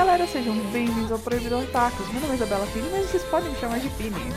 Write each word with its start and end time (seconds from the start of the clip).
Galera, 0.00 0.26
sejam 0.26 0.56
bem-vindos 0.72 1.12
ao 1.12 1.18
Proibidor 1.18 1.62
Tacos. 1.66 2.08
Meu 2.08 2.22
nome 2.22 2.32
é 2.32 2.36
Isabela 2.36 2.66
Pini, 2.68 2.88
mas 2.90 3.10
vocês 3.10 3.22
podem 3.24 3.50
me 3.50 3.58
chamar 3.58 3.80
de 3.80 3.90
Pini. 3.90 4.32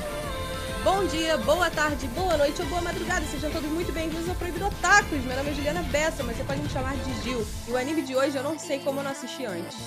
Bom 0.84 1.06
dia, 1.06 1.38
boa 1.38 1.70
tarde, 1.70 2.06
boa 2.08 2.36
noite 2.36 2.62
ou 2.62 2.68
boa 2.68 2.82
madrugada. 2.82 3.26
Sejam 3.28 3.50
todos 3.50 3.72
muito 3.72 3.90
bem-vindos 3.94 4.28
ao 4.28 4.36
Proibido 4.36 4.70
Tacos. 4.82 5.24
Meu 5.24 5.38
nome 5.38 5.52
é 5.52 5.54
Juliana 5.54 5.82
Bessa, 5.84 6.22
mas 6.22 6.36
você 6.36 6.44
pode 6.44 6.60
me 6.60 6.68
chamar 6.68 6.98
de 6.98 7.24
Gil. 7.24 7.48
E 7.66 7.72
o 7.72 7.78
anime 7.78 8.02
de 8.02 8.14
hoje 8.14 8.36
eu 8.36 8.44
não 8.44 8.60
sei 8.60 8.80
como 8.80 9.00
eu 9.00 9.06
não 9.06 9.12
assisti 9.12 9.46
antes. 9.46 9.78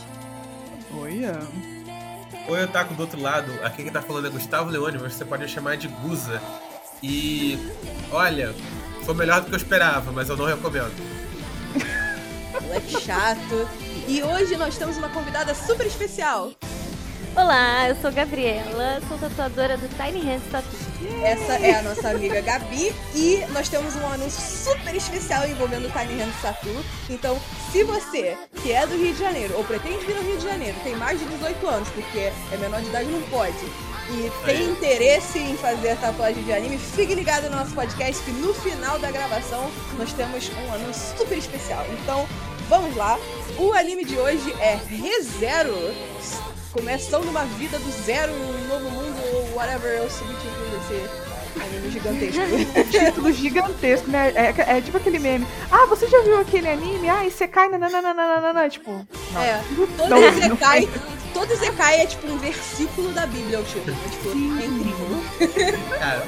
Oi, 0.92 1.20
Oi, 2.48 2.64
Otaku 2.64 2.95
do 2.95 3.02
outro 3.02 3.20
lado. 3.20 3.52
Aqui 3.62 3.83
quem 3.83 3.92
tá 3.92 4.00
falando 4.00 4.28
é 4.28 4.30
Gustavo 4.30 4.70
Leone, 4.70 4.97
mas 4.97 5.12
você 5.12 5.27
pode 5.27 5.42
me 5.42 5.48
chamar 5.50 5.77
de 5.77 5.88
Guza. 5.88 6.41
E 7.02 7.58
olha, 8.11 8.55
foi 9.05 9.14
melhor 9.14 9.42
do 9.42 9.48
que 9.48 9.52
eu 9.52 9.58
esperava, 9.58 10.11
mas 10.11 10.30
eu 10.30 10.38
não 10.38 10.47
recomendo. 10.47 10.95
Moleque 12.62 12.98
chato. 12.98 13.85
E 14.09 14.23
hoje 14.23 14.56
nós 14.56 14.78
temos 14.78 14.96
uma 14.96 15.09
convidada 15.09 15.52
super 15.52 15.84
especial. 15.84 16.52
Olá, 17.34 17.88
eu 17.88 17.97
sou 17.97 18.12
Gabriela, 18.12 19.01
sou 19.09 19.19
tatuadora 19.19 19.77
do 19.77 19.88
Tiny 19.88 20.24
Hands 20.24 20.45
Tattoo. 20.51 20.78
Essa 21.24 21.55
é 21.55 21.74
a 21.74 21.83
nossa 21.83 22.11
amiga 22.11 22.41
Gabi 22.41 22.95
e 23.14 23.45
nós 23.52 23.69
temos 23.69 23.97
um 23.97 24.06
anúncio 24.06 24.41
super 24.41 24.95
especial 24.95 25.47
envolvendo 25.48 25.88
o 25.88 25.91
Tiny 25.91 26.23
Hands 26.23 26.41
Tattoo. 26.41 26.84
Então, 27.11 27.37
se 27.73 27.83
você, 27.83 28.38
que 28.62 28.73
é 28.73 28.87
do 28.87 28.97
Rio 28.97 29.12
de 29.12 29.19
Janeiro 29.19 29.55
ou 29.56 29.64
pretende 29.64 30.06
vir 30.06 30.16
ao 30.16 30.23
Rio 30.23 30.38
de 30.38 30.45
Janeiro, 30.45 30.77
tem 30.84 30.95
mais 30.95 31.19
de 31.19 31.25
18 31.27 31.66
anos, 31.66 31.88
porque 31.88 32.19
é 32.19 32.56
menor 32.61 32.80
de 32.80 32.89
idade 32.89 33.11
não 33.11 33.23
pode, 33.23 33.58
e 34.08 34.30
tem 34.47 34.70
interesse 34.70 35.41
em 35.41 35.56
fazer 35.56 35.97
tatuagem 35.97 36.45
de 36.45 36.52
anime, 36.52 36.78
fique 36.78 37.12
ligado 37.12 37.50
no 37.50 37.56
nosso 37.56 37.75
podcast 37.75 38.23
que 38.23 38.30
no 38.30 38.55
final 38.55 39.00
da 39.00 39.11
gravação 39.11 39.69
nós 39.98 40.12
temos 40.12 40.48
um 40.48 40.73
anúncio 40.73 41.19
super 41.19 41.36
especial. 41.36 41.84
Então, 41.91 42.27
vamos 42.69 42.95
lá. 42.97 43.19
O 43.59 43.72
anime 43.72 44.05
de 44.05 44.17
hoje 44.17 44.53
é 44.61 44.75
ReZero. 44.75 45.77
Começando 46.73 47.28
uma 47.28 47.45
vida 47.45 47.78
do 47.78 47.91
zero, 48.05 48.33
um 48.33 48.69
novo 48.69 48.91
mundo, 48.91 49.17
ou 49.34 49.56
whatever 49.56 49.97
é 49.97 50.03
o 50.03 50.11
subtítulo 50.11 50.67
desse 50.70 51.27
anime 51.58 51.91
gigantesco. 51.91 52.41
Título 52.91 53.33
gigantesco, 53.33 54.11
né? 54.11 54.33
É, 54.34 54.77
é 54.77 54.81
tipo 54.83 54.98
aquele 54.98 55.19
meme. 55.19 55.47
Ah, 55.70 55.86
você 55.86 56.06
já 56.06 56.20
viu 56.23 56.39
aquele 56.39 56.69
anime? 56.69 57.08
Ah, 57.08 57.25
e 57.25 57.31
você 57.31 57.48
cai, 57.48 57.70
nananana. 57.70 58.69
Tipo, 58.69 59.06
não. 59.33 59.41
É, 59.41 59.62
todo 59.97 60.08
Não, 60.11 60.20
não 60.20 60.28
Isekai, 60.28 60.89
todo 61.33 61.53
Isekai 61.53 62.01
é 62.03 62.06
tipo 62.06 62.27
um 62.27 62.36
versículo 62.36 63.11
da 63.12 63.27
Bíblia, 63.27 63.61
o 63.61 63.64
tipo. 63.64 63.91
É, 63.91 64.11
tipo, 64.11 64.28
é 64.28 64.67
incrível. 64.67 65.89
Cara, 65.98 66.27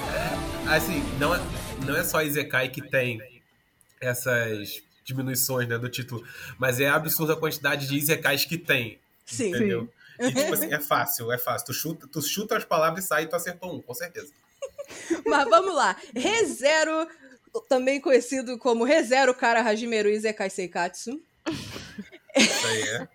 assim, 0.74 1.04
não 1.18 1.34
é, 1.34 1.40
não 1.84 1.94
é 1.94 2.04
só 2.04 2.22
Izekai 2.22 2.70
que 2.70 2.80
tem 2.80 3.20
essas 4.00 4.87
diminuições 5.08 5.66
né, 5.66 5.78
do 5.78 5.88
título, 5.88 6.22
mas 6.58 6.78
é 6.78 6.88
absurda 6.88 7.32
a 7.32 7.36
quantidade 7.36 7.88
de 7.88 7.96
Izekais 7.96 8.44
que 8.44 8.58
tem, 8.58 8.98
Sim. 9.24 9.48
entendeu? 9.48 9.88
E 10.20 10.32
tipo 10.32 10.52
assim, 10.52 10.72
é 10.72 10.78
fácil, 10.80 11.32
é 11.32 11.38
fácil. 11.38 11.66
Tu 11.66 11.72
chuta, 11.72 12.06
tu 12.06 12.20
chuta 12.20 12.56
as 12.56 12.64
palavras 12.64 13.04
e 13.04 13.08
sai 13.08 13.22
e 13.24 13.26
tu 13.26 13.34
acertou 13.34 13.74
um, 13.74 13.80
com 13.80 13.94
certeza. 13.94 14.30
Mas 15.24 15.48
vamos 15.48 15.74
lá. 15.74 15.96
ReZero, 16.14 17.08
também 17.68 18.00
conhecido 18.00 18.58
como 18.58 18.84
ReZero 18.84 19.34
Kara 19.34 19.62
Hajimeru 19.62 20.10
Izekai 20.10 20.50
Seikatsu, 20.50 21.20
Isso 22.36 22.66
aí 22.66 22.82
é. 22.82 23.08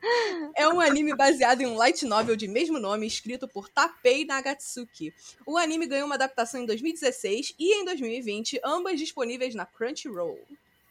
é 0.64 0.68
um 0.68 0.82
anime 0.82 1.16
baseado 1.16 1.62
em 1.62 1.68
um 1.68 1.76
light 1.76 2.04
novel 2.06 2.36
de 2.36 2.48
mesmo 2.48 2.80
nome, 2.80 3.06
escrito 3.06 3.48
por 3.48 3.70
Tapei 3.70 4.26
Nagatsuki. 4.26 5.14
O 5.46 5.58
anime 5.58 5.86
ganhou 5.86 6.08
uma 6.08 6.16
adaptação 6.16 6.62
em 6.62 6.66
2016 6.66 7.54
e 7.60 7.82
em 7.82 7.86
2020, 7.86 8.60
ambas 8.64 9.00
disponíveis 9.00 9.54
na 9.54 9.66
Crunchyroll. 9.66 10.40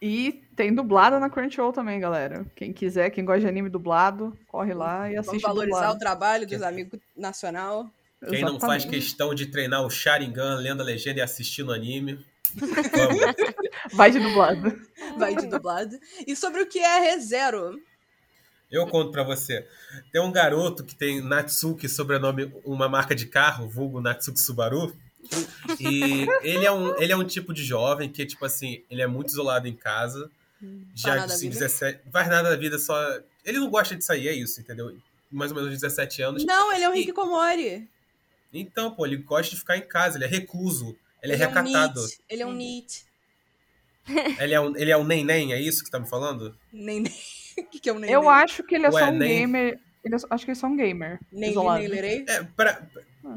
E 0.05 0.43
tem 0.57 0.75
dublado 0.75 1.21
na 1.21 1.31
Crunchyroll 1.31 1.73
também, 1.73 2.01
galera. 2.01 2.45
Quem 2.57 2.73
quiser, 2.73 3.09
quem 3.11 3.25
gosta 3.25 3.43
de 3.43 3.47
anime 3.47 3.69
dublado, 3.69 4.37
corre 4.49 4.75
lá 4.75 5.09
e 5.09 5.15
Vamos 5.15 5.29
assiste 5.29 5.43
valorizar 5.43 5.77
dublado. 5.77 5.95
o 5.95 5.99
trabalho 6.01 6.45
dos 6.45 6.61
amigos 6.61 6.99
nacional. 7.17 7.89
Quem 8.29 8.41
não 8.41 8.59
faz 8.59 8.83
Exatamente. 8.83 8.89
questão 8.89 9.33
de 9.33 9.47
treinar 9.47 9.87
o 9.87 9.91
Sharingan, 9.91 10.57
lendo 10.57 10.81
a 10.81 10.85
legenda 10.85 11.21
e 11.21 11.23
assistindo 11.23 11.69
o 11.69 11.73
anime, 11.73 12.19
vamos. 12.57 13.21
Vai 13.95 14.11
de 14.11 14.19
dublado. 14.19 14.77
Vai 15.17 15.37
de 15.37 15.47
dublado. 15.47 15.97
E 16.27 16.35
sobre 16.35 16.63
o 16.63 16.67
que 16.67 16.81
é 16.81 16.99
ReZero? 16.99 17.79
Eu 18.69 18.89
conto 18.89 19.13
pra 19.13 19.23
você. 19.23 19.69
Tem 20.13 20.21
um 20.21 20.33
garoto 20.33 20.83
que 20.83 20.97
tem 20.97 21.21
Natsuki, 21.21 21.89
sobrenome, 21.89 22.53
uma 22.65 22.89
marca 22.89 23.15
de 23.15 23.27
carro, 23.27 23.69
vulgo 23.69 24.01
Natsuki 24.01 24.41
Subaru. 24.41 24.93
E 25.81 26.27
ele 26.43 26.65
é, 26.67 26.73
um, 26.73 26.97
ele 27.01 27.13
é 27.13 27.17
um 27.17 27.25
tipo 27.25 27.53
de 27.53 27.65
jovem 27.65 28.09
que, 28.09 28.25
tipo 28.27 28.45
assim, 28.45 28.83
ele 28.91 29.03
é 29.03 29.07
muito 29.07 29.29
isolado 29.31 29.67
em 29.69 29.75
casa. 29.75 30.31
Já 30.95 31.17
da 31.17 31.25
assim, 31.25 31.49
vida. 31.51 31.61
17. 31.61 32.01
Faz 32.13 32.29
nada 32.29 32.51
da 32.51 32.57
vida, 32.57 32.79
só. 32.79 32.97
Ele 33.45 33.59
não 33.59 33.69
gosta 33.71 33.97
de 33.97 34.05
sair, 34.05 34.29
é 34.29 34.33
isso, 34.33 34.61
entendeu? 34.61 34.97
Mais 35.31 35.51
ou 35.51 35.57
menos 35.57 35.73
17 35.73 36.23
anos. 36.23 36.45
Não, 36.45 36.73
ele 36.73 36.85
é 36.85 36.89
um 36.89 36.95
E- 36.95 37.01
Hikikomori. 37.01 37.89
Então, 38.53 38.91
pô, 38.95 39.05
ele 39.07 39.17
gosta 39.17 39.51
de 39.55 39.59
ficar 39.59 39.77
em 39.79 39.83
casa, 39.83 40.19
ele 40.19 40.25
é 40.25 40.29
recluso, 40.29 40.95
ele 41.23 41.33
é 41.33 41.37
um 41.37 41.39
recatado. 41.39 42.01
neat. 42.01 42.21
Ele 42.29 42.43
é 42.43 42.47
um 42.47 42.53
neat. 42.53 43.05
Ele 44.39 44.55
é 44.55 44.61
um, 44.61 44.77
ele 44.77 44.91
é 44.91 44.97
um 44.97 45.05
nem-nem, 45.05 45.53
é 45.53 45.61
isso 45.61 45.83
que 45.85 45.91
tá 45.91 45.99
me 45.99 46.09
falando? 46.09 46.57
Nem 46.73 47.01
nem. 47.01 47.13
O 47.59 47.65
que, 47.65 47.79
que 47.81 47.89
é 47.89 47.93
um 47.93 47.99
nem 47.99 48.11
Eu 48.11 48.29
acho 48.29 48.63
que 48.63 48.75
ele 48.75 48.87
é 48.87 48.91
Ué, 48.91 49.01
só 49.05 49.11
um 49.11 49.17
nem- 49.19 49.39
gamer. 49.41 49.79
Ele 50.05 50.15
é 50.15 50.19
acho 50.31 50.45
que 50.45 50.51
ele 50.51 50.59
é 50.59 50.61
só 50.61 50.67
um 50.67 50.77
gamer. 50.77 51.21
Nem 51.31 51.55
lerei. 51.89 52.25
É, 52.29 52.43
pra. 52.45 52.83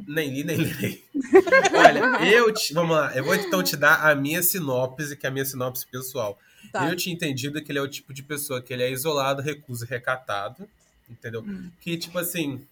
Nem 0.07 0.29
li, 0.29 0.43
nem 0.43 0.57
li. 0.57 1.03
Olha, 1.73 2.29
eu 2.31 2.51
te, 2.53 2.73
vamos 2.73 2.95
lá, 2.95 3.15
eu 3.15 3.23
vou 3.23 3.35
então 3.35 3.61
te 3.61 3.77
dar 3.77 4.09
a 4.09 4.15
minha 4.15 4.41
sinopse, 4.41 5.15
que 5.15 5.25
é 5.25 5.29
a 5.29 5.31
minha 5.31 5.45
sinopse 5.45 5.85
pessoal. 5.85 6.39
Tá. 6.71 6.89
Eu 6.89 6.95
tinha 6.95 7.13
entendido 7.13 7.61
que 7.63 7.71
ele 7.71 7.79
é 7.79 7.81
o 7.81 7.87
tipo 7.87 8.13
de 8.13 8.23
pessoa 8.23 8.61
que 8.61 8.73
ele 8.73 8.83
é 8.83 8.91
isolado, 8.91 9.41
recluso 9.41 9.85
e 9.85 9.87
recatado, 9.87 10.67
entendeu? 11.09 11.41
Hum. 11.41 11.69
Que, 11.79 11.97
tipo 11.97 12.17
assim, 12.17 12.65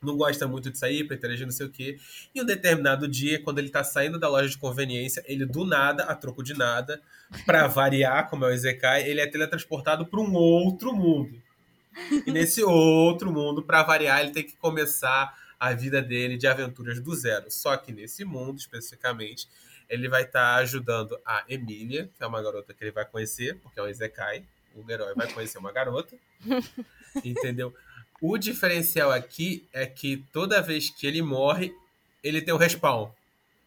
não 0.00 0.16
gosta 0.16 0.46
muito 0.46 0.70
de 0.70 0.78
sair 0.78 1.04
pra 1.04 1.16
interagir, 1.16 1.44
não 1.44 1.52
sei 1.52 1.66
o 1.66 1.70
quê. 1.70 1.98
E 2.34 2.40
um 2.40 2.44
determinado 2.44 3.08
dia, 3.08 3.42
quando 3.42 3.58
ele 3.58 3.68
tá 3.68 3.82
saindo 3.82 4.18
da 4.18 4.28
loja 4.28 4.48
de 4.48 4.58
conveniência, 4.58 5.24
ele 5.26 5.44
do 5.44 5.64
nada, 5.64 6.04
a 6.04 6.14
troco 6.14 6.42
de 6.42 6.54
nada, 6.54 7.02
pra 7.44 7.66
variar, 7.66 8.28
como 8.28 8.44
é 8.44 8.48
o 8.48 8.54
Izekai, 8.54 9.08
ele 9.08 9.20
é 9.20 9.26
teletransportado 9.26 10.06
pra 10.06 10.20
um 10.20 10.32
outro 10.34 10.94
mundo. 10.94 11.42
E 12.24 12.30
nesse 12.30 12.62
outro 12.62 13.32
mundo, 13.32 13.62
pra 13.62 13.82
variar, 13.82 14.20
ele 14.20 14.30
tem 14.30 14.44
que 14.44 14.56
começar 14.56 15.36
a 15.58 15.72
vida 15.72 16.00
dele 16.00 16.36
de 16.36 16.46
aventuras 16.46 17.00
do 17.00 17.14
zero. 17.14 17.50
Só 17.50 17.76
que 17.76 17.92
nesse 17.92 18.24
mundo, 18.24 18.58
especificamente, 18.58 19.48
ele 19.88 20.08
vai 20.08 20.22
estar 20.22 20.56
ajudando 20.56 21.18
a 21.24 21.44
Emília, 21.48 22.10
que 22.16 22.22
é 22.22 22.26
uma 22.26 22.42
garota 22.42 22.74
que 22.74 22.84
ele 22.84 22.90
vai 22.90 23.04
conhecer, 23.04 23.56
porque 23.56 23.80
é 23.80 23.82
um 23.82 23.88
Izekai. 23.88 24.44
O 24.74 24.88
herói 24.90 25.14
vai 25.14 25.32
conhecer 25.32 25.58
uma 25.58 25.72
garota. 25.72 26.16
Entendeu? 27.24 27.74
O 28.20 28.36
diferencial 28.36 29.10
aqui 29.10 29.66
é 29.72 29.86
que 29.86 30.24
toda 30.32 30.60
vez 30.60 30.90
que 30.90 31.06
ele 31.06 31.22
morre, 31.22 31.74
ele 32.22 32.42
tem 32.42 32.52
um 32.52 32.58
respawn. 32.58 33.10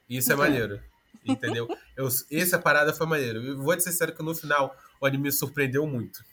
Isso 0.09 0.31
é 0.31 0.35
maneiro. 0.35 0.79
Entendeu? 1.25 1.67
Eu, 1.95 2.07
essa 2.31 2.59
parada 2.59 2.93
foi 2.93 3.07
maneiro. 3.07 3.41
Eu 3.41 3.57
vou 3.57 3.75
te 3.75 3.83
ser 3.83 3.91
sincero 3.91 4.13
que 4.13 4.23
no 4.23 4.35
final 4.35 4.75
o 4.99 5.05
anime 5.05 5.23
me 5.23 5.31
surpreendeu 5.31 5.85
muito. 5.87 6.23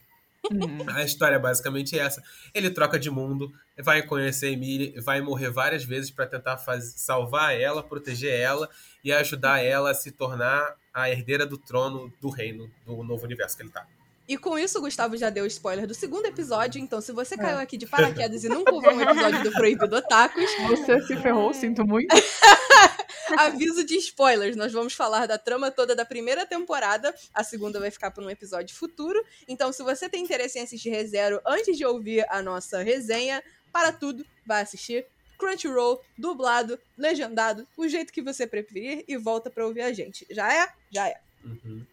Hum. 0.50 0.78
A 0.88 1.03
história 1.04 1.37
é 1.37 1.38
basicamente 1.38 1.99
essa. 1.99 2.22
Ele 2.54 2.71
troca 2.71 2.99
de 2.99 3.10
mundo, 3.10 3.53
vai 3.78 4.03
conhecer 4.03 4.47
a 4.47 4.50
Emily, 4.50 4.99
vai 5.00 5.21
morrer 5.21 5.50
várias 5.50 5.84
vezes 5.84 6.10
para 6.10 6.26
tentar 6.26 6.56
faz- 6.59 6.94
salvar 6.97 7.54
ela, 7.59 7.82
proteger 7.82 8.32
ela 8.38 8.69
e 9.04 9.12
ajudar 9.12 9.62
ela 9.62 9.91
a 9.91 9.94
se 9.94 10.10
tornar 10.10 10.75
a 10.94 11.10
herdeira 11.10 11.44
do 11.44 11.59
trono 11.59 12.12
do 12.21 12.28
reino 12.31 12.71
do 12.87 13.03
novo 13.03 13.25
universo 13.25 13.56
que 13.56 13.62
ele 13.62 13.71
tá. 13.71 13.87
E 14.28 14.37
com 14.37 14.59
isso, 14.59 14.78
o 14.78 14.82
Gustavo 14.82 15.16
já 15.16 15.31
deu 15.31 15.47
spoiler 15.47 15.87
do 15.87 15.94
segundo 15.94 16.27
episódio. 16.27 16.78
Então, 16.81 17.00
se 17.00 17.12
você 17.12 17.34
É. 17.34 17.39
caiu 17.39 17.59
aqui 17.59 17.78
de 17.78 17.86
paraquedas 17.86 18.45
e 18.45 18.48
nunca 18.48 18.74
ouviu 18.74 18.91
um 18.91 19.01
episódio 19.01 19.42
do 19.42 19.53
Proibido 19.53 19.97
Otakus, 19.97 20.51
Você 20.68 21.01
se 21.07 21.16
ferrou, 21.16 21.53
sinto 21.54 21.86
muito. 21.86 22.15
aviso 23.39 23.84
de 23.84 23.97
spoilers. 23.97 24.57
Nós 24.57 24.72
vamos 24.72 24.95
falar 24.95 25.27
da 25.27 25.39
trama 25.39 25.71
toda 25.71 25.95
da 25.95 26.05
primeira 26.05 26.47
temporada. 26.47 27.15
A 27.34 27.43
segunda 27.43 27.81
vai 27.81 27.91
ficar 27.91 28.10
para 28.10 28.25
um 28.25 28.31
episódio 28.31 28.77
futuro. 28.77 29.25
Então, 29.47 29.72
se 29.72 29.83
você 29.83 30.09
tem 30.09 30.22
interesse 30.22 30.59
em 30.59 30.63
assistir 30.63 30.91
ReZero 30.91 31.41
antes 31.47 31.77
de 31.77 31.84
ouvir 31.84 32.27
a 32.28 32.43
nossa 32.43 32.83
resenha, 32.83 33.43
para 33.72 33.93
tudo, 33.93 34.25
vai 34.47 34.63
assistir. 34.63 35.07
Crunchyroll, 35.39 36.03
dublado, 36.16 36.78
legendado, 36.97 37.66
o 37.77 37.87
jeito 37.87 38.13
que 38.13 38.21
você 38.21 38.47
preferir 38.47 39.05
e 39.07 39.16
volta 39.16 39.49
pra 39.49 39.66
ouvir 39.66 39.83
a 39.83 39.93
gente. 39.93 40.27
Já 40.31 40.53
é? 40.53 40.69
Já 40.91 41.09
é. 41.09 41.21
Uhum. 41.45 41.87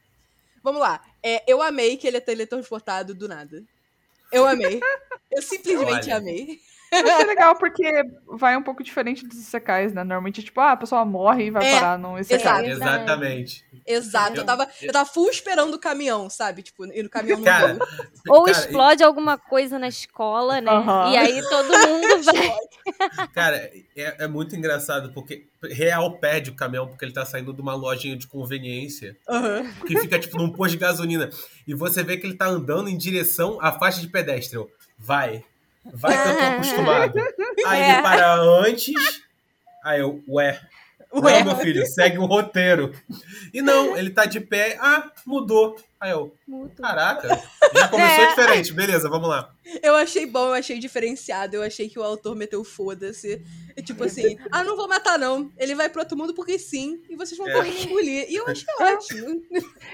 Vamos 0.64 0.82
lá. 0.82 1.06
É, 1.22 1.44
eu 1.48 1.62
amei 1.62 1.96
que 1.96 2.08
ele 2.08 2.18
é 2.18 2.22
teletransportado 2.22 3.14
do 3.14 3.28
nada. 3.28 3.64
Eu 4.32 4.48
amei. 4.48 4.80
Eu 5.32 5.42
simplesmente 5.42 6.06
Olha. 6.06 6.18
amei. 6.18 6.60
Mas 7.04 7.22
é 7.22 7.26
legal 7.26 7.56
porque 7.56 8.04
vai 8.28 8.56
um 8.58 8.62
pouco 8.64 8.84
diferente 8.84 9.26
dos 9.26 9.38
secais, 9.40 9.94
né? 9.94 10.04
Normalmente, 10.04 10.44
tipo, 10.44 10.60
ah, 10.60 10.72
a 10.72 10.78
pessoa 10.78 11.06
morre 11.06 11.46
e 11.46 11.52
vai 11.52 11.66
É, 11.66 11.80
parar 11.80 11.98
num 11.98 12.18
exato. 12.18 12.36
Isekai. 12.36 12.70
Exatamente. 12.70 13.66
Exato. 13.86 14.38
Eu 14.38 14.46
tava, 14.46 14.68
eu 14.82 14.92
tava 14.92 15.10
full 15.10 15.30
esperando 15.30 15.74
o 15.74 15.80
caminhão, 15.80 16.30
sabe? 16.30 16.64
Tipo, 16.64 16.86
ir 16.86 17.04
no 17.04 17.10
caminhão 17.10 17.40
no 17.40 17.46
Cara. 17.46 17.78
Ou 18.28 18.46
cara, 18.46 18.58
explode 18.58 19.04
alguma 19.04 19.38
coisa 19.38 19.78
na 19.78 19.88
escola, 19.88 20.60
né? 20.60 20.72
Aham. 20.72 21.12
E 21.12 21.18
aí 21.18 21.42
todo 21.50 21.68
mundo 21.68 22.24
vai. 22.26 23.28
Cara, 23.34 23.58
é, 23.96 24.24
é 24.26 24.28
muito 24.28 24.56
engraçado 24.56 25.12
porque 25.14 25.46
real 25.64 26.18
perde 26.18 26.50
o 26.52 26.56
caminhão 26.56 26.88
porque 26.88 27.06
ele 27.06 27.14
tá 27.14 27.26
saindo 27.26 27.54
de 27.54 27.62
uma 27.62 27.74
lojinha 27.74 28.16
de 28.16 28.28
conveniência 28.28 29.18
Aham. 29.28 29.66
que 29.88 30.00
fica 30.00 30.20
tipo 30.20 30.38
num 30.38 30.52
posto 30.52 30.72
de 30.74 30.78
gasolina 30.78 31.30
e 31.68 31.74
você 31.74 32.04
vê 32.04 32.18
que 32.18 32.26
ele 32.26 32.36
tá 32.36 32.46
andando 32.46 32.88
em 32.90 32.98
direção 32.98 33.58
à 33.62 33.72
faixa 33.72 34.00
de 34.02 34.08
pedestre. 34.08 34.58
Eu, 34.58 34.70
Vai. 34.98 35.44
Vai 35.94 36.12
que 36.24 36.30
eu 36.30 36.36
tô 36.38 36.44
Ah. 36.44 36.48
acostumado. 36.56 37.20
Aí 37.68 37.82
É. 37.82 37.94
ele 37.94 38.02
para 38.02 38.36
antes. 38.36 39.22
Aí 39.84 40.00
eu, 40.02 40.22
ué. 40.28 40.60
Ué. 41.14 41.44
Não, 41.44 41.54
meu 41.54 41.56
filho, 41.64 41.86
segue 41.88 42.18
o 42.18 42.26
roteiro. 42.26 42.94
E 43.54 43.62
não, 43.62 43.96
ele 43.96 44.10
tá 44.10 44.26
de 44.26 44.40
pé. 44.42 44.78
Ah, 44.82 45.10
mudou. 45.26 45.78
Aí 46.06 46.12
eu, 46.12 46.32
Muito. 46.48 46.80
caraca, 46.80 47.28
já 47.74 47.88
começou 47.88 48.24
É. 48.26 48.28
diferente. 48.28 48.74
Beleza, 48.74 49.10
vamos 49.10 49.28
lá. 49.28 49.50
Eu 49.82 49.96
achei 49.96 50.28
bom, 50.28 50.50
eu 50.50 50.54
achei 50.54 50.78
diferenciado. 50.78 51.56
Eu 51.56 51.64
achei 51.64 51.90
que 51.90 51.98
o 51.98 52.04
autor 52.04 52.36
meteu 52.36 52.64
foda-se. 52.64 53.42
E 53.76 53.82
tipo 53.82 54.04
assim, 54.04 54.38
ah, 54.52 54.64
não 54.64 54.76
vou 54.78 54.88
matar 54.88 55.18
não. 55.18 55.52
Ele 55.58 55.74
vai 55.74 55.90
pro 55.90 56.02
outro 56.02 56.16
mundo 56.16 56.34
porque 56.36 56.60
sim. 56.60 57.02
E 57.10 57.16
vocês 57.16 57.36
vão 57.38 57.48
É. 57.50 57.64
ter 57.64 57.72
que 57.72 57.88
engolir. 57.88 58.28
E 58.30 58.36
eu 58.36 58.46
achei 58.48 58.66
ótimo. 58.80 59.42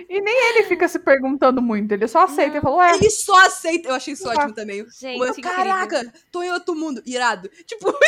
E 0.09 0.21
nem 0.21 0.49
ele 0.49 0.63
fica 0.67 0.87
se 0.89 0.99
perguntando 0.99 1.61
muito, 1.61 1.91
ele 1.93 2.07
só 2.09 2.25
aceita 2.25 2.57
e 2.57 2.61
fala, 2.61 2.75
ué, 2.75 2.95
Ele 2.97 3.09
só 3.09 3.45
aceita. 3.45 3.87
Eu 3.87 3.95
achei 3.95 4.13
isso 4.13 4.27
Ah. 4.29 4.33
ótimo 4.33 4.53
também. 4.53 4.85
Gente, 4.99 5.19
Eu, 5.25 5.33
caraca, 5.41 6.13
tô 6.29 6.43
em 6.43 6.51
outro 6.51 6.75
mundo. 6.75 7.01
Irado. 7.05 7.49
Tipo, 7.65 7.91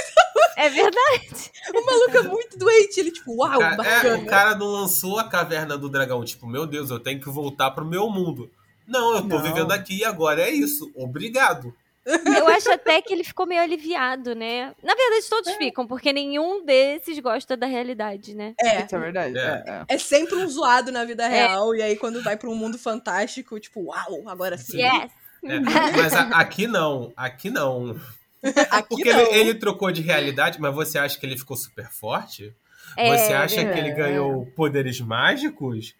É 0.56 0.70
verdade. 0.70 1.52
o 1.74 1.86
maluco 1.86 2.18
é 2.18 2.22
muito 2.24 2.58
doente. 2.60 3.00
Ele, 3.00 3.12
tipo, 3.12 3.34
uau, 3.38 3.60
é, 3.62 3.76
bacana. 3.76 4.18
o 4.18 4.26
cara 4.28 4.56
não 4.56 4.68
lançou 4.68 5.18
a 5.18 5.28
caverna 5.28 5.76
do 5.78 5.90
dragão. 5.90 6.24
Tipo, 6.24 6.46
meu 6.46 6.68
Deus, 6.68 6.90
eu 6.92 7.00
tenho 7.00 7.20
que 7.20 7.30
voltar 7.30 7.72
pro 7.72 7.84
meu 7.94 8.10
mundo. 8.10 8.50
Não, 8.88 9.16
eu 9.16 9.22
tô 9.22 9.28
Não. 9.28 9.42
vivendo 9.44 9.72
aqui 9.72 10.00
e 10.00 10.04
agora 10.06 10.42
é 10.42 10.50
isso. 10.50 10.92
Obrigado. 10.96 11.74
Eu 12.06 12.48
acho 12.50 12.70
até 12.70 13.02
que 13.02 13.14
ele 13.14 13.24
ficou 13.24 13.46
meio 13.46 13.62
aliviado, 13.62 14.36
né? 14.36 14.74
Na 14.84 14.94
verdade, 14.94 15.30
todos 15.30 15.54
ficam, 15.54 15.88
porque 15.88 16.12
nenhum 16.12 16.66
desses 16.66 17.18
gosta 17.20 17.56
da 17.56 17.66
realidade, 17.66 18.36
né? 18.36 18.54
É. 18.60 18.84
isso 18.84 18.94
é 18.96 19.00
verdade. 19.00 19.38
É. 19.38 19.42
é, 19.42 19.64
é. 19.68 19.86
É 19.88 19.98
sempre 19.98 20.36
um 20.36 20.46
zoado 20.50 20.92
na 20.92 21.06
vida 21.06 21.24
É. 21.24 21.30
real. 21.30 21.74
E 21.74 21.82
aí, 21.82 21.96
quando 21.96 22.22
vai 22.22 22.36
pra 22.36 22.50
um 22.50 22.56
mundo 22.56 22.78
fantástico, 22.78 23.58
tipo, 23.60 23.86
uau, 23.86 24.28
agora 24.28 24.58
sim. 24.58 24.82
Yes! 24.82 25.12
É, 25.46 25.60
mas 25.60 26.14
a- 26.14 26.30
aqui 26.40 26.68
não, 26.68 27.14
aqui 27.16 27.50
não. 27.50 27.96
Aqui 28.70 28.90
Porque 28.90 29.14
não. 29.14 29.20
ele, 29.22 29.40
ele 29.40 29.54
trocou 29.54 29.90
de 29.90 30.02
realidade, 30.02 30.60
mas 30.60 30.76
você 30.76 30.98
acha 31.00 31.18
que 31.18 31.26
ele 31.26 31.38
ficou 31.38 31.56
super 31.56 31.90
forte? 31.90 32.54
É, 32.98 33.10
você 33.18 33.32
acha 33.34 33.62
é. 33.62 33.72
que 33.72 33.80
ele 33.80 33.92
ganhou 33.94 34.46
poderes 34.48 35.00
mágicos? 35.00 35.96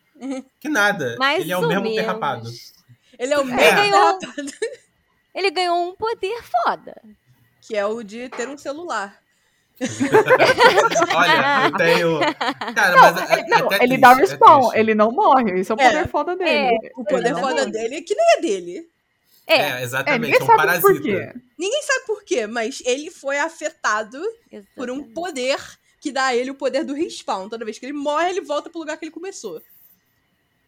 Que 0.60 0.70
nada. 0.70 1.16
Mais 1.20 1.42
ele 1.42 1.52
é 1.52 1.58
o 1.58 1.68
mesmo 1.68 1.84
menos. 1.84 1.96
derrapado. 1.98 2.50
Ele 3.20 3.34
é 3.34 3.38
o 3.38 3.42
É. 3.42 3.46
mesmo 3.46 3.60
Ele 3.62 3.72
ganhou, 3.76 4.20
derrapado, 4.20 4.52
ele 5.36 5.52
ganhou 5.52 5.90
um 5.90 5.96
poder 5.96 6.42
foda. 6.64 7.02
que 7.62 7.76
é 7.76 7.86
o 7.86 8.04
de 8.04 8.30
ter 8.30 8.48
um 8.50 8.58
celular. 8.58 9.22
Olha, 11.16 11.66
eu 11.66 11.78
tenho. 11.78 12.20
Cara, 12.76 12.96
mas 13.02 13.32
é, 13.32 13.40
é 13.40 13.48
Não, 13.48 13.58
até 13.66 13.76
ele 13.78 13.88
triste, 13.88 14.02
dá 14.02 14.12
é 14.12 14.16
respawn, 14.16 14.74
ele 14.74 14.96
não 14.96 15.12
morre. 15.12 15.60
Isso 15.60 15.74
é 15.74 15.76
o 15.76 15.80
É. 15.82 15.90
poder 15.90 16.08
foda 16.10 16.36
dele. 16.36 16.92
O 16.96 17.04
poder 17.04 17.32
não 17.32 17.40
foda 17.40 17.56
morre. 17.62 17.72
dele 17.72 17.96
é 17.98 18.02
que 18.02 18.16
nem 18.16 18.26
é 18.38 18.42
dele. 18.42 18.90
É, 19.46 19.56
É, 19.56 19.62
É, 19.80 19.84
exatamente, 19.84 20.22
ninguém 20.32 20.40
é 20.40 20.44
um 20.44 20.46
sabe 20.46 20.58
parasita. 20.58 20.88
por 20.88 21.02
quê. 21.02 21.34
Ninguém 21.58 21.82
sabe 21.84 22.06
por 22.06 22.24
quê, 22.24 22.48
mas 22.48 22.82
ele 22.86 23.12
foi 23.12 23.40
afetado 23.40 24.18
por 24.76 24.90
um 24.90 24.96
exatamente. 24.96 25.14
poder 25.14 25.58
que 26.00 26.12
dá 26.12 26.26
a 26.28 26.36
ele 26.36 26.52
o 26.52 26.56
poder 26.56 26.84
do 26.84 26.94
respawn. 26.94 27.50
Toda 27.50 27.66
vez 27.66 27.78
que 27.80 27.86
ele 27.86 27.94
morre, 27.94 28.30
ele 28.30 28.42
volta 28.42 28.70
pro 28.70 28.80
lugar 28.80 28.98
que 28.98 29.06
ele 29.06 29.12
começou. 29.12 29.62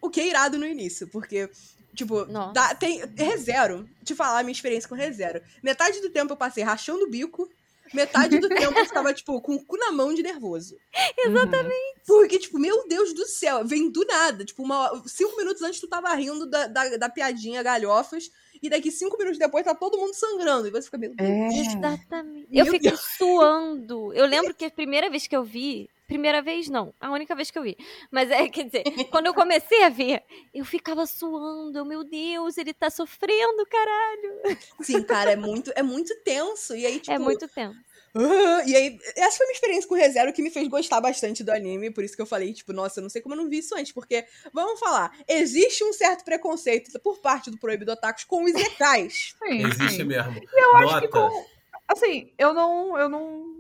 O 0.06 0.10
que 0.10 0.22
é 0.22 0.28
irado 0.28 0.58
no 0.58 0.68
início, 0.68 1.08
porque, 1.08 1.50
tipo, 1.94 2.26
dá, 2.54 2.76
tem 2.76 3.04
ReZero, 3.16 3.90
te 4.04 4.14
falar 4.14 4.40
a 4.40 4.44
minha 4.44 4.54
experiência 4.54 4.88
com 4.88 4.96
ReZero. 4.96 5.42
Metade 5.64 6.00
do 6.02 6.10
tempo 6.10 6.34
eu 6.34 6.38
passei 6.38 6.64
rachando 6.64 7.06
o 7.06 7.10
bico, 7.10 7.50
metade 7.94 8.40
do 8.40 8.48
tempo 8.50 8.78
eu 8.78 8.86
ficava, 8.86 9.14
tipo, 9.14 9.42
com 9.42 9.56
o 9.56 9.66
cu 9.66 9.78
na 9.78 9.92
mão 9.92 10.14
de 10.14 10.22
nervoso. 10.22 10.78
Exatamente. 11.18 12.02
Porque, 12.06 12.38
tipo, 12.38 12.60
meu 12.60 12.88
Deus 12.88 13.14
do 13.14 13.26
céu, 13.26 13.66
vem 13.66 13.90
do 13.90 14.06
nada. 14.06 14.46
Tipo, 14.46 14.64
uma, 14.64 15.04
cinco 15.08 15.36
minutos 15.38 15.62
antes 15.62 15.80
tu 15.80 15.88
tava 15.88 16.14
rindo 16.14 16.46
da, 16.46 16.68
da, 16.68 16.98
da 16.98 17.10
piadinha 17.10 17.64
galhofas, 17.64 18.30
e 18.62 18.70
daqui 18.70 18.92
cinco 18.92 19.18
minutos 19.18 19.40
depois 19.40 19.66
tá 19.66 19.76
todo 19.76 19.98
mundo 19.98 20.14
sangrando. 20.14 20.68
E 20.68 20.72
você 20.72 20.84
fica, 20.84 20.98
meu 20.98 21.16
Deus. 21.16 21.30
É. 21.30 21.48
Exatamente. 21.60 22.48
Meu 22.50 22.66
Eu 22.66 22.72
fiquei 22.72 22.96
suando. 22.96 24.14
Eu 24.14 24.26
lembro 24.26 24.54
que 24.54 24.66
a 24.66 24.72
primeira 24.72 25.10
vez 25.10 25.28
que 25.28 25.36
eu 25.36 25.44
vi. 25.44 25.90
Primeira 26.08 26.42
vez, 26.42 26.70
não. 26.70 26.94
A 27.00 27.12
única 27.12 27.36
vez 27.36 27.50
que 27.50 27.58
eu 27.58 27.64
vi. 27.64 27.76
Mas 28.12 28.30
é, 28.30 28.48
quer 28.50 28.66
dizer, 28.66 28.84
quando 29.10 29.28
eu 29.28 29.34
comecei 29.34 29.84
a 29.84 29.90
ver, 29.90 30.24
eu 30.54 30.64
ficava 30.64 31.06
suando. 31.06 31.78
Eu, 31.78 31.86
meu 31.86 32.04
Deus, 32.04 32.58
ele 32.58 32.74
tá 32.74 32.90
sofrendo, 32.90 33.66
caralho. 33.66 34.58
Sim, 34.82 35.04
cara, 35.04 35.32
é 35.32 35.36
muito, 35.36 35.72
é 35.76 35.82
muito 35.82 36.16
tenso. 36.24 36.76
E 36.76 36.86
aí, 36.86 37.00
tipo. 37.02 37.12
é 37.12 37.18
muito 37.20 37.48
tempo. 37.48 37.76
ah, 38.16 38.64
e 38.66 38.76
aí, 38.76 39.00
essa 39.16 39.38
foi 39.38 39.46
a 39.46 39.48
minha 39.48 39.56
experiência 39.56 39.88
com 39.88 39.96
o 39.96 39.98
ReZero 39.98 40.32
que 40.32 40.42
me 40.42 40.50
fez 40.52 40.68
gostar 40.68 41.02
bastante 41.02 41.44
do 41.44 41.52
anime. 41.52 41.92
Por 41.92 42.04
isso 42.04 42.16
que 42.16 42.22
eu 42.22 42.26
falei, 42.28 42.54
tipo, 42.54 42.72
nossa, 42.72 43.00
eu 43.00 43.04
não 43.04 43.10
sei 43.10 43.22
como 43.22 43.34
eu 43.34 43.40
não 43.42 43.50
vi 43.50 43.58
isso 43.58 43.76
antes. 43.76 43.92
Porque, 43.92 44.26
vamos 44.54 44.80
falar, 44.80 45.12
existe 45.28 45.84
um 45.84 45.92
certo 45.92 46.24
preconceito 46.24 46.98
por 47.00 47.20
parte 47.20 47.50
do 47.50 47.58
Proibido 47.58 47.92
Otakus 47.92 48.24
com 48.26 48.44
os 48.44 48.52
Zekais. 48.54 49.36
Sim, 49.44 49.66
Existe 49.66 49.98
sim. 49.98 50.04
mesmo. 50.04 50.40
Eu 50.54 50.76
acho 50.78 51.02
que 51.02 51.08
Nota. 51.08 51.08
com. 51.10 51.46
Assim, 51.88 52.32
eu 52.38 52.54
não. 52.54 52.98
Eu 52.98 53.10
não. 53.10 53.55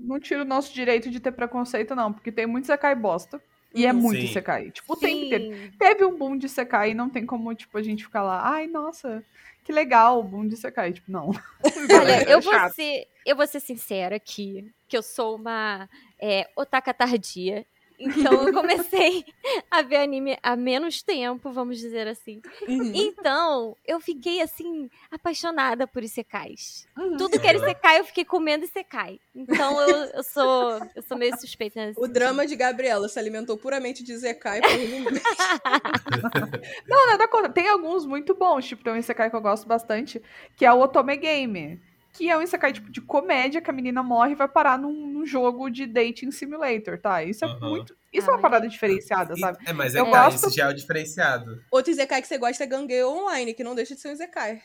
Não 0.00 0.18
tiro 0.20 0.42
o 0.42 0.44
nosso 0.44 0.72
direito 0.72 1.10
de 1.10 1.20
ter 1.20 1.32
preconceito, 1.32 1.94
não. 1.94 2.12
Porque 2.12 2.30
tem 2.32 2.46
muito 2.46 2.66
Sekai 2.66 2.94
bosta. 2.94 3.40
E 3.74 3.84
é 3.84 3.92
Uhum. 3.92 4.00
muito 4.00 4.20
Sim. 4.22 4.32
Sekai. 4.32 4.70
Tipo, 4.70 4.96
tem 4.96 5.24
que 5.24 5.28
ter. 5.30 5.40
Sim. 5.40 5.70
Teve 5.78 6.04
um 6.04 6.16
boom 6.16 6.36
de 6.38 6.48
Sekai 6.48 6.90
e 6.90 6.94
não 6.94 7.10
tem 7.10 7.26
como, 7.26 7.54
tipo, 7.54 7.76
a 7.76 7.82
gente 7.82 8.04
ficar 8.04 8.22
lá. 8.22 8.40
Ai, 8.48 8.66
nossa, 8.66 9.22
que 9.64 9.72
legal 9.72 10.20
o 10.20 10.22
boom 10.24 10.46
de 10.48 10.56
Sekai. 10.56 10.92
Tipo, 10.92 11.10
não. 11.12 11.30
Olha, 12.00 12.22
É 12.28 12.32
eu 12.32 12.40
vou, 12.40 12.70
ser, 12.70 13.06
eu 13.26 13.36
vou 13.36 13.46
ser 13.46 13.60
sincera 13.60 14.16
aqui, 14.16 14.72
que 14.88 14.96
eu 14.96 15.02
sou 15.02 15.36
uma 15.36 15.88
é, 16.18 16.48
otaka 16.56 16.94
tardia. 16.94 17.66
Então 17.98 18.46
eu 18.46 18.52
comecei 18.52 19.24
a 19.70 19.82
ver 19.82 19.96
anime 19.96 20.36
há 20.42 20.54
menos 20.56 21.02
tempo, 21.02 21.50
vamos 21.50 21.78
dizer 21.78 22.06
assim. 22.06 22.40
Uhum. 22.68 22.92
Então, 22.94 23.76
eu 23.86 24.00
fiquei 24.00 24.40
assim, 24.42 24.90
apaixonada 25.10 25.86
por 25.86 26.02
Isekais. 26.02 26.86
Uhum. 26.96 27.16
Tudo 27.16 27.40
que 27.40 27.46
era 27.46 27.58
Isekai, 27.58 28.00
eu 28.00 28.04
fiquei 28.04 28.24
comendo 28.24 28.64
Isekai. 28.64 29.18
Então 29.34 29.80
eu, 29.80 29.96
eu 30.06 30.22
sou 30.22 30.80
eu 30.94 31.02
sou 31.02 31.16
meio 31.16 31.38
suspeita 31.38 31.80
nesse 31.80 31.98
O 31.98 32.02
sentido. 32.02 32.14
drama 32.14 32.46
de 32.46 32.56
Gabriela 32.56 33.08
se 33.08 33.18
alimentou 33.18 33.56
puramente 33.56 34.02
de 34.02 34.16
Zekai 34.16 34.60
por 34.60 34.70
um 34.70 34.76
mês. 34.76 35.22
Não, 36.86 37.06
nada 37.06 37.28
contra. 37.28 37.50
Tem 37.50 37.68
alguns 37.68 38.06
muito 38.06 38.34
bons, 38.34 38.66
tipo, 38.66 38.82
tem 38.82 38.92
um 38.92 38.96
Isekai 38.96 39.30
que 39.30 39.36
eu 39.36 39.40
gosto 39.40 39.66
bastante, 39.66 40.22
que 40.56 40.64
é 40.64 40.72
o 40.72 40.80
Otome 40.80 41.16
Game. 41.16 41.80
Que 42.16 42.30
é 42.30 42.36
um 42.36 42.42
Isekai, 42.42 42.72
tipo, 42.72 42.90
de 42.90 43.00
comédia, 43.00 43.60
que 43.60 43.68
a 43.68 43.72
menina 43.72 44.02
morre 44.02 44.32
e 44.32 44.34
vai 44.34 44.48
parar 44.48 44.78
num, 44.78 44.92
num 45.06 45.26
jogo 45.26 45.68
de 45.68 45.86
dating 45.86 46.30
simulator, 46.30 46.98
tá? 46.98 47.22
Isso 47.22 47.44
é 47.44 47.48
Aham. 47.48 47.68
muito... 47.70 47.96
Isso 48.12 48.30
Ah, 48.30 48.32
é 48.32 48.36
uma 48.36 48.42
parada 48.42 48.66
diferenciada, 48.68 49.34
E- 49.36 49.40
sabe? 49.40 49.58
É, 49.66 49.72
mas 49.72 49.94
é 49.94 50.00
Eu 50.00 50.10
tá, 50.10 50.24
gosto- 50.24 50.46
esse 50.46 50.56
já 50.56 50.64
é 50.66 50.68
o 50.70 50.72
diferenciado. 50.72 51.62
Outro 51.70 51.92
Zekai 51.92 52.22
que 52.22 52.28
você 52.28 52.38
gosta 52.38 52.64
é 52.64 52.66
Gangale 52.66 53.04
Online, 53.04 53.52
que 53.52 53.62
não 53.62 53.74
deixa 53.74 53.94
de 53.94 54.00
ser 54.00 54.08
um 54.10 54.16
Zekai. 54.16 54.62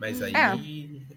Mas 0.00 0.22
aí, 0.22 0.32
É. 0.34 0.52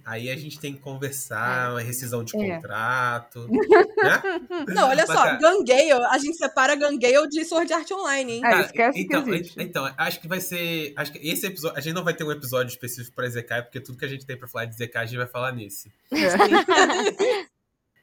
aí 0.04 0.30
a 0.30 0.36
gente 0.36 0.60
tem 0.60 0.74
que 0.74 0.80
conversar, 0.82 1.72
uma 1.72 1.80
rescisão 1.80 2.22
de 2.22 2.36
É. 2.38 2.56
contrato. 2.56 3.48
né? 4.04 4.22
Não, 4.68 4.90
olha 4.90 5.06
Mas, 5.08 5.18
só, 5.18 5.24
cara- 5.24 5.38
Gangale, 5.40 5.92
a 5.94 6.18
gente 6.18 6.36
separa 6.36 6.76
Gangale 6.76 7.30
de 7.30 7.46
Sword 7.46 7.72
Art 7.72 7.90
Online, 7.92 8.34
hein? 8.34 8.40
É, 8.40 8.50
Cara, 8.50 8.62
esquece 8.66 8.98
que 8.98 9.04
então, 9.06 9.34
existe. 9.34 9.56
então, 9.62 9.94
acho 9.98 10.20
que 10.20 10.28
vai 10.28 10.42
ser. 10.42 10.92
Acho 10.98 11.14
que 11.14 11.20
esse 11.26 11.48
episódio. 11.48 11.78
A 11.78 11.82
gente 11.82 11.94
não 11.96 12.04
vai 12.04 12.14
ter 12.14 12.26
um 12.26 12.32
episódio 12.34 12.70
específico 12.72 13.16
pra 13.16 13.30
Zekai, 13.30 13.62
porque 13.64 13.80
tudo 13.80 13.98
que 13.98 14.04
a 14.04 14.10
gente 14.10 14.26
tem 14.26 14.36
pra 14.38 14.50
falar 14.50 14.66
de 14.66 14.76
Zekai, 14.76 15.04
a 15.04 15.06
gente 15.06 15.18
vai 15.18 15.28
falar 15.28 15.54
nesse. 15.54 15.90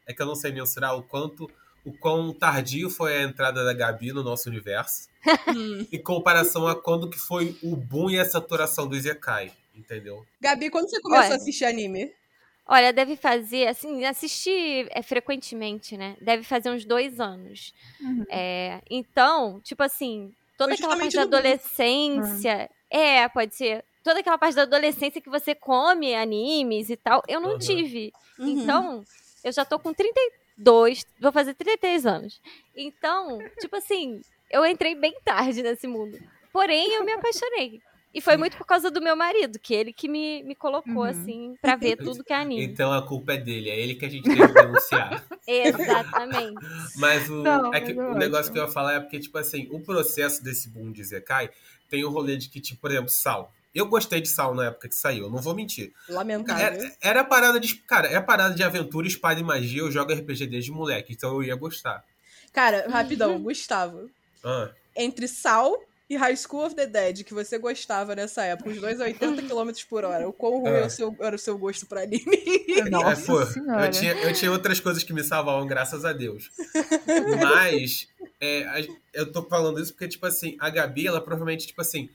É 0.07 0.13
que 0.15 0.23
eu 0.23 0.27
não 0.27 0.35
sei 0.35 0.51
mensurar 0.53 0.97
o 0.97 1.03
quanto. 1.03 1.49
O 1.85 1.93
quão 1.93 2.33
tardio 2.33 2.91
foi 2.91 3.17
a 3.19 3.23
entrada 3.23 3.65
da 3.65 3.73
Gabi 3.73 4.13
no 4.13 4.23
nosso 4.23 4.49
universo. 4.49 5.09
Hum. 5.49 5.87
em 5.93 6.03
comparação 6.03 6.67
a 6.67 6.75
quando 6.75 7.07
que 7.11 7.19
foi 7.19 7.55
o 7.63 7.77
boom 7.77 8.09
e 8.09 8.19
a 8.19 8.25
saturação 8.25 8.87
do 8.89 8.99
Zekai. 8.99 9.53
Entendeu? 9.81 10.25
Gabi, 10.41 10.71
quando 10.71 10.89
você 10.89 11.01
começou 11.01 11.25
Olha. 11.27 11.35
a 11.35 11.37
assistir 11.37 11.65
anime? 11.65 12.13
Olha, 12.67 12.93
deve 12.93 13.17
fazer, 13.17 13.67
assim, 13.67 14.05
assistir 14.05 14.87
é, 14.91 15.03
frequentemente, 15.03 15.97
né? 15.97 16.17
Deve 16.21 16.45
fazer 16.45 16.71
uns 16.71 16.85
dois 16.85 17.19
anos. 17.19 17.73
Uhum. 18.01 18.25
É, 18.31 18.81
então, 18.89 19.61
tipo 19.61 19.83
assim, 19.83 20.33
toda 20.57 20.75
aquela 20.75 20.97
parte 20.97 21.17
da 21.17 21.23
adolescência. 21.23 22.71
É, 22.89 23.29
pode 23.29 23.55
ser. 23.57 23.85
Toda 24.05 24.21
aquela 24.21 24.39
parte 24.39 24.55
da 24.55 24.63
adolescência 24.63 25.21
que 25.21 25.29
você 25.31 25.55
come 25.55 26.15
animes 26.15 26.91
e 26.91 26.97
tal, 26.97 27.23
eu 27.27 27.41
não 27.41 27.53
Uhum. 27.53 27.59
tive. 27.59 28.13
Uhum. 28.39 28.49
Então, 28.49 29.05
eu 29.43 29.53
já 29.53 29.65
tô 29.65 29.79
com 29.79 29.93
32, 29.93 31.05
vou 31.21 31.33
fazer 31.33 31.55
33 31.55 32.07
anos. 32.07 32.41
Então, 32.77 33.39
tipo 33.59 33.75
assim, 33.77 34.21
eu 34.51 34.65
entrei 34.65 34.95
bem 34.95 35.15
tarde 35.25 35.63
nesse 35.63 35.87
mundo. 35.89 36.19
Porém, 36.53 36.93
eu 36.95 37.05
me 37.05 37.13
apaixonei. 37.13 37.81
E 38.13 38.21
foi 38.21 38.37
muito 38.37 38.57
por 38.57 38.67
causa 38.67 38.91
do 38.91 39.01
meu 39.01 39.15
marido, 39.15 39.59
que 39.59 39.73
ele 39.73 39.93
que 39.93 40.09
me, 40.09 40.43
me 40.43 40.55
colocou, 40.55 40.95
Uhum. 40.95 41.03
assim, 41.05 41.55
pra 41.63 41.77
ver 41.77 41.97
tudo 41.97 42.25
que 42.25 42.33
é 42.33 42.37
anime. 42.37 42.65
Então 42.65 42.93
a 42.93 43.07
culpa 43.07 43.35
é 43.35 43.37
dele, 43.37 43.71
é 43.71 43.79
ele 43.79 43.95
que 43.95 44.05
a 44.05 44.09
gente 44.09 44.25
tem 44.25 44.37
que 44.37 44.53
denunciar. 44.53 45.25
Exatamente. 45.47 46.55
Mas 46.97 47.29
o, 47.29 47.43
Não, 47.43 47.73
é 47.75 47.81
que 47.81 47.93
o 47.93 48.15
negócio 48.15 48.53
que 48.53 48.59
eu 48.59 48.65
ia 48.65 48.69
falar 48.71 48.95
é 48.95 49.01
porque, 49.01 49.21
tipo 49.21 49.39
assim, 49.39 49.69
o 49.71 49.81
processo 49.81 50.43
desse 50.43 50.69
boom 50.69 50.91
de 50.93 51.05
Zekai 51.05 51.51
tem 51.89 52.05
o 52.05 52.11
rolê 52.11 52.37
de 52.37 52.49
que, 52.49 52.61
tipo, 52.61 52.81
por 52.81 52.91
exemplo, 52.91 53.11
Sal. 53.11 53.53
Eu 53.73 53.87
gostei 53.87 54.21
de 54.21 54.29
Sal 54.29 54.53
na 54.55 54.67
época 54.67 54.89
que 54.89 54.95
saiu, 54.97 55.27
eu 55.27 55.31
não 55.31 55.39
vou 55.39 55.55
mentir. 55.55 55.93
Lamentável. 56.09 56.65
Era, 56.67 56.97
era 57.01 57.21
a 57.21 57.25
parada 57.25 57.61
de. 57.61 57.77
Cara, 57.77 58.09
é 58.09 58.17
a 58.17 58.23
parada 58.23 58.53
de 58.55 58.63
aventura, 58.65 59.07
espada 59.07 59.39
e 59.39 59.45
magia. 59.45 59.83
Eu 59.83 59.91
jogo 59.93 60.13
RPG 60.13 60.49
desde 60.49 60.73
moleque, 60.73 61.13
então 61.13 61.35
eu 61.35 61.45
ia 61.45 61.55
gostar. 61.55 62.05
Cara, 62.53 62.87
rapidão, 62.91 63.41
Gustavo. 63.41 64.11
Ah, 64.45 64.71
Entre 64.97 65.29
Sal 65.29 65.73
e 66.11 66.17
High 66.17 66.37
School 66.37 66.67
of 66.67 66.75
the 66.75 66.87
Dead, 66.87 67.23
que 67.23 67.33
você 67.33 67.57
gostava 67.57 68.17
nessa 68.17 68.43
época, 68.45 68.69
os 68.71 68.81
dois 68.81 69.01
a 69.01 69.05
80 69.05 69.43
km 69.43 69.71
por 69.89 70.05
hora, 70.05 70.29
o 70.29 70.33
quão 70.33 70.59
ruim 70.61 70.73
É. 70.73 70.77
era, 70.79 70.87
o 70.89 70.91
seu, 70.91 71.17
era 71.21 71.37
o 71.37 71.39
seu 71.39 71.57
gosto 71.57 71.87
pra 71.87 72.03
anime? 72.03 72.27
Nossa 72.91 73.23
É, 73.23 73.27
pô, 73.27 73.41
eu 73.85 73.91
tinha, 73.93 74.13
eu 74.15 74.33
tinha 74.33 74.51
outras 74.51 74.81
coisas 74.81 75.05
que 75.05 75.13
me 75.13 75.23
salvavam, 75.23 75.67
graças 75.69 76.05
a 76.05 76.13
Deus. 76.13 76.51
Mas, 77.41 78.09
é, 78.41 78.87
eu 79.15 79.31
tô 79.31 79.43
falando 79.45 79.81
isso 79.81 79.93
porque, 79.93 80.09
tipo 80.09 80.27
assim, 80.27 80.57
a 80.59 80.69
Gabi, 80.71 81.07
ela 81.07 81.21
provavelmente, 81.21 81.67
tipo 81.67 81.81
assim, 81.81 82.09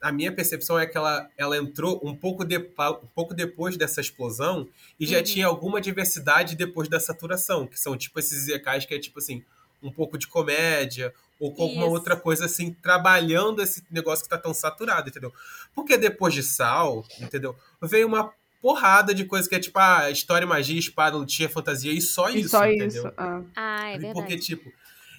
a 0.00 0.10
minha 0.10 0.32
percepção 0.32 0.78
é 0.78 0.86
que 0.86 0.96
ela, 0.96 1.28
ela 1.36 1.56
entrou 1.56 2.00
um 2.02 2.14
pouco, 2.16 2.44
depa- 2.44 2.90
um 2.92 3.06
pouco 3.14 3.34
depois 3.34 3.76
dessa 3.76 4.00
explosão 4.00 4.66
e 4.98 5.06
já 5.06 5.18
Uhum. 5.18 5.22
tinha 5.24 5.46
alguma 5.46 5.80
diversidade 5.80 6.56
depois 6.56 6.88
da 6.88 6.98
saturação, 6.98 7.66
que 7.66 7.78
são, 7.78 7.96
tipo, 7.96 8.18
esses 8.18 8.44
zekais 8.44 8.84
que 8.84 8.94
é, 8.94 8.98
tipo 8.98 9.18
assim, 9.18 9.44
um 9.82 9.92
pouco 9.92 10.16
de 10.18 10.26
comédia 10.26 11.12
ou 11.42 11.52
com 11.52 11.64
alguma 11.64 11.86
Isso. 11.86 11.94
outra 11.94 12.14
coisa, 12.14 12.44
assim, 12.44 12.72
trabalhando 12.72 13.60
esse 13.60 13.82
negócio 13.90 14.22
que 14.22 14.30
tá 14.30 14.38
tão 14.38 14.54
saturado, 14.54 15.08
entendeu? 15.08 15.32
Porque 15.74 15.96
depois 15.98 16.32
de 16.32 16.40
Sal, 16.40 17.04
entendeu? 17.20 17.56
Veio 17.82 18.06
uma 18.06 18.32
porrada 18.60 19.12
de 19.12 19.24
coisa 19.24 19.48
que 19.48 19.56
é 19.56 19.58
tipo, 19.58 19.76
ah, 19.80 20.08
história, 20.08 20.46
magia, 20.46 20.78
espada, 20.78 21.16
lutinha, 21.16 21.48
fantasia 21.48 21.92
e 21.92 22.00
só 22.00 22.30
E 22.30 22.42
isso, 22.42 22.50
só 22.50 22.64
entendeu? 22.64 22.86
isso. 23.06 23.12
ah. 23.16 23.42
Ah, 23.56 23.88
é 23.88 23.98
verdade. 23.98 24.14
Porque, 24.14 24.38
tipo, 24.38 24.72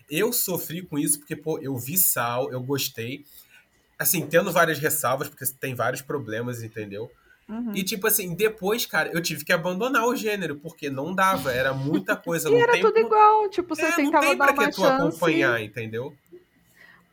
eu 0.10 0.32
sofri 0.32 0.82
com 0.82 0.98
isso 0.98 1.20
porque, 1.20 1.36
pô, 1.36 1.60
eu 1.60 1.78
vi 1.78 1.98
Sal, 1.98 2.50
eu 2.54 2.62
gostei. 2.64 3.26
Assim, 4.00 4.26
tendo 4.26 4.50
várias 4.50 4.80
ressalvas, 4.80 5.28
porque 5.28 5.46
tem 5.60 5.76
vários 5.76 6.02
problemas, 6.02 6.64
entendeu? 6.64 7.12
Uhum. 7.50 7.72
E, 7.76 7.84
tipo 7.84 8.08
assim, 8.08 8.34
depois, 8.36 8.86
cara, 8.86 9.10
eu 9.14 9.22
tive 9.22 9.44
que 9.44 9.52
abandonar 9.52 10.06
o 10.06 10.16
gênero, 10.16 10.56
porque 10.56 10.90
não 10.90 11.14
dava, 11.14 11.52
era 11.52 11.74
muita 11.74 12.16
coisa. 12.16 12.48
E 12.50 12.52
não 12.52 12.60
era 12.62 12.72
tem, 12.74 12.82
tudo 12.82 13.00
igual, 13.00 13.50
tipo, 13.50 13.76
você 13.76 13.84
é, 13.84 13.90
não 13.90 13.96
tentava 13.98 14.28
tem 14.28 14.38
dar 14.38 14.46
pra 14.46 14.54
uma 14.54 14.66
que 14.70 14.76
tu 14.76 14.82
chance. 14.82 14.94
acompanhar, 15.04 15.62
entendeu? 15.62 16.14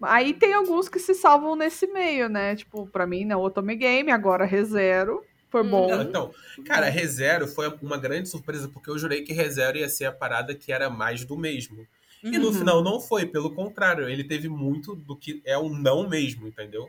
Aí 0.03 0.33
tem 0.33 0.55
alguns 0.55 0.89
que 0.89 0.99
se 0.99 1.15
salvam 1.15 1.55
nesse 1.55 1.87
meio, 1.87 2.29
né? 2.29 2.57
Tipo, 2.57 2.87
pra 2.87 3.07
mim? 3.07 3.31
O 3.33 3.41
Otome 3.41 3.77
Game, 3.77 4.11
agora 4.11 4.45
ReZero. 4.47 5.23
Foi 5.51 5.63
Hum. 5.63 5.69
bom. 5.71 5.89
Não, 5.89 6.03
então, 6.03 6.31
cara, 6.65 6.89
ReZero 6.89 7.47
foi 7.47 7.69
uma 7.83 7.99
grande 7.99 8.29
surpresa, 8.29 8.69
porque 8.69 8.89
eu 8.89 8.99
jurei 8.99 9.23
que 9.23 9.33
ReZero 9.33 9.77
ia 9.79 9.89
ser 9.89 10.07
a 10.07 10.13
parada 10.13 10.55
que 10.55 10.73
era 10.73 10.89
mais 10.89 11.25
do 11.25 11.37
mesmo. 11.37 11.87
E 12.23 12.39
no 12.39 12.49
Uhum. 12.49 12.53
final 12.53 12.83
não 12.85 13.01
foi, 13.01 13.27
pelo 13.27 13.51
contrário, 13.55 14.09
ele 14.09 14.23
teve 14.23 14.49
muito 14.49 14.95
do 14.95 15.17
que 15.17 15.41
é 15.45 15.57
o 15.57 15.69
não 15.71 16.09
mesmo, 16.09 16.47
entendeu? 16.47 16.89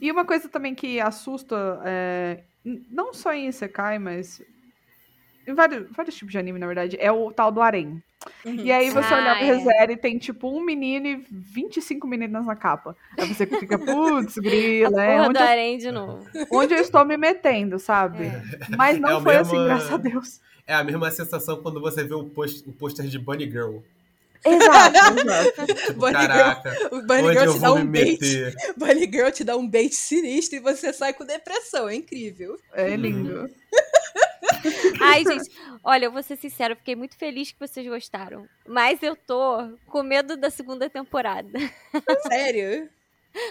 E 0.00 0.10
uma 0.10 0.24
coisa 0.24 0.48
também 0.48 0.74
que 0.74 0.98
assusta, 1.00 1.80
é, 1.84 2.40
não 2.64 3.12
só 3.12 3.32
em 3.32 3.48
Isekai, 3.48 3.98
mas 3.98 4.40
em 5.46 5.54
vários, 5.54 5.90
vários 5.90 6.14
tipos 6.14 6.32
de 6.32 6.38
anime, 6.38 6.58
na 6.58 6.66
verdade, 6.66 6.96
é 6.98 7.12
o 7.12 7.30
tal 7.30 7.52
do 7.52 7.60
harem. 7.60 8.02
Uhum. 8.44 8.54
E 8.54 8.72
aí 8.72 8.88
você 8.88 9.12
Ah, 9.12 9.18
olhar 9.18 9.36
pro 9.36 9.44
é. 9.46 9.54
ReZero 9.54 9.92
e 9.92 9.96
tem 9.98 10.16
tipo 10.16 10.48
um 10.48 10.64
menino 10.64 11.06
e 11.06 11.26
25 11.30 12.06
meninas 12.06 12.46
na 12.46 12.56
capa. 12.56 12.96
Aí 13.18 13.28
você 13.28 13.46
fica, 13.46 13.78
putz, 13.78 14.38
grila, 14.38 15.02
é 15.04 15.20
onde, 15.20 15.34
do 15.34 15.38
eu, 15.38 15.44
harém 15.46 15.76
de 15.76 15.90
novo. 15.90 16.26
onde 16.50 16.72
eu 16.72 16.78
estou 16.80 17.04
me 17.04 17.18
metendo, 17.18 17.78
sabe? 17.78 18.30
Mas 18.78 18.98
não 18.98 19.18
É 19.18 19.22
foi 19.22 19.36
mesmo, 19.36 19.54
assim, 19.54 19.64
graças 19.66 19.90
a 19.92 19.94
é. 19.96 19.98
Deus. 19.98 20.40
É 20.66 20.74
a 20.74 20.82
mesma 20.82 21.10
sensação 21.10 21.60
quando 21.60 21.78
você 21.78 22.02
vê 22.02 22.14
o, 22.14 22.24
post, 22.24 22.66
o 22.66 22.72
pôster 22.72 23.04
de 23.06 23.18
Bunny 23.18 23.44
Girl. 23.50 23.80
Exato, 24.44 24.96
exato. 25.20 25.66
Tipo, 25.74 25.92
Bunny 25.98 26.12
Girl. 26.12 26.26
caraca, 26.28 26.88
O 26.92 27.02
Bunny 27.02 27.22
onde 27.22 27.32
Girl 27.38 27.44
eu 27.46 27.52
te 27.54 27.60
dá 27.60 27.72
um 27.72 27.86
bait. 27.86 28.10
meter? 28.20 28.54
Bunny 28.76 29.04
Girl 29.10 29.30
te 29.30 29.44
dá 29.44 29.56
um 29.56 29.66
bait 29.68 29.94
sinistro 29.94 30.56
e 30.56 30.60
você 30.60 30.92
sai 30.92 31.12
com 31.14 31.24
depressão. 31.24 31.88
É 31.88 31.94
incrível. 31.94 32.58
É 32.72 32.94
lindo. 32.96 33.48
Ai, 35.00 35.24
gente, 35.24 35.50
olha, 35.82 36.06
eu 36.06 36.12
vou 36.12 36.22
ser 36.22 36.36
sincera, 36.36 36.72
eu 36.72 36.76
fiquei 36.76 36.94
muito 36.96 37.16
feliz 37.16 37.50
que 37.52 37.58
vocês 37.58 37.86
gostaram. 37.86 38.46
Mas 38.66 39.02
eu 39.02 39.16
tô 39.16 39.58
com 39.88 40.02
medo 40.02 40.36
da 40.36 40.50
segunda 40.50 40.88
temporada. 40.88 41.58
Sério? 42.28 42.88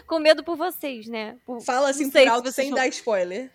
Com 0.07 0.19
medo 0.19 0.43
por 0.43 0.55
vocês, 0.55 1.07
né? 1.07 1.35
Por- 1.45 1.62
Fala 1.62 1.89
assim 1.89 2.09
por 2.09 2.19
se 2.21 2.27
alto 2.27 2.43
vocês 2.45 2.55
sem 2.55 2.69
vão- 2.69 2.77
dar 2.77 2.88
spoiler. 2.88 3.51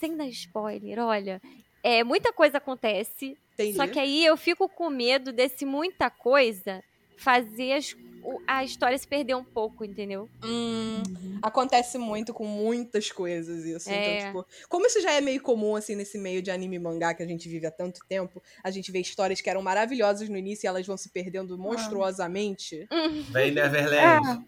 Sem 0.00 0.16
dar 0.16 0.26
spoiler, 0.28 0.98
olha. 0.98 1.40
É, 1.82 2.02
muita 2.04 2.32
coisa 2.32 2.58
acontece. 2.58 3.36
Entendi. 3.62 3.76
Só 3.76 3.86
que 3.86 3.98
aí 3.98 4.24
eu 4.24 4.36
fico 4.36 4.68
com 4.68 4.88
medo 4.90 5.32
desse 5.32 5.64
muita 5.64 6.08
coisa 6.10 6.82
fazer 7.16 7.72
as- 7.74 7.96
o- 8.22 8.40
a 8.46 8.64
história 8.64 8.96
se 8.96 9.06
perder 9.06 9.34
um 9.34 9.44
pouco, 9.44 9.84
entendeu? 9.84 10.28
Hum, 10.44 11.02
acontece 11.42 11.98
muito 11.98 12.32
com 12.34 12.44
muitas 12.44 13.10
coisas 13.10 13.64
isso. 13.64 13.90
É. 13.90 13.94
Então, 14.18 14.26
tipo, 14.44 14.68
como 14.68 14.86
isso 14.86 15.00
já 15.00 15.12
é 15.12 15.20
meio 15.20 15.40
comum, 15.42 15.76
assim, 15.76 15.94
nesse 15.94 16.18
meio 16.18 16.42
de 16.42 16.50
anime 16.50 16.76
e 16.76 16.78
mangá 16.78 17.14
que 17.14 17.22
a 17.22 17.26
gente 17.26 17.48
vive 17.48 17.66
há 17.66 17.70
tanto 17.70 18.00
tempo, 18.08 18.42
a 18.62 18.70
gente 18.70 18.90
vê 18.92 19.00
histórias 19.00 19.40
que 19.40 19.48
eram 19.50 19.62
maravilhosas 19.62 20.28
no 20.28 20.36
início 20.36 20.66
e 20.66 20.68
elas 20.68 20.86
vão 20.86 20.96
se 20.96 21.08
perdendo 21.10 21.56
monstruosamente. 21.58 22.86
Vem 23.30 23.50
Neverland. 23.52 24.44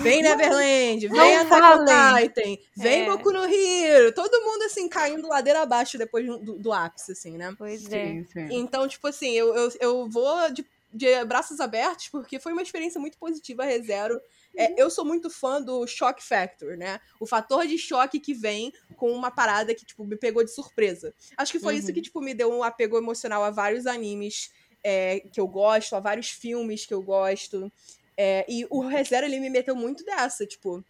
Vem 0.00 0.22
Neverland, 0.22 1.08
vem 1.08 1.36
Attack 1.36 1.62
on. 1.62 2.16
Titan, 2.16 2.62
vem 2.76 3.02
É. 3.02 3.06
Boku 3.06 3.32
no 3.32 3.44
Hero, 3.44 4.12
todo 4.14 4.40
mundo, 4.42 4.62
assim, 4.62 4.88
caindo 4.88 5.26
ladeira 5.28 5.62
abaixo 5.62 5.98
depois 5.98 6.24
do, 6.24 6.56
do 6.56 6.72
ápice, 6.72 7.12
assim, 7.12 7.36
né? 7.36 7.52
Pois 7.58 7.90
é. 7.92 8.24
Então, 8.50 8.86
tipo 8.86 9.06
assim, 9.08 9.32
eu, 9.32 9.54
eu, 9.54 9.72
eu 9.80 10.08
vou 10.08 10.50
de, 10.52 10.64
de 10.94 11.24
braços 11.24 11.58
abertos, 11.58 12.08
porque 12.08 12.38
foi 12.38 12.52
uma 12.52 12.62
experiência 12.62 13.00
muito 13.00 13.18
positiva 13.18 13.64
a 13.64 13.66
ReZero. 13.66 14.20
É, 14.56 14.80
eu 14.80 14.88
sou 14.88 15.04
muito 15.04 15.28
fã 15.28 15.60
do 15.60 15.84
shock 15.88 16.22
factor, 16.22 16.76
né? 16.76 17.00
O 17.18 17.26
fator 17.26 17.66
de 17.66 17.76
choque 17.76 18.20
que 18.20 18.32
vem 18.32 18.72
com 18.96 19.10
uma 19.10 19.28
parada 19.30 19.74
que, 19.74 19.84
tipo, 19.84 20.04
me 20.04 20.16
pegou 20.16 20.44
de 20.44 20.54
surpresa. 20.54 21.12
Acho 21.36 21.50
que 21.50 21.58
foi 21.58 21.74
isso 21.76 21.88
Uhum. 21.88 21.94
que, 21.94 22.02
tipo, 22.02 22.20
me 22.20 22.32
deu 22.32 22.52
um 22.52 22.62
apego 22.62 22.96
emocional 22.96 23.42
a 23.42 23.50
vários 23.50 23.86
animes 23.86 24.52
é, 24.84 25.20
que 25.32 25.40
eu 25.40 25.48
gosto, 25.48 25.96
a 25.96 26.00
vários 26.00 26.30
filmes 26.30 26.86
que 26.86 26.94
eu 26.94 27.02
gosto. 27.02 27.72
É, 28.16 28.46
e 28.48 28.64
o 28.70 28.86
ReZero, 28.86 29.26
ele 29.26 29.40
me 29.40 29.50
meteu 29.50 29.74
muito 29.74 30.04
dessa, 30.04 30.46
tipo... 30.46 30.84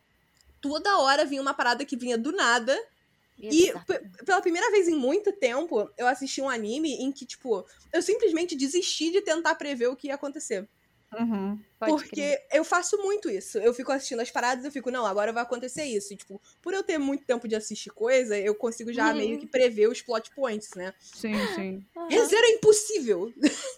Toda 0.61 0.99
hora 0.99 1.25
vinha 1.25 1.43
uma 1.43 1.55
parada 1.55 1.85
que 1.85 1.97
vinha 1.97 2.17
do 2.17 2.33
nada 2.33 2.79
Exato. 3.39 3.85
p- 3.87 4.01
pela 4.25 4.41
primeira 4.41 4.71
vez 4.71 4.89
em 4.89 4.95
muito 4.95 5.33
tempo, 5.33 5.91
eu 5.99 6.07
assisti 6.07 6.41
um 6.41 6.49
anime 6.49 6.95
em 6.95 7.13
que, 7.13 7.27
tipo, 7.27 7.65
eu 7.93 8.03
simplesmente 8.03 8.57
desisti 8.57 9.11
de 9.11 9.21
tentar 9.23 9.55
prever 9.57 9.89
o 9.89 9.97
que 9.97 10.09
ia 10.09 10.15
acontecer. 10.15 10.69
Uhum. 11.13 11.59
Porque 11.79 12.11
crer. 12.11 12.39
eu 12.53 12.65
faço 12.65 12.97
muito 12.99 13.29
isso. 13.29 13.59
Eu 13.59 13.75
fico 13.75 13.93
assistindo 13.93 14.21
as 14.21 14.31
paradas 14.31 14.65
eu 14.65 14.73
fico, 14.73 14.91
não, 14.91 15.05
agora 15.05 15.33
vai 15.33 15.43
acontecer 15.43 15.85
isso. 15.85 16.13
E, 16.13 16.17
tipo, 16.17 16.41
por 16.63 16.73
eu 16.73 16.83
ter 16.83 16.99
muito 16.99 17.25
tempo 17.27 17.47
de 17.47 17.55
assistir 17.55 17.91
coisa, 17.91 18.39
eu 18.39 18.55
consigo 18.55 18.93
já 18.93 19.11
Uhum. 19.11 19.17
meio 19.19 19.39
que 19.39 19.47
prever 19.47 19.89
os 19.89 20.01
plot 20.01 20.31
points, 20.35 20.71
né? 20.75 20.95
Sim, 21.01 21.35
sim. 21.55 21.87
Aham. 21.97 22.09
Rezero 22.09 22.45
é 22.47 22.51
impossível. 22.53 23.33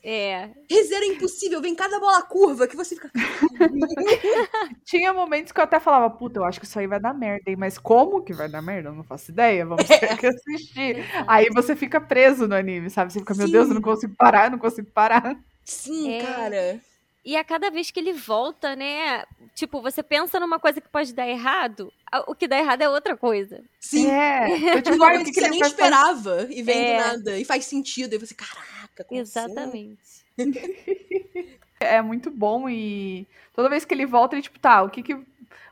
É. 0.05 0.51
Rezero 0.71 1.05
é 1.05 1.09
impossível. 1.09 1.61
Vem 1.61 1.75
cada 1.75 1.99
bola 1.99 2.23
curva 2.23 2.69
que 2.69 2.77
você 2.77 2.95
fica. 2.95 3.11
Tinha 4.87 5.13
momentos 5.13 5.53
que 5.53 5.61
eu 5.61 5.65
até 5.65 5.81
falava, 5.81 6.11
puta, 6.11 6.39
eu 6.41 6.45
acho 6.45 6.61
que 6.61 6.67
isso 6.67 6.79
aí 6.79 6.87
vai 6.87 7.01
dar 7.01 7.13
merda, 7.15 7.51
hein? 7.51 7.57
Mas 7.59 7.79
como 7.79 8.23
que 8.23 8.33
vai 8.35 8.49
dar 8.49 8.63
merda? 8.63 8.91
Eu 8.91 8.95
não 8.95 9.05
faço 9.05 9.31
ideia, 9.33 9.67
vamos 9.67 9.87
ter 9.89 10.17
que 10.17 10.27
assistir. 10.27 10.97
Exato. 11.11 11.27
Aí 11.29 11.49
você 11.55 11.75
fica 11.77 12.01
preso 12.01 12.47
no 12.49 12.55
anime, 12.55 12.91
sabe? 12.91 13.13
Você 13.13 13.21
fica, 13.21 13.35
meu 13.35 13.47
Sim. 13.47 13.53
Deus, 13.53 13.69
eu 13.69 13.75
não 13.75 13.83
consigo 13.83 14.15
parar, 14.17 14.47
eu 14.47 14.51
não 14.53 14.59
consigo 14.59 14.91
parar. 14.93 15.37
Sim, 15.65 16.13
É. 16.15 16.21
cara. 16.21 16.81
E 17.27 17.37
a 17.37 17.43
cada 17.43 17.71
vez 17.73 17.91
que 17.91 17.99
ele 17.99 18.13
volta, 18.13 18.77
né? 18.77 19.25
Tipo, 19.53 19.83
você 19.83 20.01
pensa 20.01 20.39
numa 20.39 20.61
coisa 20.61 20.81
que 20.81 20.89
pode 20.89 21.13
dar 21.13 21.27
errado, 21.29 21.93
o 22.29 22.37
que 22.37 22.47
dá 22.47 22.57
errado 22.57 22.83
é 22.83 22.89
outra 22.89 23.17
coisa. 23.17 23.65
Sim. 23.81 24.09
É. 24.09 24.77
Eu, 24.77 24.81
tipo, 24.81 24.95
Igual 24.95 25.11
ai, 25.11 25.17
o 25.17 25.25
que, 25.25 25.33
que, 25.33 25.35
você 25.35 25.41
ele 25.41 25.51
nem 25.51 25.59
fazer? 25.59 25.73
esperava 25.75 26.47
e 26.49 26.63
vem 26.63 26.79
É. 26.79 26.97
do 26.97 27.07
nada. 27.09 27.37
E 27.39 27.45
faz 27.45 27.65
sentido. 27.65 28.15
E 28.15 28.19
você, 28.19 28.33
caraca, 28.33 29.03
como 29.05 29.21
assim? 29.21 29.41
Exatamente. 29.41 29.99
É 31.79 32.01
muito 32.01 32.31
bom 32.31 32.71
e 32.71 33.27
toda 33.55 33.69
vez 33.69 33.85
que 33.85 33.93
ele 33.93 34.07
volta, 34.07 34.35
ele, 34.35 34.41
tipo, 34.43 34.59
tá, 34.59 34.83
o 34.83 34.89
que 34.89 35.03
que. 35.03 35.17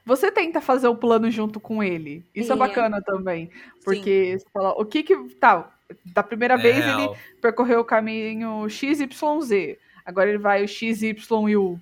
Você 0.04 0.30
tenta 0.30 0.60
fazer 0.60 0.86
o 0.86 0.94
plano 0.94 1.30
junto 1.30 1.58
com 1.58 1.82
ele. 1.82 2.22
Isso 2.34 2.52
é, 2.52 2.54
É. 2.54 2.58
bacana 2.58 3.00
também. 3.00 3.46
Sim. 3.46 3.80
Porque 3.84 4.36
você 4.38 4.44
fala, 4.52 4.72
o 4.72 4.84
que 4.84 5.02
que. 5.02 5.16
Tá, 5.36 5.72
da 6.04 6.22
primeira 6.22 6.58
vez 6.58 6.84
É, 6.84 6.90
ele 6.90 7.08
percorreu 7.40 7.80
o 7.80 7.84
caminho 7.84 8.68
XYZ. 8.68 9.78
Agora 10.04 10.28
ele 10.28 10.38
vai 10.38 10.62
o 10.64 10.68
XY 10.68 11.14
e 11.48 11.56
o 11.56 11.78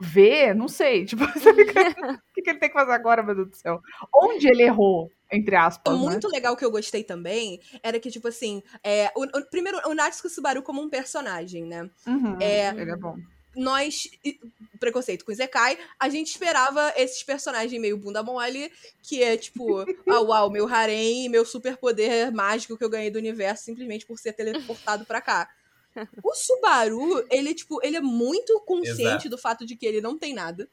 V, 0.00 0.54
não 0.54 0.68
sei. 0.68 1.04
Tipo, 1.04 1.24
o 1.24 1.28
que, 2.34 2.42
que 2.42 2.50
ele 2.50 2.58
tem 2.58 2.68
que 2.68 2.74
fazer 2.74 2.92
agora, 2.92 3.22
meu 3.22 3.34
Deus 3.34 3.50
do 3.50 3.56
céu? 3.56 3.80
Onde 4.14 4.48
ele 4.48 4.62
errou, 4.62 5.10
entre 5.30 5.54
aspas, 5.56 5.94
né? 5.94 5.98
Muito 6.00 6.28
legal 6.28 6.56
que 6.56 6.64
eu 6.64 6.70
gostei 6.70 7.04
também 7.04 7.60
era 7.82 7.98
que, 8.00 8.10
tipo 8.10 8.28
assim, 8.28 8.62
é, 8.82 9.10
o, 9.14 9.24
o- 9.24 9.50
primeiro, 9.50 9.78
o 9.88 9.94
Natsuko 9.94 10.28
Subaru 10.28 10.62
como 10.62 10.82
um 10.82 10.88
personagem, 10.90 11.64
né? 11.64 11.88
Uhum, 12.06 12.38
É, 12.40 12.70
ele 12.70 12.90
é 12.90 12.96
bom. 12.96 13.16
Nós, 13.56 14.08
preconceito 14.80 15.24
com 15.24 15.30
o 15.30 15.34
Zekai, 15.34 15.78
a 16.00 16.08
gente 16.08 16.26
esperava 16.30 16.92
esses 16.96 17.22
personagens 17.22 17.80
meio 17.80 17.96
bunda 17.96 18.20
mole, 18.20 18.68
que 19.00 19.22
é 19.22 19.36
tipo, 19.36 19.84
ah, 20.10 20.20
uau, 20.20 20.50
meu 20.50 20.66
harém, 20.66 21.28
meu 21.28 21.44
superpoder 21.46 22.32
mágico 22.32 22.76
que 22.76 22.82
eu 22.84 22.90
ganhei 22.90 23.10
do 23.12 23.18
universo 23.18 23.62
simplesmente 23.64 24.06
por 24.06 24.18
ser 24.18 24.32
teleportado 24.32 25.04
pra 25.06 25.20
cá. 25.20 25.48
O 26.22 26.34
Subaru, 26.34 27.24
ele, 27.30 27.54
tipo, 27.54 27.80
ele 27.84 27.96
é 27.96 28.00
muito 28.00 28.58
consciente 28.66 29.00
Exato. 29.26 29.28
do 29.30 29.38
fato 29.38 29.64
de 29.66 29.76
que 29.76 29.86
ele 29.86 30.00
não 30.00 30.18
tem 30.18 30.34
nada. 30.34 30.68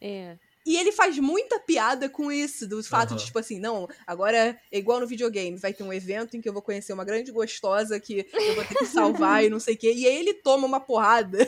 É. 0.00 0.36
E 0.66 0.76
ele 0.76 0.92
faz 0.92 1.18
muita 1.18 1.58
piada 1.58 2.10
com 2.10 2.30
isso, 2.30 2.68
do 2.68 2.82
fato 2.84 3.10
de, 3.10 3.14
Aham. 3.14 3.24
tipo 3.24 3.38
assim, 3.38 3.58
não, 3.58 3.88
agora 4.06 4.60
é 4.70 4.78
igual 4.78 5.00
no 5.00 5.06
videogame, 5.06 5.56
vai 5.56 5.72
ter 5.72 5.82
um 5.82 5.92
evento 5.92 6.36
em 6.36 6.42
que 6.42 6.48
eu 6.48 6.52
vou 6.52 6.60
conhecer 6.60 6.92
uma 6.92 7.04
grande 7.06 7.32
gostosa 7.32 7.98
que 7.98 8.26
eu 8.34 8.54
vou 8.54 8.64
ter 8.64 8.74
que 8.74 8.84
salvar 8.84 9.42
e 9.42 9.48
não 9.48 9.58
sei 9.58 9.74
o 9.74 9.78
quê. 9.78 9.92
E 9.94 10.06
aí 10.06 10.16
ele 10.18 10.34
toma 10.34 10.66
uma 10.66 10.78
porrada 10.80 11.38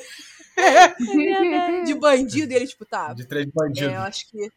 É 0.57 0.89
verdade. 0.89 1.85
de 1.87 1.95
bandido 1.95 2.53
e 2.53 2.57
ele, 2.57 2.67
tipo, 2.67 2.85
tá, 2.87 3.13
De 3.13 3.27
três 3.27 3.47
é, 3.47 3.51
bandidos. 3.53 3.93
eu 3.93 4.01
acho 4.01 4.31
que. 4.31 4.51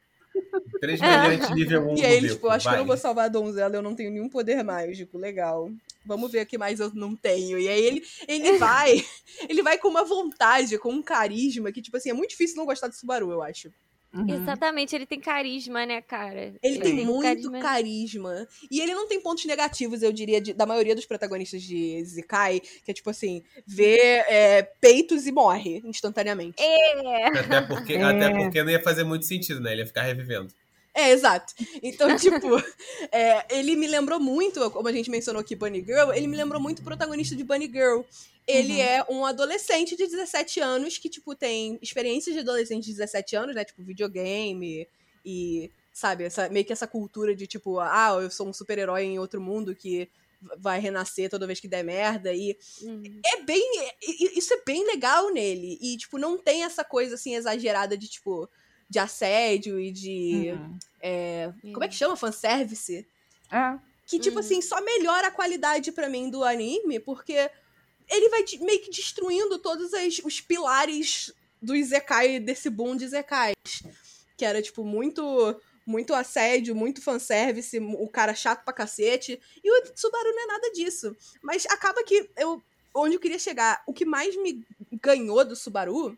Três 0.79 0.99
brilhantes 0.99 1.49
nível 1.51 1.89
1 1.91 1.95
E 1.97 2.05
aí 2.05 2.21
tipo, 2.21 2.33
beco, 2.35 2.49
acho 2.49 2.63
que 2.63 2.69
eu 2.69 2.71
vai. 2.71 2.79
não 2.79 2.87
vou 2.87 2.97
salvar 2.97 3.25
a 3.25 3.29
donzela, 3.29 3.75
eu 3.75 3.81
não 3.81 3.93
tenho 3.95 4.11
nenhum 4.11 4.29
poder 4.29 4.63
mágico. 4.63 5.17
Legal. 5.17 5.69
Vamos 6.05 6.31
ver 6.31 6.43
o 6.43 6.45
que 6.45 6.57
mais 6.57 6.79
eu 6.79 6.91
não 6.93 7.15
tenho. 7.15 7.57
E 7.59 7.67
aí 7.67 7.81
ele, 7.83 8.03
ele 8.27 8.57
vai, 8.57 8.93
ele 9.49 9.61
vai 9.63 9.77
com 9.77 9.87
uma 9.87 10.03
vontade, 10.03 10.77
com 10.77 10.91
um 10.91 11.01
carisma, 11.01 11.71
que, 11.71 11.81
tipo 11.81 11.97
assim, 11.97 12.09
é 12.09 12.13
muito 12.13 12.31
difícil 12.31 12.57
não 12.57 12.65
gostar 12.65 12.87
do 12.87 12.95
Subaru, 12.95 13.31
eu 13.31 13.41
acho. 13.41 13.71
Uhum. 14.15 14.29
Exatamente, 14.29 14.95
ele 14.95 15.07
tem 15.07 15.19
carisma, 15.19 15.87
né, 15.87 15.99
cara? 15.99 16.53
Ele 16.61 16.79
tem 16.79 16.99
um 17.01 17.05
muito 17.05 17.23
carisma. 17.23 17.59
carisma. 17.59 18.47
E 18.69 18.79
ele 18.79 18.93
não 18.93 19.07
tem 19.07 19.19
pontos 19.19 19.43
negativos, 19.45 20.03
eu 20.03 20.11
diria, 20.11 20.39
de- 20.39 20.53
da 20.53 20.67
maioria 20.67 20.93
dos 20.93 21.07
protagonistas 21.07 21.63
de 21.63 22.03
Zikai, 22.05 22.59
que 22.59 22.91
é 22.91 22.93
tipo 22.93 23.09
assim, 23.09 23.41
vê 23.65 23.97
é, 24.27 24.61
peitos 24.79 25.25
e 25.25 25.31
morre 25.31 25.81
instantaneamente. 25.83 26.61
É. 26.61 27.25
Até 27.39 27.61
porque, 27.61 27.93
É. 27.93 28.03
até 28.03 28.29
porque 28.29 28.61
não 28.63 28.69
ia 28.69 28.83
fazer 28.83 29.03
muito 29.03 29.25
sentido, 29.25 29.59
né? 29.59 29.71
Ele 29.71 29.81
ia 29.81 29.87
ficar 29.87 30.03
revivendo. 30.03 30.53
É, 30.93 31.11
exato. 31.11 31.53
Então, 31.81 32.07
tipo, 32.17 32.47
é, 33.11 33.45
ele 33.57 33.75
me 33.75 33.87
lembrou 33.87 34.19
muito, 34.19 34.69
como 34.71 34.87
a 34.87 34.91
gente 34.91 35.09
mencionou 35.09 35.41
aqui, 35.41 35.55
Bunny 35.55 35.79
Girl, 35.83 36.11
ele 36.13 36.27
me 36.27 36.37
lembrou 36.37 36.61
muito 36.61 36.79
o 36.79 36.83
protagonista 36.83 37.35
de 37.35 37.43
Bunny 37.43 37.65
Girl. 37.67 38.01
Ele 38.45 38.73
Uhum. 38.73 38.79
é 38.81 39.05
um 39.09 39.25
adolescente 39.25 39.95
de 39.95 40.05
17 40.05 40.59
anos 40.59 40.97
que, 40.97 41.09
tipo, 41.09 41.33
tem 41.33 41.79
experiências 41.81 42.35
de 42.35 42.41
adolescente 42.41 42.83
de 42.85 42.91
17 42.91 43.35
anos, 43.35 43.55
né? 43.55 43.63
Tipo, 43.63 43.81
videogame 43.83 44.85
e, 45.25 45.71
sabe, 45.93 46.25
essa, 46.25 46.49
meio 46.49 46.65
que 46.65 46.73
essa 46.73 46.85
cultura 46.85 47.33
de, 47.33 47.47
tipo, 47.47 47.79
ah, 47.79 48.17
eu 48.21 48.29
sou 48.29 48.47
um 48.47 48.53
super-herói 48.53 49.03
em 49.03 49.17
outro 49.17 49.39
mundo 49.39 49.73
que 49.73 50.09
vai 50.57 50.77
renascer 50.77 51.29
toda 51.29 51.47
vez 51.47 51.61
que 51.61 51.69
der 51.69 51.85
merda. 51.85 52.33
E 52.33 52.57
Hum. 52.83 53.01
é 53.25 53.41
bem. 53.43 53.63
Isso 54.35 54.53
é 54.53 54.61
bem 54.65 54.85
legal 54.85 55.31
nele. 55.31 55.79
E, 55.81 55.95
tipo, 55.95 56.17
não 56.17 56.37
tem 56.37 56.65
essa 56.65 56.83
coisa 56.83 57.15
assim 57.15 57.35
exagerada 57.35 57.97
de, 57.97 58.09
tipo, 58.09 58.49
de 58.93 58.99
assédio 58.99 59.79
e 59.79 59.91
de. 59.91 60.51
Uhum. 60.53 60.79
é, 61.01 61.51
como 61.73 61.83
é 61.83 61.87
que 61.87 61.95
chama? 61.95 62.15
Fanservice? 62.15 63.05
É. 63.51 63.79
Que, 64.05 64.19
tipo 64.19 64.35
Uhum. 64.35 64.39
assim, 64.41 64.61
só 64.61 64.79
melhora 64.81 65.27
a 65.29 65.31
qualidade 65.31 65.91
pra 65.91 66.07
mim 66.07 66.29
do 66.29 66.43
anime, 66.43 66.99
porque 66.99 67.49
ele 68.07 68.29
vai 68.29 68.43
de- 68.43 68.59
meio 68.63 68.79
que 68.81 68.91
destruindo 68.91 69.57
todos 69.57 69.91
as- 69.95 70.19
os 70.23 70.39
pilares 70.39 71.33
do 71.61 71.75
Izekai, 71.75 72.39
desse 72.39 72.69
boom 72.69 72.95
de 72.95 73.05
Izekais. 73.05 73.55
Que 74.37 74.45
era, 74.45 74.61
tipo, 74.61 74.83
muito. 74.85 75.23
Muito 75.85 76.13
assédio, 76.13 76.73
muito 76.73 77.01
fanservice, 77.01 77.77
o 77.77 78.07
cara 78.07 78.33
chato 78.33 78.63
pra 78.63 78.73
cacete. 78.73 79.37
E 79.61 79.69
o 79.69 79.83
Subaru 79.93 80.31
não 80.33 80.43
é 80.43 80.45
nada 80.45 80.71
disso. 80.71 81.13
Mas 81.41 81.65
acaba 81.65 82.01
que 82.05 82.29
eu. 82.37 82.61
Onde 82.95 83.15
eu 83.15 83.19
queria 83.19 83.37
chegar, 83.39 83.83
o 83.85 83.91
que 83.91 84.05
mais 84.05 84.33
me 84.37 84.63
ganhou 85.01 85.43
do 85.43 85.57
Subaru 85.57 86.17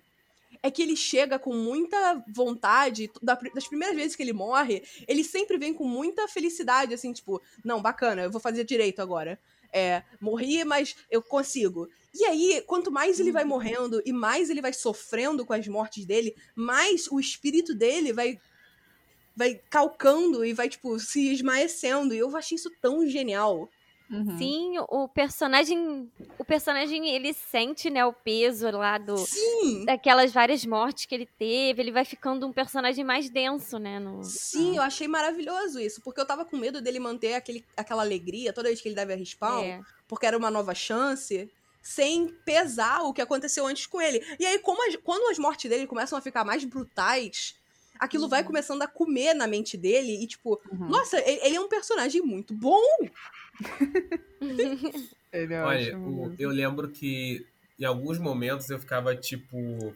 é 0.65 0.72
que 0.72 0.81
ele 0.81 0.95
chega 0.95 1.38
com 1.38 1.53
muita 1.53 2.24
vontade. 2.34 3.12
da- 3.22 3.39
Das 3.53 3.67
primeiras 3.67 3.95
vezes 3.95 4.15
que 4.15 4.24
ele 4.24 4.34
morre, 4.34 4.84
ele 5.07 5.24
sempre 5.24 5.57
vem 5.57 5.74
com 5.74 5.86
muita 5.88 6.27
felicidade, 6.27 6.93
assim, 6.93 7.13
tipo, 7.13 7.41
não, 7.63 7.81
bacana, 7.81 8.24
eu 8.24 8.31
vou 8.31 8.41
fazer 8.41 8.63
direito 8.63 9.01
agora. 9.01 9.39
É, 9.72 10.03
morri, 10.22 10.63
mas 10.63 10.95
eu 11.12 11.22
consigo. 11.22 11.88
E 12.13 12.24
aí, 12.25 12.63
quanto 12.65 12.89
mais 12.91 13.19
ele 13.19 13.31
vai 13.31 13.43
morrendo 13.43 14.01
e 14.05 14.13
mais 14.13 14.50
ele 14.50 14.62
vai 14.62 14.72
sofrendo 14.74 15.45
com 15.45 15.53
as 15.53 15.67
mortes 15.67 16.05
dele, 16.05 16.34
mais 16.55 17.07
o 17.12 17.19
espírito 17.19 17.75
dele 17.75 18.13
vai 18.13 18.39
vai 19.36 19.60
calcando 19.69 20.45
e 20.45 20.53
vai, 20.53 20.69
tipo, 20.69 20.98
se 20.98 21.27
esmaecendo. 21.34 22.13
E 22.13 22.19
eu 22.19 22.36
achei 22.38 22.55
isso 22.55 22.72
tão 22.81 23.05
genial. 23.05 23.69
Uhum. 24.09 24.38
Sim, 24.38 24.75
o 24.89 25.07
personagem. 25.07 26.12
O 26.38 26.45
personagem, 26.45 27.09
ele 27.09 27.33
sente, 27.33 27.89
né, 27.89 28.05
o 28.05 28.13
peso 28.13 28.70
lá 28.72 28.98
do. 28.98 29.18
Sim! 29.18 29.83
Daquelas 29.85 30.31
várias 30.31 30.63
mortes 30.65 31.05
que 31.05 31.15
ele 31.15 31.25
teve, 31.39 31.81
ele 31.81 31.91
vai 31.91 32.05
ficando 32.05 32.46
um 32.46 32.53
personagem 32.53 33.03
mais 33.03 33.29
denso, 33.29 33.79
né? 33.79 34.00
No... 34.00 34.24
Sim, 34.24 34.75
eu 34.77 34.83
achei 34.83 35.07
maravilhoso 35.07 35.79
isso, 35.79 36.01
porque 36.03 36.22
eu 36.22 36.25
tava 36.25 36.46
com 36.46 36.55
medo 36.55 36.81
dele 36.81 37.00
manter 37.00 37.33
aquele, 37.33 37.65
aquela 37.75 38.03
alegria 38.03 38.53
toda 38.53 38.68
vez 38.70 38.79
que 38.79 38.87
ele 38.87 38.96
deve 38.96 39.13
a 39.13 39.15
respawn, 39.15 39.63
É. 39.63 39.81
porque 40.07 40.25
era 40.27 40.37
uma 40.37 40.51
nova 40.51 40.75
chance, 40.75 41.50
sem 41.81 42.27
pesar 42.46 43.01
o 43.03 43.13
que 43.13 43.22
aconteceu 43.22 43.65
antes 43.65 43.85
com 43.87 44.00
ele. 44.01 44.24
E 44.39 44.46
aí, 44.46 44.59
como 44.59 44.87
as- 44.87 44.96
quando 44.98 45.31
as 45.31 45.39
mortes 45.39 45.68
dele 45.70 45.87
começam 45.87 46.18
a 46.18 46.22
ficar 46.22 46.44
mais 46.46 46.63
brutais, 46.63 47.55
aquilo 48.00 48.27
vai 48.27 48.44
começando 48.44 48.81
a 48.81 48.87
comer 48.87 49.33
na 49.33 49.48
mente 49.48 49.77
dele 49.77 50.22
e, 50.24 50.27
tipo, 50.27 50.59
Uhum. 50.72 50.89
nossa, 50.89 51.18
ele, 51.27 51.39
ele 51.44 51.55
é 51.55 51.59
um 51.61 51.70
personagem 51.70 52.22
muito 52.22 52.53
bom. 52.53 52.81
Ele 55.31 55.53
é 55.53 55.63
Olha, 55.63 55.98
o- 56.00 56.33
eu 56.37 56.50
lembro 56.50 56.89
que 56.89 57.46
em 57.79 57.85
alguns 57.85 58.18
momentos 58.18 58.70
eu 58.70 58.79
ficava 58.79 59.15
tipo, 59.15 59.94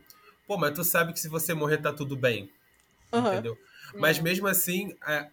pô, 0.48 0.58
mas 0.58 0.74
tu 0.74 0.84
sabe 0.84 1.14
que 1.14 1.20
se 1.20 1.30
você 1.30 1.54
morrer 1.54 1.78
tá 1.78 1.94
tudo 1.94 2.16
bem, 2.16 2.52
Aham. 3.14 3.34
entendeu? 3.34 3.58
Mas 3.98 4.20
É. 4.20 4.22
mesmo 4.22 4.48
assim, 4.48 4.96
é, 5.08 5.30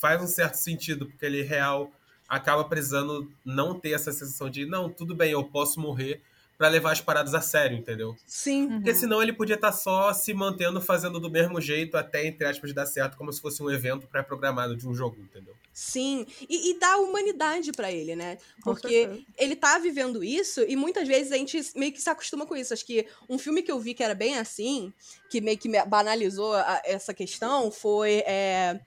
faz 0.00 0.22
um 0.22 0.26
certo 0.26 0.54
sentido, 0.54 1.06
porque 1.06 1.26
ele 1.26 1.42
real 1.42 1.90
acaba 2.28 2.64
precisando 2.64 3.30
não 3.44 3.78
ter 3.78 3.90
essa 3.92 4.12
sensação 4.12 4.48
de, 4.48 4.64
não, 4.64 4.88
tudo 4.88 5.14
bem, 5.14 5.32
eu 5.32 5.44
posso 5.44 5.80
morrer 5.80 6.22
pra 6.62 6.68
levar 6.68 6.92
as 6.92 7.00
paradas 7.00 7.34
a 7.34 7.40
sério, 7.40 7.76
entendeu? 7.76 8.14
Sim. 8.24 8.66
Uhum. 8.66 8.76
Porque 8.76 8.94
senão 8.94 9.20
ele 9.20 9.32
podia 9.32 9.56
estar 9.56 9.72
só 9.72 10.12
se 10.12 10.32
mantendo 10.32 10.80
fazendo 10.80 11.18
do 11.18 11.28
mesmo 11.28 11.60
jeito 11.60 11.96
até, 11.96 12.24
entre 12.24 12.46
aspas, 12.46 12.72
dar 12.72 12.86
certo, 12.86 13.16
como 13.16 13.32
se 13.32 13.40
fosse 13.40 13.60
um 13.60 13.68
evento 13.68 14.06
pré-programado 14.06 14.76
de 14.76 14.86
um 14.86 14.94
jogo, 14.94 15.16
entendeu? 15.20 15.56
Sim, 15.72 16.24
e, 16.48 16.70
e 16.70 16.78
dá 16.78 16.98
humanidade 16.98 17.72
pra 17.72 17.90
ele, 17.90 18.14
né? 18.14 18.38
Porque 18.62 19.24
ele 19.36 19.56
tá 19.56 19.76
vivendo 19.80 20.22
isso 20.22 20.60
e 20.60 20.76
muitas 20.76 21.08
vezes 21.08 21.32
a 21.32 21.36
gente 21.36 21.60
meio 21.74 21.90
que 21.92 22.00
se 22.00 22.08
acostuma 22.08 22.46
com 22.46 22.54
isso. 22.54 22.72
Acho 22.72 22.86
que 22.86 23.08
um 23.28 23.38
filme 23.38 23.60
que 23.60 23.72
eu 23.72 23.80
vi 23.80 23.92
que 23.92 24.04
era 24.04 24.14
bem 24.14 24.38
assim, 24.38 24.92
que 25.28 25.40
meio 25.40 25.58
que 25.58 25.68
me 25.68 25.84
banalizou 25.84 26.54
a- 26.54 26.80
essa 26.84 27.12
questão, 27.12 27.72
foi 27.72 28.22
é, 28.24 28.78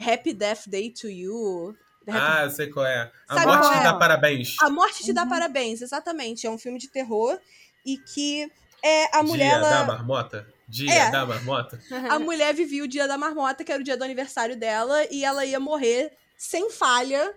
Happy 0.00 0.32
Death 0.32 0.66
Day 0.66 0.90
to 0.90 1.08
You. 1.08 1.76
Ah, 2.12 2.44
eu 2.44 2.50
sei 2.50 2.68
qual 2.68 2.86
é. 2.86 3.10
A 3.28 3.34
Sabe 3.34 3.46
morte 3.46 3.70
te 3.72 3.78
é? 3.78 3.82
dá 3.82 3.94
parabéns. 3.94 4.56
A 4.60 4.70
Morte 4.70 5.04
te 5.04 5.12
dá 5.12 5.22
Uhum. 5.22 5.28
parabéns, 5.28 5.82
exatamente. 5.82 6.46
É 6.46 6.50
um 6.50 6.58
filme 6.58 6.78
de 6.78 6.88
terror 6.88 7.38
e 7.84 7.96
que 7.98 8.50
é, 8.82 9.16
a 9.16 9.22
mulher. 9.22 9.48
Dia 9.48 9.54
ela- 9.58 9.70
da 9.70 9.84
marmota? 9.84 10.46
Dia 10.68 10.92
É. 10.94 11.10
da 11.10 11.26
marmota? 11.26 11.80
A 12.08 12.18
mulher 12.18 12.54
vivia 12.54 12.84
o 12.84 12.88
dia 12.88 13.06
da 13.08 13.18
marmota, 13.18 13.62
que 13.64 13.72
era 13.72 13.80
o 13.80 13.84
dia 13.84 13.96
do 13.96 14.04
aniversário 14.04 14.56
dela, 14.56 15.04
e 15.10 15.24
ela 15.24 15.44
ia 15.44 15.58
morrer 15.60 16.12
sem 16.36 16.70
falha 16.70 17.34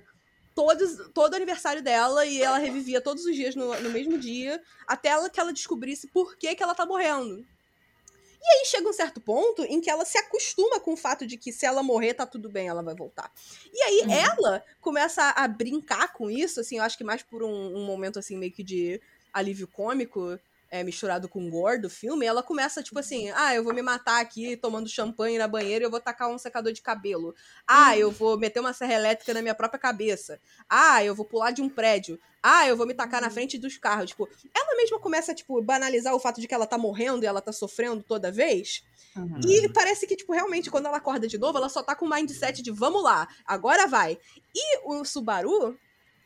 todos, 0.56 1.10
todo 1.14 1.34
o 1.34 1.36
aniversário 1.36 1.82
dela, 1.82 2.26
e 2.26 2.42
ela 2.42 2.60
revivia 2.60 3.02
todos 3.02 3.26
os 3.26 3.36
dias 3.36 3.56
no, 3.56 3.74
no 3.82 3.90
mesmo 3.90 4.18
dia, 4.20 4.62
até 4.88 5.10
ela, 5.10 5.30
que 5.30 5.40
ela 5.40 5.52
descobrisse 5.52 6.08
por 6.08 6.38
que, 6.38 6.54
que 6.56 6.62
ela 6.62 6.76
tá 6.76 6.86
morrendo. 6.86 7.44
E 8.44 8.60
aí 8.60 8.66
chega 8.66 8.90
um 8.90 8.94
certo 8.94 9.22
ponto 9.22 9.64
em 9.64 9.80
que 9.80 9.90
ela 9.90 10.04
se 10.04 10.18
acostuma 10.18 10.80
com 10.80 10.94
o 10.94 10.98
fato 10.98 11.26
de 11.26 11.38
que 11.38 11.54
se 11.54 11.66
ela 11.66 11.82
morrer, 11.82 12.14
tá 12.14 12.26
tudo 12.26 12.50
bem, 12.50 12.68
ela 12.68 12.84
vai 12.84 12.94
voltar. 12.94 13.32
E 13.74 13.82
aí 13.84 14.02
Uhum. 14.02 14.12
ela 14.12 14.66
começa 14.82 15.30
a, 15.30 15.48
brincar 15.48 16.12
com 16.12 16.30
isso, 16.30 16.60
assim, 16.60 16.78
eu 16.78 16.84
acho 16.84 16.98
que 16.98 17.04
mais 17.06 17.24
por 17.24 17.42
um, 17.42 17.78
um 17.78 17.86
momento 17.86 18.20
assim, 18.20 18.38
meio 18.38 18.52
que 18.52 18.64
de 18.64 19.00
alívio 19.32 19.68
cômico, 19.68 20.38
é, 20.74 20.84
misturado 20.84 21.30
com 21.30 21.52
gore 21.52 21.80
do 21.80 21.88
filme, 21.88 22.26
ela 22.26 22.42
começa, 22.42 22.82
tipo 22.82 22.98
assim, 22.98 23.30
ah, 23.36 23.54
eu 23.54 23.64
vou 23.64 23.76
me 23.76 23.84
matar 23.84 24.20
aqui 24.20 24.58
tomando 24.58 24.90
champanhe 24.90 25.38
na 25.38 25.48
banheira 25.48 25.84
e 25.84 25.86
eu 25.86 25.92
vou 25.92 26.00
tacar 26.00 26.28
um 26.28 26.38
secador 26.40 26.74
de 26.74 26.82
cabelo. 26.82 27.36
Ah, 27.68 27.96
eu 27.96 28.10
vou 28.10 28.40
meter 28.40 28.60
uma 28.60 28.74
serra 28.74 28.96
elétrica 28.96 29.36
na 29.36 29.42
minha 29.44 29.54
própria 29.54 29.80
cabeça. 29.80 30.42
Ah, 30.68 31.04
eu 31.04 31.14
vou 31.14 31.26
pular 31.26 31.52
de 31.52 31.62
um 31.62 31.70
prédio. 31.70 32.20
Ah, 32.42 32.68
eu 32.68 32.76
vou 32.76 32.88
me 32.88 32.96
tacar 32.96 33.22
na 33.22 33.30
frente 33.30 33.56
dos 33.60 33.78
carros. 33.78 34.10
Tipo, 34.10 34.28
ela 34.52 34.76
mesma 34.76 35.00
começa 35.00 35.32
a, 35.32 35.36
tipo, 35.36 35.62
banalizar 35.62 36.16
o 36.16 36.20
fato 36.20 36.42
de 36.42 36.48
que 36.48 36.56
ela 36.56 36.66
tá 36.66 36.76
morrendo 36.76 37.24
e 37.24 37.28
ela 37.28 37.40
tá 37.40 37.52
sofrendo 37.52 38.02
toda 38.02 38.32
vez. 38.32 38.84
Uhum. 39.16 39.42
E 39.48 39.70
parece 39.70 40.08
que, 40.08 40.16
tipo, 40.16 40.34
realmente, 40.34 40.72
quando 40.72 40.88
ela 40.88 40.98
acorda 40.98 41.28
de 41.28 41.38
novo, 41.38 41.60
ela 41.60 41.70
só 41.70 41.84
tá 41.84 41.94
com 41.94 42.08
o 42.08 42.10
mindset 42.10 42.64
de 42.64 42.72
vamos 42.72 43.04
lá, 43.04 43.28
agora 43.46 43.86
vai. 43.86 44.18
E 44.56 44.80
o 44.86 45.06
Subaru. 45.06 45.78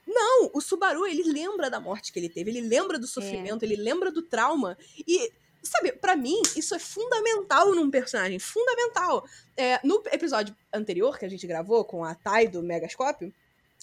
Não, 0.07 0.49
o 0.53 0.61
Subaru, 0.61 1.05
ele 1.05 1.23
lembra 1.23 1.69
da 1.69 1.79
morte 1.79 2.13
que 2.13 2.19
ele 2.19 2.29
teve, 2.29 2.49
ele 2.49 2.61
lembra 2.61 2.97
do 2.97 3.05
sofrimento, 3.07 3.63
ele 3.63 3.75
lembra 3.75 4.09
do 4.09 4.21
trauma. 4.21 4.77
E, 5.05 5.31
sabe, 5.61 5.91
pra 5.91 6.15
mim, 6.15 6.41
isso 6.55 6.73
é 6.73 6.79
fundamental 6.79 7.75
num 7.75 7.91
personagem, 7.91 8.39
fundamental. 8.39 9.27
É, 9.57 9.79
no 9.85 10.01
episódio 10.11 10.55
anterior 10.73 11.19
que 11.19 11.25
a 11.25 11.29
gente 11.29 11.45
gravou 11.45 11.83
com 11.83 12.05
a 12.05 12.15
Tai 12.15 12.47
do 12.47 12.63
Megascópio, 12.63 13.33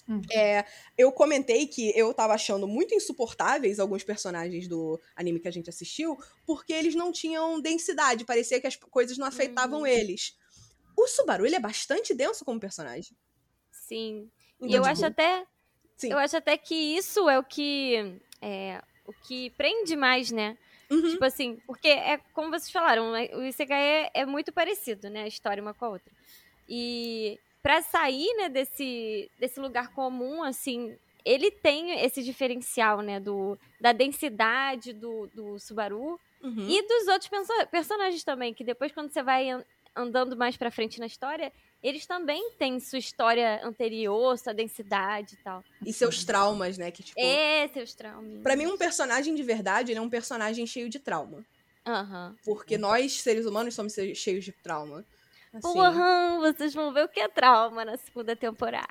Hum. 0.07 0.21
é, 0.31 0.63
eu 0.95 1.11
comentei 1.11 1.65
que 1.65 1.91
eu 1.97 2.13
tava 2.13 2.33
achando 2.35 2.67
muito 2.67 2.93
insuportáveis 2.93 3.79
alguns 3.79 4.03
personagens 4.03 4.67
do 4.67 4.99
anime 5.15 5.39
que 5.39 5.47
a 5.47 5.51
gente 5.51 5.67
assistiu, 5.67 6.15
porque 6.45 6.71
eles 6.73 6.93
não 6.93 7.11
tinham 7.11 7.59
densidade, 7.59 8.23
parecia 8.23 8.61
que 8.61 8.67
as 8.67 8.75
coisas 8.75 9.17
não 9.17 9.25
afetavam 9.25 9.79
Uhum. 9.79 9.87
eles. 9.87 10.37
O 10.95 11.07
Subaru, 11.07 11.43
ele 11.45 11.55
é 11.55 11.59
bastante 11.59 12.13
denso 12.13 12.45
como 12.45 12.59
personagem. 12.59 13.17
Sim. 13.71 14.29
Então, 14.57 14.69
E 14.69 14.73
eu 14.75 14.83
tipo, 14.83 14.91
acho 14.91 15.05
até. 15.07 15.45
Sim. 15.97 16.11
Eu 16.11 16.17
acho 16.17 16.35
até 16.37 16.57
que 16.57 16.75
isso 16.75 17.29
é 17.29 17.37
o 17.39 17.43
que. 17.43 18.19
É, 18.41 18.81
o 19.05 19.13
que 19.13 19.49
prende 19.51 19.95
mais, 19.95 20.31
né? 20.31 20.57
uhum, 20.89 21.11
Tipo 21.11 21.25
assim, 21.25 21.57
porque 21.65 21.87
é 21.87 22.17
como 22.33 22.49
vocês 22.49 22.69
falaram, 22.71 23.15
é- 23.15 23.29
o 23.35 23.43
Isekai 23.43 23.81
é, 23.81 24.11
é 24.13 24.25
muito 24.25 24.51
parecido, 24.51 25.09
né? 25.09 25.23
A 25.23 25.27
história 25.27 25.61
uma 25.61 25.73
com 25.73 25.85
a 25.85 25.89
outra. 25.89 26.11
E 26.67 27.39
pra 27.61 27.81
sair, 27.81 28.31
né, 28.35 28.49
desse, 28.49 29.29
desse 29.39 29.59
lugar 29.59 29.89
comum, 29.93 30.43
assim, 30.43 30.95
ele 31.23 31.49
tem 31.51 32.03
esse 32.03 32.23
diferencial, 32.23 33.01
né, 33.01 33.19
do, 33.19 33.57
da 33.81 33.91
densidade 33.91 34.93
do, 34.93 35.27
do 35.33 35.59
Subaru 35.59 36.19
uhum. 36.43 36.67
e 36.69 36.81
dos 36.87 37.07
outros 37.07 37.27
perso- 37.29 37.67
personagens 37.71 38.23
também, 38.23 38.53
que 38.53 38.63
depois 38.63 38.91
quando 38.91 39.11
você 39.11 39.23
vai 39.23 39.49
an- 39.49 39.63
andando 39.95 40.35
mais 40.37 40.57
pra 40.57 40.69
frente 40.71 40.99
na 40.99 41.05
história, 41.07 41.51
eles 41.87 42.05
também 42.05 42.51
têm 42.57 42.79
sua 42.79 42.97
história 42.99 43.59
anterior, 43.63 44.37
sua 44.37 44.53
densidade 44.53 45.35
e 45.35 45.37
tal. 45.43 45.63
E 45.85 45.93
seus 45.93 46.23
traumas, 46.23 46.77
né? 46.77 46.89
Que, 46.91 47.03
tipo, 47.03 47.19
É, 47.19 47.67
seus 47.73 47.93
traumas. 47.93 48.41
pra 48.41 48.55
mim, 48.55 48.65
um 48.67 48.77
personagem 48.77 49.35
de 49.35 49.43
verdade, 49.43 49.91
ele 49.91 49.99
é 49.99 50.01
um 50.01 50.09
personagem 50.09 50.65
cheio 50.65 50.89
de 50.89 50.99
trauma. 50.99 51.43
Aham. 51.85 52.35
Porque 52.43 52.77
nós, 52.77 53.21
seres 53.21 53.45
humanos, 53.45 53.75
somos 53.75 53.93
che- 53.93 54.15
cheios 54.15 54.43
de 54.43 54.51
trauma. 54.51 55.05
Assim, 55.53 55.61
Porra, 55.61 56.39
vocês 56.41 56.73
vão 56.73 56.91
ver 56.91 57.05
o 57.05 57.07
que 57.07 57.19
é 57.19 57.27
trauma 57.29 57.85
na 57.85 57.95
segunda 57.97 58.35
temporada. 58.35 58.87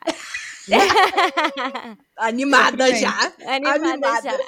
animada 2.16 2.94
já. 2.94 3.33
Animada, 3.46 3.88
Animada. 3.90 4.30
já. 4.30 4.38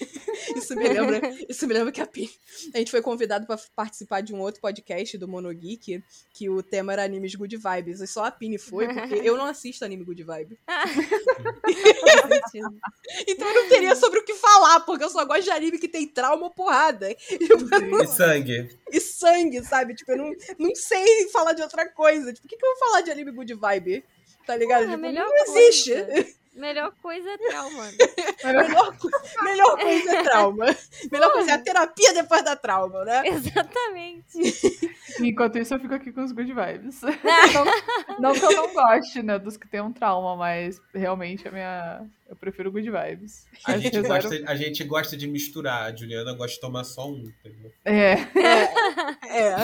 Isso 0.56 0.74
me 0.76 0.88
lembra, 0.88 1.20
isso 1.48 1.66
me 1.66 1.74
lembra 1.74 1.92
que 1.92 2.00
a, 2.00 2.06
Pi- 2.06 2.30
a 2.74 2.78
gente 2.78 2.90
foi 2.90 3.00
convidado 3.00 3.46
pra 3.46 3.58
participar 3.76 4.20
de 4.20 4.34
um 4.34 4.40
outro 4.40 4.60
podcast 4.60 5.16
do 5.16 5.28
Monogeek, 5.28 6.02
que 6.34 6.48
o 6.50 6.62
tema 6.62 6.92
era 6.92 7.04
animes 7.04 7.34
good 7.34 7.56
vibes. 7.56 8.00
E 8.00 8.06
só 8.06 8.24
a 8.24 8.30
Pini 8.30 8.58
foi, 8.58 8.92
porque 8.92 9.14
eu 9.22 9.36
não 9.36 9.46
assisto 9.46 9.84
anime 9.84 10.04
good 10.04 10.22
vibe. 10.24 10.58
Sentido. 12.28 12.72
Então 13.28 13.46
eu 13.48 13.54
não 13.62 13.68
teria 13.68 13.94
sobre 13.94 14.20
o 14.20 14.24
que 14.24 14.34
falar, 14.34 14.80
porque 14.80 15.04
eu 15.04 15.10
só 15.10 15.24
gosto 15.24 15.44
de 15.44 15.50
anime 15.50 15.78
que 15.78 15.88
tem 15.88 16.06
trauma 16.08 16.44
ou 16.44 16.50
porrada. 16.50 17.14
E 18.02 18.06
sangue. 18.06 18.78
E 18.90 19.00
sangue, 19.00 19.62
sabe? 19.64 19.94
Tipo, 19.94 20.12
eu 20.12 20.16
não, 20.18 20.32
não 20.58 20.74
sei 20.74 21.28
falar 21.30 21.52
de 21.52 21.62
outra 21.62 21.86
coisa. 21.88 22.32
Tipo, 22.32 22.46
o 22.46 22.48
que, 22.48 22.56
que 22.56 22.64
eu 22.64 22.70
vou 22.70 22.78
falar 22.78 23.00
de 23.02 23.10
anime 23.10 23.32
good 23.32 23.54
vibe? 23.54 24.04
Tá 24.46 24.56
ligado? 24.56 24.84
Porra, 24.84 24.96
Tipo, 24.96 25.12
não 25.12 25.36
existe. 25.56 26.36
Coisa. 26.52 26.60
Melhor 26.62 26.92
coisa 27.00 27.30
é 27.30 27.38
trauma. 27.38 27.84
Melhor, 28.44 28.96
melhor 29.42 29.78
coisa 29.78 30.16
é 30.16 30.22
trauma. 30.22 30.66
Melhor 31.10 31.32
coisa 31.32 31.50
é 31.50 31.54
a 31.54 31.58
terapia 31.58 32.14
depois 32.14 32.44
da 32.44 32.56
trauma, 32.56 33.04
né? 33.04 33.22
Exatamente. 33.28 34.92
Enquanto 35.20 35.58
isso, 35.58 35.74
eu 35.74 35.80
fico 35.80 35.94
aqui 35.94 36.12
com 36.12 36.22
os 36.22 36.32
good 36.32 36.52
vibes. 36.52 37.00
não, 37.02 38.20
não 38.20 38.32
que 38.32 38.44
eu 38.44 38.52
não 38.52 38.74
goste, 38.74 39.22
né, 39.22 39.38
dos 39.38 39.56
que 39.56 39.66
tem 39.66 39.80
um 39.80 39.92
trauma, 39.92 40.36
mas 40.36 40.80
realmente 40.94 41.48
a 41.48 41.50
minha. 41.50 42.06
Eu 42.32 42.36
prefiro 42.36 42.72
good 42.72 42.90
vibes. 42.90 43.44
A 43.62 43.76
gente, 43.76 43.92
zero- 44.00 44.08
gosta, 44.08 44.42
a 44.50 44.56
gente 44.56 44.82
gosta 44.84 45.16
de 45.18 45.26
misturar. 45.26 45.92
A 45.92 45.94
Juliana 45.94 46.32
gosta 46.32 46.54
de 46.54 46.60
tomar 46.62 46.82
só 46.82 47.06
um. 47.10 47.30
Entendeu? 47.44 47.70
É. 47.84 48.14
É. 49.32 49.56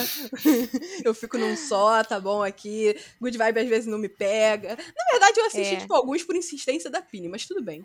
Eu 1.04 1.12
fico 1.14 1.36
num 1.38 1.56
só, 1.56 2.02
tá 2.04 2.18
bom 2.20 2.42
aqui. 2.42 2.94
Good 3.20 3.36
vibe 3.38 3.60
às 3.60 3.68
vezes 3.68 3.86
não 3.86 3.98
me 3.98 4.08
pega. 4.08 4.70
Na 4.70 5.04
verdade, 5.10 5.38
eu 5.40 5.46
assisti, 5.46 5.74
É. 5.74 5.78
tipo, 5.78 5.94
alguns 5.94 6.22
por 6.22 6.34
insistência 6.36 6.88
da 6.90 7.02
Pini, 7.02 7.28
mas 7.28 7.46
tudo 7.46 7.62
bem. 7.62 7.84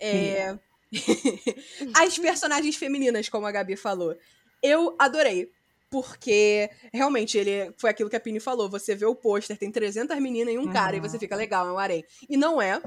É... 0.00 0.56
As 1.94 2.18
personagens 2.18 2.76
femininas, 2.76 3.28
como 3.28 3.46
a 3.46 3.52
Gabi 3.52 3.76
falou, 3.76 4.16
eu 4.62 4.94
adorei. 4.98 5.50
Porque, 5.90 6.70
realmente, 6.92 7.36
ele 7.36 7.70
foi 7.76 7.90
aquilo 7.90 8.08
que 8.08 8.16
a 8.16 8.20
Pini 8.20 8.40
falou. 8.40 8.66
Você 8.70 8.94
vê 8.94 9.04
o 9.04 9.14
pôster, 9.14 9.58
tem 9.58 9.70
300 9.70 10.18
meninas 10.20 10.54
e 10.54 10.58
um 10.58 10.72
cara, 10.72 10.96
e 10.96 11.00
Uhum. 11.00 11.06
você 11.06 11.18
fica, 11.18 11.36
legal, 11.36 11.68
é 11.68 11.72
um 11.72 11.78
harém. 11.78 12.02
E 12.30 12.36
não 12.36 12.62
é, 12.62 12.80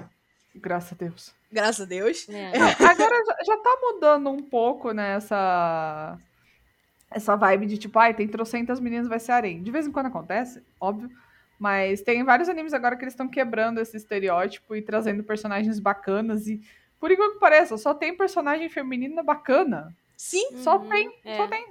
Graças 0.55 0.93
a 0.93 0.95
Deus. 0.95 1.33
graças 1.51 1.81
a 1.81 1.85
Deus. 1.85 2.27
É. 2.29 2.57
Não, 2.57 2.67
agora 2.67 3.23
já, 3.25 3.37
já 3.45 3.57
tá 3.57 3.77
mudando 3.81 4.29
um 4.29 4.41
pouco, 4.41 4.91
né, 4.91 5.15
essa, 5.15 6.17
essa 7.11 7.35
vibe 7.35 7.65
de 7.67 7.77
tipo, 7.77 7.97
ai, 7.99 8.13
tem 8.13 8.27
trocentas 8.27 8.79
meninas, 8.79 9.07
vai 9.07 9.19
ser 9.19 9.31
harém. 9.33 9.61
De 9.61 9.71
vez 9.71 9.85
em 9.87 9.91
quando 9.91 10.07
acontece, 10.07 10.63
óbvio. 10.79 11.09
Mas 11.57 12.01
tem 12.01 12.23
vários 12.23 12.49
animes 12.49 12.73
agora 12.73 12.95
que 12.97 13.03
eles 13.03 13.13
estão 13.13 13.27
quebrando 13.29 13.79
esse 13.79 13.95
estereótipo 13.95 14.75
e 14.75 14.81
trazendo 14.81 15.23
personagens 15.23 15.79
bacanas. 15.79 16.47
E, 16.47 16.59
por 16.99 17.11
igual 17.11 17.31
que 17.31 17.39
pareça, 17.39 17.77
só 17.77 17.93
tem 17.93 18.15
personagem 18.15 18.67
feminina 18.69 19.23
bacana. 19.23 19.95
Sim, 20.17 20.57
Só 20.57 20.77
Uhum, 20.77 20.89
tem, 20.89 21.19
é. 21.23 21.37
só 21.37 21.47
tem. 21.47 21.65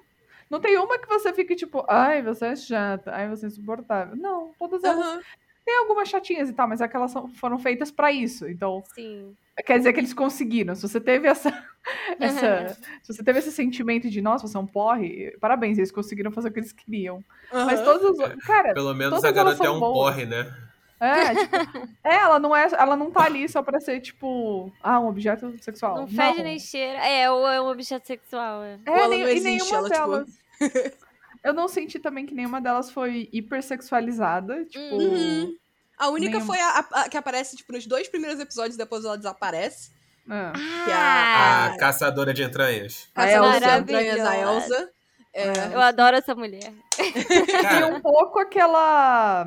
Não 0.49 0.61
tem 0.61 0.79
uma 0.79 0.99
que 0.99 1.07
você 1.09 1.33
fique 1.33 1.55
tipo, 1.55 1.85
ai, 1.89 2.23
você 2.23 2.47
é 2.47 2.57
chata, 2.57 3.11
ai, 3.15 3.29
você 3.29 3.47
é 3.47 3.49
insuportável. 3.49 4.17
Não, 4.17 4.53
todas 4.59 4.83
elas. 4.85 5.05
aham. 5.05 5.23
Tem 5.65 5.79
algumas 5.79 6.09
chatinhas 6.09 6.49
e 6.49 6.53
tal, 6.53 6.69
mas 6.69 6.81
aquelas 6.83 7.11
são- 7.11 7.29
foram 7.29 7.59
feitas 7.59 7.91
pra 7.91 8.13
isso. 8.13 8.47
Então, 8.49 8.83
Sim. 8.95 9.35
Quer 9.65 9.79
dizer 9.79 9.93
que 9.93 10.01
eles 10.01 10.13
conseguiram. 10.13 10.75
Se 10.75 10.83
você 10.83 11.01
teve 11.01 11.29
essa, 11.29 11.49
essa- 12.19 12.77
se 13.03 13.13
você 13.15 13.23
teve 13.23 13.39
esse 13.39 13.53
sentimento 13.53 14.11
de 14.11 14.21
nossa, 14.21 14.47
você 14.49 14.57
é 14.57 14.61
um 14.61 14.67
porre, 14.67 15.31
parabéns, 15.41 15.79
eles 15.79 15.93
conseguiram 15.93 16.33
fazer 16.33 16.49
o 16.49 16.53
que 16.53 16.59
eles 16.59 16.73
queriam. 16.73 17.23
Mas 17.53 17.79
aham. 17.81 17.85
todos 17.85 18.19
os 18.19 18.45
cara, 18.45 18.75
Pelo 18.75 18.93
menos 18.95 19.23
a 19.25 19.31
garota 19.31 19.65
é 19.65 19.71
um 19.71 19.79
boas. 19.79 19.93
porre, 20.15 20.27
né? 20.27 20.53
é, 21.01 21.35
tipo, 21.35 21.57
é, 22.05 22.15
ela 22.17 22.39
não 22.39 22.55
é, 22.57 22.69
ela 22.77 22.97
não 22.97 23.11
tá 23.11 23.25
ali 23.25 23.49
só 23.49 23.63
pra 23.63 23.79
ser 23.81 24.01
tipo, 24.01 24.73
ah, 24.83 24.99
um 24.99 25.07
objeto 25.09 25.55
sexual. 25.63 25.97
Não 25.97 26.09
fede 26.09 26.43
nem 26.43 26.59
cheira. 26.59 26.99
É, 27.07 27.31
ou 27.31 27.47
é 27.49 27.61
um 27.61 27.69
objeto 27.69 28.07
sexual. 28.07 28.63
É. 28.63 28.79
É, 28.87 28.91
Ou 28.91 28.97
ela 28.97 29.09
nem- 29.09 29.21
não 29.23 29.29
e 29.31 29.41
nenhuma 29.41 29.77
ela, 29.77 29.89
tipo- 29.91 30.01
delas. 30.01 30.39
Eu 31.45 31.53
não 31.53 31.69
senti 31.69 31.99
também 31.99 32.25
que 32.27 32.35
nenhuma 32.35 32.61
delas 32.61 32.91
foi 32.91 33.29
hipersexualizada, 33.33 34.65
tipo, 34.65 34.97
Uhum. 34.97 35.55
A 35.97 36.09
única 36.09 36.39
Nenhuma. 36.39 36.47
foi 36.47 36.59
a, 36.61 36.71
a- 36.81 37.01
a 37.03 37.09
que 37.09 37.17
aparece, 37.17 37.57
tipo, 37.57 37.73
nos 37.73 37.87
dois 37.87 38.09
primeiros 38.09 38.41
episódios, 38.41 38.77
depois 38.77 39.05
ela 39.05 39.17
desaparece. 39.17 39.93
é. 40.29 40.53
Que 40.87 40.91
A 40.91 41.67
Ah. 41.67 41.77
caçadora 41.79 42.33
de 42.35 42.43
entranhas. 42.43 43.09
A 43.15 43.25
Caçadora 43.27 43.57
Elsa. 43.57 43.79
Entranhas, 43.79 44.21
a. 44.21 44.37
Elsa. 44.39 44.91
É, 45.35 45.45
Eu 45.75 45.81
adoro 45.81 46.17
essa 46.17 46.35
mulher. 46.35 46.73
E 47.81 47.85
um 47.85 48.01
pouco 48.01 48.39
aquela 48.39 49.47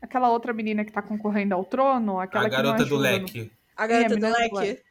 aquela 0.00 0.30
outra 0.30 0.52
menina 0.52 0.84
que 0.84 0.92
tá 0.92 1.02
concorrendo 1.02 1.54
ao 1.54 1.64
trono, 1.64 2.18
aquela 2.20 2.46
a 2.46 2.50
que 2.50 2.56
não 2.56 2.62
garota 2.62 2.84
do 2.84 2.96
ajuda 2.96 3.10
no- 3.10 3.18
leque. 3.18 3.52
a 3.76 3.86
garota 3.86 4.14
É, 4.14 4.16
do 4.16 4.26
leque. 4.28 4.82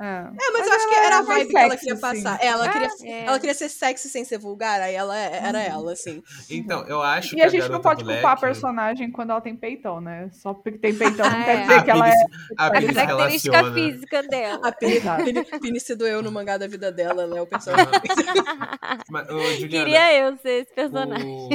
É. 0.00 0.04
É, 0.04 0.50
mas, 0.52 0.66
eu 0.66 0.72
acho 0.72 0.88
que 0.88 0.94
era 0.94 1.18
a 1.18 1.22
vibe 1.22 1.48
que 1.50 1.56
ela 1.58 1.76
queria 1.76 1.92
assim. 1.92 2.00
passar. 2.00 2.38
Ela, 2.42 2.66
É. 2.66 2.72
queria, 2.72 2.88
É. 3.04 3.24
ela 3.26 3.38
queria 3.38 3.54
ser 3.54 3.68
sexy 3.68 4.08
sem 4.08 4.24
ser 4.24 4.38
vulgar, 4.38 4.80
aí 4.80 4.94
ela 4.94 5.14
é, 5.18 5.40
era 5.44 5.60
ela, 5.62 5.92
assim. 5.92 6.22
Então, 6.48 6.86
eu 6.88 7.02
acho 7.02 7.34
E 7.34 7.36
que 7.36 7.42
a 7.42 7.48
gente 7.48 7.68
não 7.68 7.80
pode 7.82 8.02
culpar 8.02 8.24
a 8.24 8.30
leque, 8.30 8.40
personagem 8.40 9.10
quando 9.10 9.30
ela 9.30 9.40
tem 9.42 9.54
peitão, 9.54 10.00
né? 10.00 10.30
Só 10.32 10.54
porque 10.54 10.78
tem 10.78 10.94
peitão 10.96 11.28
não 11.28 11.36
Ah, 11.40 11.44
quer 11.44 11.56
é. 11.56 11.60
dizer 11.62 11.84
que 11.84 11.90
ela 11.90 12.08
é. 12.08 12.12
A 12.56 12.66
A 12.66 12.70
característica 12.70 13.06
relaciona. 13.06 13.74
física 13.74 14.22
dela. 14.22 14.68
A 14.68 14.72
Pini. 14.72 15.00
Pini, 15.24 15.44
Pini 15.60 15.80
se 15.80 15.94
doeu 15.94 16.22
no 16.22 16.32
mangá 16.32 16.56
da 16.56 16.66
vida 16.66 16.90
dela, 16.90 17.22
ela 17.24 17.36
é 17.38 17.42
o 17.42 17.46
personagem. 17.46 17.90
Mas, 19.10 19.28
ô, 19.28 19.38
Juliana, 19.52 19.84
Queria 19.84 20.14
eu 20.18 20.36
ser 20.38 20.62
esse 20.62 20.72
personagem. 20.74 21.26
o- 21.26 21.48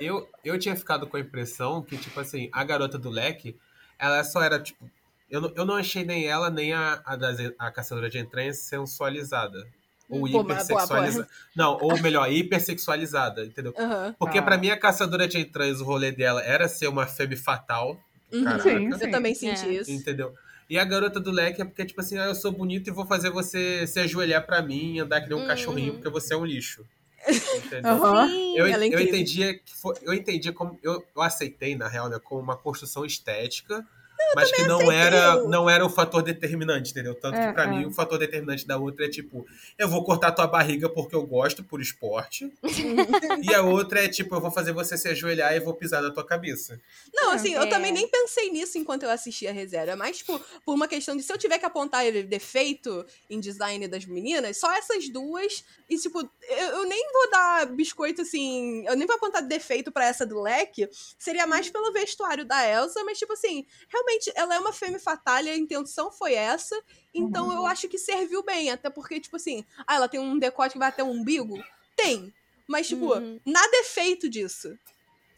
eu, 0.00 0.28
eu 0.44 0.58
tinha 0.58 0.74
ficado 0.74 1.06
com 1.06 1.16
a 1.16 1.20
impressão 1.20 1.82
que, 1.82 1.96
tipo 1.96 2.18
assim, 2.18 2.50
a 2.52 2.64
garota 2.64 2.98
do 2.98 3.10
leque, 3.10 3.56
ela 3.98 4.24
só 4.24 4.42
era, 4.42 4.58
tipo. 4.60 4.84
Eu 5.32 5.40
não, 5.40 5.52
eu 5.56 5.64
não 5.64 5.74
achei 5.74 6.04
nem 6.04 6.26
ela, 6.26 6.50
nem 6.50 6.72
a, 6.74 7.00
a, 7.06 7.16
das- 7.16 7.38
a 7.58 7.70
caçadora 7.70 8.10
de 8.10 8.18
entranhas 8.18 8.58
sensualizada. 8.58 9.66
Ou 10.08 10.20
Pô, 10.30 10.42
mas, 10.44 10.68
pô, 10.68 10.74
hipersexualizada. 10.74 11.28
Não, 11.56 11.78
ou 11.80 11.98
melhor, 12.02 12.30
hipersexualizada, 12.30 13.44
entendeu? 13.46 13.72
Aham. 13.78 14.14
Porque 14.18 14.38
Ah. 14.38 14.42
pra 14.42 14.58
mim 14.58 14.68
a 14.68 14.76
caçadora 14.76 15.26
de 15.26 15.38
entranhas, 15.38 15.80
o 15.80 15.84
rolê 15.84 16.12
dela 16.12 16.42
era 16.42 16.68
ser 16.68 16.86
uma 16.88 17.06
femme 17.06 17.34
fatal. 17.34 17.98
Uhum. 18.30 18.44
Caraca. 18.44 18.62
Sim, 18.62 18.90
Eu 18.90 19.10
também 19.10 19.34
senti 19.34 19.66
É. 19.66 19.72
isso. 19.72 19.90
Entendeu? 19.90 20.34
E 20.68 20.78
a 20.78 20.84
garota 20.84 21.18
do 21.18 21.30
leque 21.30 21.62
é 21.62 21.64
porque, 21.64 21.84
tipo 21.86 22.00
assim, 22.00 22.18
ah, 22.18 22.26
eu 22.26 22.34
sou 22.34 22.52
bonito 22.52 22.88
e 22.88 22.92
vou 22.92 23.06
fazer 23.06 23.30
você 23.30 23.86
se 23.86 24.00
ajoelhar 24.00 24.44
pra 24.44 24.60
mim 24.60 24.96
e 24.96 25.00
andar 25.00 25.22
que 25.22 25.28
nem 25.30 25.38
um 25.38 25.42
Uhum. 25.42 25.46
cachorrinho, 25.48 25.94
porque 25.94 26.10
você 26.10 26.34
é 26.34 26.36
um 26.36 26.44
lixo. 26.44 26.84
Entendeu? 27.56 28.26
Sim. 28.28 28.56
Eu, 28.58 28.66
é 28.66 28.88
eu 28.88 29.00
entendia 29.00 29.54
que 29.54 29.74
foi, 29.74 29.94
eu 30.02 30.12
entendia 30.12 30.52
como 30.52 30.78
eu, 30.82 31.02
eu 31.16 31.22
aceitei 31.22 31.74
na 31.76 31.88
real, 31.88 32.08
né, 32.10 32.18
como 32.22 32.40
uma 32.40 32.56
construção 32.56 33.04
estética, 33.04 33.86
mas 34.34 34.50
que 34.52 34.62
não 34.62 34.90
era 34.90 35.42
não 35.44 35.68
era 35.68 35.84
o 35.84 35.90
fator 35.90 36.22
determinante, 36.22 36.90
entendeu? 36.90 37.14
Tanto 37.14 37.36
É, 37.36 37.48
que 37.48 37.52
pra 37.54 37.64
é. 37.64 37.66
mim 37.68 37.86
o 37.86 37.90
fator 37.92 38.18
determinante 38.18 38.66
da 38.66 38.76
outra 38.78 39.06
é 39.06 39.08
tipo, 39.08 39.46
eu 39.78 39.88
vou 39.88 40.04
cortar 40.04 40.32
tua 40.32 40.46
barriga 40.46 40.88
porque 40.88 41.14
eu 41.14 41.26
gosto 41.26 41.62
por 41.64 41.80
esporte. 41.80 42.52
e 43.42 43.54
a 43.54 43.62
outra 43.62 44.04
é 44.04 44.08
tipo, 44.08 44.34
eu 44.34 44.40
vou 44.40 44.50
fazer 44.50 44.72
você 44.72 44.96
se 44.96 45.08
ajoelhar 45.08 45.54
e 45.54 45.60
vou 45.60 45.74
pisar 45.74 46.02
na 46.02 46.10
tua 46.10 46.24
cabeça. 46.24 46.80
Não, 47.14 47.32
assim, 47.32 47.54
eu 47.54 47.62
É. 47.62 47.66
também 47.66 47.92
nem 47.92 48.08
pensei 48.08 48.50
nisso 48.50 48.78
enquanto 48.78 49.02
eu 49.04 49.10
assistia 49.10 49.50
a 49.50 49.52
reserva. 49.52 49.96
Mas, 49.96 50.18
tipo, 50.18 50.40
por 50.64 50.74
uma 50.74 50.88
questão 50.88 51.16
de 51.16 51.22
se 51.22 51.32
eu 51.32 51.38
tiver 51.38 51.58
que 51.58 51.66
apontar 51.66 52.04
defeito 52.24 53.04
em 53.28 53.40
design 53.40 53.86
das 53.88 54.04
meninas, 54.04 54.56
só 54.56 54.72
essas 54.72 55.08
duas. 55.08 55.64
E, 55.88 55.96
tipo, 55.96 56.20
eu, 56.20 56.68
eu 56.78 56.84
nem 56.86 57.12
vou 57.12 57.30
dar 57.30 57.66
biscoito 57.66 58.22
assim. 58.22 58.84
Eu 58.86 58.96
nem 58.96 59.06
vou 59.06 59.16
apontar 59.16 59.42
defeito 59.46 59.90
pra 59.92 60.06
essa 60.06 60.24
do 60.26 60.40
leque. 60.40 60.88
Seria 61.18 61.46
mais 61.46 61.68
pelo 61.70 61.92
vestuário 61.92 62.44
da 62.44 62.66
Elsa, 62.66 63.02
mas, 63.04 63.18
tipo 63.18 63.32
assim, 63.32 63.66
realmente, 63.88 64.21
ela 64.34 64.54
é 64.54 64.58
uma 64.58 64.72
femme 64.72 64.98
fatale, 64.98 65.50
a 65.50 65.56
intenção 65.56 66.10
foi 66.12 66.34
essa. 66.34 66.78
Então 67.14 67.46
Uhum. 67.46 67.52
eu 67.54 67.66
acho 67.66 67.88
que 67.88 67.98
serviu 67.98 68.42
bem. 68.42 68.70
Até 68.70 68.90
porque, 68.90 69.18
tipo 69.20 69.36
assim, 69.36 69.64
ah, 69.86 69.96
ela 69.96 70.08
tem 70.08 70.20
um 70.20 70.38
decote 70.38 70.72
que 70.74 70.78
vai 70.78 70.88
até 70.88 71.02
o 71.02 71.08
umbigo? 71.08 71.62
Tem. 71.96 72.32
Mas, 72.66 72.88
tipo, 72.88 73.12
Uhum. 73.14 73.40
nada 73.44 73.76
é 73.76 73.84
feito 73.84 74.28
disso. 74.28 74.78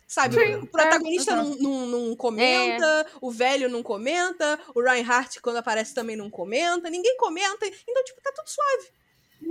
Sabe? 0.07 0.35
Sim, 0.37 0.57
o 0.57 0.67
protagonista 0.67 1.33
é, 1.33 1.37
não, 1.37 1.55
não, 1.57 1.87
não 1.87 2.17
comenta, 2.17 3.07
o 3.21 3.31
velho 3.31 3.69
não 3.69 3.83
comenta, 3.83 4.61
o 4.75 4.81
Reinhardt, 4.81 5.41
quando 5.41 5.57
aparece, 5.57 5.95
também 5.95 6.15
não 6.15 6.31
comenta, 6.31 6.91
ninguém 6.91 7.17
comenta. 7.17 7.67
Então, 7.67 8.05
tipo, 8.05 8.21
tá 8.21 8.31
tudo 8.37 8.47
suave. 8.49 8.93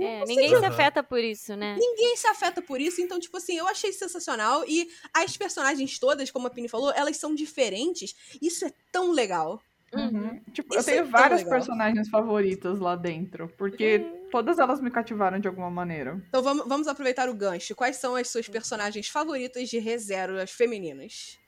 É, 0.00 0.24
ninguém 0.24 0.48
se 0.48 0.64
afeta 0.64 1.02
por 1.02 1.18
isso, 1.18 1.56
né? 1.56 1.76
Ninguém 1.78 2.16
se 2.16 2.26
afeta 2.26 2.62
por 2.62 2.80
isso. 2.80 3.00
Então, 3.00 3.18
tipo 3.20 3.36
assim, 3.36 3.56
eu 3.56 3.66
achei 3.66 3.92
sensacional. 3.92 4.64
E 4.66 4.88
as 5.12 5.36
personagens 5.36 5.98
todas, 5.98 6.30
como 6.30 6.46
a 6.46 6.50
Pini 6.50 6.68
falou, 6.68 6.92
elas 6.94 7.16
são 7.16 7.34
diferentes. 7.34 8.14
Isso 8.40 8.64
é 8.64 8.72
tão 8.92 9.12
legal. 9.12 9.60
Uhum. 9.92 10.40
Tipo, 10.52 10.74
Isso 10.74 10.90
eu 10.90 10.94
tenho 10.94 11.06
é 11.06 11.10
várias 11.10 11.40
legal. 11.40 11.58
personagens 11.58 12.08
favoritas 12.08 12.78
lá 12.80 12.96
dentro, 12.96 13.48
porque 13.56 14.00
todas 14.30 14.58
elas 14.58 14.80
me 14.80 14.90
cativaram 14.90 15.38
de 15.38 15.46
alguma 15.46 15.70
maneira. 15.70 16.20
Então, 16.28 16.42
vamos, 16.42 16.66
vamos 16.66 16.88
aproveitar 16.88 17.28
o 17.28 17.34
gancho. 17.34 17.74
Quais 17.74 17.96
são 17.96 18.16
as 18.16 18.28
suas 18.28 18.48
personagens 18.48 19.08
favoritas 19.08 19.68
de 19.68 19.78
ReZero, 19.78 20.40
as 20.40 20.50
femininas? 20.50 21.38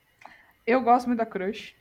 Eu 0.66 0.80
gosto 0.80 1.06
muito 1.06 1.18
da 1.18 1.26
Crush. 1.26 1.74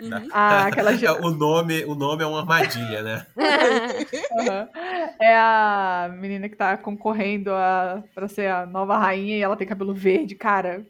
Uhum. 0.00 0.28
Ah, 0.32 0.66
aquela 0.66 0.92
o, 1.26 1.30
nome, 1.30 1.84
o 1.84 1.94
nome 1.94 2.22
é 2.22 2.26
uma 2.26 2.40
armadilha, 2.40 3.02
né? 3.02 3.26
Aham. 3.36 4.68
É 5.20 5.36
a 5.36 6.08
menina 6.12 6.48
que 6.48 6.54
tá 6.54 6.76
concorrendo 6.76 7.50
a, 7.52 8.04
pra 8.14 8.28
ser 8.28 8.48
a 8.48 8.64
nova 8.64 8.96
rainha 8.96 9.36
e 9.36 9.42
ela 9.42 9.56
tem 9.56 9.66
cabelo 9.66 9.92
verde, 9.92 10.36
cara. 10.36 10.86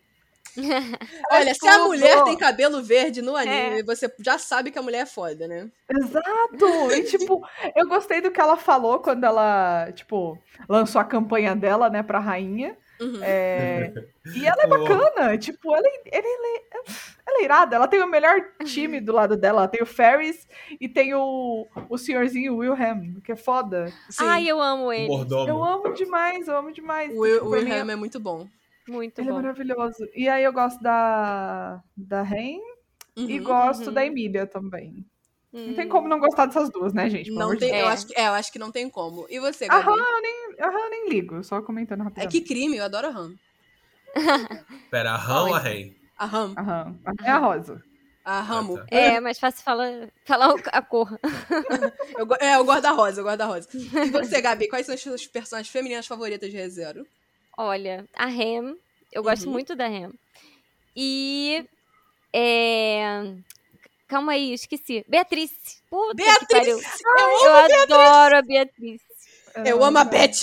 Olha, 1.32 1.54
se 1.54 1.66
a 1.66 1.78
mulher 1.84 2.22
tem 2.24 2.36
cabelo 2.36 2.82
verde 2.82 3.22
no 3.22 3.36
É. 3.38 3.42
anime, 3.42 3.82
você 3.82 4.12
já 4.20 4.38
sabe 4.38 4.70
que 4.70 4.78
a 4.78 4.82
mulher 4.82 5.00
é 5.00 5.06
foda, 5.06 5.48
né? 5.48 5.68
Exato! 5.90 6.92
E, 6.92 7.04
tipo, 7.04 7.40
eu 7.74 7.88
gostei 7.88 8.20
do 8.20 8.30
que 8.30 8.40
ela 8.40 8.56
falou 8.56 8.98
quando 8.98 9.24
ela, 9.24 9.90
tipo, 9.92 10.38
lançou 10.68 11.00
a 11.00 11.04
campanha 11.04 11.56
dela, 11.56 11.88
né, 11.88 12.02
pra 12.02 12.18
rainha. 12.18 12.76
Uhum. 13.00 13.20
É, 13.22 13.92
E 14.34 14.46
ela 14.46 14.62
é 14.62 14.66
Oh. 14.66 14.70
bacana, 14.70 15.38
tipo, 15.38 15.74
ela, 15.74 15.86
é- 15.86 16.02
ela, 16.18 16.26
é- 16.26 16.62
ela 17.26 17.38
é 17.40 17.44
irada, 17.44 17.76
ela 17.76 17.88
tem 17.88 18.02
o 18.02 18.06
melhor 18.08 18.34
time 18.64 19.00
do 19.00 19.12
lado 19.12 19.36
dela. 19.36 19.60
Ela 19.62 19.68
tem 19.68 19.82
o 19.82 19.86
Ferris 19.86 20.46
e 20.80 20.88
tem 20.88 21.14
o, 21.14 21.66
o 21.88 21.96
senhorzinho 21.98 22.56
Wilhelm, 22.56 23.20
que 23.22 23.32
é 23.32 23.36
foda. 23.36 23.86
Sim. 24.10 24.24
Ai, 24.24 24.46
eu 24.48 24.60
amo 24.60 24.92
ele. 24.92 25.06
mordomo. 25.08 25.48
Eu 25.48 25.62
amo 25.64 25.94
demais, 25.94 26.48
eu 26.48 26.56
amo 26.56 26.72
demais. 26.72 27.10
o 27.16 27.20
Will- 27.20 27.34
Tipo, 27.34 27.46
o 27.50 27.56
ele, 27.56 27.64
Wilhelm 27.66 27.90
é 27.90 27.96
muito 27.96 28.18
bom. 28.20 28.46
Muito 28.88 29.20
ele 29.20 29.28
é 29.28 29.32
bom. 29.32 29.36
maravilhoso. 29.40 30.08
E 30.14 30.28
aí 30.28 30.42
eu 30.44 30.52
gosto 30.52 30.82
da, 30.82 31.82
da 31.96 32.22
Ren 32.22 32.58
e 33.16 33.38
Uhum. 33.38 33.44
gosto 33.44 33.86
uhum. 33.88 33.92
da 33.94 34.04
Emília 34.04 34.46
também. 34.46 35.04
Não 35.52 35.72
tem 35.74 35.86
Hum. 35.86 35.88
como 35.88 36.08
não 36.08 36.18
gostar 36.20 36.44
dessas 36.46 36.68
duas, 36.70 36.92
né, 36.92 37.08
gente? 37.08 37.26
Pelo 37.30 37.38
Não 37.38 37.50
de 37.54 37.60
tem, 37.60 37.70
eu, 37.70 37.88
É. 37.88 37.92
acho 37.92 38.06
que, 38.06 38.18
é, 38.20 38.28
eu 38.28 38.32
acho 38.32 38.52
que 38.52 38.58
não 38.58 38.70
tem 38.70 38.88
como. 38.90 39.26
E 39.30 39.38
você, 39.40 39.64
A 39.64 39.80
Gabi? 39.80 39.98
Eu 39.98 40.20
nem, 40.22 40.47
a 40.60 40.68
Han 40.68 40.78
eu 40.84 40.90
nem 40.90 41.08
ligo, 41.08 41.42
só 41.44 41.60
comentando 41.62 42.10
É 42.16 42.26
que 42.26 42.40
crime, 42.40 42.76
eu 42.76 42.84
adoro 42.84 43.06
a 43.08 43.10
Ram. 43.10 43.34
Pera, 44.90 45.12
a 45.12 45.16
Han 45.24 45.44
ou 45.48 45.54
a 45.54 45.58
Ren? 45.58 45.92
A 46.16 46.26
Ram. 46.26 46.54
A 46.56 46.60
Han. 46.62 46.96
A 47.04 47.10
Han 47.10 47.24
é 47.24 47.30
a 47.30 47.38
rosa. 47.38 47.82
A 48.24 48.42
Ramo. 48.42 48.76
tá. 48.76 48.84
É, 48.90 49.20
mais 49.20 49.38
fácil 49.38 49.64
falar, 49.64 50.10
falar 50.26 50.54
a 50.66 50.82
cor. 50.82 51.18
Eu, 52.18 52.26
é, 52.40 52.56
eu 52.56 52.64
gosto 52.64 52.82
da 52.82 52.90
Rosa, 52.90 53.20
eu 53.20 53.24
gosto 53.24 53.38
da 53.38 53.46
Rosa. 53.46 53.68
E 53.72 54.10
você, 54.10 54.38
Gabi, 54.42 54.68
quais 54.68 54.84
são 54.84 54.94
as 54.94 55.00
suas 55.00 55.26
personagens 55.26 55.72
femininas 55.72 56.06
favoritas 56.06 56.50
de 56.50 56.54
ReZero? 56.56 57.06
Olha, 57.56 58.04
a 58.14 58.26
Ham, 58.26 58.76
eu 59.10 59.22
gosto 59.22 59.46
Uhum. 59.46 59.52
muito 59.52 59.74
da 59.74 59.86
Ham. 59.86 60.12
E. 60.94 61.64
É... 62.30 63.32
Calma 64.06 64.32
aí, 64.32 64.52
esqueci. 64.52 65.02
Beatriz. 65.08 65.82
Puta 65.88 66.14
que 66.14 66.22
Beatriz! 66.22 67.00
Eu 67.02 67.46
Eu 67.46 67.82
adoro 67.82 68.36
a 68.36 68.42
Beatriz. 68.42 69.00
Eu 69.64 69.82
amo 69.84 69.98
a 69.98 70.04
Beth. 70.04 70.42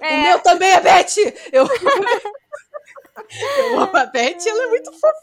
O 0.00 0.04
É, 0.04 0.22
meu 0.22 0.38
também 0.40 0.70
é 0.70 0.80
Beth. 0.80 1.16
Eu... 1.52 1.66
eu 3.58 3.80
amo 3.80 3.96
a 3.96 4.06
Beth, 4.06 4.46
ela 4.46 4.64
é 4.64 4.66
muito 4.66 4.92
fofa. 4.92 5.14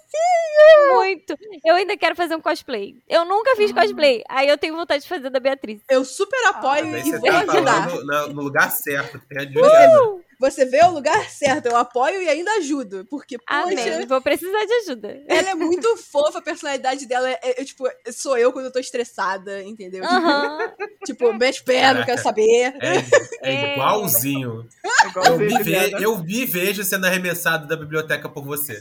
muito. 0.94 1.38
Eu 1.66 1.76
ainda 1.76 1.96
quero 1.98 2.16
fazer 2.16 2.36
um 2.36 2.42
cosplay. 2.42 2.96
Eu 3.08 3.26
nunca 3.26 3.56
fiz 3.56 3.72
cosplay. 3.72 4.24
Aí 4.30 4.48
eu 4.48 4.58
tenho 4.58 4.76
vontade 4.76 5.04
de 5.04 5.10
fazer 5.10 5.30
da 5.30 5.40
Beatriz. 5.40 5.82
Eu 5.90 6.04
super 6.06 6.44
apoio 6.48 6.92
Daí 6.92 7.02
e 7.02 7.04
você 7.04 7.20
vou 7.20 7.30
tá 7.30 7.40
ajudar. 7.40 7.90
na- 8.06 8.28
no 8.28 8.42
lugar 8.42 8.72
certo. 8.72 9.20
Tem 9.30 9.40
advogado. 9.42 10.24
Você 10.42 10.66
vê 10.66 10.84
o 10.84 10.92
lugar 10.92 11.30
certo, 11.30 11.68
eu 11.68 11.78
apoio 11.78 12.22
e 12.22 12.28
ainda 12.28 12.52
ajudo. 12.54 13.06
Porque, 13.10 13.38
Amém. 13.48 13.78
poxa, 13.78 14.06
Vou 14.08 14.22
precisar 14.22 14.66
de 14.66 14.74
ajuda. 14.74 15.24
ela 15.28 15.50
é 15.52 15.56
muito 15.56 15.96
fofa, 15.98 16.40
a 16.40 16.42
personalidade 16.42 17.06
dela 17.06 17.30
é, 17.30 17.40
é, 17.44 17.64
tipo, 17.64 17.84
sou 18.12 18.38
eu 18.38 18.52
quando 18.52 18.66
eu 18.66 18.72
tô 18.74 18.80
estressada, 18.80 19.62
entendeu? 19.64 20.04
Aham. 20.04 20.58
Tipo, 21.06 21.34
meus 21.34 21.60
pés, 21.60 21.82
não 21.96 22.06
quero 22.06 22.06
Caraca. 22.06 22.22
saber. 22.24 22.74
É, 22.80 22.98
é 23.42 23.54
É. 23.54 23.74
igualzinho. 23.74 24.68
Igual 25.10 25.26
Eu 25.26 25.38
me, 25.40 25.46
ele, 25.46 25.64
ve- 25.64 25.96
eu 26.04 26.18
me 26.20 26.46
vejo 26.46 26.84
sendo 26.84 27.06
arremessado 27.06 27.68
da 27.68 27.76
biblioteca 27.76 28.30
por 28.30 28.44
você. 28.44 28.80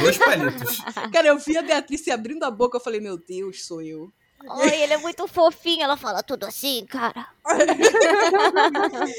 Dois 0.00 0.16
palitos. 0.18 0.78
Cara, 1.12 1.28
eu 1.28 1.38
vi 1.38 1.56
a 1.56 1.62
Beatriz 1.62 2.02
se 2.02 2.10
abrindo 2.10 2.44
a 2.44 2.50
boca, 2.50 2.76
eu 2.76 2.80
falei, 2.80 3.00
meu 3.00 3.16
Deus, 3.18 3.64
sou 3.66 3.80
eu. 3.82 4.10
Ai, 4.50 4.82
ele 4.82 4.92
é 4.94 4.96
muito 4.98 5.26
fofinho. 5.26 5.82
Ela 5.82 5.96
fala 5.96 6.22
tudo 6.22 6.44
assim, 6.44 6.84
cara. 6.86 7.26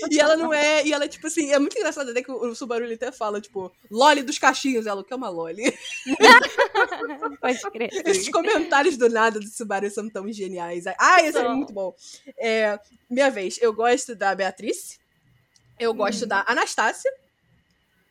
E 0.09 0.19
ela 0.19 0.35
não 0.37 0.53
é. 0.53 0.85
E 0.85 0.93
ela, 0.93 1.07
tipo 1.07 1.27
assim, 1.27 1.51
é 1.51 1.59
muito 1.59 1.77
engraçado 1.77 2.11
até 2.11 2.21
que 2.21 2.31
o, 2.31 2.53
Subaru 2.55 2.85
ele 2.85 2.95
até 2.95 3.11
fala, 3.11 3.39
tipo, 3.41 3.71
Loli 3.89 4.23
dos 4.23 4.37
cachinhos. 4.37 4.85
Ela, 4.85 5.01
o 5.01 5.03
que 5.03 5.13
é 5.13 5.15
uma 5.15 5.29
Loli? 5.29 5.77
Pode 7.41 7.61
crer. 7.71 7.89
Esses 8.05 8.29
comentários 8.29 8.97
do 8.97 9.09
nada 9.09 9.39
do 9.39 9.47
Subaru 9.47 9.89
são 9.89 10.09
tão 10.09 10.31
geniais. 10.31 10.85
Ah, 10.99 11.21
esse 11.21 11.37
é 11.37 11.47
muito 11.49 11.73
bom. 11.73 11.93
É, 12.37 12.79
minha 13.09 13.29
vez, 13.29 13.57
eu 13.61 13.73
gosto 13.73 14.15
da 14.15 14.33
Beatriz. 14.35 14.99
Eu 15.79 15.91
Hum. 15.91 15.97
gosto 15.97 16.25
da 16.25 16.45
Anastácia. 16.47 17.11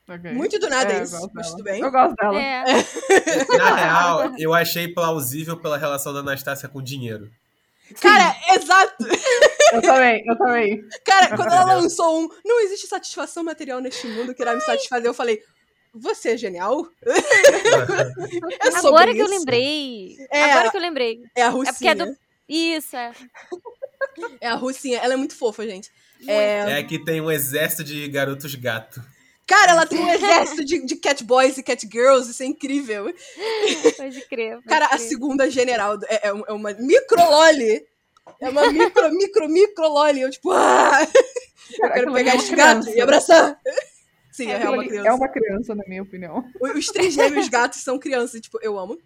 Ok. 0.08 0.32
Muito 0.32 0.58
do 0.58 0.68
nada 0.68 0.92
É, 0.92 1.02
isso, 1.02 1.30
mas 1.32 1.46
dela. 1.46 1.56
tudo 1.56 1.64
bem. 1.64 1.80
Eu 1.80 1.90
gosto 1.90 2.14
dela. 2.16 2.40
É. 2.40 2.64
Na 3.56 3.74
real, 3.76 4.32
eu 4.38 4.52
achei 4.52 4.88
plausível 4.88 5.56
pela 5.56 5.78
relação 5.78 6.12
da 6.12 6.20
Anastácia 6.20 6.68
com 6.68 6.82
dinheiro. 6.82 7.30
Cara, 8.00 8.34
exato. 8.54 8.94
Eu 9.72 9.82
também, 9.82 10.22
eu 10.26 10.36
também. 10.36 10.82
Cara, 11.04 11.36
quando 11.36 11.52
ela 11.52 11.74
lançou 11.74 12.20
um 12.22 12.28
Não 12.44 12.60
existe 12.64 12.86
satisfação 12.86 13.44
material 13.44 13.80
neste 13.80 14.06
mundo 14.06 14.34
que 14.34 14.42
irá 14.42 14.54
me 14.54 14.60
satisfazer, 14.62 15.06
eu 15.06 15.14
falei. 15.14 15.40
Você 15.94 16.30
é 16.30 16.36
genial? 16.38 16.86
É 18.60 18.70
sobre 18.70 18.88
Agora 18.88 19.14
que 19.14 19.20
eu 19.20 19.28
lembrei. 19.28 20.16
É. 20.30 20.52
Agora 20.52 20.70
que 20.70 20.76
eu 20.76 20.80
lembrei. 20.80 21.22
É 21.36 21.42
a 21.42 21.46
É 21.46 21.50
porque 21.50 21.68
Russinha. 21.70 21.90
é 21.92 21.94
do. 21.94 22.16
Isso, 22.48 22.96
é. 22.96 23.12
É 24.40 24.48
a 24.48 24.54
Russinha. 24.54 24.98
Ela 24.98 25.14
é 25.14 25.16
muito 25.16 25.36
fofa, 25.36 25.66
gente. 25.66 25.90
É... 26.26 26.78
É 26.78 26.82
que 26.82 26.98
tem 26.98 27.20
um 27.20 27.30
exército 27.30 27.84
de 27.84 28.08
garotos 28.08 28.54
gato. 28.54 29.02
Cara, 29.46 29.72
ela 29.72 29.86
tem 29.86 29.98
um 29.98 30.08
exército 30.10 30.64
de, 30.64 30.84
de 30.84 30.96
cat 30.96 31.22
boys 31.24 31.58
e 31.58 31.62
cat 31.62 31.88
girls, 31.90 32.30
isso 32.30 32.42
é 32.42 32.46
incrível. 32.46 33.12
Pode 33.96 34.20
crer. 34.26 34.54
pode 34.54 34.66
Cara, 34.66 34.86
a 34.86 34.96
crer. 34.96 35.00
segunda 35.00 35.50
general 35.50 35.98
é, 36.08 36.28
é 36.28 36.28
é 36.28 36.52
uma 36.52 36.72
micro 36.74 37.20
loli. 37.20 37.84
É 38.40 38.48
uma 38.48 38.70
micro, 38.72 39.10
micro, 39.12 39.48
micro 39.48 39.88
loli. 39.88 40.20
Eu, 40.20 40.30
tipo, 40.30 40.52
ah, 40.52 41.06
eu 41.72 41.78
Cara, 41.80 41.94
quero 41.94 42.12
pegar 42.12 42.32
é 42.32 42.36
esse 42.36 42.54
gato 42.54 42.88
e 42.88 43.00
abraçar. 43.00 43.58
Sim, 44.30 44.50
é, 44.50 44.56
Aquilo 44.56 44.74
uma 44.74 44.84
criança. 44.84 45.08
É 45.08 45.12
uma 45.12 45.28
criança, 45.28 45.74
na 45.74 45.84
minha 45.86 46.02
opinião. 46.02 46.50
Os 46.74 46.86
três 46.86 47.12
gêmeos 47.12 47.48
gatos 47.48 47.80
são 47.80 47.98
crianças, 47.98 48.40
tipo, 48.40 48.58
eu 48.62 48.78
amo. 48.78 48.98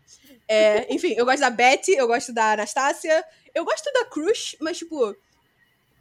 É, 0.47 0.93
enfim, 0.95 1.15
eu 1.17 1.25
gosto 1.25 1.41
da 1.41 1.51
Betty, 1.51 1.93
eu 1.93 2.07
gosto 2.07 2.33
da 2.33 2.53
Anastácia, 2.53 3.25
eu 3.53 3.65
gosto 3.65 3.91
da 3.93 4.05
Crush, 4.05 4.57
mas, 4.61 4.79
tipo, 4.79 5.17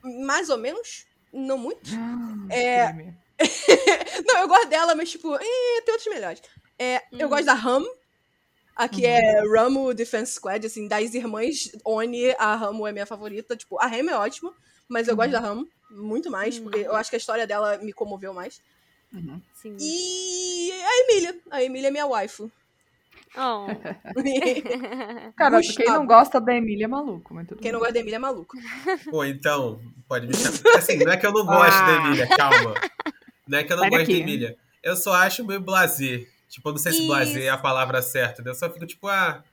mais 0.03 0.49
ou 0.49 0.57
menos, 0.59 1.07
não 1.33 1.57
muito. 1.57 1.89
É. 2.49 2.93
Crime. 2.93 3.24
Não, 4.27 4.39
eu 4.39 4.47
gosto 4.47 4.67
dela, 4.67 4.95
mas, 4.95 5.11
tipo, 5.11 5.33
eh, 5.35 5.81
tem 5.85 5.93
outros 5.93 6.13
melhores. 6.13 6.41
É, 6.79 7.01
Eu 7.11 7.27
Hum. 7.27 7.29
gosto 7.29 7.45
da 7.45 7.53
Ram, 7.53 7.83
a 8.75 8.87
que 8.89 9.05
é 9.05 9.41
Ramo 9.55 9.93
Defense 9.93 10.33
Squad, 10.33 10.65
assim, 10.65 10.87
das 10.87 11.13
irmãs 11.13 11.71
Oni, 11.85 12.31
a 12.37 12.55
Ramo 12.55 12.85
é 12.87 12.91
minha 12.91 13.05
favorita. 13.05 13.55
Tipo, 13.55 13.79
a 13.79 13.87
Ram 13.87 14.09
é 14.09 14.15
ótima, 14.17 14.53
mas 14.87 15.07
eu 15.07 15.15
gosto 15.15 15.31
da 15.31 15.39
Ram 15.39 15.65
muito 15.91 16.29
mais, 16.31 16.57
Hum. 16.57 16.63
porque 16.63 16.79
eu 16.79 16.95
acho 16.95 17.09
que 17.09 17.15
a 17.15 17.19
história 17.19 17.45
dela 17.47 17.77
me 17.77 17.93
comoveu 17.93 18.33
mais. 18.33 18.61
Uhum. 19.13 19.41
Sim. 19.53 19.77
E 19.79 20.71
a 20.71 20.99
Emília. 21.03 21.35
A 21.51 21.63
Emília 21.63 21.87
é 21.87 21.91
minha 21.91 22.05
waifu. 22.07 22.51
Oh. 23.37 23.65
Cara, 25.37 25.59
quem 25.61 25.85
não 25.87 26.05
gosta 26.05 26.39
da 26.39 26.53
Emília 26.55 26.85
é 26.85 26.87
maluco, 26.87 27.33
mas 27.33 27.47
tudo 27.47 27.61
Quem 27.61 27.71
não 27.71 27.79
bem. 27.79 27.85
gosta 27.87 27.93
da 27.93 27.99
Emília 27.99 28.15
é 28.15 28.19
maluco. 28.19 28.57
Pô, 29.09 29.23
então, 29.25 29.79
pode 30.07 30.27
me 30.27 30.33
chamar. 30.35 30.77
Assim, 30.77 30.97
não 30.97 31.11
é 31.11 31.17
que 31.17 31.25
eu 31.25 31.31
não 31.33 31.45
gosto 31.45 31.73
Ah. 31.81 31.85
da 31.85 31.93
Emília, 31.97 32.27
calma. 32.27 32.73
Não 33.47 33.57
é 33.59 33.63
que 33.63 33.71
eu 33.71 33.77
não 33.77 33.83
Sai 33.83 33.89
gosto 33.91 34.01
daqui. 34.07 34.19
Emília. 34.21 34.57
Eu 34.83 34.95
só 34.95 35.13
acho 35.13 35.45
meio 35.45 35.59
blazer. 35.61 36.29
Tipo, 36.49 36.69
eu 36.69 36.73
não 36.73 36.79
sei 36.79 36.91
se 36.91 36.99
Isso. 36.99 37.07
blazer 37.07 37.43
é 37.43 37.49
a 37.49 37.57
palavra 37.57 38.01
certa. 38.01 38.41
né? 38.41 38.51
Eu 38.51 38.55
só 38.55 38.69
fico 38.69 38.85
tipo, 38.85 39.07
ah. 39.07 39.43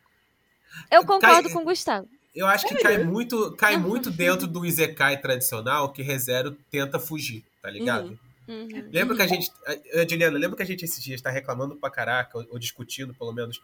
Eu 0.91 1.05
concordo 1.05 1.43
Cai- 1.45 1.53
com 1.53 1.61
o 1.61 1.65
Gustavo. 1.65 2.09
Eu 2.35 2.47
acho 2.47 2.67
que 2.67 2.75
cai 2.77 2.97
muito, 3.05 3.53
cai 3.57 3.77
muito 3.77 4.11
dentro 4.11 4.47
do 4.47 4.65
Izekai 4.65 5.21
tradicional 5.21 5.93
que 5.93 6.01
ReZero 6.01 6.53
tenta 6.71 6.99
fugir, 6.99 7.45
tá 7.61 7.69
ligado? 7.69 8.19
Uhum. 8.49 8.89
Lembra 8.91 9.15
que 9.17 9.23
a 9.23 9.27
gente. 9.27 9.51
eh, 9.67 10.07
Juliana, 10.09 10.39
lembra 10.39 10.57
que 10.57 10.63
a 10.63 10.67
gente 10.67 10.83
esses 10.85 11.03
dias 11.05 11.21
tá 11.21 11.29
reclamando 11.31 11.77
pra 11.77 11.91
caraca, 11.91 12.39
ou, 12.39 12.47
ou 12.53 12.59
discutindo, 12.59 13.13
pelo 13.15 13.33
menos, 13.33 13.61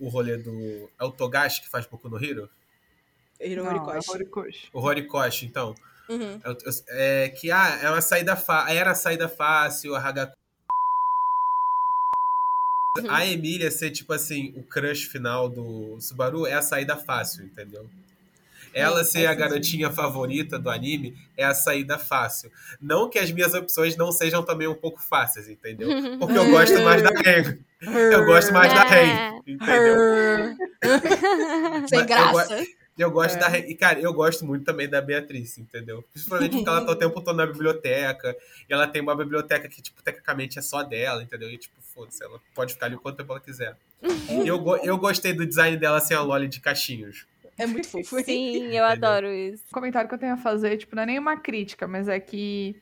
o 0.00 0.08
rolê 0.08 0.36
do. 0.36 0.90
É 0.98 1.04
o 1.04 1.12
Togashi 1.12 1.62
que 1.62 1.68
faz 1.68 1.86
Boku 1.86 2.08
no 2.08 2.22
Hero? 2.22 2.50
Hiro 3.40 3.62
Não, 3.64 3.70
é 3.70 3.74
Horikoshi. 3.74 4.10
Horikoshi. 4.10 4.68
O 4.72 4.80
Horikoshi, 4.80 5.46
então. 5.46 5.74
Uhum. 6.08 6.40
É, 6.88 7.24
é 7.24 7.28
que 7.28 7.50
ah, 7.50 7.78
é 7.82 7.90
uma 7.90 8.00
saída. 8.00 8.36
Era 8.68 8.92
a 8.92 8.94
saída 8.94 9.28
fácil, 9.28 9.94
a 9.94 10.00
Hagaku. 10.00 10.32
Uhum. 12.98 13.10
A 13.10 13.26
Emília 13.26 13.70
ser, 13.70 13.90
tipo 13.90 14.12
assim, 14.12 14.52
o 14.56 14.62
crush 14.62 15.04
final 15.04 15.48
do 15.48 16.00
Subaru 16.00 16.46
é 16.46 16.54
a 16.54 16.62
saída 16.62 16.96
fácil, 16.96 17.44
entendeu? 17.44 17.88
Ela 18.72 19.00
É, 19.00 19.04
ser 19.04 19.26
a 19.26 19.34
garotinha 19.34 19.90
favorita 19.90 20.58
do 20.58 20.70
anime 20.70 21.16
é 21.36 21.44
a 21.44 21.54
saída 21.54 21.98
fácil. 21.98 22.50
Não 22.80 23.08
que 23.08 23.18
as 23.18 23.30
minhas 23.30 23.54
opções 23.54 23.96
não 23.96 24.12
sejam 24.12 24.42
também 24.42 24.68
um 24.68 24.74
pouco 24.74 25.00
fáceis, 25.00 25.48
entendeu? 25.48 25.88
Porque 26.18 26.36
eu 26.36 26.50
gosto 26.50 26.80
mais 26.82 27.02
da 27.02 27.10
Ren. 27.10 27.58
Eu 27.80 28.24
gosto 28.24 28.52
mais 28.52 28.72
da 28.72 28.84
É. 28.84 28.88
Ren, 28.88 29.42
entendeu? 29.46 29.96
Sem 31.88 32.06
Mas 32.06 32.06
eu 32.06 32.06
graça. 32.06 32.56
Eu 32.98 33.10
gosto 33.10 33.36
É. 33.36 33.38
da. 33.38 33.58
E, 33.58 33.74
cara, 33.74 34.00
eu 34.00 34.12
gosto 34.12 34.44
muito 34.44 34.64
também 34.64 34.88
da 34.88 35.00
Beatriz, 35.00 35.56
entendeu? 35.56 36.04
Principalmente 36.12 36.56
porque 36.56 36.68
ela 36.68 36.84
tá 36.84 36.92
o 36.92 36.96
tempo 36.96 37.20
todo 37.20 37.36
na 37.36 37.46
biblioteca. 37.46 38.36
E 38.68 38.72
ela 38.72 38.86
tem 38.86 39.00
uma 39.00 39.14
biblioteca 39.14 39.68
que, 39.68 39.80
tipo, 39.80 40.02
tecnicamente 40.02 40.58
é 40.58 40.62
só 40.62 40.82
dela, 40.82 41.22
entendeu? 41.22 41.48
E, 41.50 41.56
tipo, 41.56 41.76
foda-se, 41.80 42.22
ela 42.24 42.40
pode 42.54 42.74
ficar 42.74 42.86
ali 42.86 42.96
o 42.96 43.00
quanto 43.00 43.18
tempo 43.18 43.32
ela 43.32 43.40
quiser. 43.40 43.76
E 44.02 44.02
eu, 44.48 44.76
eu 44.82 44.98
gostei 44.98 45.32
do 45.32 45.46
design 45.46 45.76
dela 45.76 46.00
sem 46.00 46.16
a 46.16 46.20
Loli 46.22 46.48
de 46.48 46.60
cachinhos. 46.60 47.26
É 47.56 47.66
muito 47.66 47.88
fofo. 47.88 48.22
Sim, 48.22 48.66
eu 48.74 48.84
adoro 48.86 49.32
isso. 49.32 49.64
O 49.70 49.74
comentário 49.74 50.08
que 50.08 50.14
eu 50.14 50.18
tenho 50.18 50.34
a 50.34 50.38
fazer, 50.38 50.76
tipo, 50.76 50.94
não 50.96 51.02
é 51.04 51.06
nenhuma 51.06 51.36
crítica, 51.36 51.86
mas 51.86 52.08
é 52.08 52.18
que 52.18 52.76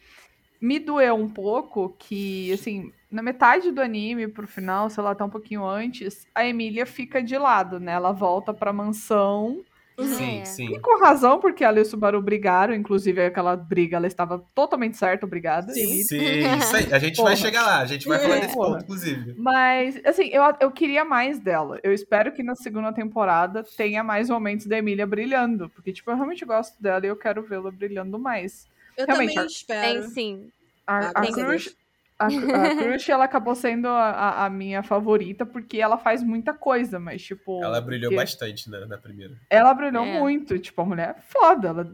me 0.60 0.78
doeu 0.78 1.14
um 1.14 1.28
pouco 1.28 1.94
que, 1.98 2.52
assim, 2.52 2.92
na 3.10 3.22
metade 3.22 3.70
do 3.70 3.80
anime, 3.80 4.28
pro 4.28 4.46
final, 4.46 4.88
sei 4.90 5.02
lá, 5.02 5.10
até 5.12 5.24
um 5.24 5.30
pouquinho 5.30 5.66
antes, 5.66 6.26
a 6.34 6.46
Emília 6.46 6.86
fica 6.86 7.22
de 7.22 7.36
lado, 7.38 7.78
né? 7.78 7.92
Ela 7.92 8.12
volta 8.12 8.52
pra 8.52 8.72
mansão. 8.72 9.62
Sim, 9.98 10.40
É. 10.40 10.44
sim. 10.44 10.74
E 10.74 10.78
com 10.78 10.98
razão, 11.00 11.38
porque 11.40 11.64
ela 11.64 11.78
e 11.78 11.82
o 11.82 11.84
Subaru 11.84 12.20
brigaram, 12.20 12.74
inclusive 12.74 13.24
aquela 13.24 13.56
briga, 13.56 13.96
ela 13.96 14.06
estava 14.06 14.44
totalmente 14.54 14.96
certa, 14.96 15.24
obrigada. 15.24 15.72
Sim. 15.72 16.02
Sim, 16.02 16.56
isso 16.58 16.76
aí. 16.76 16.92
A 16.92 16.98
gente 16.98 17.16
Porra. 17.16 17.28
vai 17.30 17.36
chegar 17.36 17.62
lá, 17.64 17.78
a 17.80 17.86
gente 17.86 18.06
vai 18.06 18.18
falar 18.18 18.40
desse 18.40 18.54
Porra. 18.54 18.72
ponto, 18.72 18.82
inclusive. 18.84 19.34
Mas, 19.38 19.98
assim, 20.04 20.28
eu, 20.28 20.42
eu 20.60 20.70
queria 20.70 21.04
mais 21.04 21.38
dela. 21.38 21.80
Eu 21.82 21.92
espero 21.92 22.30
que 22.32 22.42
na 22.42 22.54
segunda 22.54 22.92
temporada 22.92 23.64
tenha 23.76 24.04
mais 24.04 24.28
momentos 24.28 24.66
da 24.66 24.76
Emília 24.76 25.06
brilhando. 25.06 25.70
Porque, 25.70 25.92
tipo, 25.92 26.10
eu 26.10 26.14
realmente 26.16 26.44
gosto 26.44 26.80
dela 26.82 27.04
e 27.06 27.08
eu 27.08 27.16
quero 27.16 27.42
vê-la 27.42 27.70
brilhando 27.70 28.18
mais. 28.18 28.66
Eu 28.98 29.06
Realmente, 29.06 29.34
também 29.34 29.44
a- 29.44 29.50
espero. 29.50 30.00
Tem 30.00 30.10
sim. 30.10 30.48
A, 30.86 30.98
Ah, 30.98 31.12
a 31.16 31.20
a 31.22 31.26
Crush, 31.32 31.74
a, 32.18 32.26
a 32.26 32.76
Crush, 32.76 33.08
ela 33.10 33.24
acabou 33.24 33.54
sendo 33.54 33.88
a, 33.88 34.44
a- 34.46 34.50
minha 34.50 34.82
favorita 34.82 35.44
porque 35.44 35.78
ela 35.78 35.98
faz 35.98 36.22
muita 36.22 36.54
coisa, 36.54 36.98
mas, 36.98 37.22
tipo. 37.22 37.62
Ela 37.62 37.80
brilhou 37.80 38.10
porque 38.10 38.22
bastante 38.22 38.70
na, 38.70 38.86
na 38.86 38.96
primeira. 38.98 39.34
Ela 39.50 39.74
brilhou 39.74 40.04
É. 40.04 40.18
muito. 40.18 40.58
Tipo, 40.58 40.82
a 40.82 40.84
mulher 40.86 41.14
é 41.18 41.20
foda. 41.20 41.68
Ela 41.68 41.92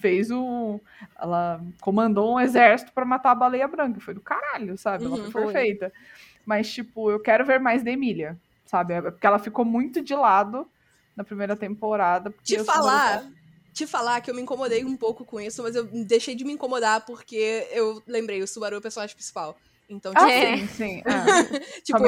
fez 0.00 0.30
o. 0.30 0.80
Ela 1.18 1.60
comandou 1.80 2.34
um 2.34 2.40
exército 2.40 2.92
pra 2.92 3.04
matar 3.04 3.30
a 3.30 3.34
baleia 3.34 3.66
branca. 3.66 4.00
Foi 4.00 4.12
do 4.14 4.20
caralho, 4.20 4.76
sabe? 4.76 5.06
Ela 5.06 5.16
Uhum, 5.16 5.30
foi 5.30 5.42
foi. 5.44 5.52
perfeita. 5.52 5.92
Mas, 6.44 6.70
tipo, 6.70 7.10
eu 7.10 7.18
quero 7.20 7.44
ver 7.46 7.58
mais 7.58 7.82
da 7.82 7.90
Emília, 7.90 8.36
sabe? 8.66 8.92
É 8.92 9.00
Porque 9.00 9.26
ela 9.26 9.38
ficou 9.38 9.64
muito 9.64 10.02
de 10.02 10.14
lado 10.14 10.68
na 11.16 11.24
primeira 11.24 11.56
temporada. 11.56 12.30
porque 12.30 12.56
Te 12.58 12.64
falar, 12.64 13.24
te 13.74 13.86
falar 13.86 14.20
que 14.20 14.30
eu 14.30 14.34
me 14.34 14.40
incomodei 14.40 14.84
um 14.84 14.96
pouco 14.96 15.24
com 15.24 15.40
isso, 15.40 15.62
mas 15.62 15.74
eu 15.74 15.84
deixei 15.84 16.34
de 16.34 16.44
me 16.44 16.52
incomodar 16.52 17.04
porque 17.04 17.66
eu 17.72 18.00
lembrei, 18.06 18.42
o 18.42 18.46
Subaru 18.46 18.76
é 18.76 18.78
o 18.78 18.82
personagem 18.82 19.14
principal. 19.14 19.56
Então, 19.90 20.12
tipo, 20.14 20.24
Ah, 20.24 20.32
É. 20.32 20.56
sim, 20.56 20.66
sim. 20.68 21.02
é. 21.04 21.04
tipo, 21.84 21.98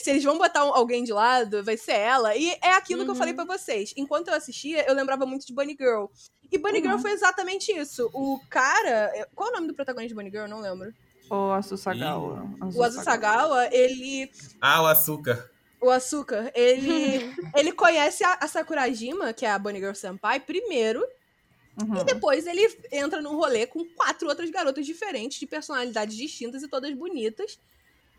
se 0.00 0.10
eles 0.10 0.24
vão 0.24 0.38
botar 0.38 0.64
um- 0.64 0.72
alguém 0.74 1.04
de 1.04 1.12
lado, 1.12 1.62
vai 1.62 1.76
ser 1.76 1.92
ela. 1.92 2.34
E 2.34 2.48
é 2.62 2.72
aquilo 2.72 3.02
que 3.04 3.10
eu 3.10 3.12
Uhum. 3.12 3.18
falei 3.18 3.34
pra 3.34 3.44
vocês. 3.44 3.92
Enquanto 3.98 4.28
eu 4.28 4.34
assistia, 4.34 4.86
eu 4.88 4.94
lembrava 4.94 5.26
muito 5.26 5.46
de 5.46 5.52
Bunny 5.52 5.76
Girl. 5.78 6.06
E 6.50 6.56
Bunny 6.56 6.78
Girl 6.80 6.92
Uhum. 6.94 6.98
foi 7.00 7.10
exatamente 7.10 7.70
isso. 7.70 8.08
O 8.14 8.40
cara. 8.48 9.12
Qual 9.34 9.48
é 9.48 9.52
o 9.52 9.54
nome 9.56 9.66
do 9.66 9.74
protagonista 9.74 10.08
de 10.08 10.14
Bunny 10.14 10.30
Girl? 10.30 10.44
Eu 10.44 10.48
não 10.48 10.60
lembro. 10.60 10.90
O 11.28 11.50
Asusagawa. 11.52 12.48
O 12.74 12.82
Azusagawa, 12.82 13.68
ele. 13.74 14.30
Ah, 14.60 14.80
o 14.82 14.86
açúcar. 14.86 15.50
O 15.86 15.90
Asuka, 15.90 16.50
ele. 16.52 17.32
ele 17.56 17.70
conhece 17.70 18.24
a, 18.24 18.38
a 18.40 18.48
Sakurajima, 18.48 19.32
que 19.32 19.46
é 19.46 19.50
a 19.50 19.58
Bunny 19.58 19.78
Girl 19.78 19.94
Senpai, 19.94 20.40
primeiro. 20.40 21.06
Uhum. 21.80 22.00
E 22.00 22.04
depois 22.04 22.44
ele 22.46 22.66
entra 22.90 23.22
num 23.22 23.36
rolê 23.36 23.66
com 23.66 23.84
quatro 23.94 24.26
outras 24.28 24.50
garotas 24.50 24.84
diferentes, 24.84 25.38
de 25.38 25.46
personalidades 25.46 26.16
distintas 26.16 26.62
e 26.64 26.68
todas 26.68 26.92
bonitas. 26.94 27.58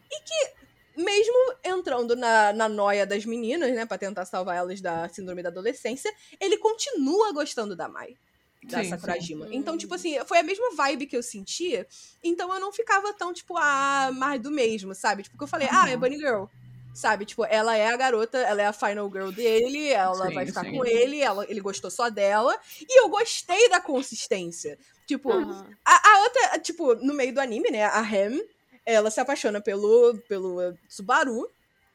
E 0.10 0.22
que, 0.22 1.02
mesmo 1.02 1.56
entrando 1.62 2.16
na, 2.16 2.54
na 2.54 2.70
noia 2.70 3.06
das 3.06 3.26
meninas, 3.26 3.76
né, 3.76 3.86
pra 3.86 3.98
tentar 3.98 4.24
salvar 4.24 4.56
elas 4.56 4.80
da 4.80 5.10
síndrome 5.10 5.44
da 5.44 5.50
adolescência, 5.50 6.14
ele 6.40 6.58
continua 6.58 7.34
gostando 7.34 7.76
da 7.76 7.90
Mai. 7.90 8.16
Da 8.64 8.82
Sim, 8.82 8.90
Sakurajima. 8.92 9.48
sim. 9.48 9.56
Então, 9.56 9.78
tipo 9.78 9.94
assim, 9.94 10.18
foi 10.26 10.38
a 10.38 10.44
mesma 10.44 10.74
vibe 10.74 11.06
que 11.06 11.18
eu 11.18 11.24
sentia. 11.24 11.86
Então 12.24 12.54
eu 12.54 12.60
não 12.62 12.72
ficava 12.72 13.12
tão, 13.14 13.34
tipo, 13.34 13.58
ah, 13.58 14.10
mais 14.14 14.42
do 14.42 14.52
mesmo, 14.52 14.96
sabe? 14.96 15.24
Tipo, 15.24 15.38
que 15.38 15.44
eu 15.44 15.48
falei, 15.48 15.68
ah, 15.70 15.90
é 15.90 15.96
Uhum. 15.96 16.00
Bunny 16.00 16.18
Girl. 16.18 16.46
Sabe? 16.98 17.26
Tipo, 17.26 17.46
ela 17.46 17.78
é 17.78 17.88
a 17.88 17.96
garota, 17.96 18.40
ela 18.40 18.60
é 18.62 18.66
a 18.66 18.74
final 18.74 19.08
girl 19.12 19.30
dele, 19.30 19.90
ela 19.90 20.28
Sim, 20.30 20.34
vai 20.34 20.46
ficar 20.48 20.64
sim. 20.66 20.72
com 20.72 20.84
ele, 20.84 21.22
ela, 21.22 21.46
ele 21.48 21.62
gostou 21.62 21.92
só 21.92 22.10
dela. 22.10 22.58
E 22.82 23.00
eu 23.00 23.08
gostei 23.08 23.70
da 23.70 23.80
consistência. 23.80 24.80
Tipo, 25.06 25.32
Aham. 25.32 25.68
a, 25.86 26.10
a 26.10 26.20
outra, 26.24 26.60
tipo, 26.60 26.96
no 26.96 27.14
meio 27.14 27.32
do 27.34 27.40
anime, 27.40 27.70
né? 27.70 27.84
A 27.84 28.00
Ham, 28.00 28.40
ela 28.84 29.12
se 29.12 29.20
apaixona 29.20 29.62
pelo, 29.62 30.18
pelo 30.28 30.60
eh, 30.60 30.74
Subaru, 30.90 31.48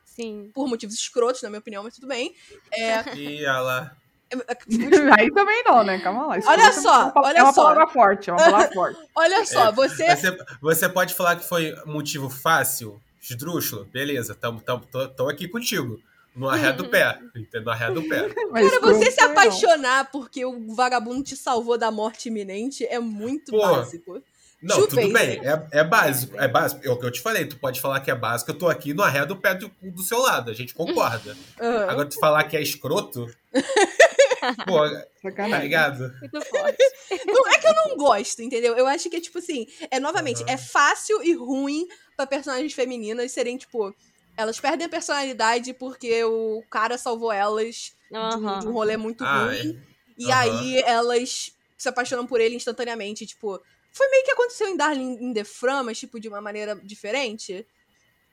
Sim. 0.04 0.50
por 0.54 0.68
motivos 0.68 0.94
escrotos, 0.94 1.42
na 1.42 1.48
minha 1.50 1.58
opinião, 1.58 1.82
mas 1.82 1.94
tudo 1.96 2.06
bem. 2.06 2.32
É, 2.72 3.02
E 3.18 3.44
ela. 3.44 3.96
Aí 5.18 5.30
também 5.32 5.64
não, 5.64 5.82
né? 5.84 5.98
Calma 5.98 6.26
lá. 6.26 6.36
Olha 6.46 6.72
só, 6.72 7.00
é 7.00 7.04
uma- 7.04 7.12
olha 7.16 7.38
É 7.38 7.42
uma 7.42 7.52
só. 7.52 7.62
palavra 7.64 7.88
forte, 7.88 8.30
é 8.30 8.32
uma 8.32 8.42
palavra 8.44 8.70
forte. 8.72 9.00
olha 9.16 9.44
só, 9.46 9.68
É, 9.68 9.72
você. 9.72 10.16
Você, 10.16 10.36
você 10.60 10.88
pode 10.88 11.12
falar 11.14 11.36
que 11.36 11.46
foi 11.46 11.74
motivo 11.86 12.30
fácil, 12.30 12.98
esdrúxulo, 13.22 13.84
beleza, 13.84 14.34
tamo, 14.34 14.60
tamo, 14.60 14.84
tô, 14.90 15.08
tô 15.08 15.28
aqui 15.28 15.46
contigo. 15.46 16.00
No 16.34 16.48
arré 16.48 16.72
do 16.72 16.88
pé, 16.88 17.18
entendeu? 17.36 17.64
No 17.64 17.70
arré 17.70 17.90
do 17.90 18.02
pé. 18.08 18.26
Mas 18.50 18.70
Cara, 18.70 18.80
você 18.80 19.10
se 19.10 19.16
também 19.18 19.34
não. 19.34 19.42
apaixonar 19.42 20.10
porque 20.10 20.44
o 20.44 20.74
vagabundo 20.74 21.22
te 21.22 21.36
salvou 21.36 21.76
da 21.76 21.90
morte 21.90 22.28
iminente 22.28 22.86
é 22.86 22.98
muito 22.98 23.52
Pô, 23.52 23.60
básico. 23.60 24.22
Não, 24.62 24.86
tudo 24.86 25.12
bem, 25.12 25.40
é, 25.44 25.80
é 25.80 25.84
básico, 25.84 26.38
é 26.38 26.46
básico. 26.46 26.86
É 26.86 26.90
o 26.90 26.96
que 26.96 27.04
eu 27.04 27.10
te 27.10 27.20
falei, 27.20 27.44
tu 27.44 27.58
pode 27.58 27.80
falar 27.80 28.00
que 28.00 28.10
é 28.10 28.14
básico, 28.14 28.52
eu 28.52 28.58
tô 28.58 28.68
aqui 28.68 28.94
no 28.94 29.02
arré 29.02 29.26
do 29.26 29.36
pé 29.36 29.54
do, 29.56 29.70
do 29.82 30.02
seu 30.02 30.18
lado, 30.20 30.50
a 30.52 30.54
gente 30.54 30.72
concorda. 30.72 31.36
Aham. 31.60 31.90
Agora 31.90 32.08
tu 32.08 32.18
falar 32.20 32.44
que 32.44 32.56
é 32.56 32.62
escroto, 32.62 33.26
pô, 34.64 35.32
tá 35.34 35.58
ligado? 35.58 36.14
Muito 36.20 36.40
forte. 36.46 36.78
Não 37.26 37.48
é 37.48 37.58
que 37.58 37.66
eu 37.66 37.74
não 37.74 37.96
gosto, 37.96 38.40
entendeu? 38.40 38.76
Eu 38.76 38.86
acho 38.86 39.10
que, 39.10 39.20
tipo 39.20 39.38
assim, 39.38 39.66
é 39.90 39.98
novamente, 39.98 40.44
Aham. 40.44 40.52
é 40.52 40.56
fácil 40.56 41.22
e 41.24 41.34
ruim 41.34 41.88
pra 42.26 42.36
personagens 42.38 42.72
femininas 42.72 43.32
serem, 43.32 43.56
tipo, 43.56 43.94
elas 44.36 44.58
perdem 44.58 44.86
a 44.86 44.90
personalidade 44.90 45.74
porque 45.74 46.24
o 46.24 46.62
cara 46.70 46.96
salvou 46.96 47.32
elas 47.32 47.92
de 48.10 48.36
um, 48.36 48.58
de 48.60 48.66
um 48.66 48.72
rolê 48.72 48.96
muito 48.96 49.24
Ah, 49.24 49.46
ruim. 49.46 49.80
E 50.16 50.30
Aham. 50.30 50.40
aí 50.40 50.82
elas 50.82 51.52
se 51.76 51.88
apaixonam 51.88 52.26
por 52.26 52.40
ele 52.40 52.54
instantaneamente, 52.54 53.26
tipo. 53.26 53.60
Foi 53.90 54.08
meio 54.08 54.24
que 54.24 54.30
aconteceu 54.30 54.68
em 54.68 54.76
Darling 54.76 55.18
in 55.20 55.34
the 55.34 55.44
Fram, 55.44 55.84
mas, 55.84 55.98
tipo, 55.98 56.18
de 56.18 56.28
uma 56.28 56.40
maneira 56.40 56.74
diferente. 56.82 57.66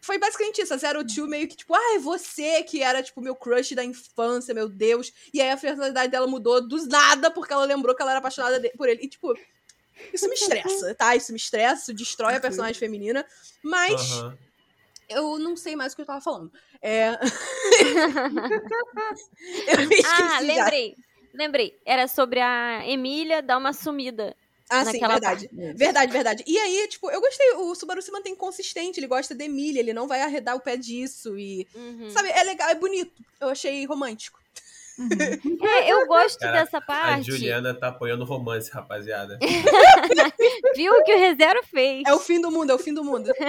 Foi 0.02 0.18
basicamente 0.18 0.62
isso. 0.62 0.74
A 0.74 0.78
Zero 0.78 1.06
Two 1.06 1.28
meio 1.28 1.48
que, 1.48 1.58
tipo, 1.58 1.74
ah, 1.76 1.96
é 1.96 2.00
você 2.00 2.64
que 2.64 2.82
era, 2.82 3.04
tipo, 3.04 3.20
meu 3.20 3.36
crush 3.36 3.76
da 3.76 3.84
infância, 3.84 4.54
meu 4.54 4.70
Deus. 4.70 5.12
E 5.34 5.42
aí 5.42 5.50
a 5.50 5.58
personalidade 5.58 6.12
dela 6.12 6.28
mudou 6.28 6.66
do 6.66 6.78
nada 6.88 7.30
porque 7.30 7.52
ela 7.52 7.66
lembrou 7.66 7.94
que 7.94 8.02
ela 8.02 8.12
era 8.12 8.20
apaixonada 8.20 8.62
por 8.78 8.88
ele. 8.88 9.04
E, 9.04 9.10
tipo, 9.10 9.34
isso 10.14 10.28
me 10.28 10.36
estressa, 10.36 10.96
tá? 10.96 11.16
Isso 11.16 11.32
me 11.32 11.38
estressa, 11.38 11.82
isso 11.84 11.94
destrói 11.94 12.36
a 12.36 12.40
personagem 12.40 12.80
feminina. 12.80 13.26
Mas 13.64 14.12
Aham. 14.12 14.38
eu 15.10 15.40
não 15.40 15.56
sei 15.56 15.76
mais 15.76 15.94
o 15.94 15.96
que 15.96 16.02
eu 16.02 16.06
tava 16.06 16.22
falando. 16.22 16.52
É. 16.82 17.10
eu 19.68 19.88
me 19.88 19.96
esqueci 19.96 20.06
Ah, 20.06 20.30
já. 20.32 20.40
lembrei. 20.40 20.96
Lembrei. 21.34 21.80
Era 21.86 22.08
sobre 22.08 22.40
a 22.40 22.88
Emília 22.88 23.42
dar 23.42 23.58
uma 23.58 23.74
sumida. 23.74 24.36
Ah, 24.70 24.86
sim, 24.86 25.00
verdade. 25.00 25.50
Isso. 25.52 25.78
Verdade, 25.78 26.12
verdade. 26.12 26.44
E 26.46 26.58
aí, 26.58 26.88
tipo, 26.88 27.10
eu 27.10 27.20
gostei. 27.20 27.54
O 27.56 27.74
Subaru 27.74 28.02
se 28.04 28.12
mantém 28.12 28.36
consistente, 28.36 29.00
ele 29.00 29.08
gosta 29.08 29.34
de 29.34 29.46
Emília, 29.46 29.80
ele 29.80 29.94
não 29.94 30.08
vai 30.08 30.22
arredar 30.22 30.56
o 30.56 30.60
pé 30.60 30.78
disso. 30.78 31.38
E. 31.40 31.68
Uhum. 31.74 32.10
Sabe, 32.12 32.30
é 32.30 32.44
legal, 32.44 32.70
é 32.70 32.76
bonito. 32.76 33.12
Eu 33.42 33.50
achei 33.50 33.84
romântico. 33.86 34.39
Uhum. 35.00 35.66
É, 35.66 35.94
eu 35.94 36.06
gosto 36.08 36.40
Cara, 36.40 36.60
dessa 36.64 36.80
A 36.80 36.82
parte. 36.82 37.32
Juliana 37.32 37.74
tá 37.74 37.88
apoiando 37.88 38.26
romance, 38.26 38.70
rapaziada. 38.70 39.40
Viu 40.76 40.94
o 40.94 41.04
que 41.04 41.14
o 41.14 41.18
ReZero 41.18 41.64
fez? 41.64 42.04
É 42.06 42.14
o 42.14 42.20
fim 42.20 42.42
do 42.42 42.52
mundo, 42.52 42.72
é 42.72 42.76
o 42.76 42.80
fim 42.80 42.94
do 42.94 43.04
mundo. 43.04 43.32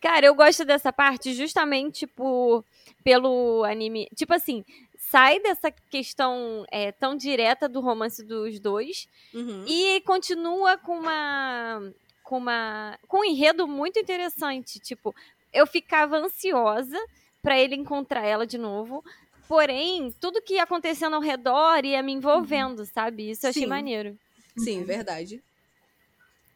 Cara, 0.00 0.26
eu 0.26 0.34
gosto 0.34 0.64
dessa 0.64 0.92
parte 0.92 1.34
justamente 1.34 2.06
por, 2.06 2.64
pelo 3.02 3.64
anime. 3.64 4.08
Tipo 4.14 4.34
assim, 4.34 4.64
sai 4.96 5.40
dessa 5.40 5.70
questão 5.70 6.64
é, 6.70 6.92
tão 6.92 7.16
direta 7.16 7.68
do 7.68 7.80
romance 7.80 8.22
dos 8.22 8.60
dois 8.60 9.08
Uhum. 9.34 9.64
e 9.66 10.00
continua 10.02 10.78
com 10.78 10.98
uma. 10.98 11.82
com 12.22 12.38
uma. 12.38 12.98
com 13.08 13.20
um 13.20 13.24
enredo 13.24 13.66
muito 13.66 13.98
interessante. 13.98 14.78
Tipo, 14.78 15.14
eu 15.52 15.66
ficava 15.66 16.16
ansiosa 16.16 16.98
pra 17.46 17.56
ele 17.56 17.76
encontrar 17.76 18.26
ela 18.26 18.44
de 18.44 18.58
novo. 18.58 19.04
Porém, 19.46 20.10
tudo 20.20 20.42
que 20.42 20.54
ia 20.54 20.64
acontecendo 20.64 21.14
ao 21.14 21.22
redor 21.22 21.84
ia 21.84 22.02
me 22.02 22.10
envolvendo, 22.12 22.84
sabe? 22.84 23.30
Isso 23.30 23.46
eu 23.46 23.50
achei 23.50 23.62
Sim. 23.62 23.68
maneiro. 23.68 24.18
Sim, 24.58 24.82
verdade. 24.82 25.40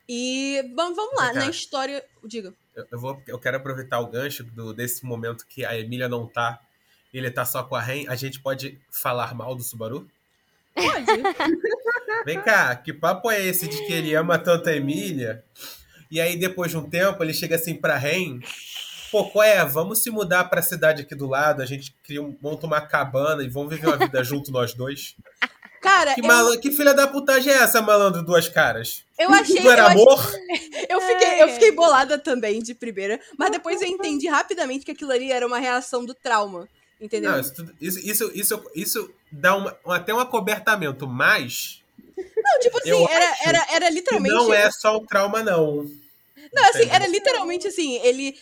E 0.08 0.60
bom, 0.74 0.92
vamos 0.92 1.14
lá, 1.14 1.32
na 1.32 1.48
história. 1.48 2.04
Diga. 2.24 2.52
Eu, 2.74 2.86
eu 2.90 2.98
vou, 2.98 3.22
eu 3.28 3.38
quero 3.38 3.58
aproveitar 3.58 4.00
o 4.00 4.08
gancho 4.08 4.42
do, 4.42 4.74
desse 4.74 5.06
momento 5.06 5.46
que 5.46 5.64
a 5.64 5.78
Emília 5.78 6.08
não 6.08 6.26
tá, 6.26 6.58
e 7.14 7.18
ele 7.18 7.30
tá 7.30 7.44
só 7.44 7.62
com 7.62 7.76
a 7.76 7.80
Ren. 7.80 8.06
A 8.08 8.16
gente 8.16 8.40
pode 8.40 8.76
falar 8.90 9.32
mal 9.32 9.54
do 9.54 9.62
Subaru? 9.62 10.10
Pode. 10.74 11.06
Vem 12.26 12.42
cá, 12.42 12.74
que 12.74 12.92
papo 12.92 13.30
é 13.30 13.40
esse 13.40 13.68
de 13.68 13.86
que 13.86 13.92
ele 13.92 14.12
ama 14.16 14.40
tanto 14.40 14.68
a 14.68 14.74
Emília? 14.74 15.44
E 16.10 16.20
aí, 16.20 16.36
depois 16.36 16.72
de 16.72 16.76
um 16.76 16.90
tempo, 16.90 17.22
ele 17.22 17.32
chega 17.32 17.54
assim 17.54 17.76
pra 17.76 17.96
Ren 17.96 18.40
Pô, 19.10 19.28
qual 19.30 19.42
é? 19.44 19.64
Vamos 19.64 20.02
se 20.02 20.10
mudar 20.10 20.44
pra 20.44 20.62
cidade 20.62 21.02
aqui 21.02 21.14
do 21.14 21.26
lado, 21.26 21.62
a 21.62 21.66
gente 21.66 21.94
cria 22.04 22.22
um, 22.22 22.36
monta 22.40 22.66
uma 22.66 22.80
cabana 22.80 23.42
e 23.42 23.48
vamos 23.48 23.70
viver 23.74 23.88
uma 23.88 23.96
vida 23.96 24.22
junto 24.24 24.50
nós 24.52 24.72
dois. 24.74 25.14
Cara, 25.80 26.14
Que, 26.14 26.20
eu, 26.20 26.26
malo... 26.26 26.60
que 26.60 26.70
filha 26.70 26.92
da 26.92 27.06
putagem 27.06 27.52
é 27.52 27.56
essa, 27.56 27.80
malandro, 27.80 28.22
duas 28.22 28.48
caras? 28.48 29.02
eu 29.18 29.30
achei. 29.32 29.56
Tudo 29.56 29.70
era 29.70 29.82
eu 29.82 29.86
achei- 29.86 30.02
amor? 30.02 30.30
Eu 30.90 31.00
fiquei, 31.00 31.42
eu 31.42 31.48
fiquei 31.50 31.72
bolada 31.72 32.18
também 32.18 32.60
de 32.60 32.74
primeira, 32.74 33.20
mas 33.38 33.50
depois 33.52 33.80
eu 33.80 33.86
entendi 33.86 34.26
rapidamente 34.26 34.84
que 34.84 34.90
aquilo 34.90 35.12
ali 35.12 35.30
era 35.30 35.46
uma 35.46 35.58
reação 35.60 36.04
do 36.04 36.12
trauma. 36.12 36.68
Entendeu? 37.00 37.30
Não, 37.30 37.40
isso, 37.40 37.54
tudo- 37.54 37.72
isso, 37.80 37.98
isso, 38.00 38.30
isso, 38.34 38.70
isso 38.74 39.10
dá 39.30 39.54
uma- 39.56 39.76
até 39.86 40.12
um 40.12 40.18
acobertamento, 40.18 41.06
mas 41.06 41.80
Não, 42.16 42.58
tipo 42.60 42.76
assim, 42.78 42.90
eu 42.90 43.08
era, 43.08 43.36
era, 43.44 43.66
era 43.72 43.90
literalmente. 43.90 44.34
não 44.34 44.52
é 44.52 44.68
só 44.72 44.98
um 44.98 45.06
trauma, 45.06 45.42
não. 45.44 45.88
Não, 46.52 46.70
assim, 46.70 46.84
era 46.90 47.06
literalmente 47.06 47.66
assim, 47.68 47.96
ele. 47.98 48.34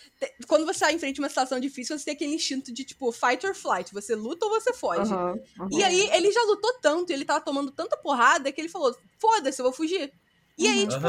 Quando 0.46 0.66
você 0.66 0.80
tá 0.80 0.92
em 0.92 0.98
frente 0.98 1.20
a 1.20 1.22
uma 1.22 1.28
situação 1.28 1.58
difícil, 1.60 1.98
você 1.98 2.04
tem 2.06 2.14
aquele 2.14 2.34
instinto 2.34 2.72
de, 2.72 2.84
tipo, 2.84 3.10
fight 3.12 3.46
or 3.46 3.54
flight. 3.54 3.92
Você 3.92 4.14
luta 4.14 4.46
ou 4.46 4.52
você 4.52 4.72
foge. 4.72 5.12
Aham, 5.12 5.34
aham. 5.60 5.70
E 5.70 5.82
aí, 5.82 6.10
ele 6.12 6.32
já 6.32 6.42
lutou 6.42 6.72
tanto, 6.80 7.10
e 7.10 7.14
ele 7.14 7.24
tava 7.24 7.44
tomando 7.44 7.70
tanta 7.72 7.96
porrada 7.96 8.50
que 8.52 8.60
ele 8.60 8.68
falou: 8.68 8.94
foda-se, 9.20 9.60
eu 9.60 9.64
vou 9.64 9.72
fugir. 9.72 10.12
E 10.56 10.66
aí, 10.66 10.80
Uhum. 10.82 10.88
tipo, 10.88 11.06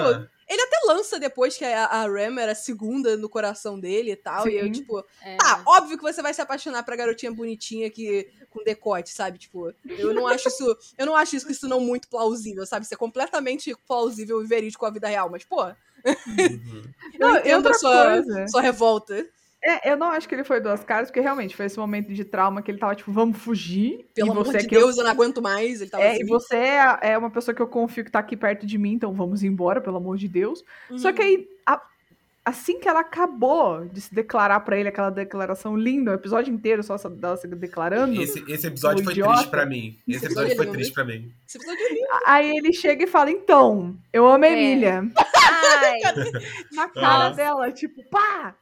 ele 0.47 0.61
até 0.61 0.79
lança 0.87 1.19
depois 1.19 1.57
que 1.57 1.65
a, 1.65 1.85
a 1.85 2.03
Ram 2.07 2.39
era 2.39 2.51
a 2.51 2.55
segunda 2.55 3.17
no 3.17 3.29
coração 3.29 3.79
dele 3.79 4.11
e 4.11 4.15
tal. 4.15 4.47
E 4.47 4.57
eu, 4.57 4.65
Sim. 4.65 4.71
tipo, 4.71 5.03
É. 5.23 5.37
Tá, 5.37 5.63
óbvio 5.67 5.97
que 5.97 6.03
você 6.03 6.21
vai 6.21 6.33
se 6.33 6.41
apaixonar 6.41 6.83
pra 6.83 6.95
garotinha 6.95 7.31
bonitinha 7.31 7.89
que 7.89 8.27
com 8.49 8.63
decote, 8.63 9.11
sabe? 9.11 9.39
Tipo, 9.39 9.73
eu 9.97 10.13
não 10.13 10.27
acho 10.27 10.47
isso, 10.49 10.77
eu 10.97 11.05
não 11.05 11.15
acho 11.15 11.35
isso, 11.35 11.49
isso 11.51 11.67
não 11.67 11.79
muito 11.79 12.07
plausível, 12.09 12.65
sabe? 12.65 12.85
Isso 12.85 12.93
é 12.93 12.97
completamente 12.97 13.75
plausível 13.87 14.41
e 14.43 14.47
verídico 14.47 14.85
à 14.85 14.91
vida 14.91 15.07
real, 15.07 15.29
mas 15.29 15.43
pô, 15.45 15.57
Uhum. 16.05 16.83
eu 17.13 17.19
Não, 17.19 17.35
e 17.35 17.39
entendo 17.39 17.67
a 17.69 17.73
sua, 17.73 18.05
coisa. 18.05 18.47
sua 18.47 18.61
revolta. 18.61 19.25
É, 19.61 19.91
eu 19.91 19.97
não 19.97 20.07
acho 20.11 20.27
que 20.27 20.33
ele 20.33 20.45
foi 20.45 20.61
duas 20.61 20.85
caras, 20.85 21.09
porque 21.09 21.19
realmente 21.19 21.53
foi 21.53 21.65
esse 21.65 21.77
momento 21.77 22.13
de 22.13 22.23
trauma 22.23 22.61
que 22.61 22.71
ele 22.71 22.77
tava 22.77 22.95
tipo, 22.95 23.11
vamos 23.11 23.37
fugir. 23.39 24.05
Pelo 24.15 24.29
e 24.29 24.31
amor 24.31 24.45
você 24.45 24.59
de 24.59 24.65
é 24.65 24.69
que 24.69 24.75
eu- 24.77 24.81
Deus, 24.81 24.97
eu 24.97 25.03
não 25.03 25.11
aguento 25.11 25.41
mais. 25.41 25.81
Ele 25.81 25.89
tava 25.89 26.01
É, 26.03 26.11
assim. 26.13 26.21
e 26.21 26.25
você 26.25 26.55
é, 26.55 26.99
é 27.01 27.17
uma 27.17 27.29
pessoa 27.29 27.53
que 27.53 27.61
eu 27.61 27.67
confio 27.67 28.05
que 28.05 28.11
tá 28.11 28.19
aqui 28.19 28.37
perto 28.37 28.65
de 28.65 28.77
mim, 28.77 28.93
então 28.93 29.11
vamos 29.13 29.43
embora, 29.43 29.81
pelo 29.81 29.97
amor 29.97 30.15
de 30.17 30.29
Deus. 30.29 30.63
Só 30.95 31.09
Uhum. 31.09 31.13
que 31.13 31.21
aí, 31.21 31.47
a- 31.65 31.81
assim 32.45 32.79
que 32.79 32.87
ela 32.87 33.01
acabou 33.01 33.85
de 33.85 34.01
se 34.01 34.13
declarar 34.13 34.59
pra 34.61 34.77
ele 34.77 34.89
aquela 34.89 35.09
declaração 35.09 35.75
linda, 35.77 36.11
o 36.11 36.15
episódio 36.15 36.53
inteiro 36.53 36.81
só 36.83 36.95
dela 37.09 37.37
se 37.37 37.47
declarando, 37.47 38.21
Esse, 38.21 38.43
esse 38.51 38.67
episódio 38.67 39.03
foi 39.03 39.13
idiota. 39.13 39.33
triste 39.33 39.49
pra 39.51 39.65
mim. 39.65 39.97
Esse 40.07 40.17
Esse 40.17 40.25
episódio 40.25 40.47
episódio 40.51 40.55
foi 40.63 40.73
triste 40.75 40.93
pra 40.93 41.05
mim. 41.05 41.31
Esse 41.47 41.57
episódio 41.57 41.85
é 41.85 41.89
lindo. 41.93 42.07
aí 42.25 42.57
ele 42.57 42.73
chega 42.73 43.03
e 43.03 43.07
fala, 43.07 43.29
então, 43.31 43.95
eu 44.11 44.27
amo 44.27 44.43
a 44.43 44.47
É. 44.47 44.51
Emília. 44.53 45.03
Ai, 45.15 45.99
Na 46.73 46.87
cara 46.89 47.27
Ah. 47.27 47.29
dela, 47.31 47.71
tipo, 47.71 48.03
pá! 48.09 48.55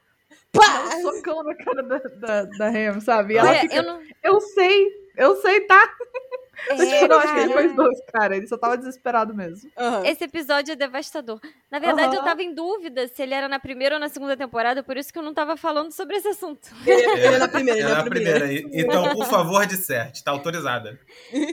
Pá! 0.52 0.62
Dá 0.88 0.96
um 0.96 1.02
socão 1.02 1.42
na 1.42 1.54
cara 1.54 1.82
da, 1.82 1.98
da, 1.98 2.42
da 2.44 2.66
Ham, 2.68 3.00
sabe? 3.00 3.34
E 3.34 3.36
ela 3.36 3.50
olha, 3.50 3.60
fica, 3.60 3.74
eu 3.76 3.82
não. 3.82 4.00
eu 4.24 4.40
sei, 4.40 4.86
eu 5.16 5.36
sei, 5.36 5.60
tá? 5.62 5.88
É, 6.68 6.74
tipo, 6.74 7.08
não, 7.08 7.18
acho 7.18 7.34
que 7.34 7.40
ele 7.40 7.52
foi 7.52 7.72
dois, 7.72 7.98
cara. 8.12 8.36
Ele 8.36 8.46
só 8.46 8.56
tava 8.58 8.76
desesperado 8.76 9.34
mesmo. 9.34 9.70
Aham. 9.76 10.04
Esse 10.04 10.24
episódio 10.24 10.72
é 10.72 10.76
devastador. 10.76 11.40
Na 11.70 11.78
verdade, 11.78 12.14
eu 12.14 12.20
Aham. 12.20 12.28
tava 12.28 12.42
em 12.42 12.54
dúvida 12.54 13.06
se 13.08 13.22
ele 13.22 13.34
era 13.34 13.48
na 13.48 13.58
primeira 13.58 13.94
ou 13.94 14.00
na 14.00 14.08
segunda 14.08 14.36
temporada, 14.36 14.82
por 14.82 14.96
isso 14.96 15.12
que 15.12 15.18
eu 15.18 15.22
não 15.22 15.32
tava 15.32 15.56
falando 15.56 15.92
sobre 15.92 16.16
esse 16.16 16.28
assunto. 16.28 16.68
Ele, 16.86 17.00
ele 17.02 17.26
é 17.26 17.38
na 17.38 17.48
primeira, 17.48 17.80
ele 17.80 17.90
é 17.90 17.94
na 17.94 18.02
primeira. 18.04 18.40
primeira. 18.40 18.68
Então, 18.72 19.14
por 19.14 19.26
favor, 19.26 19.66
disserte. 19.66 20.24
Tá 20.24 20.30
autorizada. 20.32 20.98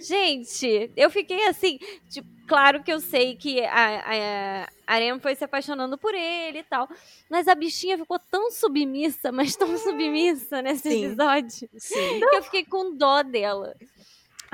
Gente, 0.02 0.92
eu 0.96 1.10
fiquei 1.10 1.48
assim. 1.48 1.80
Tipo, 2.10 2.28
claro 2.48 2.84
que 2.84 2.92
eu 2.92 3.00
sei 3.00 3.36
que 3.36 3.64
a, 3.64 3.74
a, 3.74 4.64
a 4.88 4.94
Arem 4.96 5.20
foi 5.20 5.36
se 5.36 5.44
apaixonando 5.44 5.98
por 5.98 6.14
ele 6.14 6.60
e 6.60 6.64
tal. 6.64 6.88
Mas 7.30 7.48
a 7.48 7.56
bichinha 7.56 7.98
ficou 7.98 8.20
tão 8.20 8.52
submissa, 8.52 9.32
mas 9.32 9.56
tão 9.56 9.78
submissa 9.78 10.62
nesse 10.62 10.90
Sim. 10.90 11.06
episódio. 11.06 11.70
Sim. 11.78 12.20
Que 12.20 12.36
eu 12.36 12.44
fiquei 12.44 12.66
com 12.66 12.96
dó 12.96 13.22
dela. 13.24 13.76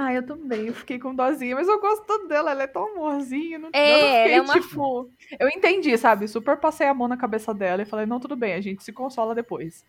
Ah, 0.04 0.14
eu 0.14 0.26
também. 0.26 0.68
Eu 0.68 0.74
fiquei 0.74 0.97
com 0.99 1.14
dozinha, 1.14 1.56
mas 1.56 1.68
eu 1.68 1.80
gosto 1.80 2.04
tanto 2.06 2.28
dela. 2.28 2.52
Ela 2.52 2.64
é 2.64 2.68
tão 2.68 2.88
amorzinha. 2.91 3.60
Não, 3.60 3.70
É, 3.74 3.91
eu 3.91 3.99
não 3.99 4.08
fiquei, 4.08 4.22
ela 4.22 4.36
é 4.36 4.41
uma- 4.41 4.54
tipo... 4.54 5.12
Eu 5.39 5.49
entendi, 5.49 5.97
sabe? 5.97 6.28
Super 6.28 6.58
passei 6.58 6.88
a 6.88 6.93
mão 6.93 7.08
na 7.08 7.18
cabeça 7.18 7.54
dela 7.54 7.82
e 7.82 7.86
falei, 7.86 8.06
não, 8.06 8.20
tudo 8.20 8.36
bem, 8.36 8.54
a 8.54 8.62
gente 8.62 8.84
se 8.84 8.91
consola 8.91 9.36
depois. 9.36 9.86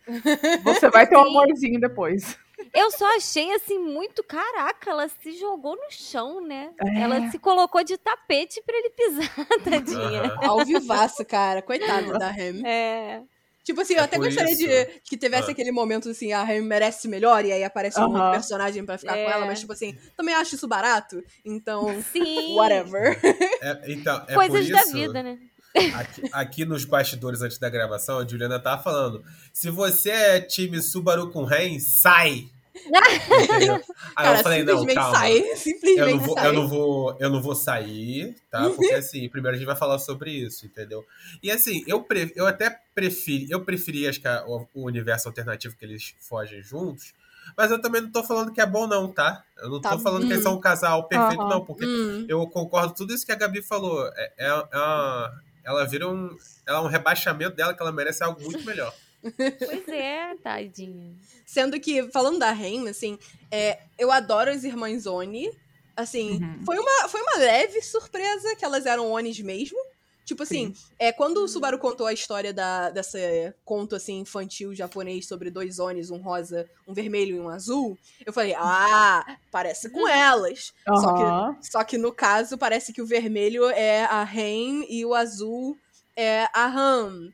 Você 0.63 0.89
vai 0.89 1.07
ter 1.07 1.17
um 1.17 1.21
amorzinho 1.27 1.79
depois. 1.79 2.37
Eu 2.73 2.91
só 2.91 3.05
achei 3.17 3.51
assim 3.53 3.77
muito 3.79 4.23
caraca, 4.23 4.89
ela 4.91 5.07
se 5.09 5.31
jogou 5.33 5.75
no 5.75 5.89
chão, 5.89 6.39
né? 6.39 6.71
É. 6.79 7.01
Ela 7.01 7.29
se 7.31 7.37
colocou 7.39 7.83
de 7.83 7.97
tapete 7.97 8.61
pra 8.65 8.77
ele 8.77 8.89
pisar, 8.91 9.47
tadinha. 9.63 10.21
Aham. 10.23 10.47
Ao 10.49 10.65
vivaço, 10.65 11.25
cara. 11.25 11.61
Coitada 11.61 12.17
da 12.17 12.29
Ham. 12.29 12.65
É. 12.65 13.21
Tipo 13.63 13.81
assim, 13.81 13.93
eu 13.93 14.01
É 14.01 14.03
até 14.03 14.17
por 14.17 14.25
gostaria 14.25 14.51
isso. 14.51 14.61
de 14.67 14.85
que 15.05 15.15
tivesse 15.17 15.49
Ah. 15.49 15.51
aquele 15.51 15.71
momento 15.71 16.09
assim, 16.09 16.33
a 16.33 16.41
Ham 16.43 16.63
merece 16.63 17.07
melhor, 17.07 17.45
e 17.45 17.51
aí 17.51 17.63
aparece 17.63 17.99
um 17.99 18.03
Aham. 18.13 18.31
personagem 18.31 18.85
pra 18.85 18.97
ficar 18.97 19.17
É. 19.17 19.23
com 19.23 19.31
ela, 19.31 19.45
mas 19.45 19.59
tipo 19.61 19.71
assim, 19.71 19.97
também 20.17 20.35
acho 20.35 20.55
isso 20.55 20.67
barato, 20.67 21.23
então, 21.45 22.01
Sim. 22.11 22.55
whatever. 22.55 23.17
É, 23.61 23.81
então, 23.91 24.25
é 24.27 24.33
Coisas 24.35 24.65
por 24.65 24.71
da 24.73 24.81
isso, 24.81 24.91
vida, 24.93 25.23
né? 25.23 25.37
Aqui, 25.95 26.21
aqui 26.31 26.65
nos 26.65 26.85
bastidores 26.85 27.41
antes 27.41 27.57
da 27.57 27.67
gravação, 27.69 28.19
a 28.19 28.27
Juliana 28.27 28.59
tava 28.59 28.83
falando: 28.83 29.23
se 29.51 29.69
você 29.71 30.09
é 30.11 30.39
time 30.41 30.79
Subaru 30.81 31.31
com 31.31 31.45
Ren, 31.45 31.79
sai! 31.79 32.45
Aí 34.15 34.25
Cara, 34.25 34.39
eu 34.39 34.43
falei, 34.43 34.63
não, 34.63 34.79
simplesmente 34.79 34.95
calma. 34.95 35.17
sai. 35.17 35.39
Eu 35.95 36.09
não, 36.09 36.17
Simplesmente 36.17 36.25
vou, 36.25 36.35
sai. 36.35 36.47
eu, 36.47 36.53
não 36.53 36.67
vou, 36.67 37.17
eu 37.19 37.29
não 37.29 37.41
vou 37.41 37.55
sair, 37.55 38.35
tá? 38.49 38.69
Porque 38.71 38.93
assim, 38.95 39.29
primeiro 39.29 39.55
a 39.55 39.59
gente 39.59 39.67
vai 39.67 39.75
falar 39.75 39.99
sobre 39.99 40.31
isso, 40.31 40.65
entendeu? 40.65 41.05
E 41.41 41.51
assim, 41.51 41.83
eu, 41.87 42.01
pre, 42.03 42.31
eu 42.35 42.47
até 42.47 42.79
prefiro, 42.95 43.45
eu 43.51 43.61
preferi 43.63 44.07
acho 44.07 44.19
que 44.19 44.27
a- 44.27 44.43
o, 44.47 44.67
o 44.73 44.85
universo 44.85 45.27
alternativo 45.27 45.75
que 45.77 45.85
eles 45.85 46.15
fogem 46.19 46.63
juntos, 46.63 47.13
mas 47.55 47.69
eu 47.69 47.79
também 47.81 48.01
não 48.01 48.11
tô 48.11 48.23
falando 48.23 48.51
que 48.51 48.61
é 48.61 48.65
bom, 48.65 48.87
não, 48.87 49.11
tá? 49.11 49.43
Eu 49.57 49.69
não 49.69 49.81
Tá 49.81 49.91
tô 49.91 49.99
falando 49.99 50.25
que 50.25 50.33
eles 50.33 50.43
são 50.43 50.55
um 50.55 50.61
casal 50.61 51.07
perfeito, 51.07 51.41
Aham. 51.41 51.49
não, 51.49 51.63
porque 51.65 51.85
Hum, 51.85 52.25
eu 52.27 52.47
concordo 52.47 52.93
tudo 52.95 53.13
isso 53.13 53.25
que 53.25 53.31
a 53.31 53.35
Gabi 53.35 53.61
falou. 53.61 54.07
É, 54.15 54.33
é, 54.37 54.47
é 54.47 54.53
uma- 54.77 55.41
ela 55.63 55.85
vira 55.85 56.07
um. 56.09 56.35
Ela 56.65 56.79
é 56.79 56.81
um 56.81 56.87
rebaixamento 56.87 57.55
dela 57.55 57.73
que 57.73 57.81
ela 57.81 57.91
merece 57.91 58.23
algo 58.23 58.41
muito 58.41 58.65
melhor. 58.65 58.93
Pois 59.23 59.87
é, 59.87 60.35
tadinha. 60.43 61.15
Sendo 61.45 61.79
que, 61.79 62.09
falando 62.11 62.39
da 62.39 62.51
Ren, 62.51 62.87
assim, 62.89 63.17
é, 63.51 63.79
eu 63.97 64.11
adoro 64.11 64.51
as 64.51 64.63
irmãs 64.63 65.05
Oni. 65.05 65.49
Assim, 65.95 66.41
Uhum. 66.43 66.65
foi, 66.65 66.79
uma, 66.79 67.07
foi 67.07 67.21
uma 67.21 67.37
leve 67.37 67.81
surpresa 67.81 68.55
que 68.55 68.65
elas 68.65 68.85
eram 68.85 69.11
Onis 69.11 69.39
mesmo. 69.39 69.77
Tipo 70.25 70.43
assim, 70.43 70.73
é, 70.97 71.11
quando 71.11 71.43
o 71.43 71.47
Subaru 71.49 71.77
contou 71.77 72.07
a 72.07 72.13
história 72.13 72.53
da, 72.53 72.89
dessa 72.89 73.19
conto 73.65 73.93
assim, 73.93 74.19
infantil 74.19 74.73
japonês 74.73 75.27
sobre 75.27 75.51
dois 75.51 75.79
Onis, 75.79 76.09
um 76.09 76.17
rosa, 76.17 76.65
um 76.87 76.93
vermelho 76.93 77.35
e 77.35 77.39
um 77.41 77.49
azul, 77.49 77.97
eu 78.25 78.31
falei, 78.31 78.55
ah, 78.57 79.37
parece 79.51 79.89
com 79.89 80.07
elas. 80.07 80.73
Só 80.87 81.13
que. 81.13 81.69
Só 81.69 81.83
que 81.83 81.97
no 81.97 82.11
caso, 82.13 82.57
parece 82.57 82.93
que 82.93 83.01
o 83.01 83.05
vermelho 83.05 83.65
é 83.65 84.05
a 84.05 84.23
Ren 84.23 84.85
e 84.87 85.05
o 85.05 85.13
azul 85.13 85.77
é 86.15 86.47
a 86.53 86.67
Ram. 86.67 87.29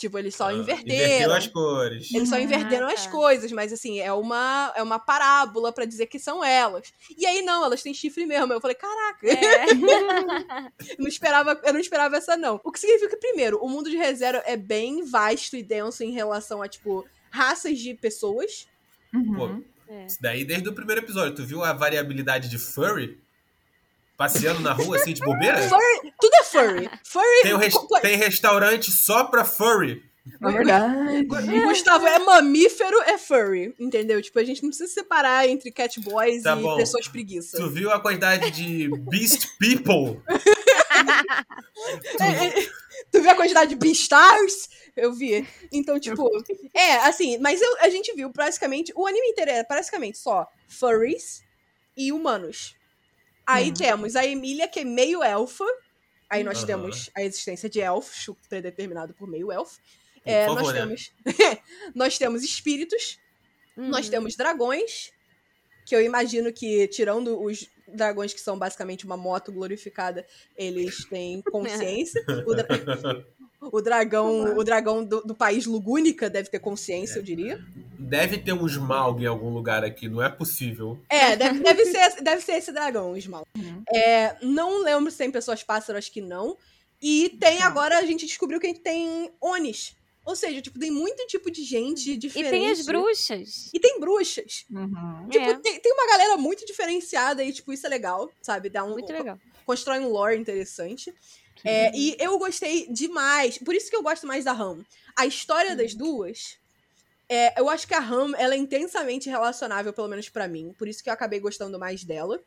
Tipo, 0.00 0.18
eles 0.18 0.34
só 0.34 0.46
Ah, 0.48 0.54
inverteram. 0.54 0.94
Inverteu 0.94 1.32
as 1.34 1.46
cores. 1.46 2.14
Eles 2.14 2.28
só 2.30 2.36
Ah, 2.36 2.40
inverteram 2.40 2.88
as 2.88 3.04
tá. 3.04 3.10
coisas, 3.10 3.52
mas 3.52 3.70
assim, 3.70 4.00
é 4.00 4.10
uma, 4.14 4.72
é 4.74 4.82
uma 4.82 4.98
parábola 4.98 5.70
pra 5.74 5.84
dizer 5.84 6.06
que 6.06 6.18
são 6.18 6.42
elas. 6.42 6.90
E 7.18 7.26
aí, 7.26 7.42
não, 7.42 7.62
elas 7.62 7.82
têm 7.82 7.92
chifre 7.92 8.24
mesmo. 8.24 8.50
Eu 8.50 8.62
falei, 8.62 8.74
caraca, 8.76 9.26
É. 9.28 9.66
eu 10.96 10.96
não 10.98 11.06
esperava, 11.06 11.60
eu 11.62 11.72
não 11.74 11.80
esperava 11.80 12.16
essa, 12.16 12.34
não. 12.34 12.58
O 12.64 12.72
que 12.72 12.80
significa 12.80 13.10
que, 13.10 13.16
primeiro, 13.18 13.58
o 13.62 13.68
mundo 13.68 13.90
de 13.90 13.96
ReZero 13.98 14.40
é 14.46 14.56
bem 14.56 15.04
vasto 15.04 15.54
e 15.54 15.62
denso 15.62 16.02
em 16.02 16.12
relação 16.12 16.62
a, 16.62 16.68
tipo, 16.68 17.06
raças 17.30 17.78
de 17.78 17.92
pessoas. 17.92 18.66
Uhum. 19.14 19.62
É. 19.86 20.06
Isso 20.06 20.16
daí 20.18 20.46
desde 20.46 20.66
o 20.66 20.72
primeiro 20.72 21.02
episódio. 21.02 21.34
Tu 21.34 21.44
viu 21.44 21.62
a 21.62 21.74
variabilidade 21.74 22.48
de 22.48 22.58
furry? 22.58 23.20
Passeando 24.20 24.60
na 24.60 24.74
rua 24.74 24.96
assim 24.98 25.14
de 25.14 25.22
bobeira? 25.22 25.56
Furry, 25.66 26.12
tudo 26.20 26.34
é 26.34 26.44
furry. 26.44 26.90
Furry. 27.02 27.42
Tem, 27.42 27.56
res- 27.56 27.74
tem 28.02 28.16
restaurante 28.18 28.92
só 28.92 29.24
pra 29.24 29.46
furry. 29.46 30.02
Na 30.38 30.50
verdade. 30.50 31.24
Gustavo 31.64 32.06
é 32.06 32.18
mamífero, 32.18 33.00
é 33.06 33.16
furry, 33.16 33.74
entendeu? 33.80 34.20
Tipo, 34.20 34.38
a 34.38 34.44
gente 34.44 34.62
não 34.62 34.68
precisa 34.68 34.92
separar 34.92 35.48
entre 35.48 35.72
cat 35.72 35.98
boys 36.00 36.42
Tá 36.42 36.54
e 36.54 36.60
bom. 36.60 36.76
pessoas 36.76 37.08
preguiça. 37.08 37.56
Tu 37.56 37.70
viu 37.70 37.90
a 37.90 37.98
quantidade 37.98 38.50
de 38.50 38.90
beast 39.08 39.46
people? 39.58 40.20
É, 42.20 42.46
é, 42.46 42.66
tu 43.10 43.22
viu 43.22 43.30
a 43.30 43.34
quantidade 43.34 43.70
de 43.70 43.76
Beastars? 43.76 44.68
Eu 44.94 45.14
vi. 45.14 45.48
Então, 45.72 45.98
tipo, 45.98 46.28
é, 46.74 46.96
assim, 47.08 47.38
mas 47.38 47.60
eu- 47.62 47.76
a 47.80 47.88
gente 47.88 48.12
viu 48.14 48.30
basicamente, 48.30 48.92
o 48.94 49.06
anime 49.06 49.28
inteiro 49.28 49.50
é 49.50 49.64
basicamente 49.64 50.18
só 50.18 50.46
furries 50.68 51.42
e 51.96 52.12
humanos. 52.12 52.74
Aí 53.52 53.68
Uhum. 53.68 53.74
temos 53.74 54.16
a 54.16 54.24
Emília, 54.26 54.68
que 54.68 54.80
é 54.80 54.84
meio 54.84 55.22
elfa. 55.22 55.64
Aí 56.28 56.44
nós 56.44 56.58
Aham. 56.58 56.66
temos 56.66 57.10
a 57.16 57.22
existência 57.22 57.68
de 57.68 57.80
elfos, 57.80 58.34
predeterminado 58.48 59.12
por 59.14 59.28
meio 59.28 59.50
elfo. 59.50 59.78
É, 60.24 60.46
Por 60.46 60.54
nós 60.54 60.66
favor, 60.66 60.74
né? 60.74 60.80
temos 60.80 61.12
nós 61.94 62.18
temos 62.18 62.42
espíritos, 62.44 63.18
nós 63.76 64.04
Uhum. 64.06 64.10
temos 64.10 64.36
dragões, 64.36 65.10
que 65.86 65.96
eu 65.96 66.02
imagino 66.02 66.52
que, 66.52 66.86
tirando 66.88 67.42
os 67.42 67.66
dragões 67.88 68.32
que 68.34 68.40
são 68.40 68.56
basicamente 68.58 69.04
uma 69.06 69.16
moto 69.16 69.50
glorificada, 69.50 70.24
eles 70.56 71.04
têm 71.08 71.42
consciência. 71.50 72.22
O, 72.46 72.54
dra- 72.54 72.66
O 73.72 73.82
dragão, 73.82 74.56
o 74.56 74.64
dragão 74.64 75.04
do, 75.04 75.20
do 75.20 75.34
país 75.34 75.66
Lugúnica 75.66 76.30
deve 76.30 76.48
ter 76.48 76.58
consciência, 76.60 77.18
eu 77.18 77.22
diria. 77.22 77.60
Deve 78.02 78.38
ter 78.38 78.52
um 78.52 78.66
Smaug 78.66 79.22
em 79.22 79.26
algum 79.26 79.50
lugar 79.50 79.84
aqui, 79.84 80.08
não 80.08 80.22
é 80.22 80.28
possível. 80.28 80.98
É, 81.08 81.36
deve, 81.36 81.60
deve, 81.60 81.84
ser, 81.86 82.22
deve 82.22 82.42
ser 82.42 82.52
esse 82.52 82.72
dragão, 82.72 83.12
o 83.12 83.16
Smaug. 83.16 83.44
Uhum. 83.56 83.82
É, 83.94 84.36
não 84.42 84.82
lembro 84.82 85.10
se 85.10 85.18
tem 85.18 85.30
pessoas 85.30 85.62
pássaro, 85.62 85.98
acho 85.98 86.10
que 86.10 86.20
não. 86.20 86.56
E 87.02 87.36
tem 87.40 87.62
agora, 87.62 87.98
a 87.98 88.06
gente 88.06 88.26
descobriu 88.26 88.58
que 88.58 88.72
tem 88.74 89.30
Onis. 89.40 89.96
Ou 90.24 90.36
seja, 90.36 90.60
tipo, 90.60 90.78
tem 90.78 90.90
muito 90.90 91.26
tipo 91.26 91.50
de 91.50 91.64
gente 91.64 92.12
E 92.12 92.16
diferente. 92.16 92.50
tem 92.50 92.70
as 92.70 92.84
bruxas. 92.84 93.70
E 93.72 93.80
tem 93.80 93.98
bruxas. 93.98 94.64
Uhum. 94.70 95.28
Tipo, 95.30 95.44
É. 95.44 95.54
tem, 95.54 95.80
tem 95.80 95.92
uma 95.92 96.06
galera 96.06 96.36
muito 96.36 96.64
diferenciada 96.66 97.42
e, 97.42 97.52
tipo, 97.52 97.72
isso 97.72 97.86
é 97.86 97.88
legal, 97.90 98.30
sabe? 98.40 98.68
Dá 98.68 98.84
um, 98.84 98.90
Muito 98.90 99.12
legal. 99.12 99.38
Constrói 99.64 99.98
um 100.00 100.08
lore 100.08 100.36
interessante. 100.38 101.12
É, 101.64 101.90
e 101.94 102.16
eu 102.18 102.38
gostei 102.38 102.86
demais. 102.90 103.58
Por 103.58 103.74
isso 103.74 103.90
que 103.90 103.96
eu 103.96 104.02
gosto 104.02 104.26
mais 104.26 104.44
da 104.44 104.52
Ram. 104.52 104.84
A 105.16 105.26
história 105.26 105.74
das 105.74 105.94
duas. 105.94 106.59
É, 107.30 107.60
eu 107.60 107.70
acho 107.70 107.86
que 107.86 107.94
a 107.94 108.00
Ram 108.00 108.32
ela 108.36 108.54
é 108.54 108.58
intensamente 108.58 109.30
relacionável, 109.30 109.92
pelo 109.92 110.08
menos 110.08 110.28
pra 110.28 110.48
mim. 110.48 110.74
Por 110.76 110.88
isso 110.88 111.02
que 111.02 111.08
eu 111.08 111.14
acabei 111.14 111.38
gostando 111.38 111.78
mais 111.78 112.02
dela. 112.02 112.40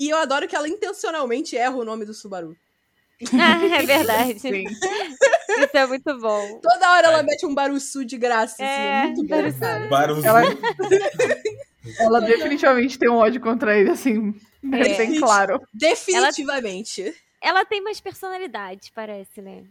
E 0.00 0.08
eu 0.08 0.16
adoro 0.16 0.48
que 0.48 0.56
ela 0.56 0.66
intencionalmente 0.66 1.54
erra 1.56 1.76
o 1.76 1.84
nome 1.84 2.06
do 2.06 2.14
Subaru. 2.14 2.56
Ah, 3.32 3.64
é 3.64 3.86
verdade. 3.86 4.38
Sim. 4.40 4.64
Isso 4.66 5.76
é 5.76 5.86
muito 5.86 6.18
bom. 6.18 6.58
Toda 6.60 6.90
hora 6.92 7.06
ela 7.06 7.16
Ai. 7.18 7.22
mete 7.22 7.46
um 7.46 7.54
Baruçu 7.54 8.04
de 8.04 8.18
graça. 8.18 8.54
assim, 8.54 8.64
é, 8.64 9.02
É, 9.02 9.06
muito 9.06 9.58
bom, 9.58 9.88
Baruçu. 9.88 10.26
Ela, 10.26 10.42
ela 12.00 12.20
definitivamente 12.20 12.98
tem 12.98 13.08
um 13.08 13.16
ódio 13.16 13.40
contra 13.40 13.78
ele, 13.78 13.90
assim, 13.90 14.34
É. 14.72 14.96
bem 14.96 15.18
claro. 15.20 15.60
Definitivamente. 15.72 17.14
Ela 17.40 17.64
tem 17.64 17.82
mais 17.82 18.00
personalidade, 18.00 18.90
parece, 18.94 19.40
né? 19.40 19.62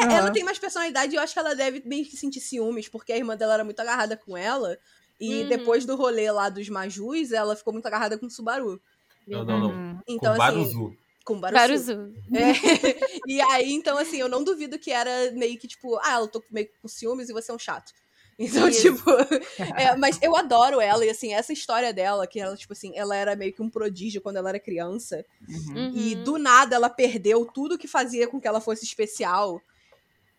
É, 0.00 0.04
Ela 0.04 0.20
Aham. 0.24 0.32
tem 0.32 0.44
mais 0.44 0.58
personalidade 0.58 1.12
e 1.12 1.16
eu 1.16 1.22
acho 1.22 1.32
que 1.32 1.38
ela 1.38 1.54
deve 1.54 1.82
meio 1.84 2.04
que 2.04 2.16
sentir 2.16 2.40
ciúmes, 2.40 2.88
porque 2.88 3.12
a 3.12 3.16
irmã 3.16 3.36
dela 3.36 3.54
era 3.54 3.64
muito 3.64 3.80
agarrada 3.80 4.16
com 4.16 4.36
ela. 4.36 4.78
E 5.20 5.42
Uhum. 5.42 5.48
depois 5.48 5.84
do 5.86 5.94
rolê 5.96 6.30
lá 6.30 6.48
dos 6.48 6.68
Majus, 6.68 7.32
ela 7.32 7.54
ficou 7.54 7.72
muito 7.72 7.86
agarrada 7.86 8.18
com 8.18 8.26
o 8.26 8.30
Subaru. 8.30 8.80
Não, 9.26 9.44
não, 9.44 9.60
não. 9.60 9.70
Uhum. 9.70 10.00
Então, 10.08 10.34
Com 10.34 10.42
assim, 10.42 10.56
Baruzu. 10.58 10.96
com. 11.24 11.40
Baruzu. 11.40 12.14
É. 12.34 12.52
E 13.26 13.40
aí, 13.40 13.72
então, 13.72 13.96
assim, 13.96 14.18
eu 14.18 14.28
não 14.28 14.44
duvido 14.44 14.78
que 14.78 14.90
era 14.90 15.30
meio 15.32 15.58
que, 15.58 15.66
tipo, 15.66 15.96
ah, 16.02 16.18
eu 16.20 16.28
tô 16.28 16.42
meio 16.50 16.68
com 16.82 16.88
ciúmes 16.88 17.28
e 17.30 17.32
você 17.32 17.50
é 17.50 17.54
um 17.54 17.58
chato. 17.58 17.92
Então, 18.38 18.68
Isso. 18.68 18.82
tipo, 18.82 19.10
é, 19.78 19.96
mas 19.96 20.18
eu 20.20 20.34
adoro 20.36 20.80
ela, 20.80 21.04
e 21.04 21.10
assim, 21.10 21.32
essa 21.32 21.52
história 21.52 21.92
dela, 21.92 22.26
que 22.26 22.40
ela, 22.40 22.56
tipo 22.56 22.72
assim, 22.72 22.92
ela 22.96 23.14
era 23.14 23.36
meio 23.36 23.52
que 23.52 23.62
um 23.62 23.70
prodígio 23.70 24.20
quando 24.20 24.36
ela 24.36 24.48
era 24.48 24.58
criança. 24.60 25.24
Uhum. 25.48 25.92
E 25.94 26.14
Uhum. 26.16 26.24
do 26.24 26.38
nada 26.38 26.74
ela 26.76 26.90
perdeu 26.90 27.44
tudo 27.46 27.78
que 27.78 27.86
fazia 27.86 28.26
com 28.26 28.40
que 28.40 28.48
ela 28.48 28.60
fosse 28.60 28.84
especial. 28.84 29.60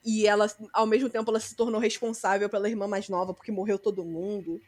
E 0.04 0.28
ela, 0.28 0.52
ao 0.74 0.86
mesmo 0.86 1.10
tempo, 1.10 1.32
ela 1.32 1.40
se 1.40 1.56
tornou 1.56 1.80
responsável 1.80 2.48
pela 2.50 2.70
irmã 2.70 2.88
mais 2.88 3.10
nova, 3.10 3.34
porque 3.34 3.52
morreu 3.52 3.80
todo 3.80 4.04
mundo. 4.06 4.62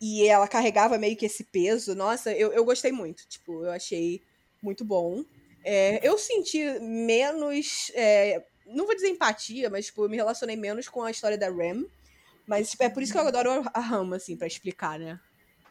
E 0.00 0.26
ela 0.26 0.46
carregava 0.46 0.98
meio 0.98 1.16
que 1.16 1.26
esse 1.26 1.44
peso. 1.44 1.94
Nossa, 1.94 2.30
eu, 2.32 2.52
eu 2.52 2.64
gostei 2.64 2.92
muito. 2.92 3.26
Tipo, 3.26 3.64
eu 3.64 3.70
achei 3.72 4.22
muito 4.62 4.84
bom. 4.84 5.24
É, 5.64 5.98
eu 6.06 6.18
senti 6.18 6.62
menos. 6.80 7.90
é, 7.94 8.44
não 8.66 8.86
vou 8.86 8.94
dizer 8.94 9.08
empatia, 9.08 9.68
mas 9.70 9.86
tipo, 9.86 10.04
eu 10.04 10.08
me 10.08 10.16
relacionei 10.16 10.56
menos 10.56 10.88
com 10.88 11.02
a 11.02 11.10
história 11.10 11.38
da 11.38 11.48
Ram. 11.48 11.84
Mas 12.46 12.70
tipo, 12.70 12.82
é 12.82 12.88
por 12.90 13.02
isso 13.02 13.12
que 13.12 13.18
eu 13.18 13.26
adoro 13.26 13.62
a 13.72 13.80
Ram, 13.80 14.12
assim, 14.12 14.36
pra 14.36 14.46
explicar, 14.46 14.98
né? 14.98 15.18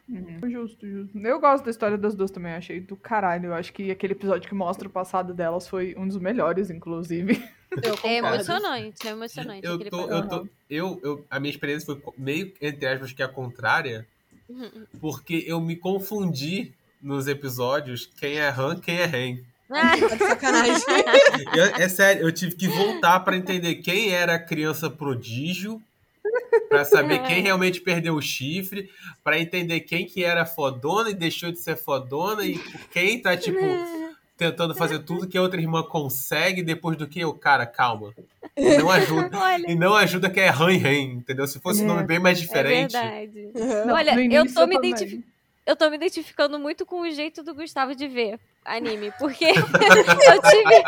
Uhum. 0.08 0.38
Justo, 0.50 0.86
justo. 0.86 1.18
Eu 1.18 1.40
gosto 1.40 1.64
da 1.64 1.70
história 1.70 1.96
das 1.96 2.14
duas 2.14 2.30
também, 2.30 2.52
eu 2.52 2.58
achei 2.58 2.78
do 2.80 2.94
caralho. 2.94 3.46
Eu 3.46 3.54
acho 3.54 3.72
que 3.72 3.90
aquele 3.90 4.12
episódio 4.12 4.48
que 4.48 4.54
mostra 4.54 4.86
o 4.86 4.90
passado 4.90 5.32
delas 5.32 5.66
foi 5.66 5.94
um 5.96 6.06
dos 6.06 6.18
melhores, 6.18 6.68
inclusive. 6.68 7.42
Eu 7.82 7.98
É 8.04 8.16
emocionante, 8.18 9.06
é 9.06 9.10
emocionante. 9.10 9.66
Eu 9.66 9.78
tô, 9.88 10.08
eu 10.10 10.28
tô, 10.28 10.48
eu, 10.68 11.00
eu, 11.02 11.26
a 11.30 11.40
minha 11.40 11.50
experiência 11.50 11.86
foi 11.86 12.00
meio, 12.18 12.52
entre 12.60 12.86
aspas, 12.86 13.12
que 13.12 13.22
a 13.22 13.28
contrária, 13.28 14.06
Uhum. 14.46 14.84
porque 15.00 15.42
eu 15.46 15.58
me 15.58 15.74
confundi 15.74 16.74
nos 17.00 17.26
episódios 17.26 18.04
quem 18.04 18.38
é 18.38 18.48
Han, 18.50 18.78
quem 18.78 18.98
é 18.98 19.06
Ren. 19.06 19.38
Ah, 19.70 19.92
Tá 19.98 20.14
de 20.16 20.24
sacanagem. 20.26 20.74
Eu- 21.56 21.64
é 21.82 21.88
sério, 21.88 22.22
eu 22.22 22.30
tive 22.32 22.54
que 22.54 22.68
voltar 22.68 23.20
pra 23.20 23.34
entender 23.36 23.76
quem 23.76 24.10
era 24.12 24.34
a 24.34 24.38
criança 24.38 24.90
prodígio, 24.90 25.80
pra 26.68 26.84
saber 26.84 27.22
quem 27.22 27.42
realmente 27.42 27.80
perdeu 27.80 28.14
o 28.14 28.22
chifre, 28.22 28.90
pra 29.22 29.38
entender 29.38 29.80
quem 29.80 30.06
que 30.06 30.22
era 30.24 30.44
fodona 30.46 31.10
e 31.10 31.14
deixou 31.14 31.50
de 31.52 31.58
ser 31.58 31.76
fodona 31.76 32.44
e 32.44 32.58
quem 32.90 33.20
tá 33.20 33.36
tipo 33.36 33.58
tentando 34.36 34.74
fazer 34.74 34.98
tudo 35.00 35.28
que 35.28 35.38
a 35.38 35.42
outra 35.42 35.60
irmã 35.60 35.82
consegue 35.84 36.60
depois 36.62 36.96
do 36.96 37.06
que 37.06 37.20
eu, 37.20 37.32
cara, 37.32 37.64
calma. 37.66 38.12
E 38.56 38.76
não 38.78 38.90
ajuda. 38.90 39.30
Olha, 39.38 39.70
E 39.70 39.74
não 39.76 39.94
ajuda 39.94 40.28
que 40.28 40.40
é 40.40 40.48
Han 40.50 40.72
e 40.72 40.76
Ren, 40.76 41.02
entendeu? 41.12 41.46
Se 41.46 41.60
fosse 41.60 41.82
um 41.82 41.84
É. 41.84 41.88
nome 41.88 42.02
bem 42.04 42.18
mais 42.18 42.38
é 42.38 42.40
diferente. 42.40 42.92
verdade. 42.92 43.50
Uhum. 43.54 43.92
Olha, 43.92 44.10
eu 44.34 44.52
tô 44.52 44.66
me 44.66 44.74
também. 44.74 44.90
identifi- 44.90 45.24
Eu 45.64 45.76
tô 45.76 45.88
me 45.88 45.96
identificando 45.96 46.58
muito 46.58 46.84
com 46.84 47.00
o 47.02 47.10
jeito 47.10 47.42
do 47.44 47.54
Gustavo 47.54 47.94
de 47.94 48.06
ver 48.08 48.38
anime, 48.64 49.12
porque 49.20 49.44
eu 49.54 50.42
tive, 50.42 50.84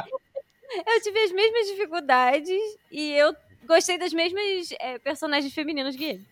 eu 0.87 1.01
tive 1.03 1.19
as 1.21 1.33
mesmas 1.33 1.67
dificuldades 1.69 2.61
e 2.91 3.13
eu 3.13 3.35
gostei 3.67 3.99
das 3.99 4.13
mesmas 4.13 4.69
é, 4.81 4.99
personagens 4.99 5.53
femininos 5.53 5.97
que 5.97 6.05
ele. 6.05 6.27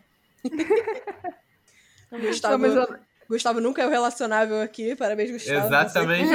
Gustavo, 2.21 2.59
Não, 2.59 2.69
mas 2.77 2.89
eu- 2.91 2.99
Gustavo 3.29 3.61
nunca 3.61 3.83
é 3.83 3.87
o 3.87 3.91
relacionável 3.91 4.61
aqui. 4.61 4.95
Parabéns, 4.95 5.31
Gustavo. 5.31 5.67
Exatamente. 5.67 6.31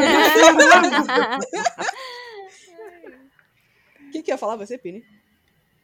O 4.07 4.11
que, 4.11 4.23
que 4.23 4.31
ia 4.31 4.37
falar 4.37 4.55
você, 4.55 4.77
Pini? 4.77 5.03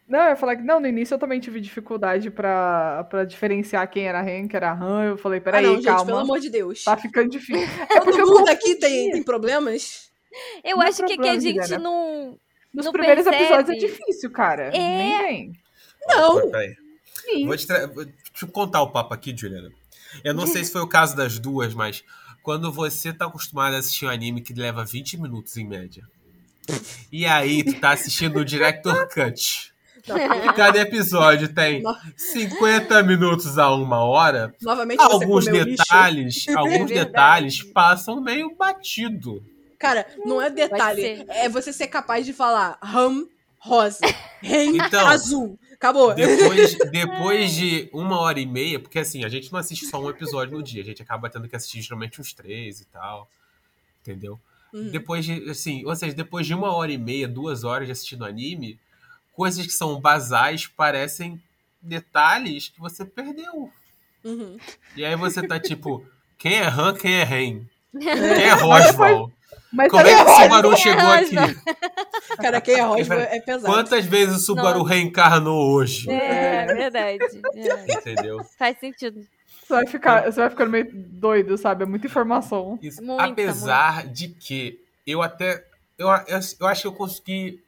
Não, 0.07 0.20
eu 0.20 0.30
ia 0.30 0.36
falar 0.36 0.55
que 0.55 0.61
não, 0.63 0.80
no 0.80 0.88
início 0.88 1.16
eu 1.16 1.20
também 1.20 1.39
tive 1.39 1.59
dificuldade 1.59 2.30
pra, 2.30 3.03
pra 3.09 3.24
diferenciar 3.26 3.89
quem 3.89 4.07
era 4.07 4.22
Ren, 4.22 4.47
quem 4.47 4.57
era 4.57 4.72
Han. 4.74 5.03
Eu 5.11 5.18
falei, 5.18 5.39
Ah, 5.39 5.41
peraí, 5.41 5.66
não, 5.66 5.76
gente, 5.76 5.86
calma. 5.86 6.05
pelo 6.05 6.18
amor 6.20 6.39
de 6.39 6.49
Deus. 6.49 6.84
Tá 6.84 6.95
ficando 6.97 7.30
difícil. 7.30 7.68
Todo 8.03 8.18
mundo 8.28 8.49
aqui 8.49 8.76
tem, 8.76 9.11
tem 9.11 9.24
problemas. 9.24 10.11
Eu 10.63 10.78
Não 10.78 10.84
acho 10.84 10.97
que 10.97 11.13
aqui 11.13 11.13
a 11.13 11.18
problema, 11.34 11.41
gente 11.41 11.78
não. 11.80 12.38
Nos 12.76 12.86
Não 12.86 12.91
primeiros 12.91 13.23
percebe. 13.23 13.43
episódios 13.45 13.69
é 13.78 13.80
difícil, 13.88 14.32
cara. 14.32 14.63
É. 14.67 14.71
Nem 14.78 15.17
vem. 15.23 15.51
Não. 16.07 16.41
Sim. 17.13 17.45
Vou 17.47 17.57
te 17.57 17.65
tra- 17.65 17.88
vou- 17.88 18.05
Deixa 18.05 18.45
eu 18.45 18.47
contar 18.49 18.82
o 18.82 18.91
papo 18.91 19.13
aqui, 19.13 19.36
Juliana. 19.36 19.71
Eu 20.23 20.34
não 20.34 20.45
sei 20.45 20.63
se 20.63 20.71
foi 20.71 20.82
o 20.82 20.88
caso 20.88 21.15
das 21.15 21.39
duas, 21.39 21.73
mas 21.73 22.03
quando 22.43 22.71
você 22.71 23.11
tá 23.13 23.26
acostumado 23.26 23.76
a 23.76 23.80
assistir 23.80 24.05
um 24.05 24.09
anime 24.09 24.41
que 24.41 24.53
leva 24.53 24.84
20 24.86 25.17
minutos 25.17 25.55
em 25.57 25.65
média. 25.67 26.03
E 27.11 27.26
aí 27.26 27.63
tu 27.63 27.80
tá 27.80 27.91
assistindo 27.91 28.38
o 28.39 28.45
Director 28.45 29.07
Cut. 29.07 29.73
Não, 30.07 30.17
E 30.17 30.53
cada 30.53 30.80
episódio 30.80 31.47
tem 31.53 31.82
50 32.15 33.01
minutos 33.03 33.57
a 33.57 33.73
uma 33.73 34.03
hora. 34.03 34.53
Novamente 34.61 34.97
você 34.97 35.13
Alguns 35.13 35.45
detalhes, 35.45 36.45
alguns 36.55 36.89
verdade. 36.89 36.93
detalhes 36.93 37.63
passam 37.63 38.21
meio 38.21 38.55
batido. 38.55 39.43
Cara, 39.86 40.07
não 40.25 40.41
é 40.41 40.49
detalhe. 40.49 41.01
ser. 41.01 41.25
É 41.29 41.47
você 41.47 41.71
ser 41.71 41.88
capaz 41.88 42.25
de 42.25 42.33
falar 42.33 42.77
ram 42.81 43.27
rosa, 43.59 44.05
ren 44.41 44.77
Então, 44.77 45.07
azul. 45.07 45.59
Acabou. 45.73 46.13
Depois, 46.15 46.75
depois 46.91 47.51
de 47.51 47.89
uma 47.93 48.19
hora 48.19 48.39
e 48.39 48.45
meia, 48.45 48.79
porque 48.79 48.97
assim, 48.97 49.23
a 49.23 49.29
gente 49.29 49.51
não 49.51 49.59
assiste 49.59 49.86
só 49.86 50.01
um 50.01 50.09
episódio 50.09 50.57
no 50.57 50.63
dia, 50.63 50.81
a 50.81 50.86
gente 50.86 51.01
acaba 51.01 51.29
tendo 51.29 51.47
que 51.47 51.55
assistir 51.55 51.81
geralmente 51.81 52.19
uns 52.19 52.33
três 52.33 52.81
e 52.81 52.86
tal. 52.86 53.29
Entendeu? 54.01 54.39
Uhum. 54.73 54.89
Depois 54.89 55.23
de, 55.23 55.49
assim, 55.49 55.86
ou 55.86 55.95
seja, 55.95 56.15
depois 56.15 56.47
de 56.47 56.53
uma 56.53 56.73
hora 56.73 56.91
e 56.91 56.97
meia, 56.97 57.27
duas 57.27 57.63
horas 57.63 57.88
de 57.88 57.91
assistindo 57.91 58.25
anime, 58.25 58.79
coisas 59.33 59.65
que 59.65 59.71
são 59.71 59.99
basais 59.99 60.65
parecem 60.65 61.39
detalhes 61.81 62.69
que 62.69 62.79
você 62.79 63.05
perdeu. 63.05 63.71
Uhum. 64.23 64.57
E 64.95 65.05
aí 65.05 65.15
você 65.15 65.45
tá 65.45 65.59
tipo, 65.59 66.05
quem 66.38 66.55
é 66.55 66.67
Han, 66.67 66.95
quem 66.95 67.13
é 67.13 67.23
Ren? 67.23 67.65
Quem 67.95 68.09
é 68.09 68.53
Rosval? 68.53 69.31
Mas 69.76 69.91
Como 69.91 70.07
é 70.07 70.15
que 70.15 70.32
o 70.32 70.36
Subaru 70.36 70.71
é 70.71 70.78
chegou 70.78 71.11
aqui? 71.11 71.36
Cara, 72.41 72.61
quem 72.61 72.76
é 72.76 72.82
rosa 72.82 73.13
é 73.15 73.39
pesado. 73.41 73.73
Quantas 73.73 74.05
vezes 74.05 74.38
o 74.38 74.39
Subaru 74.39 74.80
Nossa. 74.80 74.93
reencarnou 74.93 75.73
hoje? 75.73 76.09
É, 76.09 76.65
verdade. 76.65 77.41
É, 77.53 77.93
Entendeu? 77.93 78.43
faz 78.57 78.80
sentido. 78.80 79.26
Você 79.61 79.73
vai, 79.73 79.88
ficar, 79.88 80.32
você 80.32 80.39
vai 80.39 80.49
ficando 80.49 80.71
meio 80.71 80.89
doido, 80.93 81.57
sabe? 81.57 81.84
É 81.84 81.86
muita 81.88 82.05
informação. 82.07 82.78
Isso. 82.82 83.03
Muita, 83.03 83.23
Apesar 83.26 84.07
de 84.07 84.30
que 84.30 84.80
eu 85.05 85.21
até. 85.21 85.65
Eu, 85.97 86.07
eu, 86.07 86.39
eu 86.59 86.67
acho 86.67 86.82
que 86.82 86.88
eu 86.88 86.93
consegui 86.93 87.63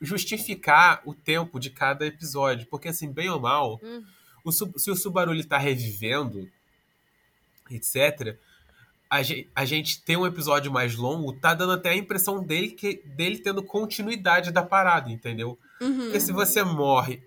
justificar 0.00 1.00
o 1.04 1.14
tempo 1.14 1.60
de 1.60 1.70
cada 1.70 2.06
episódio. 2.06 2.66
Porque, 2.70 2.88
assim, 2.88 3.10
bem 3.12 3.28
ou 3.28 3.38
mal, 3.38 3.78
Hum. 3.82 4.02
o 4.44 4.50
se 4.50 4.90
o 4.90 4.96
Subaru 4.96 5.32
ele 5.32 5.44
tá 5.44 5.58
revivendo, 5.58 6.48
etc., 7.70 8.36
a 9.12 9.22
gente, 9.22 9.50
a 9.54 9.64
gente 9.66 10.02
tem 10.02 10.16
um 10.16 10.26
episódio 10.26 10.72
mais 10.72 10.96
longo, 10.96 11.34
tá 11.34 11.52
dando 11.52 11.74
até 11.74 11.90
a 11.90 11.96
impressão 11.96 12.42
dele, 12.42 12.70
que, 12.70 13.02
dele 13.04 13.38
tendo 13.38 13.62
continuidade 13.62 14.50
da 14.50 14.62
parada, 14.62 15.10
entendeu? 15.10 15.58
Uhum. 15.82 16.04
Porque 16.04 16.18
se 16.18 16.32
você 16.32 16.64
morre 16.64 17.22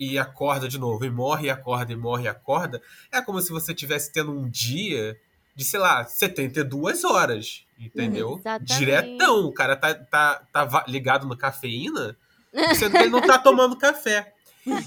e 0.00 0.18
acorda 0.18 0.66
de 0.66 0.78
novo, 0.78 1.04
e 1.04 1.10
morre 1.10 1.48
e 1.48 1.50
acorda, 1.50 1.92
e 1.92 1.96
morre 1.96 2.24
e 2.24 2.28
acorda, 2.28 2.80
é 3.12 3.20
como 3.20 3.38
se 3.42 3.50
você 3.50 3.74
tivesse 3.74 4.10
tendo 4.10 4.32
um 4.32 4.48
dia 4.48 5.14
de, 5.54 5.62
sei 5.62 5.78
lá, 5.78 6.04
72 6.04 7.04
horas, 7.04 7.66
entendeu? 7.78 8.38
Exatamente. 8.38 8.78
Diretão. 8.78 9.46
O 9.46 9.52
cara 9.52 9.76
tá, 9.76 9.94
tá, 9.94 10.42
tá 10.50 10.84
ligado 10.88 11.28
na 11.28 11.36
cafeína 11.36 12.16
Sendo 12.74 12.92
que 12.92 12.98
ele 12.98 13.10
não 13.10 13.20
tá 13.20 13.38
tomando 13.38 13.76
café. 13.76 14.32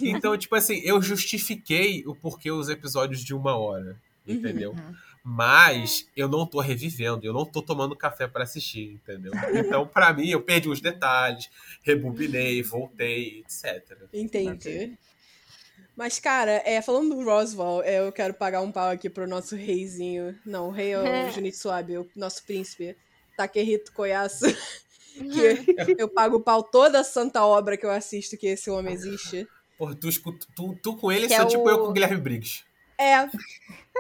Então, 0.02 0.38
tipo 0.38 0.56
assim, 0.56 0.82
eu 0.84 1.02
justifiquei 1.02 2.04
o 2.06 2.16
porquê 2.16 2.52
os 2.52 2.70
episódios 2.70 3.24
de 3.24 3.34
uma 3.34 3.56
hora. 3.56 3.98
Entendeu? 4.28 4.72
Uhum. 4.72 4.96
Mas 5.32 6.08
eu 6.18 6.28
não 6.28 6.44
tô 6.44 6.60
revivendo, 6.60 7.24
eu 7.24 7.32
não 7.32 7.46
tô 7.46 7.62
tomando 7.62 7.96
café 7.96 8.28
para 8.28 8.44
assistir, 8.44 8.94
entendeu? 8.94 9.32
Então, 9.54 9.86
para 9.86 10.12
mim, 10.12 10.28
eu 10.28 10.42
perdi 10.42 10.68
os 10.68 10.82
detalhes, 10.82 11.52
rebobinei, 11.84 12.64
voltei, 12.64 13.42
etc. 13.42 13.96
Entendi. 14.12 14.98
Mas, 15.96 16.20
cara, 16.20 16.64
é, 16.66 16.82
falando 16.82 17.14
do 17.14 17.24
Roswell, 17.24 17.84
é, 17.84 18.00
eu 18.00 18.12
quero 18.12 18.34
pagar 18.34 18.62
um 18.62 18.72
pau 18.72 18.90
aqui 18.90 19.08
pro 19.08 19.28
nosso 19.28 19.56
reizinho. 19.56 20.36
Não, 20.44 20.70
o 20.70 20.72
rei 20.72 20.94
é 20.94 21.00
o 21.00 21.32
Junitsu 21.32 21.70
Abe, 21.70 22.00
o 22.00 22.10
nosso 22.16 22.44
príncipe. 22.44 22.98
Takehito 23.38 23.94
Koyasu. 23.94 24.48
que 25.14 25.96
eu 25.96 26.10
pago 26.10 26.38
o 26.38 26.42
pau 26.42 26.64
toda 26.64 27.02
a 27.02 27.04
santa 27.04 27.46
obra 27.46 27.78
que 27.78 27.86
eu 27.86 27.92
assisto 27.92 28.36
que 28.36 28.48
esse 28.48 28.72
homem 28.72 28.96
existe. 28.96 29.48
Porra, 29.78 29.94
tu, 29.94 30.10
tu, 30.56 30.76
tu 30.82 30.96
com 30.98 31.12
ele 31.12 31.28
Que 31.28 31.36
só 31.36 31.44
é 31.44 31.46
tipo 31.46 31.64
o- 31.66 31.70
eu 31.70 31.80
com 31.80 31.90
o 31.90 31.94
Guilherme 31.94 32.20
Briggs. 32.20 32.64
É. 32.98 33.30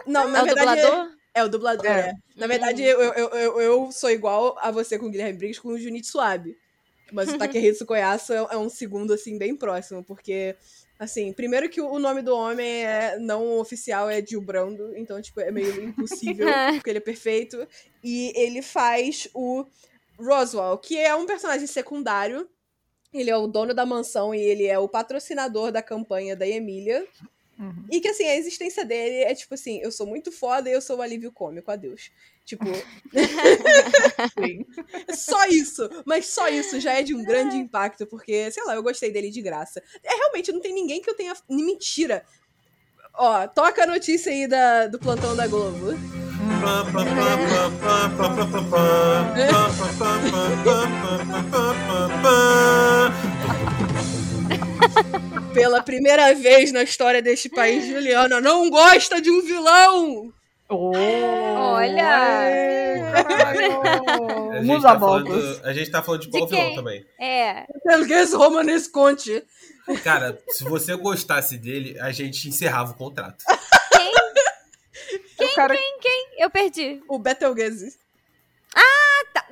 Não, 0.08 0.28
na 0.28 0.40
é 0.40 0.42
o 0.42 0.46
verdade. 0.46 0.82
dublador? 0.82 1.19
É 1.34 1.44
o 1.44 1.50
dublador, 1.50 1.86
É. 1.86 2.10
é. 2.10 2.14
Na 2.36 2.48
verdade, 2.48 2.84
eu, 2.84 3.00
eu, 3.02 3.30
eu, 3.30 3.62
eu 3.62 3.92
sou 3.92 4.10
igual 4.10 4.58
a 4.60 4.72
você 4.72 4.98
com 4.98 5.08
o 5.08 5.10
Guilherme 5.10 5.38
Briggs 5.38 5.62
com 5.62 5.70
o 5.70 5.80
Junitsu 5.80 6.20
Abe. 6.20 6.58
Mas 7.12 7.30
o 7.30 7.38
Takehitsu 7.38 7.86
Koyasu 7.86 8.34
é, 8.34 8.48
é 8.52 8.58
um 8.58 8.70
segundo, 8.70 9.14
assim, 9.14 9.38
bem 9.38 9.56
próximo, 9.56 10.04
porque, 10.04 10.56
assim, 10.98 11.34
primeiro 11.34 11.70
que 11.70 11.82
o 11.82 12.00
nome 12.00 12.22
do 12.22 12.36
homem 12.36 12.86
é 12.86 13.18
não 13.20 13.58
oficial 13.58 14.10
é 14.10 14.26
Gil 14.26 14.42
Brando, 14.42 14.96
então, 14.96 15.22
tipo, 15.22 15.40
é 15.42 15.52
meio 15.52 15.84
impossível, 15.84 16.48
porque 16.76 16.90
ele 16.90 17.00
é 17.00 17.02
perfeito. 17.02 17.68
E 18.04 18.32
ele 18.36 18.62
faz 18.62 19.28
o 19.34 19.66
Roswell, 20.18 20.78
que 20.78 20.98
é 20.98 21.16
um 21.16 21.26
personagem 21.26 21.68
secundário. 21.68 22.48
Ele 23.12 23.30
é 23.32 23.36
o 23.36 23.48
dono 23.48 23.74
da 23.74 23.86
mansão 23.88 24.36
e 24.36 24.40
ele 24.40 24.68
é 24.68 24.78
o 24.78 24.88
patrocinador 24.88 25.72
da 25.72 25.82
campanha 25.82 26.36
da 26.36 26.48
Emília. 26.48 27.08
Uhum. 27.60 27.86
E 27.91 27.99
que, 27.99 28.07
assim, 28.07 28.24
a 28.24 28.38
existência 28.38 28.86
dele 28.86 29.24
é 29.24 29.36
tipo 29.36 29.53
assim: 29.53 29.80
eu 29.84 29.91
sou 29.91 30.07
muito 30.07 30.32
foda 30.32 30.70
e 30.70 30.74
eu 30.74 30.82
sou 30.82 30.97
o 30.97 31.01
alívio 31.01 31.32
cômico, 31.32 31.70
adeus. 31.70 32.10
Tipo, 32.45 32.66
Sim. 34.39 34.66
é 35.07 35.14
só 35.14 35.45
isso. 35.45 35.88
Mas 36.05 36.28
só 36.28 36.47
isso 36.47 36.80
já 36.80 36.93
é 36.93 37.03
de 37.03 37.14
um 37.14 37.24
grande 37.24 37.57
impacto, 37.57 38.07
porque, 38.07 38.49
sei 38.49 38.64
lá, 38.64 38.76
eu 38.76 38.82
gostei 38.82 39.12
dele 39.12 39.30
de 39.30 39.41
graça. 39.41 39.84
É 40.01 40.16
realmente, 40.16 40.53
não 40.53 40.62
tem 40.62 40.74
ninguém 40.74 41.01
que 41.01 41.10
eu 41.10 41.16
tenha. 41.16 41.34
Mentira. 41.49 42.26
Ó, 43.14 43.45
toca 43.47 43.84
a 43.84 43.88
notícia 43.88 44.32
aí 44.32 44.47
da, 44.47 44.88
do 44.88 44.97
plantão 44.97 45.36
da 45.36 45.45
Globo. 45.45 45.89
Pela 55.60 55.84
primeira 55.84 56.34
vez 56.34 56.72
na 56.72 56.84
história 56.84 57.22
deste 57.22 57.49
país, 57.49 57.86
Juliana 57.86 58.39
não 58.41 58.70
gosta 58.70 59.22
de 59.22 59.30
um 59.30 59.41
vilão! 59.41 60.34
Oh, 60.72 60.91
Olha! 60.95 62.03
caralho. 63.24 63.80
A 64.60 64.62
Muda 64.62 64.82
tá 64.84 64.91
a 64.91 64.95
volta. 64.95 65.74
gente 65.74 65.89
tá 65.89 66.03
falando 66.03 66.22
de 66.22 66.30
qual 66.30 66.45
De 66.45 66.49
quem? 66.51 66.60
vilão 66.64 66.76
também. 66.76 67.05
É. 67.20 67.66
Elgues 67.88 68.34
Romanes 68.34 68.88
Conte. 68.88 69.43
Cara, 70.03 70.38
se 70.49 70.64
você 70.66 70.95
gostasse 70.95 71.57
dele, 71.57 71.97
a 71.99 72.12
gente 72.12 72.47
encerrava 72.47 72.91
o 72.91 72.95
contrato. 72.95 73.43
Quem? 73.91 75.47
O 75.47 75.55
cara 75.55 75.76
Eu 76.38 76.49
perdi. 76.49 77.01
O 77.07 77.18
Betelgeuse. 77.18 77.97
Tá, 78.72 78.82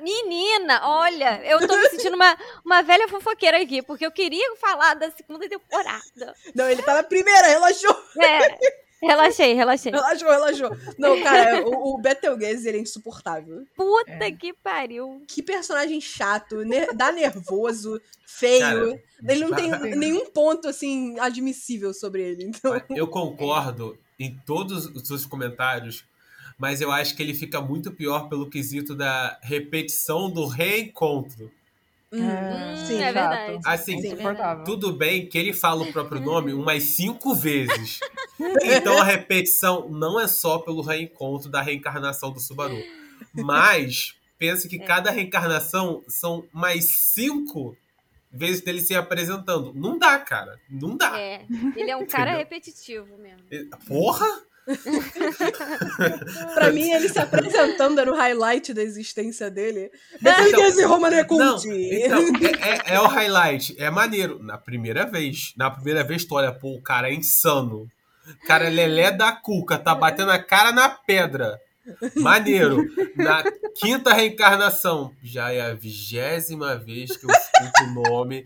Menina, 0.00 0.80
olha, 0.84 1.40
eu 1.44 1.66
tô 1.66 1.76
me 1.76 1.88
sentindo 1.90 2.14
uma, 2.16 2.36
uma 2.64 2.82
velha 2.82 3.08
fofoqueira 3.08 3.60
aqui, 3.62 3.82
porque 3.82 4.04
eu 4.06 4.10
queria 4.12 4.56
falar 4.56 4.94
da 4.94 5.10
segunda 5.10 5.48
temporada. 5.48 6.34
Não, 6.54 6.68
ele 6.68 6.82
tá 6.82 6.94
na 6.94 7.02
primeira, 7.02 7.46
relaxou. 7.48 7.94
É. 8.20 8.58
Relaxei, 9.00 9.54
relaxei. 9.54 9.92
Relaxou, 9.92 10.28
relaxou. 10.28 10.70
Não, 10.98 11.22
cara, 11.22 11.64
o, 11.64 11.94
o 11.94 11.98
Betelgeuse, 11.98 12.68
ele 12.68 12.78
é 12.78 12.80
insuportável. 12.80 13.64
Puta 13.76 14.10
É. 14.24 14.32
que 14.32 14.52
pariu. 14.52 15.22
Que 15.28 15.40
personagem 15.40 16.00
chato, 16.00 16.64
ner- 16.64 16.92
dá 16.96 17.12
nervoso, 17.12 18.00
feio. 18.26 18.58
Cara, 18.60 19.02
ele 19.28 19.44
não 19.44 19.54
tem 19.54 19.70
nenhum 19.96 20.26
ponto, 20.26 20.66
assim, 20.66 21.16
admissível 21.20 21.94
sobre 21.94 22.22
ele. 22.22 22.44
Então, 22.46 22.82
Eu 22.90 23.06
concordo 23.06 23.96
em 24.18 24.36
todos 24.44 24.86
os 24.86 25.06
seus 25.06 25.24
comentários, 25.24 26.04
mas 26.58 26.80
eu 26.80 26.90
acho 26.90 27.14
que 27.14 27.22
ele 27.22 27.32
fica 27.34 27.60
muito 27.60 27.92
pior 27.92 28.28
pelo 28.28 28.50
quesito 28.50 28.94
da 28.94 29.38
repetição 29.42 30.28
do 30.28 30.46
reencontro. 30.46 31.50
hum, 32.12 32.18
É, 32.20 32.76
sim, 32.84 32.96
é 33.02 33.12
verdade. 33.12 33.60
Assim, 33.64 34.00
Sim. 34.00 34.08
insuportável. 34.08 34.64
Tudo 34.64 34.92
bem 34.92 35.26
que 35.26 35.38
ele 35.38 35.52
fala 35.52 35.84
o 35.84 35.92
próprio 35.92 36.20
nome 36.20 36.52
umas 36.54 36.82
cinco 36.82 37.34
vezes. 37.34 38.00
Então 38.62 38.98
a 39.00 39.04
repetição 39.04 39.88
não 39.88 40.18
é 40.18 40.26
só 40.26 40.58
pelo 40.58 40.82
reencontro 40.82 41.48
da 41.48 41.62
reencarnação 41.62 42.32
do 42.32 42.40
Subaru. 42.40 42.82
Mas 43.32 44.14
pense 44.38 44.68
que 44.68 44.78
cada 44.78 45.10
reencarnação 45.10 46.02
são 46.08 46.44
mais 46.52 46.86
cinco 46.86 47.76
vezes 48.32 48.62
dele 48.62 48.80
se 48.80 48.94
apresentando. 48.94 49.72
Não 49.74 49.98
dá, 49.98 50.18
cara. 50.18 50.58
Não 50.68 50.96
dá. 50.96 51.18
É, 51.18 51.44
ele 51.76 51.90
é 51.90 51.96
um 51.96 52.06
cara 52.06 52.36
repetitivo 52.36 53.16
mesmo. 53.18 53.44
Porra! 53.86 54.47
Pra 56.54 56.70
mim, 56.72 56.90
ele 56.90 57.08
se 57.08 57.18
apresentando 57.18 58.00
era 58.00 58.10
o 58.12 58.14
highlight 58.16 58.72
da 58.74 58.82
existência 58.82 59.50
dele. 59.50 59.90
Então- 60.16 60.32
Betelgeuse 60.44 60.84
Romane 60.84 61.16
Não, 61.16 61.24
Conte. 61.26 61.68
então, 61.68 62.18
é, 62.60 62.92
é- 62.92 62.94
é 62.96 63.00
o 63.00 63.06
highlight. 63.06 63.74
É 63.78 63.90
maneiro. 63.90 64.38
Na 64.42 64.58
primeira 64.58 65.06
vez. 65.06 65.52
Na 65.56 65.70
primeira 65.70 66.04
vez, 66.04 66.24
tu 66.24 66.34
olha, 66.34 66.52
pô, 66.52 66.74
o 66.74 66.82
cara 66.82 67.08
é 67.10 67.14
insano. 67.14 67.88
O 68.42 68.46
cara 68.46 68.66
é 68.66 68.70
lelé 68.70 69.10
da 69.10 69.32
cuca, 69.32 69.78
tá 69.78 69.94
batendo 69.94 70.30
a 70.30 70.38
cara 70.38 70.70
na 70.72 70.88
pedra. 70.88 71.58
Maneiro. 72.16 72.84
Na 73.16 73.42
quinta 73.80 74.12
reencarnação, 74.12 75.10
já 75.22 75.50
é 75.50 75.62
a 75.62 75.72
vigésima 75.74 76.76
vez 76.76 77.16
que 77.16 77.24
eu 77.24 77.30
escuto 77.30 77.84
o 77.84 77.94
nome 78.10 78.44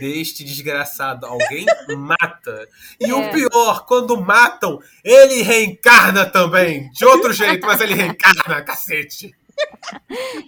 deste 0.00 0.44
desgraçado. 0.44 1.26
Alguém 1.26 1.64
mata. 1.96 2.68
E 3.00 3.12
o 3.12 3.18
É. 3.22 3.30
pior, 3.32 3.86
quando 3.86 4.20
matam, 4.20 4.80
ele 5.04 5.42
reencarna 5.42 6.26
também. 6.26 6.90
De 6.90 7.04
outro 7.04 7.32
jeito, 7.34 7.66
mas 7.66 7.80
ele 7.80 7.94
reencarna, 7.94 8.62
cacete. 8.62 9.34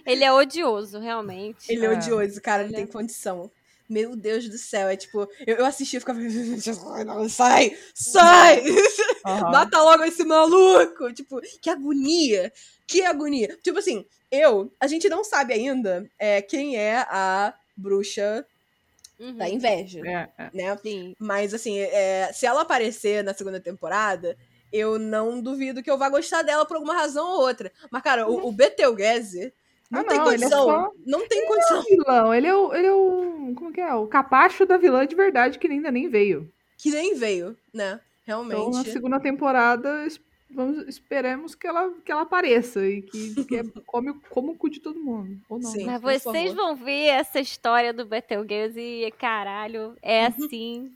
Ele 0.05 0.23
é 0.23 0.31
odioso, 0.33 0.99
realmente. 0.99 1.71
Ele 1.71 1.85
é 1.85 1.89
É. 1.89 1.97
odioso, 1.97 2.41
cara, 2.41 2.63
não 2.63 2.69
Ele 2.69 2.75
tem 2.75 2.83
é- 2.83 2.87
condição. 2.87 3.49
Meu 3.87 4.15
Deus 4.15 4.49
do 4.49 4.57
céu, 4.57 4.87
é 4.89 4.95
tipo, 4.97 5.29
eu, 5.45 5.57
eu 5.57 5.65
assisti 5.65 5.97
e 5.97 5.99
ficava. 5.99 6.19
Sai! 7.29 7.77
Sai! 7.93 8.63
Aham. 9.23 9.51
Mata 9.51 9.79
logo 9.79 10.03
esse 10.03 10.23
maluco! 10.23 11.13
Tipo, 11.13 11.39
que 11.61 11.69
agonia! 11.69 12.51
Que 12.87 13.03
agonia! 13.03 13.55
Tipo 13.63 13.77
assim, 13.77 14.03
eu, 14.31 14.71
a 14.79 14.87
gente 14.87 15.07
não 15.07 15.23
sabe 15.23 15.53
ainda 15.53 16.09
é, 16.17 16.41
quem 16.41 16.75
é 16.75 16.97
a 17.09 17.53
bruxa 17.77 18.43
Uhum. 19.19 19.35
da 19.37 19.47
inveja, 19.49 20.01
É, 20.05 20.29
é. 20.37 20.49
né? 20.53 20.77
Sim. 20.81 21.15
Mas 21.19 21.53
assim, 21.53 21.77
é, 21.79 22.31
se 22.33 22.45
ela 22.45 22.61
aparecer 22.61 23.23
na 23.23 23.33
segunda 23.33 23.59
temporada, 23.59 24.37
eu 24.73 24.99
não 24.99 25.39
duvido 25.41 25.81
que 25.81 25.89
eu 25.89 25.97
vá 25.97 26.09
gostar 26.09 26.41
dela 26.41 26.65
por 26.65 26.75
alguma 26.75 26.93
razão 26.95 27.25
ou 27.27 27.41
outra. 27.41 27.71
Mas, 27.89 28.01
cara, 28.01 28.27
o, 28.29 28.47
o 28.47 28.51
Betelgeuse 28.51 29.53
não 29.89 30.01
Ah, 30.01 30.03
tem 30.03 30.17
não, 30.17 30.25
ele 30.33 30.43
é 30.43 30.49
condição. 30.49 30.63
só- 30.65 30.91
Não 31.05 31.27
tem 31.27 31.47
condição. 31.47 31.83
vilão. 31.83 32.33
Ele 32.33 32.47
é 32.47 32.55
o. 32.55 32.73
Ele 32.73 32.87
é 32.87 32.91
o. 32.93 33.53
Como 33.55 33.71
que 33.71 33.79
é? 33.79 33.93
O 33.93 34.07
capacho 34.07 34.65
da 34.65 34.75
vilã 34.77 35.05
de 35.07 35.15
verdade 35.15 35.57
que 35.59 35.67
ainda 35.67 35.91
nem 35.91 36.09
veio. 36.09 36.51
Que 36.77 36.89
nem 36.91 37.13
veio, 37.15 37.55
né? 37.73 37.99
Realmente. 38.25 38.59
Então, 38.59 38.71
na 38.71 38.83
segunda 38.83 39.19
temporada, 39.19 40.05
vamos, 40.49 40.87
esperemos 40.87 41.55
que 41.55 41.67
ela, 41.67 41.89
que 42.05 42.11
ela 42.11 42.21
apareça 42.21 42.85
e 42.85 43.01
que, 43.01 43.45
que 43.45 43.55
é- 43.57 43.63
come, 43.85 44.13
como 44.29 44.51
o 44.51 44.55
cu 44.57 44.69
de 44.69 44.79
todo 44.79 44.99
mundo. 44.99 45.37
Ou 45.49 45.59
não. 45.59 45.69
Sim. 45.71 45.85
né? 45.85 45.99
Mas 46.01 46.23
vocês 46.23 46.53
vão 46.53 46.75
ver 46.75 47.07
essa 47.07 47.39
história 47.39 47.93
do 47.93 48.05
Betelgeuse 48.05 48.79
e, 48.79 49.11
caralho, 49.11 49.95
é 50.01 50.25
assim. 50.27 50.91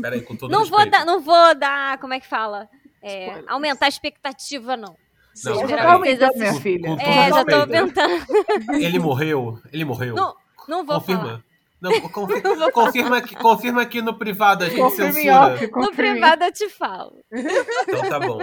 Peraí, 0.00 0.20
com 0.22 0.34
todo 0.36 0.50
Não 0.50 0.64
vou, 0.64 0.78
respeito. 0.80 0.90
dar, 0.90 1.04
não 1.04 1.20
vou 1.20 1.54
dar, 1.54 1.98
como 1.98 2.14
é 2.14 2.20
que 2.20 2.26
fala? 2.26 2.68
É, 3.02 3.42
aumentar 3.46 3.86
a 3.86 3.88
expectativa, 3.88 4.76
não. 4.76 4.96
Não, 5.44 5.90
aumentando, 5.90 6.36
minha 6.36 6.52
Com- 6.52 6.60
filha. 6.60 6.88
com 6.88 6.96
todo 6.96 7.06
É, 7.08 7.28
já 7.28 7.44
tô 7.44 7.56
respeito. 7.56 8.00
aumentando. 8.00 8.24
Ele 8.82 8.98
morreu? 8.98 9.58
Ele 9.72 9.84
morreu? 9.84 10.14
Não, 10.14 10.34
não 10.68 10.84
vou 10.84 11.00
falar. 11.02 11.18
confirma. 11.18 11.44
Não, 11.80 12.00
confi- 12.00 12.70
confirma, 12.72 13.16
aqui, 13.18 13.34
confirma 13.36 13.82
aqui 13.82 14.00
no 14.00 14.14
privado, 14.14 14.64
a 14.64 14.68
gente 14.68 14.78
Confirma 14.80 15.12
censura. 15.12 15.54
off, 15.54 15.70
No 15.72 15.92
privado 15.92 16.44
eu 16.44 16.52
te 16.52 16.68
falo. 16.70 17.18
Então 17.30 18.08
tá 18.08 18.18
bom. 18.20 18.38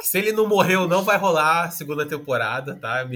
Se 0.00 0.18
ele 0.18 0.32
não 0.32 0.46
morreu, 0.46 0.86
não 0.86 1.02
vai 1.02 1.16
rolar 1.16 1.64
a 1.64 1.70
segunda 1.70 2.06
temporada, 2.06 2.74
tá? 2.76 3.04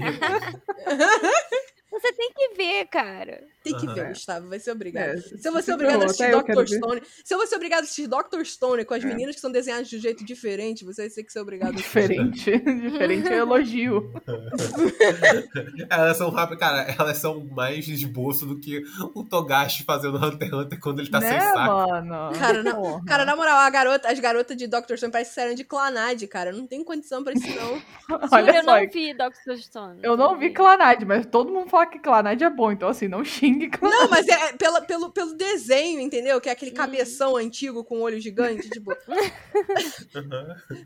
Você 1.91 2.13
tem 2.13 2.31
que 2.33 2.53
ver, 2.55 2.87
cara. 2.87 3.43
Tem 3.63 3.75
que 3.77 3.85
Aham. 3.85 3.93
ver, 3.93 4.07
Gustavo, 4.09 4.47
vai 4.49 4.59
ser 4.59 4.71
obrigado. 4.71 5.09
É, 5.09 5.17
se 5.17 5.47
eu 5.47 5.51
vou 5.51 5.61
ser 5.61 5.65
se 5.65 5.73
obrigado 5.73 6.01
a 6.01 6.05
assistir 6.05 6.31
ver. 6.31 6.67
Stone. 6.67 7.01
Se 7.23 7.33
eu 7.33 7.37
vou 7.37 7.47
ser 7.47 7.55
obrigado 7.55 7.79
a 7.81 7.83
assistir 7.83 8.07
Dr. 8.07 8.43
Stone 8.43 8.85
com 8.85 8.93
as 8.93 9.03
É. 9.03 9.07
meninas 9.07 9.35
que 9.35 9.41
são 9.41 9.51
desenhadas 9.51 9.87
de 9.89 9.97
um 9.97 9.99
jeito 9.99 10.25
diferente, 10.25 10.83
você 10.83 11.03
vai 11.03 11.09
ter 11.11 11.23
que 11.23 11.31
ser 11.31 11.39
obrigado 11.39 11.73
a 11.75 11.79
assistir. 11.79 12.31
Diferente. 12.31 12.59
Diferente 12.91 13.27
é 13.27 13.37
elogio. 13.37 14.11
Elas 15.89 16.17
são 16.17 16.29
rápidas, 16.29 16.59
cara, 16.59 16.95
elas 16.97 17.17
são 17.17 17.45
mais 17.51 17.87
esboço 17.87 18.45
do 18.45 18.59
que 18.59 18.83
o 19.13 19.23
Togashi 19.23 19.83
fazendo 19.83 20.17
Hunter 20.17 20.47
x 20.47 20.53
Hunter 20.53 20.79
quando 20.79 20.99
ele 20.99 21.09
tá 21.09 21.19
sem 21.21 21.31
né, 21.31 21.39
saco. 21.39 21.73
mano? 21.73 22.31
Cara, 22.37 22.63
Porra. 22.75 23.05
Cara, 23.05 23.25
na 23.25 23.35
moral, 23.35 23.57
a 23.59 23.69
garota, 23.69 24.09
as 24.11 24.19
garotas 24.19 24.55
de 24.57 24.67
Dr. 24.67 24.95
Stone 24.95 25.11
parecem 25.11 25.29
que 25.29 25.35
saíram 25.35 25.55
de 25.55 25.63
Clanad, 25.63 26.21
cara. 26.27 26.51
Não 26.51 26.65
tem 26.65 26.83
condição 26.83 27.23
pra 27.23 27.33
isso, 27.33 27.47
não. 27.55 27.81
Olha 28.31 28.45
Juro, 28.45 28.57
eu 28.57 28.63
só, 28.63 28.79
não 28.79 28.89
vi 28.89 29.13
Dr. 29.13 29.55
Stone. 29.57 29.99
eu 30.03 30.17
não 30.17 30.37
vi 30.37 30.49
Clanad, 30.51 31.03
mas 31.05 31.25
todo 31.25 31.51
mundo 31.51 31.69
fala 31.69 31.85
que 31.87 31.99
Clanad 31.99 32.41
é 32.41 32.49
bom, 32.49 32.71
então 32.71 32.89
assim, 32.89 33.07
não 33.07 33.23
Clanad. 33.69 33.99
Não, 34.01 34.09
mas 34.09 34.27
é, 34.27 34.31
é 34.49 34.53
pela- 34.53 34.81
pelo, 34.81 35.11
pelo 35.11 35.33
desenho, 35.33 35.99
entendeu? 35.99 36.39
Que 36.41 36.49
é 36.49 36.51
aquele 36.51 36.71
cabeção 36.71 37.35
antigo 37.35 37.83
com 37.83 38.01
olho 38.01 38.19
gigante, 38.19 38.69
tipo. 38.69 38.95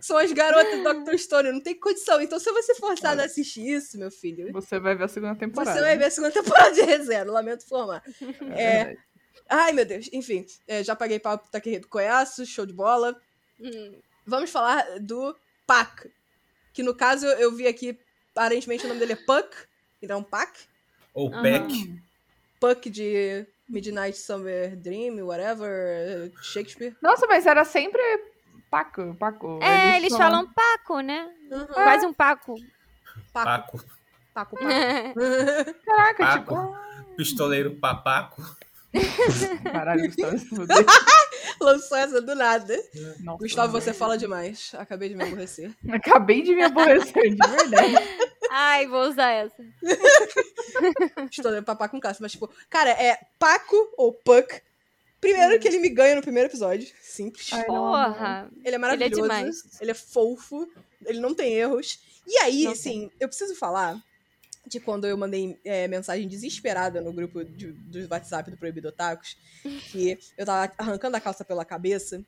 São 0.01 0.17
as 0.17 0.31
garotas 0.31 0.83
do 0.83 1.03
Dr. 1.05 1.17
Stone, 1.17 1.51
não 1.51 1.61
tem 1.61 1.75
condição. 1.79 2.21
Então, 2.21 2.39
se 2.39 2.51
você 2.51 2.75
forçado 2.75 3.21
a 3.21 3.25
assistir 3.25 3.67
isso, 3.67 3.97
meu 3.97 4.11
filho, 4.11 4.51
Você 4.53 4.79
vai 4.79 4.95
ver 4.95 5.05
a 5.05 5.07
segunda 5.07 5.35
temporada. 5.35 5.73
você 5.73 5.81
vai 5.81 5.97
ver 5.97 6.05
a 6.05 6.11
segunda 6.11 6.31
temporada 6.33 6.71
de 6.73 6.81
ReZero, 6.81 7.31
lamento 7.31 7.63
informar. 7.65 8.03
É. 8.55 8.83
verdade. 8.85 8.99
Ai, 9.47 9.71
meu 9.73 9.85
Deus. 9.85 10.09
Enfim, 10.11 10.45
é, 10.67 10.83
já 10.83 10.95
paguei 10.95 11.19
pau 11.19 11.37
pro 11.37 11.49
Takehito 11.51 11.87
Koyasu, 11.87 12.45
show 12.45 12.65
de 12.65 12.73
bola. 12.73 13.15
Hum. 13.59 13.93
Vamos 14.25 14.49
falar 14.49 14.99
do 14.99 15.35
Pac. 15.67 16.09
Que 16.73 16.81
no 16.81 16.95
caso 16.95 17.25
eu 17.27 17.55
vi 17.55 17.67
aqui, 17.67 17.97
aparentemente 18.33 18.85
o 18.85 18.87
nome 18.87 18.99
dele 18.99 19.13
é 19.13 19.15
Puck. 19.15 19.55
Então, 20.01 20.23
Pac. 20.23 20.51
Ou 21.13 21.31
Aham. 21.31 21.41
Peck. 21.43 22.01
Puck 22.59 22.89
de 22.89 23.45
Midnight 23.69 24.17
Summer 24.17 24.75
Dream, 24.75 25.19
whatever, 25.21 26.31
Shakespeare. 26.41 26.95
Nossa, 27.01 27.25
mas 27.27 27.45
era 27.45 27.63
sempre 27.65 28.01
Paco, 28.69 29.15
Paco. 29.15 29.59
É, 29.61 29.97
eles 29.97 30.11
só- 30.11 30.17
falam 30.17 30.47
Paco, 30.51 30.99
né? 31.01 31.29
Uhum. 31.51 31.65
Quase 31.67 32.05
um 32.05 32.13
Paco. 32.13 32.55
Paco, 33.33 33.77
Paco. 33.77 33.85
Paco, 34.33 34.57
Paco. 34.57 34.65
Caraca, 35.85 36.25
Paco. 36.25 36.55
tipo. 36.55 36.85
Pistoleiro 37.15 37.75
papaco. 37.75 38.43
Caralho, 39.63 40.11
fuder. 40.11 40.85
Lançou 41.61 41.97
essa 41.97 42.21
do 42.21 42.35
nada. 42.35 42.75
Nossa, 43.21 43.39
Gustavo, 43.39 43.71
você 43.71 43.93
fala 43.93 44.17
demais. 44.17 44.71
Acabei 44.75 45.09
de 45.09 45.15
me 45.15 45.23
aborrecer. 45.23 45.71
Acabei 45.91 46.41
de 46.41 46.55
me 46.55 46.63
aborrecer, 46.63 47.35
de 47.35 47.47
verdade. 47.47 47.95
Ai, 48.51 48.87
vou 48.87 49.07
usar 49.09 49.31
essa. 49.31 49.63
Estou 51.29 51.51
dando 51.51 51.65
papá 51.65 51.89
com 51.89 51.99
caça, 51.99 52.19
mas 52.21 52.31
tipo, 52.31 52.49
cara, 52.69 52.91
é 52.91 53.19
Paco 53.39 53.75
ou 53.97 54.13
Puck. 54.13 54.61
Primeiro 55.19 55.59
que 55.59 55.67
ele 55.67 55.79
me 55.79 55.89
ganha 55.89 56.15
no 56.15 56.21
primeiro 56.21 56.49
episódio. 56.49 56.87
Simples. 57.01 57.49
Ai, 57.51 57.65
não, 57.67 57.75
Porra. 57.75 58.49
Ele 58.63 58.75
é 58.75 58.77
maravilhoso. 58.77 59.21
demais. 59.21 59.81
Ele 59.81 59.91
é 59.91 59.95
fofo. 59.95 60.69
Ele 61.05 61.19
não 61.19 61.33
tem 61.33 61.53
erros. 61.53 61.99
E 62.27 62.37
aí, 62.39 62.63
Não 62.65 62.71
assim, 62.71 63.09
eu 63.19 63.27
preciso 63.27 63.55
falar 63.55 63.99
de 64.67 64.79
quando 64.79 65.05
eu 65.05 65.17
mandei 65.17 65.59
é, 65.63 65.87
mensagem 65.87 66.27
desesperada 66.27 67.01
no 67.01 67.13
grupo 67.13 67.43
de- 67.43 67.71
do 67.71 68.07
WhatsApp 68.09 68.49
do 68.51 68.57
Proibido 68.57 68.87
Otakus, 68.89 69.37
que 69.91 70.17
eu 70.37 70.45
tava 70.45 70.71
arrancando 70.77 71.15
a 71.17 71.21
calça 71.21 71.45
pela 71.45 71.63
cabeça, 71.65 72.23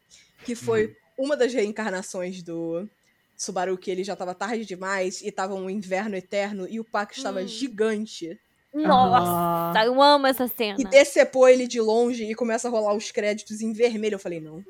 que 0.46 0.56
foi 0.56 0.96
uma 1.18 1.36
das 1.36 1.54
reencarnações 1.54 2.44
do 2.44 2.88
Subaru, 3.36 3.78
que 3.78 3.90
ele 3.92 4.04
já 4.04 4.16
tava 4.16 4.34
tarde 4.36 4.66
demais 4.66 5.22
e 5.22 5.32
tava 5.32 5.54
um 5.56 5.70
inverno 5.70 6.16
eterno 6.16 6.68
e 6.70 6.80
o 6.80 6.84
Paco 6.86 7.14
estava 7.14 7.42
Hum. 7.42 7.48
gigante. 7.48 8.40
Nossa, 8.74 9.86
eu 9.86 10.02
amo 10.02 10.28
essa 10.28 10.48
cena. 10.48 10.78
E 10.80 10.84
decepou 10.86 11.48
ele 11.48 11.68
de 11.68 11.82
longe 11.82 12.24
e 12.24 12.36
começa 12.36 12.68
a 12.68 12.72
rolar 12.72 12.94
os 12.94 13.12
créditos 13.12 13.62
em 13.62 13.74
vermelho. 13.74 14.16
Eu 14.16 14.20
falei, 14.20 14.40
não. 14.40 14.64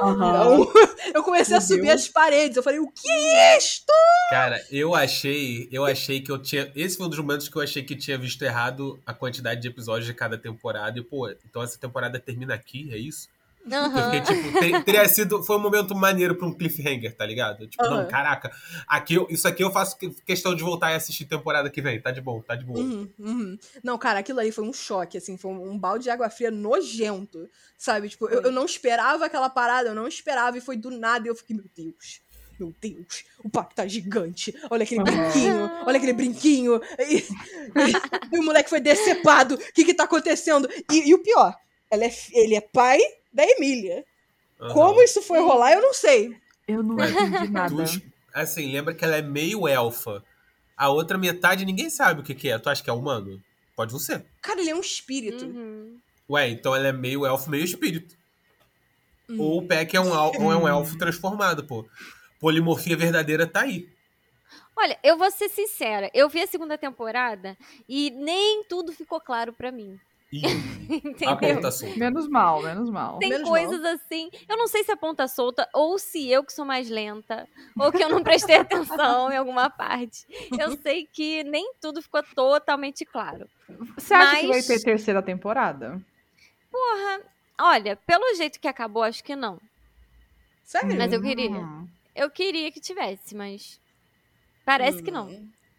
Não. 0.00 0.72
Eu 1.14 1.22
comecei 1.22 1.56
a 1.56 1.60
subir 1.60 1.82
Deus. 1.82 2.02
as 2.02 2.08
paredes. 2.08 2.56
Eu 2.56 2.62
falei, 2.62 2.80
o 2.80 2.90
que 2.90 3.08
é 3.08 3.58
isto? 3.58 3.92
Cara, 4.30 4.60
eu 4.70 4.94
achei, 4.94 5.68
eu 5.70 5.84
achei 5.84 6.20
que 6.20 6.32
eu 6.32 6.38
tinha. 6.38 6.70
Esse 6.74 6.96
foi 6.96 7.06
um 7.06 7.08
dos 7.08 7.18
momentos 7.18 7.48
que 7.48 7.56
eu 7.56 7.62
achei 7.62 7.82
que 7.82 7.94
tinha 7.94 8.18
visto 8.18 8.42
errado 8.42 9.00
a 9.06 9.12
quantidade 9.12 9.60
de 9.60 9.68
episódios 9.68 10.06
de 10.06 10.14
cada 10.14 10.36
temporada. 10.36 10.98
E, 10.98 11.02
pô, 11.02 11.28
então 11.28 11.62
essa 11.62 11.78
temporada 11.78 12.18
termina 12.18 12.54
aqui, 12.54 12.92
é 12.92 12.96
isso? 12.96 13.28
Eu 13.66 14.04
fiquei, 14.04 14.20
tipo, 14.20 14.58
ter- 14.60 14.84
teria 14.84 15.08
sido. 15.08 15.42
Foi 15.42 15.56
um 15.56 15.60
momento 15.60 15.94
maneiro 15.94 16.34
pra 16.34 16.46
um 16.46 16.52
cliffhanger, 16.52 17.16
tá 17.16 17.24
ligado? 17.24 17.66
Tipo, 17.66 17.84
Aham. 17.84 18.02
não, 18.02 18.08
caraca, 18.08 18.50
aqui, 18.86 19.14
eu- 19.14 19.26
isso 19.30 19.48
aqui 19.48 19.64
eu 19.64 19.70
faço 19.70 19.96
que- 19.96 20.10
questão 20.24 20.54
de 20.54 20.62
voltar 20.62 20.92
e 20.92 20.94
assistir 20.96 21.24
temporada 21.24 21.70
que 21.70 21.80
vem. 21.80 22.00
Tá 22.00 22.10
de 22.10 22.20
bom, 22.20 22.40
tá 22.42 22.54
de 22.54 22.64
boa. 22.64 22.78
Uhum, 22.78 23.08
uhum. 23.18 23.58
Não, 23.82 23.96
cara, 23.96 24.18
aquilo 24.18 24.40
aí 24.40 24.52
foi 24.52 24.64
um 24.64 24.72
choque, 24.72 25.16
assim, 25.16 25.36
foi 25.38 25.50
um, 25.50 25.70
um 25.72 25.78
balde 25.78 26.04
de 26.04 26.10
água 26.10 26.28
fria 26.28 26.50
nojento, 26.50 27.48
sabe? 27.78 28.08
Tipo, 28.08 28.28
eu, 28.28 28.42
eu 28.42 28.52
não 28.52 28.64
esperava 28.66 29.24
aquela 29.26 29.48
parada, 29.48 29.88
eu 29.88 29.94
não 29.94 30.06
esperava, 30.06 30.58
e 30.58 30.60
foi 30.60 30.76
do 30.76 30.90
nada, 30.90 31.26
e 31.26 31.30
eu 31.30 31.34
fiquei, 31.34 31.56
meu 31.56 31.64
Deus, 31.74 32.20
meu 32.60 32.74
Deus, 32.80 33.24
o 33.42 33.48
papo 33.50 33.74
tá 33.74 33.86
gigante, 33.86 34.54
olha 34.70 34.84
aquele 34.84 35.02
brinquinho, 35.02 35.70
olha 35.86 35.96
aquele 35.96 36.12
brinquinho, 36.12 36.80
e, 36.98 37.16
e- 37.16 38.32
e 38.32 38.38
o 38.38 38.42
moleque 38.44 38.68
foi 38.70 38.80
decepado, 38.80 39.54
o 39.54 39.58
que 39.72 39.84
que 39.84 39.94
tá 39.94 40.04
acontecendo? 40.04 40.68
E, 40.92 41.08
e 41.10 41.14
o 41.14 41.22
pior, 41.22 41.54
ela 41.90 42.04
é 42.04 42.12
ele 42.32 42.54
é 42.54 42.60
pai 42.60 42.98
da 43.34 43.44
Emília. 43.44 44.04
Aham. 44.60 44.72
Como 44.72 45.02
isso 45.02 45.20
foi 45.20 45.40
rolar, 45.40 45.72
eu 45.72 45.82
não 45.82 45.92
sei. 45.92 46.36
Eu 46.66 46.82
não 46.82 46.96
Ué, 46.96 47.10
entendi 47.10 47.48
nada. 47.50 47.74
Tu- 47.84 48.02
assim, 48.32 48.72
lembra 48.72 48.94
que 48.94 49.04
ela 49.04 49.16
é 49.16 49.22
meio 49.22 49.66
elfa. 49.68 50.24
A 50.76 50.88
outra 50.88 51.18
metade 51.18 51.64
ninguém 51.64 51.90
sabe 51.90 52.20
o 52.20 52.24
que, 52.24 52.34
que 52.34 52.48
é. 52.48 52.58
Tu 52.58 52.70
acha 52.70 52.82
que 52.82 52.88
é 52.88 52.92
humano? 52.92 53.42
Pode 53.76 53.92
não 53.92 54.00
ser. 54.00 54.24
Cara, 54.40 54.60
ele 54.60 54.70
é 54.70 54.74
um 54.74 54.80
espírito. 54.80 55.44
Uhum. 55.44 55.98
Ué, 56.30 56.48
então 56.48 56.74
ela 56.74 56.88
é 56.88 56.92
meio 56.92 57.26
elfo, 57.26 57.50
meio 57.50 57.64
espírito. 57.64 58.16
Hum. 59.28 59.40
Ou 59.40 59.58
o 59.58 59.66
Peck 59.66 59.94
é 59.96 60.00
um, 60.00 60.10
ou 60.12 60.52
é 60.52 60.56
um 60.56 60.66
elfo 60.68 60.96
transformado, 60.96 61.64
pô. 61.64 61.86
Polimorfia 62.40 62.96
verdadeira 62.96 63.46
tá 63.46 63.62
aí. 63.62 63.88
Olha, 64.76 64.98
eu 65.02 65.16
vou 65.16 65.30
ser 65.30 65.48
sincera. 65.48 66.10
Eu 66.12 66.28
vi 66.28 66.40
a 66.40 66.46
segunda 66.46 66.76
temporada 66.76 67.56
e 67.88 68.10
nem 68.10 68.64
tudo 68.64 68.92
ficou 68.92 69.20
claro 69.20 69.52
pra 69.52 69.70
mim. 69.70 69.98
A 71.26 71.36
ponta 71.36 71.70
solta. 71.70 71.98
Menos 71.98 72.28
mal, 72.28 72.62
menos 72.62 72.90
mal. 72.90 73.18
Tem 73.18 73.28
Menos 73.30 73.48
coisas 73.48 73.84
assim. 73.84 74.30
Eu 74.48 74.56
não 74.56 74.66
sei 74.66 74.82
se 74.84 74.90
é 74.92 74.96
ponta 74.96 75.28
solta 75.28 75.68
ou 75.72 75.98
se 75.98 76.28
eu 76.30 76.42
que 76.44 76.52
sou 76.52 76.64
mais 76.64 76.88
lenta 76.88 77.46
ou 77.78 77.92
que 77.92 78.02
eu 78.02 78.08
não 78.08 78.22
prestei 78.22 78.56
atenção 78.58 79.30
em 79.32 79.36
alguma 79.36 79.70
parte. 79.70 80.26
Eu 80.58 80.76
sei 80.82 81.06
que 81.06 81.44
nem 81.44 81.72
tudo 81.80 82.02
ficou 82.02 82.22
totalmente 82.34 83.04
claro. 83.04 83.48
Você 83.96 84.14
acha 84.14 84.40
que 84.40 84.46
vai 84.48 84.56
Mas- 84.56 84.66
ter 84.66 84.82
terceira 84.82 85.22
temporada? 85.22 86.00
Porra, 86.70 87.20
olha, 87.60 87.96
pelo 87.96 88.34
jeito 88.34 88.58
que 88.58 88.66
acabou, 88.68 89.02
acho 89.02 89.22
que 89.22 89.36
não. 89.36 89.60
Sério? 90.64 90.96
Mas 90.96 91.12
eu 91.12 91.20
queria. 91.22 91.50
Hum. 91.50 91.86
Eu 92.14 92.30
queria 92.30 92.70
que 92.72 92.80
tivesse, 92.80 93.34
mas 93.34 93.80
parece 94.64 95.02
que 95.02 95.10
não. 95.10 95.28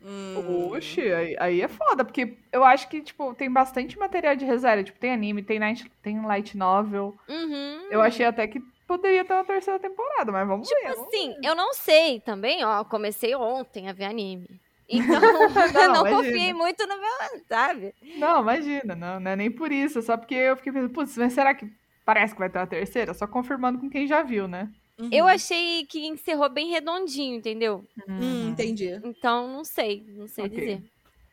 Hum. 0.07 0.69
Oxe, 0.71 1.01
aí, 1.01 1.35
aí 1.39 1.61
é 1.61 1.67
foda, 1.67 2.05
porque 2.05 2.37
eu 2.51 2.63
acho 2.63 2.87
que, 2.87 3.01
tipo, 3.01 3.33
tem 3.33 3.51
bastante 3.51 3.97
material 3.97 4.35
de 4.35 4.45
reserva. 4.45 4.83
Tipo, 4.83 4.99
tem 4.99 5.11
anime, 5.11 5.41
tem, 5.41 5.57
night, 5.57 5.91
tem 6.03 6.23
light 6.23 6.55
novel. 6.55 7.15
Uhum. 7.27 7.87
Eu 7.89 8.01
achei 8.01 8.25
até 8.25 8.47
que 8.47 8.59
poderia 8.87 9.25
ter 9.25 9.33
uma 9.33 9.43
terceira 9.43 9.79
temporada, 9.79 10.31
mas 10.31 10.47
vamos 10.47 10.69
ver. 10.69 10.93
vamos 10.93 11.07
Assim, 11.07 11.35
eu 11.43 11.55
não 11.55 11.73
sei 11.73 12.19
também, 12.19 12.63
ó. 12.63 12.83
Comecei 12.83 13.33
ontem 13.35 13.89
a 13.89 13.93
ver 13.93 14.05
anime. 14.05 14.61
Então, 14.87 15.19
Não, 15.19 15.49
eu 15.81 15.93
não 15.93 16.05
confiei 16.05 16.53
muito 16.53 16.85
no 16.85 16.95
meu, 17.01 17.41
sabe? 17.49 17.95
Não, 18.17 18.41
imagina, 18.41 18.95
não, 18.95 19.19
não 19.19 19.31
é 19.31 19.35
nem 19.35 19.49
por 19.49 19.71
isso, 19.71 19.97
é 19.97 20.01
só 20.03 20.15
porque 20.15 20.35
eu 20.35 20.55
fiquei 20.55 20.71
pensando, 20.71 20.93
putz, 20.93 21.17
mas 21.17 21.33
será 21.33 21.55
que 21.55 21.67
parece 22.05 22.33
que 22.35 22.39
vai 22.39 22.49
ter 22.49 22.59
uma 22.59 22.67
terceira? 22.67 23.11
Só 23.15 23.25
confirmando 23.25 23.79
com 23.79 23.89
quem 23.89 24.05
já 24.05 24.21
viu, 24.21 24.47
né? 24.47 24.69
Uhum. 24.97 25.09
Eu 25.11 25.27
achei 25.27 25.85
que 25.85 26.05
encerrou 26.07 26.49
bem 26.49 26.69
redondinho, 26.69 27.35
entendeu? 27.35 27.83
Hum, 28.07 28.49
entendi. 28.49 28.99
Então, 29.03 29.47
não 29.51 29.63
sei, 29.65 30.03
não 30.07 30.27
sei 30.27 30.45
Ok. 30.45 30.57
dizer. 30.59 30.83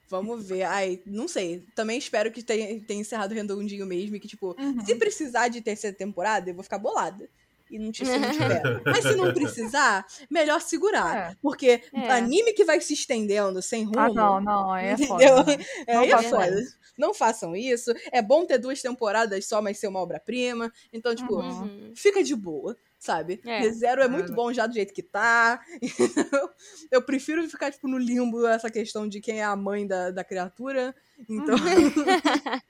Vamos 0.08 0.46
ver. 0.48 0.64
Ai, 0.64 1.00
não 1.06 1.26
sei. 1.28 1.64
Também 1.74 1.96
espero 1.96 2.30
que 2.30 2.42
tenha, 2.42 2.78
tenha 2.82 3.00
encerrado 3.00 3.32
redondinho 3.34 3.86
mesmo. 3.86 4.16
E 4.16 4.20
que, 4.20 4.28
tipo, 4.28 4.54
Uhum. 4.60 4.84
se 4.84 4.94
precisar 4.96 5.48
de 5.48 5.60
terceira 5.62 5.96
temporada, 5.96 6.50
eu 6.50 6.54
vou 6.54 6.62
ficar 6.64 6.78
bolada. 6.78 7.28
E 7.70 7.78
não, 7.78 7.90
te- 7.90 8.04
se 8.04 8.18
não 8.18 8.30
tiver. 8.32 8.82
Mas 8.84 9.02
se 9.02 9.14
não 9.14 9.32
precisar, 9.32 10.04
melhor 10.28 10.60
segurar. 10.60 11.30
É. 11.32 11.36
Porque 11.40 11.80
É. 11.94 12.10
anime 12.10 12.52
que 12.52 12.64
vai 12.64 12.78
se 12.82 12.92
estendendo 12.92 13.62
sem 13.62 13.84
rumo. 13.84 13.98
Ah, 13.98 14.08
não, 14.12 14.40
não, 14.40 14.76
é 14.76 14.92
Entendeu? 14.92 15.36
foda. 15.36 15.56
né? 15.56 15.64
É, 15.86 15.94
Não 15.94 16.02
é 16.02 16.22
foda. 16.24 16.60
isso. 16.60 16.76
Não 16.98 17.14
façam 17.14 17.56
isso. 17.56 17.90
É 18.10 18.20
bom 18.20 18.44
ter 18.44 18.58
duas 18.58 18.82
temporadas 18.82 19.46
só, 19.46 19.62
mas 19.62 19.78
ser 19.78 19.86
uma 19.86 20.00
obra-prima. 20.00 20.70
Então, 20.92 21.14
tipo. 21.14 21.36
Uhum. 21.36 21.92
fica 21.96 22.22
de 22.22 22.36
boa, 22.36 22.76
sabe? 23.02 23.40
É. 23.44 23.68
Zero 23.70 24.00
é 24.00 24.06
muito 24.08 24.32
bom 24.32 24.52
já 24.52 24.66
do 24.66 24.74
jeito 24.74 24.94
que 24.94 25.02
tá. 25.02 25.60
Eu 26.90 27.02
prefiro 27.02 27.46
ficar, 27.48 27.70
tipo, 27.72 27.88
no 27.88 27.98
limbo 27.98 28.46
essa 28.46 28.70
questão 28.70 29.08
de 29.08 29.20
quem 29.20 29.40
é 29.40 29.44
a 29.44 29.56
mãe 29.56 29.86
da, 29.86 30.10
da 30.12 30.22
criatura. 30.22 30.94
Então, 31.28 31.56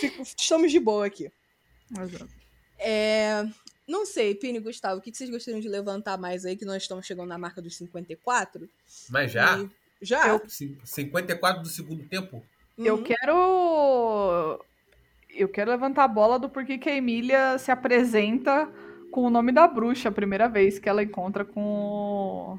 fico- 0.00 0.22
estamos 0.22 0.72
de 0.72 0.80
boa 0.80 1.06
aqui. 1.06 1.30
Exato. 1.92 2.28
É, 2.78 3.44
Não 3.86 4.04
sei, 4.06 4.34
Pini 4.34 4.58
e 4.58 4.60
Gustavo, 4.60 4.98
o 4.98 5.02
que 5.02 5.14
vocês 5.14 5.30
gostariam 5.30 5.60
de 5.60 5.68
levantar 5.68 6.18
mais 6.18 6.44
aí, 6.44 6.56
que 6.56 6.64
nós 6.64 6.82
estamos 6.82 7.06
chegando 7.06 7.28
na 7.28 7.38
marca 7.38 7.60
dos 7.62 7.76
54? 7.76 8.68
Mas 9.10 9.30
já? 9.32 9.58
E- 9.60 9.70
Já? 10.02 10.40
Cin- 10.48 10.78
54 10.84 11.62
do 11.62 11.68
segundo 11.68 12.02
tempo? 12.04 12.42
Eu 12.78 12.96
Uhum. 12.96 13.02
quero. 13.02 14.64
Eu 15.30 15.48
quero 15.48 15.70
levantar 15.70 16.04
a 16.04 16.08
bola 16.08 16.38
do 16.38 16.48
porquê 16.48 16.78
que 16.78 16.88
a 16.88 16.94
Emília 16.96 17.58
se 17.58 17.70
apresenta 17.70 18.70
com 19.16 19.22
o 19.22 19.30
nome 19.30 19.50
da 19.50 19.66
bruxa 19.66 20.10
a 20.10 20.12
primeira 20.12 20.46
vez 20.46 20.78
que 20.78 20.90
ela 20.90 21.02
encontra 21.02 21.42
com 21.42 21.62
o, 21.64 22.58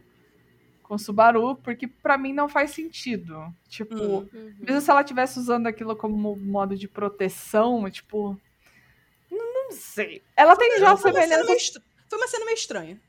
com 0.81 0.97
Subaru, 0.97 1.55
porque 1.57 1.85
pra 1.87 2.17
mim 2.17 2.33
não 2.33 2.49
faz 2.49 2.71
sentido. 2.71 3.37
Tipo, 3.69 3.93
Uhum. 3.95 4.55
Mesmo 4.59 4.81
se 4.81 4.89
ela 4.89 5.01
estivesse 5.01 5.37
usando 5.37 5.67
aquilo 5.67 5.95
como 5.95 6.35
modo 6.35 6.75
de 6.75 6.87
proteção, 6.87 7.87
tipo. 7.91 8.35
Não, 9.29 9.69
sei. 9.71 10.23
Ela 10.35 10.55
tem 10.55 10.79
já 10.79 10.97
Foi 10.97 11.13
semelhança. 11.13 11.51
estra- 11.53 11.81
foi 12.09 12.17
uma 12.17 12.27
cena 12.27 12.45
meio 12.45 12.55
estranha. 12.55 12.99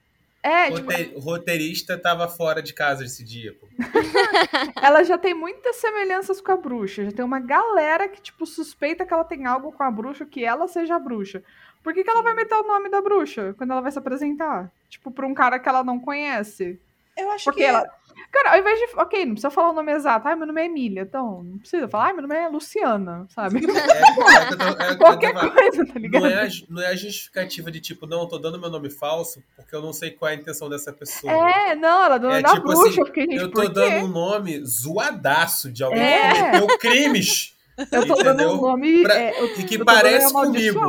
É, 0.43 0.71
tipo, 0.71 0.93
O 1.17 1.21
roteirista 1.21 1.97
tava 1.99 2.29
fora 2.29 2.63
de 2.63 2.73
casa 2.75 3.03
esse 3.05 3.25
dia, 3.25 3.55
pô. 3.55 3.67
ela 4.83 5.03
já 5.05 5.17
tem 5.17 5.33
muitas 5.35 5.77
semelhanças 5.77 6.41
com 6.41 6.53
a 6.53 6.57
bruxa. 6.57 7.05
Já 7.07 7.13
tem 7.13 7.25
uma 7.25 7.41
galera 7.41 8.09
que, 8.09 8.21
tipo, 8.21 8.45
suspeita 8.47 9.07
que 9.07 9.13
ela 9.13 9.25
tem 9.25 9.47
algo 9.47 9.73
com 9.73 9.83
a 9.83 9.91
bruxa, 9.91 10.27
que 10.27 10.45
ela 10.45 10.69
seja 10.69 10.97
a 10.97 10.99
bruxa. 10.99 11.43
Por 11.83 11.95
que, 11.95 12.05
que 12.05 12.11
ela 12.11 12.23
vai 12.23 12.35
meter 12.35 12.55
o 12.55 12.67
nome 12.67 12.89
da 12.89 13.01
bruxa 13.01 13.55
quando 13.57 13.71
ela 13.73 13.81
vai 13.81 13.91
se 13.93 13.99
apresentar? 13.99 14.71
Tipo, 14.89 15.11
pra 15.11 15.27
um 15.27 15.35
cara 15.35 15.59
que 15.59 15.69
ela 15.69 15.83
não 15.85 15.99
conhece. 15.99 16.79
Eu 17.17 17.31
acho 17.33 17.45
Porque 17.45 17.61
que 17.61 17.67
ela. 17.67 17.85
Cara, 18.33 18.53
ao 18.53 18.59
invés 18.59 18.79
de. 18.79 18.87
Ok, 18.97 19.25
não 19.25 19.33
precisa 19.33 19.51
falar 19.51 19.71
o 19.71 19.73
nome 19.73 19.93
exato. 19.93 20.27
Ai, 20.29 20.35
meu 20.37 20.47
nome 20.47 20.61
é 20.61 20.67
Emília. 20.67 21.03
Então, 21.03 21.43
não 21.43 21.59
precisa 21.59 21.89
falar. 21.89 22.07
Ai, 22.07 22.13
meu 22.13 22.23
nome 22.23 22.35
é 22.37 22.49
Luciana, 22.49 23.27
sabe? 23.31 23.61
É, 23.65 23.71
é, 23.71 24.89
é, 24.89 24.93
é, 24.93 24.97
Qualquer 24.97 25.33
coisa, 25.35 25.87
tá 25.87 25.99
ligado? 25.99 26.23
Não 26.23 26.29
é, 26.29 26.45
a, 26.47 26.49
não 26.69 26.83
é 26.83 26.87
a 26.89 26.97
justificativa 26.97 27.71
de 27.71 27.81
tipo, 27.81 28.07
não, 28.07 28.21
eu 28.23 28.27
tô 28.27 28.39
dando 28.39 28.59
meu 28.59 28.69
nome 28.71 28.91
falso 28.91 29.43
porque 29.57 29.75
eu 29.75 29.81
não 29.81 29.93
sei 29.93 30.11
qual 30.11 30.31
é 30.31 30.35
a 30.35 30.37
intenção 30.37 30.69
dessa 30.69 30.93
pessoa. 30.93 31.33
É, 31.33 31.75
não, 31.75 32.05
ela 32.05 32.19
deu 32.19 32.31
É, 32.31 32.43
da 32.43 32.55
tipo 32.55 32.67
bruxa. 32.69 32.89
assim, 32.91 33.01
eu 33.01 33.07
fiquei, 33.07 33.25
gente, 33.25 33.37
eu 33.41 33.51
por 33.51 33.63
tô 33.65 33.69
quê? 33.69 33.75
dando 33.75 34.05
um 34.05 34.09
nome 34.09 34.61
zoadaço 34.65 35.71
de 35.73 35.83
alguém 35.85 36.03
É. 36.03 36.33
que 36.33 36.41
cometeu 36.61 36.79
crimes. 36.79 37.57
Eu 37.93 38.07
tô 38.07 38.15
dando 38.17 38.29
entendeu? 38.43 38.51
um 38.57 38.61
nome. 38.61 39.03
Pra- 39.05 39.15
é, 39.17 39.41
eu, 39.41 39.47
E 39.47 39.65
que 39.65 39.85
parece 39.85 40.33
dando 40.33 40.47
comigo. 40.47 40.81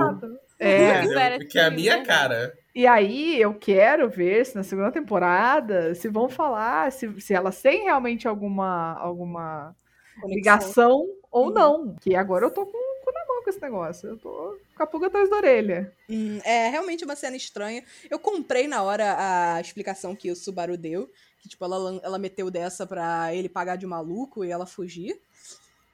É. 0.60 1.00
entendeu? 1.00 1.14
Parece 1.16 1.46
Que 1.48 1.60
é 1.60 1.64
a 1.66 1.72
minha 1.72 1.98
né? 1.98 2.06
cara. 2.06 2.54
E 2.76 2.86
aí 2.86 3.42
eu 3.42 3.54
quero 3.56 4.10
ver 4.10 4.46
se 4.46 4.56
na 4.56 4.64
segunda 4.64 4.92
temporada 4.92 5.94
se 5.96 6.08
vão 6.08 6.30
falar 6.30 6.92
se, 6.92 7.20
se 7.20 7.34
elas 7.34 7.62
têm 7.62 7.84
realmente 7.86 8.28
alguma, 8.28 8.94
alguma 9.00 9.76
conexão. 10.22 10.36
ligação 10.36 11.06
ou 11.32 11.48
Uhum. 11.48 11.54
não. 11.54 11.96
Que 12.00 12.16
agora 12.16 12.46
eu 12.46 12.52
tô 12.52 12.66
com 12.66 12.78
o 12.78 13.04
cu 13.06 13.12
na 13.12 13.26
mão 13.26 13.44
com 13.44 13.50
esse 13.50 13.62
negócio. 13.62 14.10
Eu 14.10 14.18
tô 14.18 14.58
com 14.76 14.84
a 14.84 14.88
pulga 14.88 15.08
atrás 15.08 15.30
da 15.30 15.38
orelha. 15.38 15.92
Hum, 16.10 16.40
é 16.44 16.70
realmente 16.70 17.04
uma 17.04 17.16
cena 17.16 17.36
estranha. 17.36 17.84
Eu 18.10 18.20
comprei 18.20 18.68
na 18.68 18.82
hora 18.84 19.16
a 19.18 19.62
explicação 19.62 20.16
que 20.16 20.30
o 20.32 20.36
Subaru 20.36 20.78
deu. 20.78 21.10
Que, 21.42 21.48
tipo, 21.48 21.64
ela, 21.64 22.00
ela 22.04 22.20
meteu 22.20 22.52
dessa 22.52 22.86
pra 22.86 23.34
ele 23.34 23.48
pagar 23.48 23.78
de 23.78 23.88
maluco 23.88 24.44
e 24.44 24.52
ela 24.52 24.66
fugir. 24.66 25.20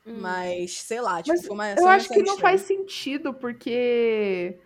Hum. 0.06 0.18
Mas, 0.20 0.80
sei 0.82 1.02
lá, 1.02 1.22
tipo, 1.22 1.36
Mas 1.36 1.46
foi 1.48 1.54
uma 1.56 1.72
Eu 1.74 1.88
acho 1.88 2.10
que 2.10 2.22
não 2.22 2.38
faz 2.38 2.62
sentido, 2.62 3.34
porque 3.34 4.58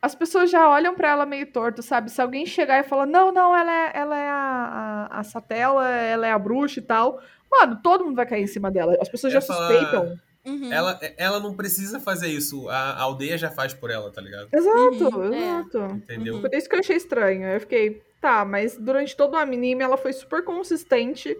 as 0.00 0.14
pessoas 0.14 0.50
já 0.50 0.68
olham 0.68 0.94
pra 0.94 1.08
ela 1.10 1.26
meio 1.26 1.46
torto, 1.52 1.82
sabe? 1.82 2.10
Se 2.10 2.20
alguém 2.22 2.46
chegar 2.46 2.80
e 2.80 2.88
falar, 2.88 3.04
não, 3.06 3.30
não, 3.32 3.54
ela 3.54 3.70
é, 3.72 3.90
ela 3.94 4.18
é 4.18 4.28
a, 4.28 5.08
a, 5.10 5.20
a 5.20 5.22
Satela, 5.24 5.88
ela 5.88 6.26
é 6.26 6.32
a 6.32 6.38
bruxa 6.38 6.78
e 6.80 6.82
tal. 6.82 7.20
Mano, 7.50 7.78
todo 7.82 8.04
mundo 8.04 8.16
vai 8.16 8.26
cair 8.26 8.42
em 8.42 8.46
cima 8.46 8.70
dela. 8.70 8.96
As 9.00 9.08
pessoas 9.08 9.32
Eu 9.34 9.40
já 9.40 9.46
ia 9.46 9.46
falar- 9.54 9.68
suspeitam. 9.68 10.18
Uhum. 10.46 10.72
Ela, 10.72 10.98
ela 11.18 11.40
não 11.40 11.54
precisa 11.54 12.00
fazer 12.00 12.28
isso. 12.28 12.68
A, 12.70 12.92
a 12.92 13.02
aldeia 13.02 13.36
já 13.36 13.50
faz 13.50 13.74
por 13.74 13.90
ela, 13.90 14.10
tá 14.10 14.22
ligado? 14.22 14.48
Exato, 14.50 15.18
Uhum, 15.18 15.34
é. 15.34 15.36
exato. 15.36 15.78
Entendeu? 15.96 16.36
Uhum. 16.36 16.40
Por 16.40 16.54
isso 16.54 16.66
que 16.68 16.74
eu 16.74 16.80
achei 16.80 16.96
estranho. 16.96 17.44
Eu 17.46 17.60
fiquei, 17.60 18.02
tá, 18.20 18.46
mas 18.46 18.74
durante 18.78 19.14
todo 19.14 19.34
o 19.34 19.36
anime 19.36 19.82
ela 19.82 19.98
foi 19.98 20.12
super 20.14 20.42
consistente 20.42 21.36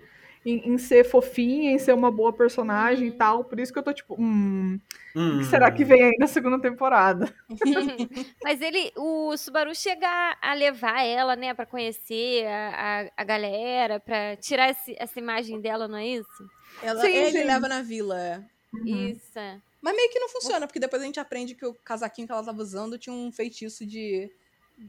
em, 0.51 0.71
em 0.75 0.79
ser 0.79 1.05
fofinha, 1.05 1.71
em 1.71 1.79
ser 1.79 1.93
uma 1.95 2.11
boa 2.11 2.33
personagem 2.33 3.09
e 3.09 3.13
tal. 3.13 3.45
Por 3.45 3.59
isso 3.61 3.73
que 3.73 3.79
eu 3.79 3.83
tô 3.83 3.93
tipo, 3.93 4.15
hum, 4.19 4.79
o 5.15 5.19
Hum. 5.19 5.39
que 5.39 5.45
será 5.45 5.71
que 5.71 5.85
vem 5.85 6.03
aí 6.03 6.17
na 6.19 6.27
segunda 6.27 6.61
temporada? 6.61 7.33
Mas 8.45 8.61
ele, 8.61 8.93
o 8.97 9.37
Subaru 9.37 9.75
chega 9.75 10.09
a 10.41 10.55
levar 10.55 11.03
ela, 11.05 11.35
né, 11.37 11.53
pra 11.55 11.67
conhecer 11.67 12.47
a, 12.47 13.03
a, 13.07 13.11
a 13.17 13.25
galera, 13.25 13.99
pra 14.01 14.37
tirar 14.37 14.71
esse- 14.71 14.97
essa 14.99 15.19
imagem 15.19 15.61
dela, 15.61 15.89
não 15.89 15.99
é 15.99 16.07
isso? 16.07 16.51
Ela, 16.83 17.01
Sim, 17.01 17.09
ele 17.09 17.39
sim. 17.41 17.45
leva 17.45 17.69
na 17.69 17.83
vila, 17.83 18.21
é. 18.21 18.41
Isso. 18.85 19.39
é. 19.39 19.59
Mas 19.81 19.95
meio 19.97 20.11
que 20.11 20.19
não 20.19 20.29
funciona, 20.29 20.67
porque 20.67 20.81
depois 20.81 21.03
a 21.03 21.05
gente 21.05 21.21
aprende 21.21 21.55
que 21.55 21.65
o 21.67 21.75
casaquinho 21.75 22.27
que 22.27 22.33
ela 22.33 22.45
tava 22.45 22.61
usando 22.61 22.99
tinha 22.99 23.15
um 23.15 23.31
feitiço 23.33 23.87
de. 23.87 24.31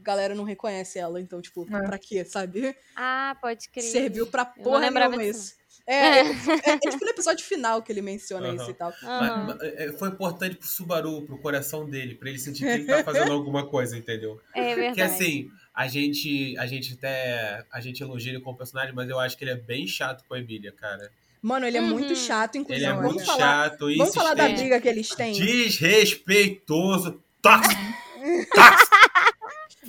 Galera 0.02 0.34
não 0.34 0.44
reconhece 0.44 0.98
ela, 0.98 1.20
então, 1.20 1.40
tipo, 1.42 1.66
É. 1.74 1.82
pra 1.86 1.98
quê, 1.98 2.24
sabe? 2.24 2.74
Ah, 2.96 3.36
pode 3.40 3.68
crer. 3.68 3.82
Serviu 3.82 4.26
pra 4.26 4.44
porra 4.44 4.90
nenhuma 4.90 5.18
disso, 5.18 5.40
isso. 5.40 5.60
É, 5.86 6.20
é, 6.20 6.20
é, 6.20 6.70
é 6.70 6.78
tipo 6.78 7.04
no 7.04 7.10
episódio 7.10 7.44
final 7.44 7.82
que 7.82 7.90
ele 7.90 8.00
menciona 8.02 8.46
Aham. 8.48 8.56
isso 8.56 8.70
e 8.70 8.74
tal. 8.74 8.92
Mas- 9.02 9.10
Aham. 9.30 9.46
mas, 9.46 9.62
é, 9.62 9.92
foi 9.98 10.08
importante 10.08 10.56
pro 10.56 10.68
Subaru, 10.68 11.22
pro 11.22 11.38
coração 11.38 11.88
dele, 11.88 12.14
pra 12.14 12.28
ele 12.28 12.38
sentir 12.38 12.62
que 12.64 12.68
ele 12.70 12.84
tá 12.84 13.02
fazendo 13.02 13.32
alguma 13.32 13.66
coisa, 13.66 13.96
entendeu? 13.98 14.40
É 14.54 14.62
verdade. 14.74 14.86
Porque 14.88 15.02
assim, 15.02 15.50
a 15.74 15.88
gente, 15.88 16.56
a 16.58 16.66
gente 16.66 16.94
até. 16.94 17.64
A 17.72 17.80
gente 17.80 18.02
elogia 18.02 18.32
ele 18.32 18.40
como 18.40 18.56
personagem, 18.56 18.94
mas 18.94 19.08
eu 19.10 19.18
acho 19.18 19.36
que 19.36 19.42
ele 19.42 19.50
é 19.52 19.56
bem 19.56 19.86
chato 19.88 20.22
com 20.28 20.34
a 20.34 20.38
Emília, 20.38 20.70
cara. 20.72 21.10
Mano, 21.42 21.66
ele 21.66 21.78
é 21.78 21.80
muito 21.80 22.10
Uhum. 22.10 22.14
chato, 22.16 22.54
Ele 22.54 22.62
inclusive. 22.62 22.86
é 22.86 22.92
vamos 22.92 23.14
muito 23.14 23.24
falar, 23.26 23.70
chato, 23.70 23.86
Vamos 23.96 24.14
falar 24.14 24.34
da 24.34 24.48
briga 24.48 24.78
que 24.80 24.88
eles 24.88 25.08
têm. 25.08 25.32
desrespeitoso, 25.32 27.20
tóxico. 27.42 27.80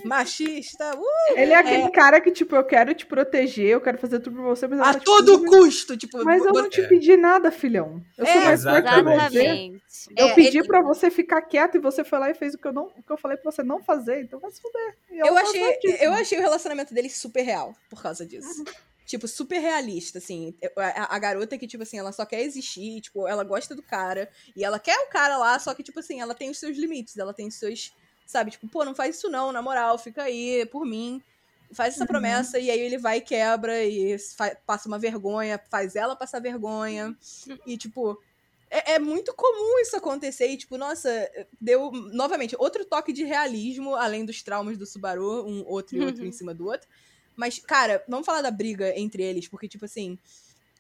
Machista, 0.06 0.95
uh, 0.97 1.04
Ele 1.36 1.52
é 1.54 1.56
aquele 1.56 1.89
cara 1.91 2.20
que, 2.22 2.32
tipo, 2.32 2.56
eu 2.56 2.64
quero 2.64 2.93
te 2.93 3.06
proteger, 3.06 3.68
eu 3.70 3.82
quero 3.82 3.97
fazer 3.97 4.20
tudo 4.20 4.36
pra 4.38 4.43
você, 4.45 4.68
mas 4.68 4.80
a 4.80 4.93
tá, 4.93 4.99
todo 4.99 5.43
custo. 5.45 5.95
Tipo, 5.97 6.24
Mas 6.24 6.43
eu 6.45 6.52
não 6.54 6.70
te 6.70 6.82
É. 6.82 6.88
pedi 6.88 7.16
nada, 7.18 7.52
filhão. 7.52 8.02
Eu 8.18 8.26
sou 8.26 8.36
É, 8.36 8.45
mais 8.45 8.64
forte 8.64 8.82
que 8.84 8.89
você. 8.89 8.99
Exatamente. 9.39 9.82
Eu 10.18 10.28
É, 10.28 10.34
pedi 10.36 10.58
ele- 10.60 10.68
pra 10.68 10.82
você 10.82 11.10
ficar 11.12 11.41
quieto 11.41 11.76
e 11.76 11.80
você 11.80 12.04
foi 12.04 12.20
lá 12.20 12.30
e 12.30 12.34
fez 12.34 12.54
o 12.54 12.58
que 12.58 12.68
eu, 12.68 12.74
não, 12.74 12.86
o 12.97 13.04
que 13.04 13.12
eu 13.12 13.18
falei 13.18 13.38
pra 13.38 13.52
você 13.52 13.64
não 13.64 13.82
fazer. 13.84 14.22
Então 14.24 14.39
vai 14.39 14.52
se 14.52 14.62
fuder. 14.62 14.95
Ela 15.12 15.28
Eu 15.30 15.34
tá 15.36 15.41
achei, 15.41 15.78
eu 16.02 16.14
achei 16.14 16.38
o 16.38 16.41
relacionamento 16.41 16.93
deles 16.93 17.18
super 17.18 17.41
real 17.41 17.76
por 17.89 18.02
causa 18.02 18.26
disso. 18.26 18.64
Tipo, 19.06 19.28
super 19.28 19.60
realista, 19.60 20.20
assim. 20.20 20.56
A, 20.78 21.16
a 21.16 21.20
garota 21.20 21.58
que, 21.58 21.68
tipo 21.68 21.84
assim, 21.84 21.99
ela 21.99 22.14
só 22.14 22.26
quer 22.26 22.41
existir, 22.43 23.02
tipo, 23.02 23.28
ela 23.28 23.43
gosta 23.43 23.76
do 23.76 23.84
cara. 23.84 24.30
E 24.56 24.64
ela 24.64 24.80
quer 24.80 24.97
o 24.99 25.10
cara 25.10 25.38
lá, 25.38 25.60
só 25.60 25.74
que, 25.74 25.84
tipo 25.84 25.99
assim, 25.99 26.22
ela 26.22 26.34
tem 26.34 26.49
os 26.49 26.58
seus 26.58 26.78
limites, 26.78 27.18
ela 27.18 27.34
tem 27.34 27.47
os 27.47 27.56
seus. 27.56 27.91
Sabe, 28.32 28.51
tipo, 28.51 28.65
pô, 28.69 28.86
não 28.86 28.95
faz 28.95 29.17
isso 29.17 29.29
não, 29.29 29.51
na 29.51 29.61
moral, 29.61 29.97
fica 29.97 30.23
aí, 30.23 30.65
por 30.71 30.86
mim. 30.86 31.21
Faz 31.73 31.95
essa 31.95 32.03
Uhum. 32.03 32.07
promessa, 32.07 32.57
e 32.59 32.71
aí 32.71 32.79
ele 32.79 32.97
vai 32.97 33.17
e 33.17 33.21
quebra, 33.21 33.84
e 33.86 34.15
passa 34.65 34.88
uma 34.88 34.97
vergonha, 34.97 35.59
faz 35.69 35.95
ela 35.97 36.15
passar 36.15 36.39
vergonha. 36.41 37.13
E, 37.65 37.77
tipo, 37.77 38.17
é, 38.69 38.93
é 38.93 38.99
muito 38.99 39.34
comum 39.36 39.79
isso 39.82 39.97
acontecer. 39.97 40.47
E, 40.47 40.57
tipo, 40.57 40.77
nossa, 40.77 41.09
deu, 41.59 41.91
novamente, 41.91 42.55
outro 42.57 42.86
toque 42.86 43.11
de 43.11 43.25
realismo, 43.25 43.95
além 43.95 44.25
dos 44.25 44.41
traumas 44.41 44.77
do 44.77 44.86
Subaru, 44.86 45.45
um 45.45 45.65
outro 45.67 45.97
e 45.97 46.01
outro 46.01 46.25
em 46.25 46.32
cima 46.32 46.53
do 46.53 46.67
outro. 46.67 46.88
Mas, 47.36 47.59
cara, 47.59 48.01
vamos 48.07 48.25
falar 48.25 48.41
da 48.41 48.51
briga 48.51 48.97
entre 48.97 49.23
eles, 49.23 49.47
porque, 49.49 49.67
tipo 49.67 49.84
assim, 49.86 50.17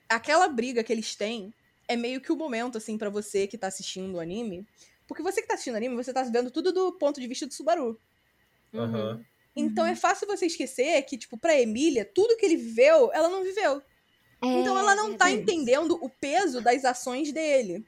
aquela 0.09 0.47
briga 0.47 0.83
que 0.83 0.93
eles 0.93 1.15
têm 1.15 1.53
é 1.87 1.95
meio 1.97 2.21
que 2.21 2.31
o 2.31 2.37
momento, 2.37 2.77
assim, 2.77 2.97
pra 2.97 3.09
você 3.09 3.47
que 3.47 3.57
tá 3.57 3.67
assistindo 3.67 4.15
o 4.15 4.19
anime. 4.21 4.65
Porque 5.11 5.21
você 5.21 5.41
que 5.41 5.47
tá 5.49 5.55
assistindo 5.55 5.75
anime, 5.75 5.93
você 5.93 6.13
tá 6.13 6.23
vendo 6.23 6.49
tudo 6.49 6.71
do 6.71 6.93
ponto 6.93 7.19
de 7.19 7.27
vista 7.27 7.45
do 7.45 7.53
Subaru. 7.53 7.99
Uhum. 8.71 8.81
Aham. 8.81 9.25
Então 9.53 9.85
é 9.85 9.93
fácil 9.93 10.25
você 10.25 10.45
esquecer 10.45 11.01
que, 11.01 11.17
tipo, 11.17 11.37
pra 11.37 11.59
Emília, 11.59 12.05
tudo 12.05 12.37
que 12.37 12.45
ele 12.45 12.55
viveu, 12.55 13.11
ela 13.11 13.27
não 13.27 13.43
viveu. 13.43 13.81
Então 14.41 14.79
ela 14.79 14.95
não 14.95 15.17
tá 15.17 15.25
verdade. 15.25 15.41
entendendo 15.41 15.99
o 16.01 16.09
peso 16.09 16.61
das 16.61 16.85
ações 16.85 17.33
dele. 17.33 17.85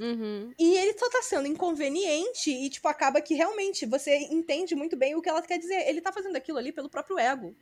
Uhum. 0.00 0.52
E 0.58 0.76
ele 0.76 0.98
só 0.98 1.08
tá 1.08 1.22
sendo 1.22 1.46
inconveniente 1.46 2.50
e, 2.50 2.68
tipo, 2.68 2.88
acaba 2.88 3.20
que 3.20 3.34
realmente 3.34 3.86
você 3.86 4.16
entende 4.32 4.74
muito 4.74 4.96
bem 4.96 5.14
o 5.14 5.22
que 5.22 5.28
ela 5.28 5.40
quer 5.42 5.58
dizer. 5.58 5.88
Ele 5.88 6.00
tá 6.00 6.12
fazendo 6.12 6.34
aquilo 6.34 6.58
ali 6.58 6.72
pelo 6.72 6.90
próprio 6.90 7.20
ego. 7.20 7.54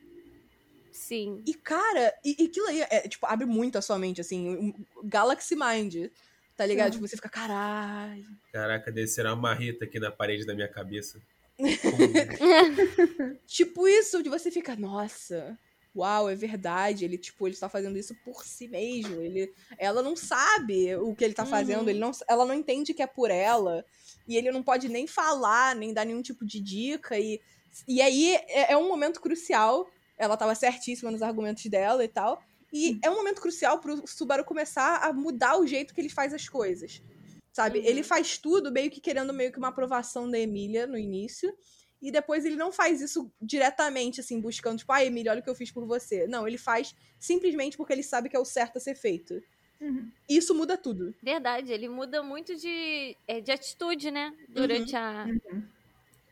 Sim. 0.91 1.43
E, 1.45 1.53
cara, 1.53 2.11
e, 2.25 2.35
e 2.39 2.45
aquilo 2.47 2.65
aí, 2.65 2.81
é, 2.89 3.07
tipo, 3.07 3.27
abre 3.27 3.45
muito 3.45 3.77
a 3.77 3.81
sua 3.83 3.99
mente, 3.99 4.19
assim, 4.19 4.49
um 4.49 4.73
Galaxy 5.03 5.55
Mind. 5.55 6.09
Tá 6.55 6.65
ligado? 6.65 6.87
Uhum. 6.87 6.91
Tipo, 7.01 7.07
você 7.07 7.15
fica, 7.15 7.29
caralho. 7.29 8.25
Caraca, 8.51 8.91
descerá 8.91 9.33
uma 9.33 9.41
marreta 9.41 9.85
aqui 9.85 9.99
na 9.99 10.11
parede 10.11 10.45
da 10.45 10.53
minha 10.53 10.67
cabeça. 10.67 11.19
Tipo 13.45 13.87
isso, 13.87 14.21
de 14.23 14.29
você 14.29 14.51
fica, 14.51 14.75
nossa, 14.75 15.57
uau, 15.95 16.29
é 16.29 16.35
verdade. 16.35 17.05
Ele, 17.05 17.17
tipo, 17.17 17.47
ele 17.47 17.53
está 17.53 17.69
fazendo 17.69 17.97
isso 17.97 18.15
por 18.23 18.43
si 18.45 18.67
mesmo. 18.67 19.21
Ele, 19.21 19.51
ela 19.77 20.01
não 20.01 20.15
sabe 20.15 20.95
o 20.95 21.15
que 21.15 21.23
ele 21.23 21.33
tá 21.33 21.43
Uhum. 21.43 21.49
fazendo, 21.49 21.89
ele 21.89 21.99
não, 21.99 22.11
ela 22.27 22.45
não 22.45 22.53
entende 22.53 22.93
que 22.93 23.01
é 23.03 23.07
por 23.07 23.29
ela. 23.31 23.85
E 24.27 24.35
ele 24.37 24.51
não 24.51 24.63
pode 24.63 24.87
nem 24.89 25.05
falar, 25.07 25.75
nem 25.75 25.93
dar 25.93 26.05
nenhum 26.05 26.21
tipo 26.21 26.45
de 26.45 26.59
dica. 26.59 27.17
E, 27.19 27.41
e 27.87 28.01
aí 28.01 28.35
é, 28.35 28.73
é 28.73 28.77
um 28.77 28.87
momento 28.87 29.19
crucial. 29.21 29.89
Ela 30.17 30.37
tava 30.37 30.55
certíssima 30.55 31.11
nos 31.11 31.21
argumentos 31.21 31.65
dela 31.65 32.03
e 32.03 32.07
tal. 32.07 32.41
E 32.73 32.99
é 33.03 33.09
um 33.09 33.15
momento 33.15 33.39
crucial 33.39 33.79
pro 33.79 34.01
Subaru 34.07 34.43
começar 34.43 34.97
a 34.97 35.13
mudar 35.13 35.59
o 35.59 35.67
jeito 35.67 35.93
que 35.93 36.01
ele 36.01 36.09
faz 36.09 36.33
as 36.33 36.49
coisas. 36.49 37.03
Sabe? 37.51 37.77
Uhum. 37.77 37.85
Ele 37.85 38.01
faz 38.01 38.39
tudo 38.39 38.71
meio 38.71 38.89
que 38.89 38.99
querendo 38.99 39.31
meio 39.31 39.51
que 39.51 39.59
uma 39.59 39.67
aprovação 39.67 40.27
da 40.29 40.39
Emília 40.39 40.87
no 40.87 40.97
início. 40.97 41.55
E 42.01 42.11
depois 42.11 42.43
ele 42.43 42.55
não 42.55 42.71
faz 42.71 42.99
isso 42.99 43.31
diretamente, 43.39 44.19
assim, 44.19 44.41
buscando, 44.41 44.79
tipo, 44.79 44.91
ah, 44.91 45.05
Emília, 45.05 45.31
olha 45.31 45.39
o 45.39 45.43
que 45.43 45.49
eu 45.49 45.55
fiz 45.55 45.71
por 45.71 45.85
você. 45.85 46.25
Não, 46.27 46.47
ele 46.47 46.57
faz 46.57 46.95
simplesmente 47.19 47.77
porque 47.77 47.93
ele 47.93 48.03
sabe 48.03 48.27
que 48.27 48.35
é 48.35 48.39
o 48.39 48.43
certo 48.43 48.77
a 48.77 48.79
ser 48.79 48.95
feito. 48.95 49.39
Uhum. 49.79 50.11
Isso 50.27 50.55
muda 50.55 50.75
tudo. 50.75 51.13
Verdade, 51.21 51.71
ele 51.71 51.87
muda 51.87 52.23
muito 52.23 52.55
de, 52.55 53.15
é, 53.27 53.39
de 53.39 53.51
atitude, 53.51 54.09
né? 54.09 54.35
Durante 54.49 54.95
a. 54.95 55.27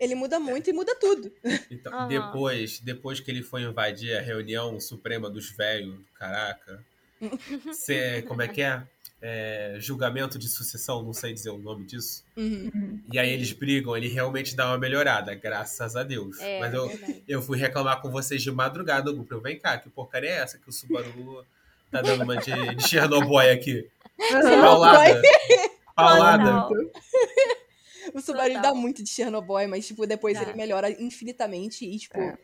Ele 0.01 0.15
muda 0.15 0.39
muito 0.39 0.67
e 0.67 0.73
muda 0.73 0.95
tudo. 0.95 1.31
Então, 1.69 1.93
Aham. 1.93 2.07
depois, 2.07 2.79
depois 2.79 3.19
que 3.19 3.29
ele 3.29 3.43
foi 3.43 3.61
invadir 3.61 4.17
a 4.17 4.21
reunião 4.21 4.79
suprema 4.79 5.29
dos 5.29 5.51
velhos, 5.51 5.99
caraca. 6.17 6.83
cê- 7.71 8.23
como 8.27 8.41
é 8.41 8.47
que 8.47 8.63
é? 8.63 8.81
É, 9.21 9.75
Julgamento 9.79 10.39
de 10.39 10.49
sucessão, 10.49 11.03
não 11.03 11.13
sei 11.13 11.31
dizer 11.31 11.51
o 11.51 11.57
nome 11.59 11.85
disso. 11.85 12.23
Uhum. 12.35 12.99
E 13.13 13.19
aí 13.19 13.29
eles 13.31 13.51
brigam, 13.51 13.95
ele 13.95 14.07
realmente 14.07 14.55
dá 14.55 14.65
uma 14.69 14.79
melhorada, 14.79 15.35
graças 15.35 15.95
a 15.95 16.01
Deus. 16.01 16.39
É, 16.39 16.59
Mas 16.59 16.73
eu, 16.73 16.87
verdade. 16.87 17.23
eu 17.27 17.39
fui 17.39 17.59
reclamar 17.59 18.01
com 18.01 18.09
vocês 18.09 18.41
de 18.41 18.49
madrugada. 18.49 19.11
Eu, 19.11 19.41
vem 19.41 19.59
cá, 19.59 19.77
que 19.77 19.87
porcaria 19.91 20.31
é 20.31 20.37
essa 20.37 20.57
que 20.57 20.67
o 20.67 20.71
Subaru 20.71 21.45
tá 21.91 22.01
dando 22.01 22.23
uma 22.23 22.37
de, 22.37 22.73
de 22.75 22.87
Chernobyl 22.87 23.37
aqui? 23.51 23.87
Paulada. 24.31 25.21
Paulada. 25.95 26.67
O 28.13 28.21
Subaru 28.21 28.61
dá 28.61 28.73
muito 28.73 29.03
de 29.03 29.09
Chernobyl, 29.09 29.67
mas, 29.69 29.85
tipo, 29.87 30.05
depois 30.07 30.39
ele 30.41 30.53
melhora 30.53 30.89
infinitamente. 31.01 31.85
E, 31.85 31.97
tipo, 31.99 32.17
É. 32.19 32.37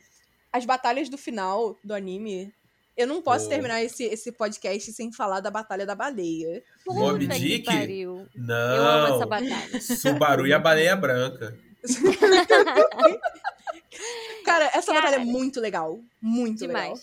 as 0.51 0.65
batalhas 0.65 1.09
do 1.09 1.17
final 1.17 1.77
do 1.83 1.93
anime. 1.93 2.53
Eu 2.95 3.05
não 3.05 3.21
posso 3.21 3.45
Oh. 3.45 3.49
terminar 3.49 3.83
esse, 3.83 4.03
esse 4.05 4.31
podcast 4.31 4.91
sem 4.91 5.11
falar 5.11 5.39
da 5.39 5.51
Batalha 5.51 5.85
da 5.85 5.93
Baleia. 5.93 6.63
Puta 6.83 7.19
que 7.19 7.27
Dick? 7.39 7.65
pariu. 7.65 8.27
Eu 8.35 8.83
amo 8.83 9.07
essa 9.07 9.19
Não. 9.19 9.27
batalha. 9.27 9.81
Subaru 9.81 10.47
e 10.47 10.53
a 10.53 10.57
baleia 10.59 10.95
branca. 10.95 11.55
Cara, 14.43 14.65
essa 14.73 14.87
Cara. 14.93 15.01
batalha 15.01 15.21
é 15.21 15.25
muito 15.25 15.59
legal. 15.59 15.99
Muito 16.21 16.65
legal. 16.65 16.93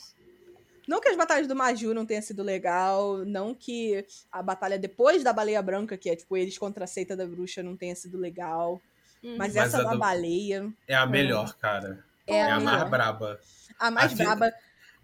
Não 0.87 1.01
que 1.01 1.09
as 1.09 1.17
batalhas 1.17 1.47
do 1.49 1.57
Maju 1.57 1.95
não 1.95 2.05
tenham 2.07 2.23
sido 2.23 2.43
legal, 2.43 3.19
não 3.25 3.55
que 3.55 4.05
a 4.31 4.43
batalha 4.43 4.79
depois 4.79 5.23
da 5.25 5.33
baleia 5.33 5.63
branca, 5.63 5.97
que 5.97 6.11
é 6.11 6.17
tipo 6.17 6.37
eles 6.37 6.59
contra 6.59 6.85
a 6.85 6.87
seita 6.87 7.17
da 7.17 7.27
bruxa, 7.27 7.63
não 7.63 7.77
tenha 7.77 7.95
sido 7.97 8.19
legal. 8.19 8.81
Uhum. 9.23 9.37
Mas, 9.39 9.55
Mas 9.55 9.57
essa 9.57 9.83
da 9.83 9.93
do- 9.93 9.99
baleia 9.99 10.71
É 10.87 10.95
a 10.95 11.07
melhor, 11.07 11.55
cara. 11.57 12.05
é, 12.27 12.37
É 12.37 12.43
a 12.51 12.57
a 12.57 12.61
mais 12.61 12.91
braba. 12.91 13.41
A 13.79 13.91
mais 13.91 14.13
a 14.13 14.17
fi- 14.17 14.23
braba. 14.23 14.53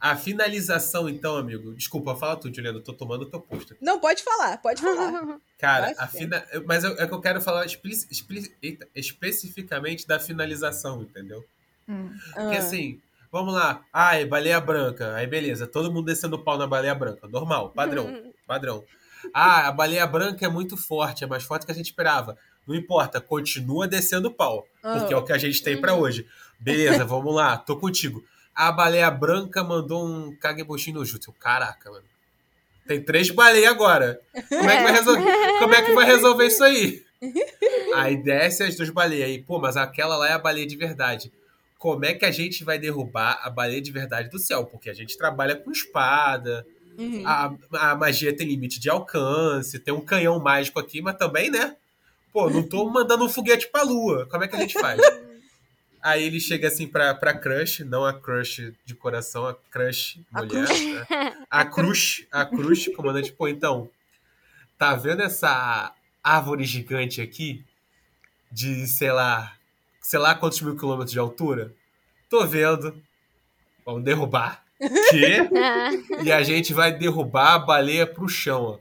A 0.02 0.16
finalização, 0.16 1.08
então, 1.10 1.36
amigo. 1.36 1.74
Desculpa, 1.74 2.16
fala 2.16 2.34
tu, 2.34 2.52
Juliana. 2.54 2.78
Eu 2.78 2.82
tô 2.82 2.92
tomando 2.94 3.22
o 3.22 3.26
teu 3.26 3.38
posto. 3.38 3.76
Não, 3.82 4.00
pode 4.00 4.22
falar, 4.22 4.56
pode 4.56 4.80
falar. 4.80 5.38
Cara, 5.58 5.94
a 5.98 6.06
fina... 6.06 6.42
mas 6.66 6.84
eu- 6.84 6.92
é 6.98 7.06
que 7.06 7.12
eu 7.12 7.20
quero 7.20 7.40
falar 7.42 7.66
expli- 7.66 8.54
eita, 8.62 8.88
especificamente 8.94 10.06
da 10.06 10.18
finalização, 10.18 11.02
entendeu? 11.02 11.44
Hum. 11.88 12.10
Porque 12.34 12.56
Ah. 12.56 12.58
assim, 12.60 13.00
vamos 13.30 13.54
lá. 13.54 13.84
Ai, 13.92 14.24
baleia 14.24 14.60
branca. 14.60 15.14
Aí 15.14 15.26
beleza, 15.26 15.66
todo 15.66 15.92
mundo 15.92 16.06
descendo 16.06 16.36
o 16.36 16.44
pau 16.44 16.58
na 16.58 16.66
baleia 16.66 16.94
branca. 16.94 17.28
Normal, 17.28 17.70
padrão, 17.70 18.32
padrão. 18.46 18.84
Ah, 19.34 19.68
a 19.68 19.72
baleia 19.72 20.06
branca 20.06 20.46
é 20.46 20.48
muito 20.48 20.76
forte, 20.76 21.24
é 21.24 21.26
mais 21.26 21.42
forte 21.42 21.66
que 21.66 21.72
a 21.72 21.74
gente 21.74 21.86
esperava. 21.86 22.36
Não 22.66 22.74
importa, 22.74 23.20
continua 23.20 23.86
descendo 23.86 24.28
o 24.28 24.34
pau. 24.34 24.66
Porque 24.80 25.12
é 25.12 25.16
o 25.16 25.24
que 25.24 25.32
a 25.32 25.38
gente 25.38 25.62
tem 25.62 25.80
pra 25.80 25.94
hoje. 25.94 26.26
Beleza, 26.58 27.04
vamos 27.04 27.34
lá, 27.34 27.56
tô 27.56 27.76
contigo. 27.76 28.22
A 28.54 28.70
baleia 28.70 29.10
branca 29.10 29.62
mandou 29.62 30.06
um 30.06 30.36
Kagebushin 30.36 30.92
no 30.92 31.04
Jutsu. 31.04 31.32
Caraca, 31.32 31.90
mano. 31.90 32.04
Tem 32.86 33.02
três 33.02 33.30
baleias 33.30 33.70
agora. 33.70 34.20
Como 34.48 34.68
é 34.68 34.76
que 34.76 34.82
vai 34.82 34.92
resolver, 34.92 35.58
como 35.58 35.74
é 35.74 35.82
que 35.82 35.92
vai 35.92 36.06
resolver 36.06 36.46
isso 36.46 36.64
aí? 36.64 37.04
Aí 37.94 38.16
desce 38.16 38.62
as 38.62 38.76
duas 38.76 38.88
baleias 38.88 39.28
aí. 39.28 39.42
Pô, 39.42 39.58
mas 39.58 39.76
aquela 39.76 40.16
lá 40.16 40.28
é 40.28 40.32
a 40.32 40.38
baleia 40.38 40.66
de 40.66 40.76
verdade. 40.76 41.30
Como 41.80 42.04
é 42.04 42.12
que 42.12 42.26
a 42.26 42.30
gente 42.30 42.62
vai 42.62 42.78
derrubar 42.78 43.40
a 43.42 43.48
baleia 43.48 43.80
de 43.80 43.90
verdade 43.90 44.28
do 44.28 44.38
céu? 44.38 44.66
Porque 44.66 44.90
a 44.90 44.94
gente 44.94 45.16
trabalha 45.16 45.56
com 45.56 45.72
espada, 45.72 46.64
Uhum. 46.98 47.22
a, 47.26 47.54
a 47.72 47.94
magia 47.96 48.36
tem 48.36 48.46
limite 48.46 48.78
de 48.78 48.90
alcance, 48.90 49.78
tem 49.78 49.94
um 49.94 50.04
canhão 50.04 50.38
mágico 50.38 50.78
aqui, 50.78 51.00
mas 51.00 51.16
também, 51.16 51.50
né? 51.50 51.74
Pô, 52.34 52.50
não 52.50 52.62
tô 52.62 52.84
mandando 52.92 53.24
um 53.24 53.28
foguete 53.30 53.66
pra 53.68 53.82
lua. 53.82 54.26
Como 54.26 54.44
é 54.44 54.48
que 54.48 54.54
a 54.56 54.58
gente 54.60 54.78
faz? 54.78 55.00
Aí 56.02 56.22
ele 56.22 56.38
chega 56.38 56.68
assim 56.68 56.86
pra, 56.86 57.14
pra 57.14 57.32
crush, 57.32 57.80
não 57.84 58.04
a 58.04 58.12
crush 58.12 58.72
de 58.84 58.94
coração, 58.94 59.46
a 59.46 59.54
crush 59.54 60.20
A 60.34 60.42
mulher. 60.42 60.68
né? 60.68 61.32
A 61.50 61.64
crush, 61.64 62.26
a 62.30 62.44
crush, 62.44 62.90
comandante. 62.94 63.32
Pô, 63.32 63.48
então, 63.48 63.88
tá 64.76 64.94
vendo 64.94 65.22
essa 65.22 65.94
árvore 66.22 66.64
gigante 66.64 67.22
aqui? 67.22 67.64
De, 68.52 68.86
sei 68.86 69.12
lá, 69.12 69.54
sei 70.00 70.18
lá 70.18 70.34
quantos 70.34 70.60
mil 70.60 70.76
quilômetros 70.76 71.12
de 71.12 71.18
altura? 71.18 71.74
Tô 72.28 72.46
vendo. 72.46 73.00
Vamos 73.84 74.04
derrubar. 74.04 74.64
Quê? 75.10 75.38
E 76.24 76.32
a 76.32 76.42
gente 76.42 76.72
vai 76.72 76.92
derrubar 76.96 77.54
a 77.54 77.58
baleia 77.58 78.06
pro 78.06 78.28
chão, 78.28 78.62
ó. 78.62 78.72
Não 78.72 78.80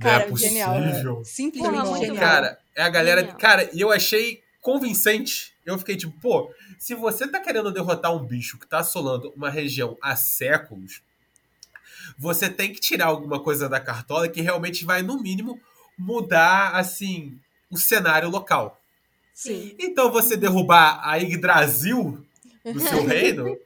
Cara, 0.00 0.24
é 0.24 0.36
genial. 0.36 0.74
possível. 0.74 1.24
Simplesmente 1.24 1.72
Porra, 1.72 1.90
muito 1.90 2.06
genial. 2.06 2.24
Cara, 2.24 2.58
é 2.74 2.82
a 2.82 2.88
galera. 2.88 3.20
Genial. 3.20 3.38
Cara, 3.38 3.70
e 3.72 3.80
eu 3.80 3.92
achei 3.92 4.42
convincente. 4.60 5.52
Eu 5.64 5.78
fiquei 5.78 5.96
tipo, 5.96 6.12
pô, 6.20 6.50
se 6.78 6.94
você 6.94 7.28
tá 7.28 7.38
querendo 7.38 7.70
derrotar 7.70 8.14
um 8.14 8.24
bicho 8.24 8.58
que 8.58 8.66
tá 8.66 8.78
assolando 8.78 9.30
uma 9.36 9.50
região 9.50 9.96
há 10.00 10.16
séculos, 10.16 11.02
você 12.18 12.48
tem 12.48 12.72
que 12.72 12.80
tirar 12.80 13.06
alguma 13.06 13.40
coisa 13.40 13.68
da 13.68 13.78
cartola 13.78 14.28
que 14.28 14.40
realmente 14.40 14.84
vai, 14.84 15.02
no 15.02 15.20
mínimo, 15.20 15.60
mudar, 15.98 16.74
assim, 16.74 17.38
o 17.70 17.76
cenário 17.76 18.30
local. 18.30 18.79
Sim. 19.40 19.74
Então 19.78 20.12
você 20.12 20.36
derrubar 20.36 21.00
a 21.02 21.16
Yggdrasil 21.16 22.22
do 22.62 22.78
seu 22.78 23.02
reino, 23.08 23.56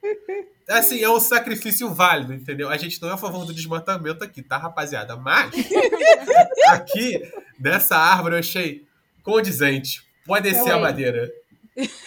assim, 0.68 1.02
é 1.02 1.10
um 1.10 1.18
sacrifício 1.18 1.92
válido, 1.92 2.32
entendeu? 2.32 2.68
A 2.70 2.76
gente 2.76 3.02
não 3.02 3.08
é 3.08 3.14
a 3.14 3.16
favor 3.16 3.44
do 3.44 3.52
desmatamento 3.52 4.22
aqui, 4.22 4.40
tá, 4.40 4.56
rapaziada? 4.56 5.16
Mas 5.16 5.52
aqui, 6.70 7.20
nessa 7.58 7.96
árvore, 7.96 8.36
eu 8.36 8.38
achei 8.38 8.86
condizente. 9.24 10.06
Pode 10.24 10.48
descer 10.48 10.70
a 10.70 10.78
madeira. 10.78 11.28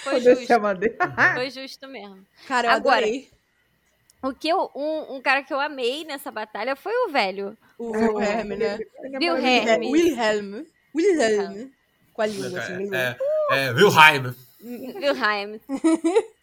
Foi 0.01 0.22
descer 0.22 0.32
a 0.32 0.36
justo. 0.36 0.61
madeira. 0.61 1.34
Foi 1.36 1.49
justo 1.49 1.88
mesmo. 1.89 2.26
Cara, 2.47 2.70
eu 2.70 2.72
Agora, 2.72 3.05
adorei. 3.05 3.30
O 4.24 4.34
que 4.34 4.47
eu, 4.47 4.72
um, 4.74 5.18
um 5.18 5.22
cara 5.22 5.43
que 5.43 5.53
eu 5.53 5.59
amei 5.59 6.05
nessa 6.05 6.32
batalha 6.32 6.74
foi 6.78 6.93
o 7.05 7.09
velho. 7.11 7.57
O 7.78 7.91
Wilhelm, 7.91 8.55
né? 8.57 8.80
Wilhelm. 9.20 9.68
É, 9.68 9.78
Wilhelm. 9.78 10.65
Wilhelm. 10.95 11.70
Com 12.13 12.22
a 12.22 12.26
língua, 12.26 12.59
assim. 12.59 12.95
É, 12.95 13.18
é, 13.52 13.72
Wilhelm. 13.72 14.34
Wilhelm. 14.64 15.60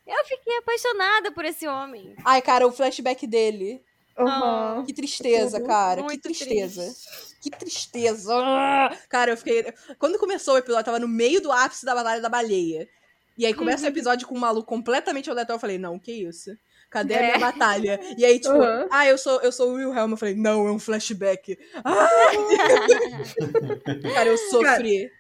Eu 0.07 0.25
fiquei 0.27 0.57
apaixonada 0.59 1.33
por 1.33 1.45
esse 1.45 1.67
homem. 1.67 2.15
Ai, 2.25 2.43
cara, 2.43 2.67
o 2.67 2.73
flashback 2.73 3.27
dele. 3.27 3.83
Aham. 4.17 4.85
Que 4.87 4.93
tristeza, 4.93 5.61
cara. 5.61 6.03
Muito 6.03 6.29
que 6.29 6.35
tristeza. 6.35 6.83
triste. 6.83 7.37
Que 7.43 7.51
tristeza. 7.51 8.33
Ah! 8.37 8.97
Cara, 9.09 9.33
eu 9.33 9.37
fiquei. 9.37 9.65
Quando 9.99 10.19
começou 10.19 10.55
o 10.55 10.59
episódio, 10.59 10.83
eu 10.83 10.85
tava 10.85 11.01
no 11.01 11.09
meio 11.09 11.41
do 11.41 11.51
ápice 11.51 11.85
da 11.85 11.95
Batalha 11.95 12.21
da 12.21 12.29
Baleia. 12.29 12.89
E 13.37 13.45
aí 13.45 13.53
começa 13.53 13.85
o 13.85 13.89
episódio 13.89 14.29
com 14.29 14.37
um 14.37 14.41
maluco 14.41 14.69
completamente 14.69 15.29
aleatório. 15.29 15.57
Eu 15.57 15.61
falei, 15.61 15.79
não, 15.79 15.99
que 15.99 16.13
isso? 16.13 16.57
Cadê 16.89 17.15
a 17.15 17.21
minha 17.23 17.35
É. 17.35 17.39
batalha? 17.39 18.01
E 18.17 18.25
aí, 18.25 18.39
tipo, 18.39 18.55
Uhum. 18.55 18.87
ah, 18.91 19.07
eu 19.09 19.19
sou, 19.19 19.41
eu 19.41 19.51
sou 19.51 19.71
o 19.71 19.75
Wilhelm. 19.75 20.13
Eu 20.13 20.17
falei, 20.17 20.37
não, 20.37 20.69
é 20.69 20.71
um 20.71 20.79
flashback. 20.79 21.59
Ah! 21.85 22.09
cara, 24.15 24.29
eu 24.29 24.39
sofri. 24.39 25.11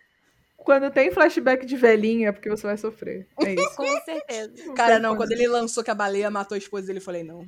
Quando 0.64 0.90
tem 0.90 1.10
flashback 1.12 1.66
de 1.66 1.76
velhinho 1.76 2.28
é 2.28 2.32
porque 2.32 2.48
você 2.48 2.66
vai 2.66 2.76
sofrer. 2.76 3.26
É 3.38 3.52
isso. 3.54 3.76
Com 3.76 4.00
certeza. 4.04 4.52
Cara, 4.74 4.98
não, 4.98 5.16
quando 5.16 5.32
ele 5.32 5.46
lançou 5.46 5.84
que 5.84 5.90
a 5.90 5.94
baleia 5.94 6.30
matou 6.30 6.54
a 6.54 6.58
esposa 6.58 6.86
dele, 6.86 6.98
eu 6.98 7.02
falei, 7.02 7.22
não. 7.22 7.46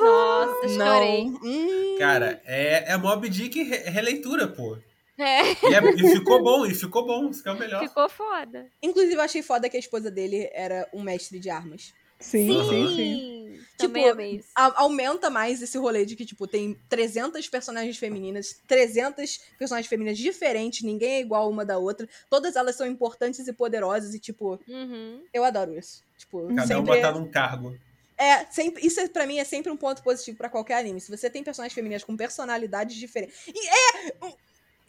Nossa, 0.00 0.66
Não. 0.76 0.86
chorei. 0.86 1.24
Hum. 1.42 1.96
Cara, 1.98 2.42
é, 2.44 2.92
é 2.92 2.96
Mob 2.96 3.28
Dick 3.28 3.62
re- 3.62 3.88
releitura, 3.90 4.46
pô. 4.48 4.76
É, 5.16 5.42
E, 5.68 5.74
é- 5.74 5.94
e 5.96 6.10
ficou 6.10 6.42
bom, 6.42 6.64
e 6.66 6.74
ficou 6.74 7.04
bom, 7.06 7.30
que 7.30 7.48
é 7.48 7.54
melhor. 7.54 7.80
ficou 7.80 8.08
foda. 8.08 8.66
Inclusive, 8.82 9.14
eu 9.14 9.20
achei 9.20 9.42
foda 9.42 9.68
que 9.68 9.76
a 9.76 9.80
esposa 9.80 10.10
dele 10.10 10.48
era 10.52 10.86
um 10.92 11.02
mestre 11.02 11.40
de 11.40 11.50
armas. 11.50 11.92
Sim, 12.20 12.56
Aham. 12.56 12.68
sim, 12.68 12.94
sim. 12.96 13.37
Também 13.76 14.02
Tipo, 14.04 14.12
amei 14.14 14.36
isso. 14.36 14.48
A- 14.54 14.82
aumenta 14.82 15.28
mais 15.30 15.60
esse 15.62 15.76
rolê 15.78 16.04
de 16.04 16.16
que, 16.16 16.24
tipo, 16.26 16.46
tem 16.46 16.78
300 16.88 17.48
personagens 17.48 17.96
femininas, 17.96 18.60
300 18.66 19.40
personagens 19.58 19.88
femininas 19.88 20.18
diferentes, 20.18 20.82
ninguém 20.82 21.14
é 21.14 21.20
igual 21.20 21.48
uma 21.50 21.64
da 21.64 21.78
outra, 21.78 22.08
todas 22.30 22.56
elas 22.56 22.76
são 22.76 22.86
importantes 22.86 23.46
e 23.46 23.52
poderosas 23.52 24.14
e, 24.14 24.18
tipo, 24.18 24.60
Uhum. 24.68 25.22
eu 25.32 25.44
adoro 25.44 25.78
isso. 25.78 26.02
Tipo, 26.16 26.48
Cada 26.48 26.66
sempre... 26.66 26.92
uma 26.92 27.00
tá 27.00 27.12
num 27.12 27.30
cargo. 27.30 27.76
É, 28.16 28.44
sempre, 28.46 28.84
isso 28.84 28.98
é, 28.98 29.06
pra 29.08 29.26
mim 29.26 29.38
é 29.38 29.44
sempre 29.44 29.70
um 29.70 29.76
ponto 29.76 30.02
positivo 30.02 30.36
pra 30.36 30.48
qualquer 30.48 30.74
anime. 30.78 31.00
Se 31.00 31.08
você 31.08 31.30
tem 31.30 31.44
personagens 31.44 31.72
femininas 31.74 32.02
com 32.02 32.16
personalidades 32.16 32.96
diferentes. 32.96 33.36
E 33.46 33.68
é! 33.68 34.32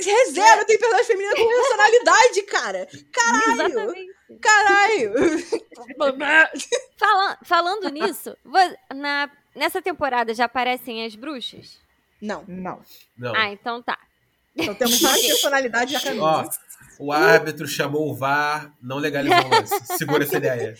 ReZero 0.02 0.66
tem 0.66 0.78
personagens 0.80 1.08
femininas 1.08 1.38
com 1.38 1.48
personalidade, 1.48 2.42
cara! 2.44 2.88
Caralho! 3.12 3.52
Exatamente. 3.80 4.19
Caralho! 4.42 5.14
Fala- 6.98 7.38
falando 7.44 7.90
nisso, 7.90 8.36
na, 8.96 9.30
nessa 9.56 9.82
temporada 9.82 10.34
já 10.34 10.46
aparecem 10.46 11.06
as 11.06 11.16
bruxas? 11.16 11.80
Não. 12.22 12.44
Não. 12.48 12.82
Não. 13.18 13.36
Ah, 13.36 13.52
então 13.52 13.82
tá. 13.82 13.98
Então 14.56 14.76
temos 14.76 15.02
mais 15.02 15.22
personalidade 15.26 15.96
a 15.96 16.02
caminho. 16.02 16.24
Ó, 16.24 16.44
o 17.00 17.12
árbitro 17.14 17.66
chamou 17.68 18.10
o 18.10 18.16
VAR, 18.16 18.74
não 18.82 18.98
legalizou 18.98 19.38
o 19.46 19.50
lance. 19.50 19.74
Segura 19.98 20.24
essa 20.26 20.38
ideia. 20.38 20.76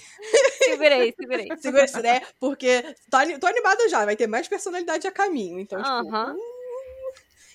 Segurei, 0.64 1.14
segurei. 1.18 1.48
Segura 1.58 1.84
essa 1.84 2.00
ideia, 2.00 2.22
porque 2.40 2.84
tô, 3.10 3.18
ani- 3.18 3.38
tô 3.40 3.48
animada 3.48 3.88
já, 3.88 4.04
vai 4.06 4.16
ter 4.18 4.28
mais 4.28 4.48
personalidade 4.48 5.08
a 5.08 5.12
caminho. 5.12 5.60
Então, 5.60 5.82
tipo, 5.82 5.90
Aham. 6.14 6.36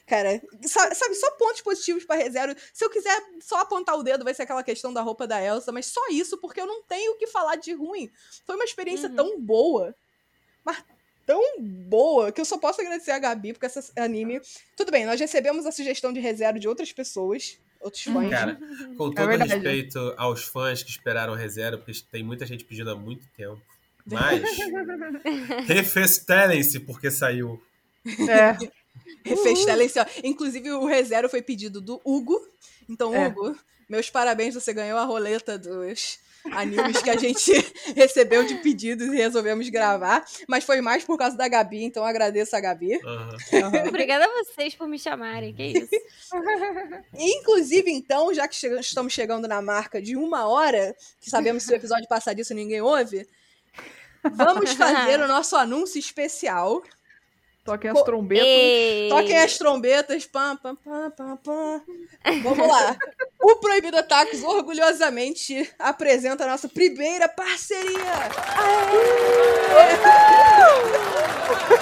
Cara, 0.06 0.40
sabe, 0.66 1.14
só 1.14 1.30
pontos 1.32 1.62
positivos 1.62 2.04
pra 2.04 2.16
ReZero. 2.16 2.54
Se 2.72 2.84
eu 2.84 2.90
quiser 2.90 3.16
só 3.40 3.60
apontar 3.60 3.96
o 3.96 4.02
dedo, 4.02 4.22
vai 4.22 4.34
ser 4.34 4.42
aquela 4.42 4.62
questão 4.62 4.92
da 4.92 5.00
roupa 5.00 5.26
da 5.26 5.42
Elsa, 5.42 5.72
mas 5.72 5.86
só 5.86 6.00
isso, 6.10 6.36
porque 6.38 6.60
eu 6.60 6.66
não 6.66 6.82
tenho 6.82 7.12
o 7.12 7.16
que 7.16 7.26
falar 7.26 7.56
de 7.56 7.72
ruim. 7.72 8.10
Foi 8.46 8.54
uma 8.54 8.64
experiência 8.64 9.08
Uhum. 9.08 9.16
tão 9.16 9.40
boa, 9.40 9.94
mas 10.62 10.84
tão 11.26 11.42
boa, 11.58 12.30
que 12.30 12.38
eu 12.40 12.44
só 12.44 12.58
posso 12.58 12.82
agradecer 12.82 13.12
a 13.12 13.18
Gabi, 13.18 13.54
porque 13.54 13.64
esse 13.64 13.90
anime. 13.98 14.42
Tudo 14.76 14.92
bem, 14.92 15.06
nós 15.06 15.18
recebemos 15.18 15.64
a 15.64 15.72
sugestão 15.72 16.12
de 16.12 16.20
ReZero 16.20 16.60
de 16.60 16.68
outras 16.68 16.92
pessoas, 16.92 17.58
outros 17.80 18.02
fãs. 18.04 18.28
Cara, 18.28 18.58
com 18.98 19.10
todo 19.10 19.26
verdade. 19.26 19.54
respeito 19.54 20.14
aos 20.18 20.44
fãs 20.44 20.82
que 20.82 20.90
esperaram 20.90 21.32
reserva, 21.34 21.78
porque 21.78 21.98
tem 22.12 22.22
muita 22.22 22.44
gente 22.44 22.62
pedindo 22.64 22.90
há 22.90 22.94
muito 22.94 23.26
tempo. 23.34 23.58
Mas 24.06 24.42
refestelem-se 25.66 26.80
porque 26.80 27.10
saiu. 27.10 27.62
É, 28.28 28.83
Ó. 30.00 30.06
Inclusive, 30.22 30.70
o 30.72 30.86
ReZero 30.86 31.28
foi 31.28 31.42
pedido 31.42 31.80
do 31.80 32.00
Hugo. 32.04 32.40
Então, 32.88 33.14
É. 33.14 33.26
Hugo, 33.28 33.56
meus 33.88 34.10
parabéns, 34.10 34.54
você 34.54 34.72
ganhou 34.72 34.98
a 34.98 35.04
roleta 35.04 35.58
dos 35.58 36.18
animes 36.52 37.00
que 37.02 37.10
a 37.10 37.16
gente 37.16 37.52
recebeu 37.96 38.44
de 38.44 38.56
pedidos 38.56 39.06
e 39.06 39.16
resolvemos 39.16 39.68
gravar. 39.68 40.24
Mas 40.46 40.64
foi 40.64 40.80
mais 40.80 41.04
por 41.04 41.16
causa 41.16 41.36
da 41.36 41.48
Gabi, 41.48 41.84
então 41.84 42.04
agradeço 42.04 42.54
a 42.54 42.60
Gabi. 42.60 42.94
Aham. 43.04 43.36
aham. 43.54 43.88
Obrigada 43.88 44.24
a 44.26 44.44
vocês 44.44 44.74
por 44.74 44.86
me 44.86 44.98
chamarem, 44.98 45.54
que 45.54 45.62
isso. 45.62 45.88
Inclusive, 47.16 47.90
então, 47.90 48.32
já 48.34 48.46
que 48.46 48.54
estamos 48.54 49.12
chegando 49.12 49.48
na 49.48 49.62
marca 49.62 50.00
de 50.00 50.16
uma 50.16 50.46
hora, 50.46 50.94
que 51.20 51.30
sabemos 51.30 51.62
que 51.62 51.68
se 51.68 51.74
o 51.74 51.76
episódio 51.76 52.08
passar 52.08 52.34
disso 52.34 52.54
ninguém 52.54 52.80
ouve, 52.80 53.26
vamos 54.32 54.72
fazer 54.74 55.20
o 55.20 55.28
nosso 55.28 55.56
anúncio 55.56 55.98
especial. 55.98 56.82
Toquem 57.64 57.90
as 57.90 58.02
trombetas. 58.02 58.46
Ei. 58.46 59.08
Toquem 59.08 59.38
as 59.38 59.56
trombetas. 59.56 60.26
Pam, 60.26 60.54
pam, 60.56 60.76
pam, 60.76 61.10
pam, 61.10 61.36
pam. 61.38 61.82
Vamos 62.42 62.68
lá. 62.68 62.94
O 63.40 63.56
Proibido 63.56 64.02
Tacos 64.02 64.42
orgulhosamente 64.42 65.72
apresenta 65.78 66.44
a 66.44 66.46
nossa 66.46 66.68
primeira 66.68 67.26
parceria. 67.26 67.88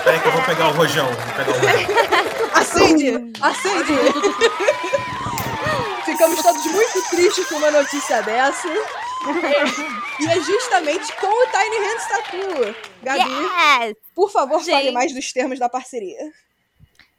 Peraí 0.05 0.21
que 0.21 0.29
eu 0.29 0.33
vou 0.33 0.43
pegar 0.43 0.69
o 0.69 0.73
rojão. 0.73 1.07
Vou 1.07 1.17
pegar 1.35 1.51
o 1.51 1.55
rojão. 1.55 1.73
Acende! 2.55 3.33
Acende! 3.41 3.93
Ficamos 6.05 6.41
todos 6.43 6.65
muito 6.67 7.03
tristes 7.11 7.49
com 7.49 7.57
uma 7.57 7.73
notícia 7.73 8.23
dessa. 8.23 8.69
E 10.21 10.27
é 10.27 10.41
justamente 10.41 11.15
com 11.17 11.27
o 11.27 11.47
Tiny 11.47 11.77
Hands 11.87 12.09
Tattoo. 12.09 12.75
Gabi, 13.03 13.31
Yes! 13.31 13.97
por 14.15 14.31
favor, 14.31 14.61
fale 14.61 14.85
Gente. 14.85 14.93
mais 14.93 15.13
dos 15.15 15.33
termos 15.33 15.59
da 15.59 15.69
parceria. 15.69 16.33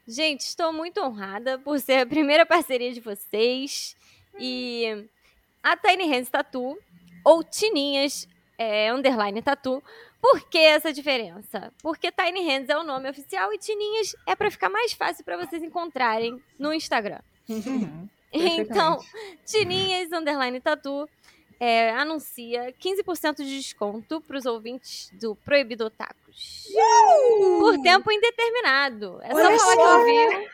Gente, 0.08 0.42
estou 0.42 0.74
muito 0.74 1.02
honrada 1.02 1.58
por 1.60 1.80
ser 1.80 2.00
a 2.02 2.06
primeira 2.06 2.46
parceria 2.46 2.92
de 2.92 3.00
vocês. 3.00 3.96
E 4.40 5.08
a 5.62 5.78
Tiny 5.78 6.08
Hands 6.08 6.30
Tattoo, 6.30 6.78
ou 7.24 7.44
Tininhas 7.44 8.28
é, 8.58 8.92
Underline 8.94 9.42
Tattoo. 9.42 9.82
Por 10.22 10.42
que 10.50 10.58
essa 10.58 10.94
diferença? 10.94 11.74
Porque 11.82 12.12
Tiny 12.12 12.48
Hands 12.48 12.70
é 12.70 12.78
o 12.78 12.84
nome 12.84 13.10
oficial 13.10 13.54
e 13.54 13.58
Tininhas 13.58 14.16
é 14.26 14.36
para 14.36 14.50
ficar 14.50 14.70
mais 14.70 14.94
fácil 14.94 15.24
para 15.24 15.38
vocês 15.38 15.62
encontrarem 15.62 16.42
no 16.58 16.74
Instagram. 16.74 17.20
Uhum. 17.48 18.08
Então, 18.32 19.00
Tininhas 19.46 20.12
Underline 20.12 20.60
Tattoo 20.60 21.08
é, 21.64 21.92
anuncia 21.92 22.74
15% 22.74 23.38
de 23.38 23.58
desconto 23.58 24.20
para 24.20 24.38
os 24.38 24.46
ouvintes 24.46 25.10
do 25.14 25.34
Proibido 25.34 25.90
Tacos. 25.90 26.68
Por 27.60 27.82
tempo 27.82 28.12
indeterminado. 28.12 29.22
É 29.24 29.30
só 29.30 29.36
Olha 29.38 29.58
falar 29.58 29.76
só. 29.76 29.76
que 29.76 30.00
ouviu. 30.00 30.50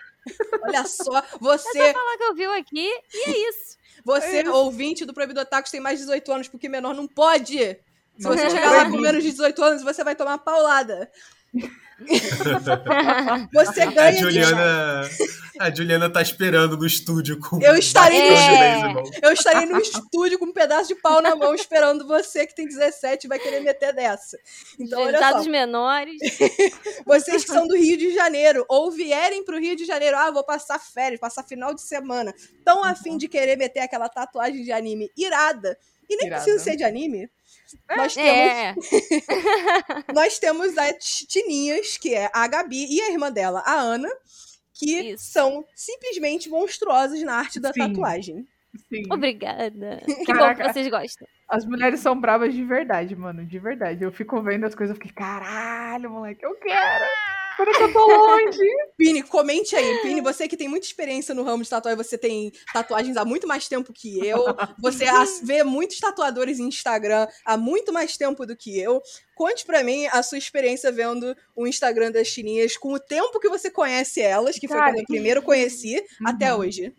Olha 0.61 0.83
só, 0.85 1.17
É 1.17 1.23
você, 1.39 1.87
só 1.87 1.93
falar 1.93 2.17
que 2.17 2.23
ouviu 2.25 2.53
aqui 2.53 2.87
e 3.11 3.29
é 3.29 3.49
isso. 3.49 3.75
você 4.05 4.47
ouvinte 4.49 5.03
do 5.03 5.11
Proibido 5.11 5.43
Tacos, 5.45 5.71
tem 5.71 5.79
mais 5.79 5.97
de 5.97 6.05
18 6.05 6.31
anos, 6.31 6.47
porque 6.47 6.69
menor 6.69 6.93
não 6.93 7.07
pode. 7.07 7.57
Se 7.57 8.27
você 8.27 8.47
chegar 8.51 8.71
lá 8.71 8.85
com 8.91 8.97
menos 8.97 9.23
de 9.23 9.31
18 9.31 9.63
anos, 9.63 9.81
você 9.81 10.03
vai 10.03 10.15
tomar 10.15 10.37
paulada. 10.37 11.11
Você 13.53 13.81
A 13.81 13.85
ganha 13.91 14.11
de 14.13 14.19
Juliana, 14.19 15.09
a 15.59 15.69
Juliana 15.73 16.09
tá 16.09 16.21
esperando 16.21 16.77
no 16.77 16.85
estúdio 16.85 17.39
com 17.39 17.61
Eu 17.61 17.75
estarei 17.75 18.29
no- 18.29 18.35
É. 18.35 18.93
Eu 19.21 19.31
estarei 19.33 19.65
no 19.65 19.79
estúdio 19.79 20.39
com 20.39 20.45
um 20.45 20.53
pedaço 20.53 20.87
de 20.89 20.95
pau 20.95 21.21
na 21.21 21.35
mão 21.35 21.53
esperando 21.53 22.07
você 22.07 22.45
que 22.47 22.55
tem 22.55 22.65
17 22.67 23.25
e 23.25 23.27
vai 23.27 23.39
querer 23.39 23.59
meter 23.61 23.93
dessa. 23.93 24.37
Então, 24.79 25.01
olha 25.01 25.19
Dados 25.19 25.43
só. 25.45 25.49
menores. 25.49 26.17
Vocês 27.05 27.43
que 27.43 27.51
são 27.51 27.67
do 27.67 27.75
Rio 27.75 27.97
de 27.97 28.13
Janeiro 28.13 28.65
ou 28.69 28.91
vierem 28.91 29.43
pro 29.43 29.59
Rio 29.59 29.75
de 29.75 29.85
Janeiro, 29.85 30.17
ah, 30.17 30.31
vou 30.31 30.43
passar 30.43 30.79
férias, 30.79 31.19
passar 31.19 31.43
final 31.43 31.73
de 31.73 31.81
semana, 31.81 32.33
tão 32.63 32.83
afim 32.83 33.17
de 33.17 33.27
querer 33.27 33.57
meter 33.57 33.79
aquela 33.81 34.07
tatuagem 34.09 34.63
de 34.63 34.71
anime 34.71 35.09
irada, 35.17 35.77
e 36.09 36.15
nem 36.15 36.27
Irada. 36.27 36.43
precisa 36.43 36.63
ser 36.63 36.75
de 36.75 36.83
anime, 36.83 37.29
nós 37.95 38.13
temos, 38.13 38.29
É. 38.29 38.75
nós 40.13 40.39
temos 40.39 40.77
as 40.77 40.95
tininhas, 41.27 41.97
que 41.97 42.13
é 42.15 42.29
a 42.33 42.47
Gabi 42.47 42.85
e 42.89 43.01
a 43.01 43.11
irmã 43.11 43.31
dela, 43.31 43.61
a 43.65 43.73
Ana, 43.73 44.09
que 44.73 45.11
Isso. 45.13 45.31
são 45.31 45.65
simplesmente 45.75 46.49
monstruosas 46.49 47.21
na 47.23 47.35
arte 47.35 47.59
da 47.59 47.73
Sim. 47.73 47.79
tatuagem. 47.79 48.47
Sim. 48.87 49.03
Obrigada. 49.11 50.01
Que 50.05 50.13
bom 50.13 50.25
que 50.25 50.33
Caraca. 50.33 50.71
vocês 50.73 50.87
gostam. 50.89 51.27
As 51.49 51.65
mulheres 51.65 51.99
são 51.99 52.19
bravas 52.19 52.53
de 52.53 52.63
verdade, 52.63 53.15
mano. 53.15 53.43
De 53.45 53.57
verdade. 53.57 54.03
Eu 54.03 54.11
fico 54.11 54.39
vendo 54.43 54.65
as 54.65 54.75
coisas 54.75 54.95
e 54.95 54.99
fico, 55.01 55.15
caralho, 55.15 56.09
moleque, 56.11 56.45
eu 56.45 56.55
quero. 56.55 57.05
Quando 57.65 57.81
eu 57.81 57.93
tô 57.93 58.07
longe. 58.07 58.57
Pini, 58.97 59.21
comente 59.21 59.75
aí. 59.75 60.01
Pini, 60.01 60.21
você 60.21 60.47
que 60.47 60.55
tem 60.55 60.69
muita 60.69 60.85
experiência 60.85 61.35
no 61.35 61.43
ramo 61.43 61.61
de 61.61 61.69
tatuagem, 61.69 61.97
você 61.97 62.17
tem 62.17 62.53
tatuagens 62.71 63.17
há 63.17 63.25
muito 63.25 63.45
mais 63.47 63.67
tempo 63.67 63.91
que 63.91 64.25
eu. 64.25 64.45
Você 64.79 65.03
vê 65.43 65.61
muitos 65.63 65.99
tatuadores 65.99 66.57
em 66.57 66.67
Instagram 66.69 67.27
há 67.43 67.57
muito 67.57 67.91
mais 67.91 68.15
tempo 68.15 68.45
do 68.45 68.55
que 68.55 68.79
eu. 68.79 69.01
Conte 69.35 69.65
pra 69.65 69.83
mim 69.83 70.05
a 70.07 70.23
sua 70.23 70.37
experiência 70.37 70.89
vendo 70.91 71.35
o 71.55 71.67
Instagram 71.67 72.11
das 72.11 72.27
chininhas 72.27 72.77
com 72.77 72.93
o 72.93 72.99
tempo 72.99 73.39
que 73.39 73.49
você 73.49 73.69
conhece 73.69 74.21
elas, 74.21 74.57
que 74.57 74.67
foi 74.67 74.77
Cara, 74.77 74.91
quando 74.91 74.99
eu 74.99 75.05
primeiro 75.05 75.41
conheci, 75.41 76.01
até 76.25 76.53
Uhum. 76.53 76.61
hoje. 76.61 76.93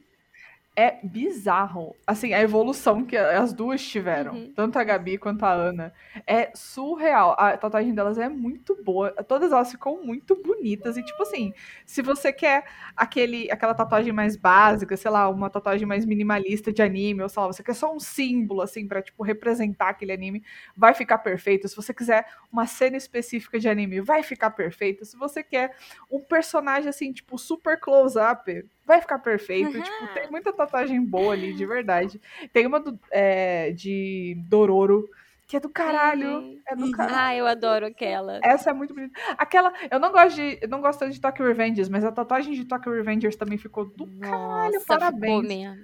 É 0.77 0.99
bizarro. 1.03 1.97
Assim, 2.07 2.33
a 2.33 2.41
evolução 2.41 3.05
que 3.05 3.17
as 3.17 3.53
duas 3.53 3.83
tiveram. 3.83 4.35
Uhum. 4.35 4.53
Tanto 4.55 4.79
a 4.79 4.85
Gabi 4.85 5.19
quanto 5.19 5.45
a 5.45 5.53
Ana. 5.53 5.93
É 6.27 6.53
surreal. 6.55 7.35
A 7.39 7.57
tatuagem 7.57 7.93
delas 7.93 8.19
é 8.19 8.29
muito 8.29 8.81
boa. 8.83 9.11
Todas 9.25 9.53
elas 9.53 9.73
ficam 9.73 10.03
muito 10.03 10.41
bonitas. 10.41 10.97
E, 10.97 11.03
tipo 11.03 11.23
assim, 11.23 11.53
se 11.85 12.01
você 12.01 12.33
quer 12.33 12.65
aquele, 12.97 13.51
aquela 13.51 13.75
tatuagem 13.75 14.13
mais 14.13 14.37
básica, 14.37 14.97
sei 14.97 15.11
lá, 15.11 15.29
uma 15.29 15.51
tatuagem 15.51 15.87
mais 15.87 16.07
minimalista 16.07 16.73
de 16.73 16.81
anime, 16.81 17.23
ou 17.23 17.29
sei 17.29 17.43
lá, 17.43 17.47
você 17.49 17.63
quer 17.63 17.75
só 17.75 17.93
um 17.95 18.01
símbolo, 18.01 18.63
assim, 18.63 18.87
pra, 18.87 19.03
tipo, 19.03 19.23
representar 19.25 19.89
aquele 19.91 20.13
anime, 20.13 20.43
vai 20.77 20.95
ficar 20.95 21.19
perfeito. 21.19 21.69
Se 21.69 21.77
você 21.77 21.93
quiser 21.93 22.27
uma 22.51 22.67
cena 22.67 22.97
específica 22.97 23.59
de 23.59 23.69
anime, 23.69 24.01
vai 24.01 24.23
ficar 24.23 24.51
perfeito. 24.51 25.05
Se 25.05 25.17
você 25.17 25.43
quer 25.43 25.77
um 26.11 26.21
personagem, 26.21 26.89
assim, 26.89 27.13
tipo, 27.13 27.37
super 27.37 27.79
close-up, 27.79 28.65
vai 28.87 29.01
ficar 29.01 29.19
perfeito. 29.19 29.77
Uhum. 29.77 29.83
Tipo, 29.83 30.15
tem 30.15 30.31
muita 30.31 30.53
tatuagem 30.53 31.01
boa 31.05 31.33
ali, 31.33 31.53
de 31.55 31.65
verdade. 31.67 32.21
Tem 32.53 32.67
uma 32.67 32.81
do- 32.81 32.99
é, 33.11 33.71
de 33.73 34.37
Dororo, 34.49 35.09
que 35.47 35.57
é 35.57 35.61
do 35.61 35.69
caralho. 35.69 36.59
É 36.67 36.77
do 36.77 36.91
caralho. 36.93 37.17
Ah, 37.19 37.35
eu 37.37 37.47
adoro 37.47 37.87
aquela. 37.87 38.39
Essa 38.43 38.71
é 38.71 38.73
muito 38.73 38.95
bonita. 38.95 39.19
Aquela, 39.37 39.73
eu 39.91 39.99
não 39.99 40.13
gosto 40.13 40.37
de, 40.37 40.59
eu 40.63 40.69
não 40.69 40.81
gosto 40.81 41.09
de 41.11 41.21
Tokyo 41.21 41.45
Revengers, 41.47 41.89
mas 41.89 42.05
a 42.05 42.13
tatuagem 42.13 42.53
de 42.55 42.65
Tokyo 42.65 42.93
Revengers 42.93 43.37
também 43.37 43.59
ficou 43.59 43.85
do 43.85 44.07
caralho, 44.21 44.73
Nossa, 44.75 44.87
parabéns. 44.87 45.79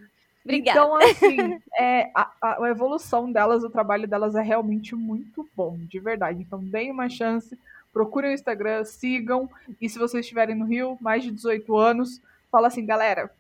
Obrigada. 0.45 0.79
Então, 0.79 0.95
assim, 0.95 1.59
é, 1.77 2.09
a- 2.15 2.31
a 2.41 2.69
evolução 2.71 3.33
delas, 3.33 3.65
o 3.65 3.71
trabalho 3.71 4.07
delas 4.07 4.37
é 4.37 4.43
realmente 4.43 4.95
muito 4.95 5.49
bom, 5.57 5.77
de 5.77 5.99
verdade. 5.99 6.41
Então, 6.41 6.63
deem 6.63 6.93
uma 6.93 7.09
chance, 7.09 7.59
procurem 7.93 8.31
o 8.31 8.35
Instagram, 8.35 8.85
sigam. 8.85 9.51
E 9.81 9.89
se 9.89 9.99
vocês 9.99 10.25
estiverem 10.25 10.55
no 10.55 10.65
Rio, 10.65 10.97
mais 11.01 11.25
de 11.25 11.33
18 11.33 11.77
anos, 11.77 12.21
fala 12.51 12.69
assim, 12.69 12.85
galera, 12.87 13.31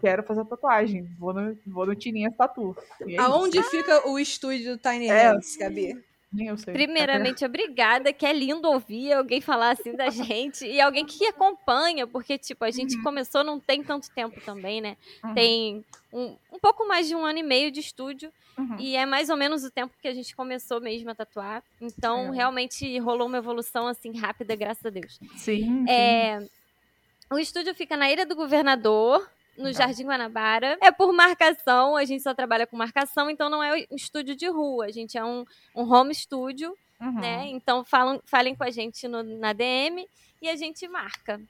quero 0.00 0.22
fazer 0.22 0.44
tatuagem. 0.44 1.08
Vou 1.18 1.32
no, 1.32 1.56
vou 1.66 1.86
no 1.86 1.94
Tininhas 1.94 2.34
Tatu. 2.36 2.76
É 3.02 3.12
isso. 3.12 3.20
Aonde 3.20 3.62
fica 3.64 4.08
o 4.08 4.18
estúdio 4.18 4.76
do 4.76 4.78
Tiny 4.82 5.08
É. 5.08 5.28
Hands, 5.30 5.56
Gabi? 5.56 6.04
Nem 6.32 6.48
eu 6.48 6.56
sei. 6.58 6.74
Primeiramente, 6.74 7.44
obrigada, 7.44 8.12
que 8.12 8.26
é 8.26 8.32
lindo 8.32 8.68
ouvir 8.68 9.12
alguém 9.12 9.40
falar 9.40 9.70
assim 9.70 9.94
da 9.94 10.10
gente. 10.10 10.66
E 10.66 10.80
alguém 10.80 11.06
que 11.06 11.24
acompanha, 11.26 12.08
porque, 12.08 12.36
tipo, 12.36 12.64
a 12.64 12.72
gente 12.72 13.00
começou 13.02 13.44
não 13.44 13.60
tem 13.60 13.84
tanto 13.84 14.10
tempo 14.10 14.40
também, 14.40 14.80
né? 14.80 14.96
Uhum, 15.22 15.34
Tem 15.34 15.84
um, 16.12 16.36
um 16.52 16.58
pouco 16.58 16.88
mais 16.88 17.06
de 17.06 17.14
um 17.14 17.24
ano 17.24 17.38
e 17.38 17.42
meio 17.44 17.70
de 17.70 17.78
estúdio. 17.78 18.32
uhum. 18.58 18.76
E 18.80 18.96
é 18.96 19.06
mais 19.06 19.30
ou 19.30 19.36
menos 19.36 19.62
o 19.62 19.70
tempo 19.70 19.94
que 20.02 20.08
a 20.08 20.12
gente 20.12 20.34
começou 20.34 20.80
mesmo 20.80 21.08
a 21.08 21.14
tatuar. 21.14 21.62
Então, 21.80 22.32
É. 22.34 22.36
realmente 22.36 22.98
rolou 22.98 23.28
uma 23.28 23.38
evolução, 23.38 23.86
assim, 23.86 24.18
rápida, 24.18 24.56
graças 24.56 24.84
a 24.84 24.90
Deus. 24.90 25.20
Sim, 25.36 25.84
sim. 25.86 26.48
O 27.34 27.38
estúdio 27.38 27.74
fica 27.74 27.96
na 27.96 28.10
Ilha 28.10 28.24
do 28.24 28.34
Governador, 28.36 29.28
no 29.58 29.64
Tá. 29.72 29.72
Jardim 29.86 30.04
Guanabara. 30.04 30.78
É 30.80 30.90
por 30.90 31.12
marcação, 31.12 31.96
a 31.96 32.04
gente 32.04 32.22
só 32.22 32.32
trabalha 32.34 32.66
com 32.66 32.76
marcação, 32.76 33.28
então 33.28 33.50
não 33.50 33.62
é 33.62 33.74
um 33.90 33.96
estúdio 33.96 34.34
de 34.36 34.48
rua, 34.48 34.86
a 34.86 34.90
gente 34.92 35.18
é 35.18 35.24
um, 35.24 35.44
um 35.74 35.82
home 35.92 36.14
studio, 36.14 36.76
Uhum. 37.00 37.20
né? 37.20 37.46
Então 37.48 37.84
falam, 37.84 38.20
falem 38.24 38.54
com 38.54 38.62
a 38.64 38.70
gente 38.70 39.06
no- 39.08 39.22
na 39.22 39.52
DM 39.52 40.06
e 40.40 40.48
a 40.48 40.56
gente 40.56 40.86
marca. 40.88 41.40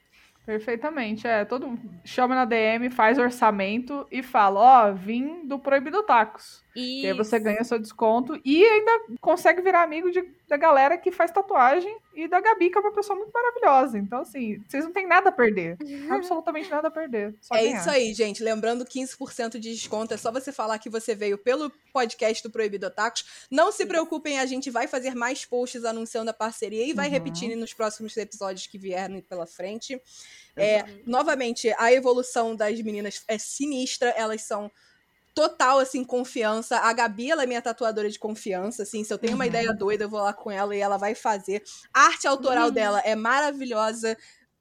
Perfeitamente, 0.45 1.27
é. 1.27 1.43
Todo 1.45 1.67
mundo 1.67 1.81
chama 2.03 2.35
na 2.35 2.45
DM, 2.45 2.89
faz 2.89 3.17
orçamento 3.17 4.07
e 4.11 4.21
fala: 4.21 4.59
Ó, 4.89 4.93
vim 4.93 5.45
do 5.47 5.57
Proibido 5.57 6.03
Tacos. 6.03 6.63
E 6.75 7.07
aí 7.07 7.13
você 7.13 7.39
ganha 7.39 7.63
seu 7.63 7.79
desconto 7.79 8.39
e 8.43 8.63
ainda 8.63 8.91
consegue 9.21 9.61
virar 9.61 9.83
amigo 9.83 10.11
de, 10.11 10.21
da 10.47 10.57
galera 10.57 10.97
que 10.97 11.11
faz 11.11 11.31
tatuagem 11.31 11.95
e 12.13 12.27
da 12.27 12.41
Gabi, 12.41 12.69
que 12.69 12.77
é 12.77 12.81
uma 12.81 12.91
pessoa 12.91 13.17
muito 13.17 13.31
maravilhosa. 13.31 13.97
Então, 13.97 14.19
assim, 14.19 14.61
vocês 14.67 14.83
não 14.83 14.91
têm 14.91 15.07
nada 15.07 15.29
a 15.29 15.31
perder. 15.31 15.77
Absolutamente 16.11 16.69
nada 16.69 16.89
a 16.89 16.91
perder. 16.91 17.33
é 17.53 17.61
ganhar. 17.61 17.79
isso 17.79 17.89
aí, 17.89 18.13
gente. 18.13 18.43
Lembrando, 18.43 18.85
15% 18.85 19.57
de 19.57 19.73
desconto. 19.73 20.13
É 20.13 20.17
só 20.17 20.31
você 20.31 20.51
falar 20.51 20.77
que 20.79 20.89
você 20.89 21.15
veio 21.15 21.37
pelo 21.37 21.71
podcast 21.93 22.43
do 22.43 22.51
Proibido 22.51 22.89
Tacos. 22.89 23.25
Não 23.49 23.71
se 23.71 23.85
preocupem, 23.85 24.39
a 24.39 24.45
gente 24.45 24.69
vai 24.69 24.87
fazer 24.87 25.15
mais 25.15 25.45
posts 25.45 25.85
anunciando 25.85 26.29
a 26.31 26.33
parceria 26.33 26.85
e 26.85 26.93
vai 26.93 27.07
uhum. 27.07 27.13
repetir 27.13 27.55
nos 27.55 27.73
próximos 27.73 28.15
episódios 28.17 28.67
que 28.67 28.77
vierem 28.77 29.21
pela 29.21 29.45
frente. 29.45 30.01
É, 30.57 30.85
novamente, 31.05 31.73
a 31.77 31.91
evolução 31.91 32.55
das 32.55 32.81
meninas 32.81 33.23
é 33.27 33.37
sinistra. 33.37 34.09
Elas 34.09 34.41
são 34.41 34.71
total, 35.35 35.79
assim, 35.79 36.03
confiança. 36.03 36.77
A 36.77 36.93
Gabi, 36.93 37.29
ela 37.29 37.43
é 37.43 37.45
minha 37.45 37.61
tatuadora 37.61 38.09
de 38.09 38.17
confiança, 38.17 38.83
assim. 38.83 39.03
Se 39.03 39.13
eu 39.13 39.17
tenho 39.17 39.35
uma 39.35 39.43
uhum. 39.43 39.49
ideia 39.49 39.73
doida, 39.73 40.05
eu 40.05 40.09
vou 40.09 40.21
lá 40.21 40.33
com 40.33 40.49
ela 40.49 40.73
e 40.73 40.79
ela 40.79 40.97
vai 40.97 41.13
fazer. 41.13 41.61
A 41.93 42.05
arte 42.05 42.25
autoral 42.25 42.67
uhum. 42.67 42.73
dela 42.73 43.01
é 43.01 43.15
maravilhosa. 43.15 44.17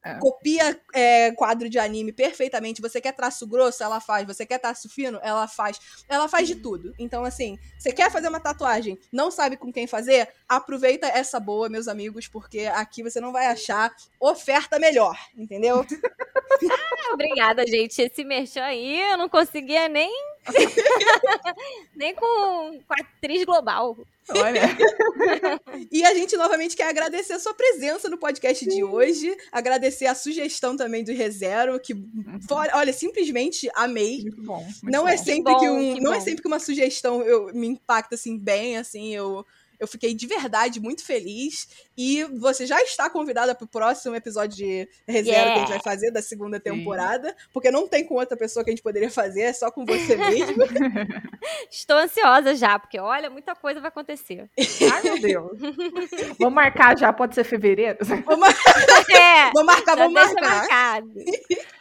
É. 0.06 0.18
Copia 0.18 0.78
é, 0.92 1.32
quadro 1.32 1.70
de 1.70 1.78
anime 1.78 2.12
perfeitamente. 2.12 2.82
Você 2.82 3.00
quer 3.00 3.12
traço 3.12 3.46
grosso, 3.46 3.82
ela 3.82 4.00
faz. 4.00 4.26
Você 4.26 4.44
quer 4.44 4.58
traço 4.58 4.86
fino, 4.86 5.18
ela 5.22 5.48
faz. 5.48 5.78
Ela 6.08 6.28
faz 6.28 6.46
de 6.46 6.56
tudo. 6.56 6.92
Então, 6.98 7.24
assim, 7.24 7.56
você 7.78 7.90
quer 7.90 8.10
fazer 8.10 8.28
uma 8.28 8.40
tatuagem, 8.40 8.98
não 9.10 9.30
sabe 9.30 9.56
com 9.56 9.72
quem 9.72 9.86
fazer? 9.86 10.28
Aproveita 10.46 11.06
essa 11.06 11.40
boa, 11.40 11.70
meus 11.70 11.88
amigos, 11.88 12.28
porque 12.28 12.66
aqui 12.66 13.02
você 13.02 13.18
não 13.18 13.32
vai 13.32 13.46
achar 13.46 13.94
oferta 14.20 14.78
melhor, 14.78 15.16
entendeu? 15.34 15.86
ah, 16.70 17.14
obrigada, 17.14 17.66
gente. 17.66 18.02
Esse 18.02 18.24
merchan 18.24 18.64
aí 18.64 19.00
eu 19.12 19.16
não 19.16 19.28
conseguia 19.28 19.88
nem. 19.88 20.33
nem 21.94 22.14
com, 22.14 22.80
com 22.86 22.94
a 22.94 22.96
atriz 23.00 23.44
global. 23.44 23.96
Olha. 24.30 24.62
e 25.92 26.04
a 26.04 26.14
gente 26.14 26.36
novamente 26.36 26.76
quer 26.76 26.88
agradecer 26.88 27.34
a 27.34 27.38
sua 27.38 27.54
presença 27.54 28.08
no 28.08 28.16
podcast 28.16 28.66
de 28.66 28.82
hoje, 28.82 29.36
agradecer 29.52 30.06
a 30.06 30.14
sugestão 30.14 30.76
também 30.76 31.04
do 31.04 31.12
ReZero, 31.12 31.78
que 31.78 31.92
uhum. 31.92 32.40
olha, 32.72 32.92
simplesmente 32.92 33.68
amei. 33.74 34.22
Muito 34.22 34.42
bom. 34.42 34.62
Muito 34.62 34.90
não 34.90 35.02
bom. 35.02 35.08
é 35.08 35.16
sempre 35.16 35.54
que, 35.54 35.58
bom, 35.58 35.58
que 35.60 35.68
um, 35.68 35.94
que 35.94 36.00
não 36.00 36.14
é 36.14 36.20
sempre 36.20 36.42
que 36.42 36.48
uma 36.48 36.58
sugestão 36.58 37.22
eu, 37.22 37.52
me 37.54 37.66
impacta 37.66 38.14
assim 38.14 38.38
bem, 38.38 38.78
assim, 38.78 39.14
eu 39.14 39.44
eu 39.78 39.86
fiquei 39.86 40.14
de 40.14 40.26
verdade 40.26 40.80
muito 40.80 41.04
feliz. 41.04 41.68
E 41.96 42.24
você 42.24 42.66
já 42.66 42.80
está 42.82 43.08
convidada 43.08 43.54
para 43.54 43.64
o 43.64 43.68
próximo 43.68 44.14
episódio 44.14 44.56
de 44.56 44.88
reserva 45.06 45.30
yeah. 45.30 45.52
que 45.52 45.58
a 45.58 45.60
gente 45.60 45.70
vai 45.70 45.82
fazer 45.82 46.10
da 46.10 46.22
segunda 46.22 46.58
temporada. 46.58 47.28
Sim. 47.28 47.34
Porque 47.52 47.70
não 47.70 47.86
tem 47.86 48.04
com 48.04 48.14
outra 48.14 48.36
pessoa 48.36 48.64
que 48.64 48.70
a 48.70 48.72
gente 48.72 48.82
poderia 48.82 49.10
fazer, 49.10 49.42
é 49.42 49.52
só 49.52 49.70
com 49.70 49.84
você 49.84 50.16
mesmo. 50.16 50.56
Estou 51.70 51.96
ansiosa 51.96 52.54
já, 52.54 52.78
porque 52.78 52.98
olha, 52.98 53.30
muita 53.30 53.54
coisa 53.54 53.80
vai 53.80 53.88
acontecer. 53.88 54.48
Ai, 54.92 55.02
meu 55.02 55.20
Deus. 55.20 55.58
vamos 56.38 56.54
marcar 56.54 56.98
já, 56.98 57.12
pode 57.12 57.34
ser 57.34 57.44
fevereiro? 57.44 57.98
Vamos, 58.02 58.38
mar... 58.38 58.50
é, 59.14 59.50
vamos 59.52 59.66
marcar, 59.66 59.96
vamos 59.96 60.14
deixa 60.14 60.34
marcar. 60.34 61.02
Marcado. 61.02 61.14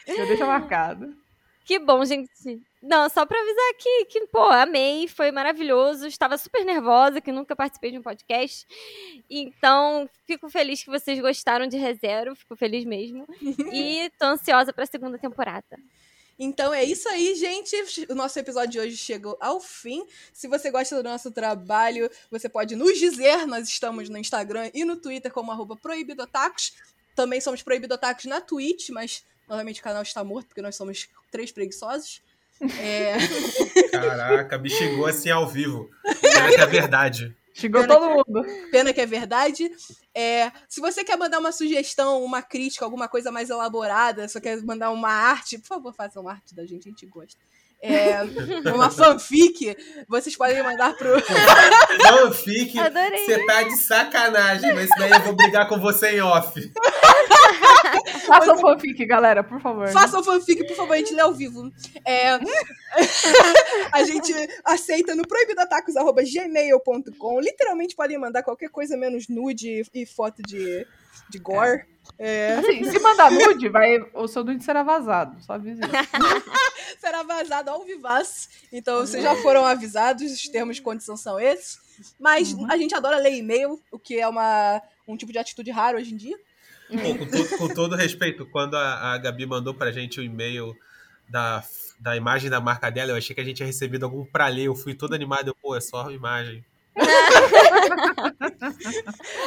Já 0.07 0.25
deixa 0.25 0.45
marcado. 0.45 1.22
Que 1.65 1.79
bom, 1.79 2.03
gente. 2.03 2.29
Não, 2.81 3.07
só 3.09 3.25
pra 3.25 3.39
avisar 3.39 3.69
aqui 3.71 4.05
que, 4.05 4.27
pô, 4.27 4.43
amei, 4.43 5.07
foi 5.07 5.31
maravilhoso. 5.31 6.05
Estava 6.05 6.37
super 6.37 6.65
nervosa, 6.65 7.21
que 7.21 7.31
nunca 7.31 7.55
participei 7.55 7.91
de 7.91 7.97
um 7.97 8.01
podcast. 8.01 8.67
Então, 9.29 10.09
fico 10.27 10.49
feliz 10.49 10.83
que 10.83 10.89
vocês 10.89 11.19
gostaram 11.19 11.65
de 11.65 11.77
ReZero, 11.77 12.35
fico 12.35 12.55
feliz 12.57 12.83
mesmo. 12.83 13.25
e 13.71 14.11
tô 14.19 14.25
ansiosa 14.25 14.73
pra 14.73 14.85
segunda 14.85 15.17
temporada. 15.17 15.79
Então 16.37 16.73
é 16.73 16.83
isso 16.83 17.07
aí, 17.07 17.35
gente. 17.35 17.75
O 18.09 18.15
nosso 18.15 18.37
episódio 18.39 18.71
de 18.71 18.79
hoje 18.79 18.97
chegou 18.97 19.37
ao 19.39 19.61
fim. 19.61 20.05
Se 20.33 20.47
você 20.47 20.69
gosta 20.71 20.95
do 20.95 21.07
nosso 21.07 21.31
trabalho, 21.31 22.09
você 22.29 22.49
pode 22.49 22.75
nos 22.75 22.97
dizer. 22.97 23.45
Nós 23.45 23.67
estamos 23.67 24.09
no 24.09 24.17
Instagram 24.17 24.69
e 24.73 24.83
no 24.83 24.97
Twitter 24.97 25.31
como 25.31 25.51
arroba 25.51 25.77
proibidotacos. 25.77 26.73
Também 27.15 27.39
somos 27.39 27.61
proibidotacos 27.61 28.25
na 28.25 28.41
Twitch, 28.41 28.89
mas 28.89 29.23
novamente 29.47 29.81
o 29.81 29.83
canal 29.83 30.01
está 30.01 30.23
morto 30.23 30.47
porque 30.47 30.61
nós 30.61 30.75
somos 30.75 31.07
três 31.31 31.51
preguiçosos. 31.51 32.21
É... 32.79 33.15
Caraca, 33.91 34.57
me 34.57 34.69
chegou 34.69 35.05
assim 35.05 35.29
ao 35.29 35.47
vivo. 35.47 35.89
Pena 36.21 36.49
que 36.49 36.61
é 36.61 36.65
verdade. 36.65 37.35
Chegou 37.53 37.81
pena 37.81 37.93
todo 37.93 38.07
que, 38.09 38.31
mundo. 38.31 38.69
Pena 38.71 38.93
que 38.93 39.01
é 39.01 39.05
verdade. 39.05 39.69
É, 40.13 40.51
se 40.67 40.81
você 40.81 41.03
quer 41.03 41.17
mandar 41.17 41.39
uma 41.39 41.51
sugestão, 41.51 42.23
uma 42.23 42.41
crítica, 42.41 42.83
alguma 42.83 43.07
coisa 43.07 43.31
mais 43.31 43.49
elaborada, 43.49 44.27
só 44.27 44.39
quer 44.39 44.59
mandar 44.63 44.89
uma 44.89 45.09
arte, 45.09 45.59
por 45.59 45.67
favor, 45.67 45.93
faça 45.93 46.19
uma 46.19 46.31
arte 46.31 46.55
da 46.55 46.65
gente, 46.65 46.87
a 46.87 46.91
gente 46.91 47.05
gosta 47.05 47.39
é, 47.83 48.23
uma 48.73 48.89
fanfic, 48.89 49.75
vocês 50.07 50.37
podem 50.37 50.63
mandar 50.63 50.95
pro. 50.95 51.19
fanfic? 52.07 52.73
Você 52.73 53.45
tá 53.45 53.63
de 53.63 53.75
sacanagem, 53.75 54.73
mas 54.73 54.89
daí 54.97 55.11
eu 55.11 55.19
vou 55.19 55.35
brigar 55.35 55.67
com 55.67 55.77
você 55.77 56.11
em 56.11 56.21
off. 56.21 56.71
Façam 58.25 58.57
fanfic, 58.57 59.05
galera, 59.05 59.43
por 59.43 59.61
favor. 59.61 59.87
Façam 59.89 60.23
fanfic, 60.23 60.65
por 60.67 60.75
favor, 60.75 60.93
a 60.93 60.97
gente 60.97 61.13
lê 61.13 61.21
ao 61.21 61.33
vivo. 61.33 61.71
É, 62.05 62.31
a 63.91 64.03
gente 64.03 64.33
aceita 64.63 65.15
no 65.15 65.27
proibidatacos.gmail.com. 65.27 67.39
Literalmente 67.39 67.95
podem 67.95 68.17
mandar 68.17 68.43
qualquer 68.43 68.69
coisa 68.69 68.97
menos 68.97 69.27
nude 69.27 69.83
e 69.93 70.05
foto 70.05 70.41
de, 70.41 70.87
de 71.29 71.39
gore. 71.39 71.85
É. 72.19 72.55
Assim, 72.55 72.83
se 72.83 72.99
mandar 72.99 73.31
nude, 73.31 73.69
vai, 73.69 73.97
o 74.13 74.27
seu 74.27 74.43
nude 74.43 74.63
será 74.63 74.83
vazado. 74.83 75.41
Só 75.41 75.53
avisa 75.53 75.81
será 76.99 77.23
vazado 77.23 77.69
ao 77.69 77.83
vivaz. 77.83 78.49
Então, 78.71 78.99
vocês 78.99 79.23
já 79.23 79.35
foram 79.37 79.65
avisados, 79.65 80.31
os 80.31 80.47
termos 80.47 80.77
de 80.77 80.81
condição 80.81 81.17
são 81.17 81.39
esses. 81.39 81.77
Mas 82.19 82.53
uhum. 82.53 82.67
a 82.69 82.77
gente 82.77 82.95
adora 82.95 83.17
ler 83.17 83.35
e-mail, 83.35 83.79
o 83.91 83.99
que 83.99 84.19
é 84.19 84.27
uma, 84.27 84.81
um 85.07 85.15
tipo 85.15 85.31
de 85.31 85.39
atitude 85.39 85.71
raro 85.71 85.97
hoje 85.97 86.13
em 86.13 86.17
dia. 86.17 86.37
Com, 86.89 87.25
todo, 87.25 87.57
com, 87.57 87.67
todo, 87.69 87.95
respeito, 87.95 88.45
quando 88.45 88.75
a, 88.75 89.13
a 89.13 89.17
Gabi 89.17 89.45
mandou 89.45 89.73
pra 89.73 89.91
gente 89.91 90.19
o 90.19 90.23
e-mail 90.23 90.75
da, 91.29 91.63
da 91.99 92.15
imagem 92.15 92.49
da 92.49 92.59
marca 92.59 92.89
dela, 92.89 93.11
eu 93.11 93.15
achei 93.15 93.33
que 93.33 93.41
a 93.41 93.43
gente 93.43 93.57
tinha 93.57 93.67
recebido 93.67 94.03
algum 94.03 94.25
pra 94.25 94.47
ler. 94.47 94.67
Eu 94.67 94.75
fui 94.75 94.93
todo 94.93 95.13
animado, 95.13 95.47
eu, 95.47 95.55
pô, 95.55 95.75
é 95.75 95.81
só 95.81 96.07
a 96.07 96.13
imagem 96.13 96.63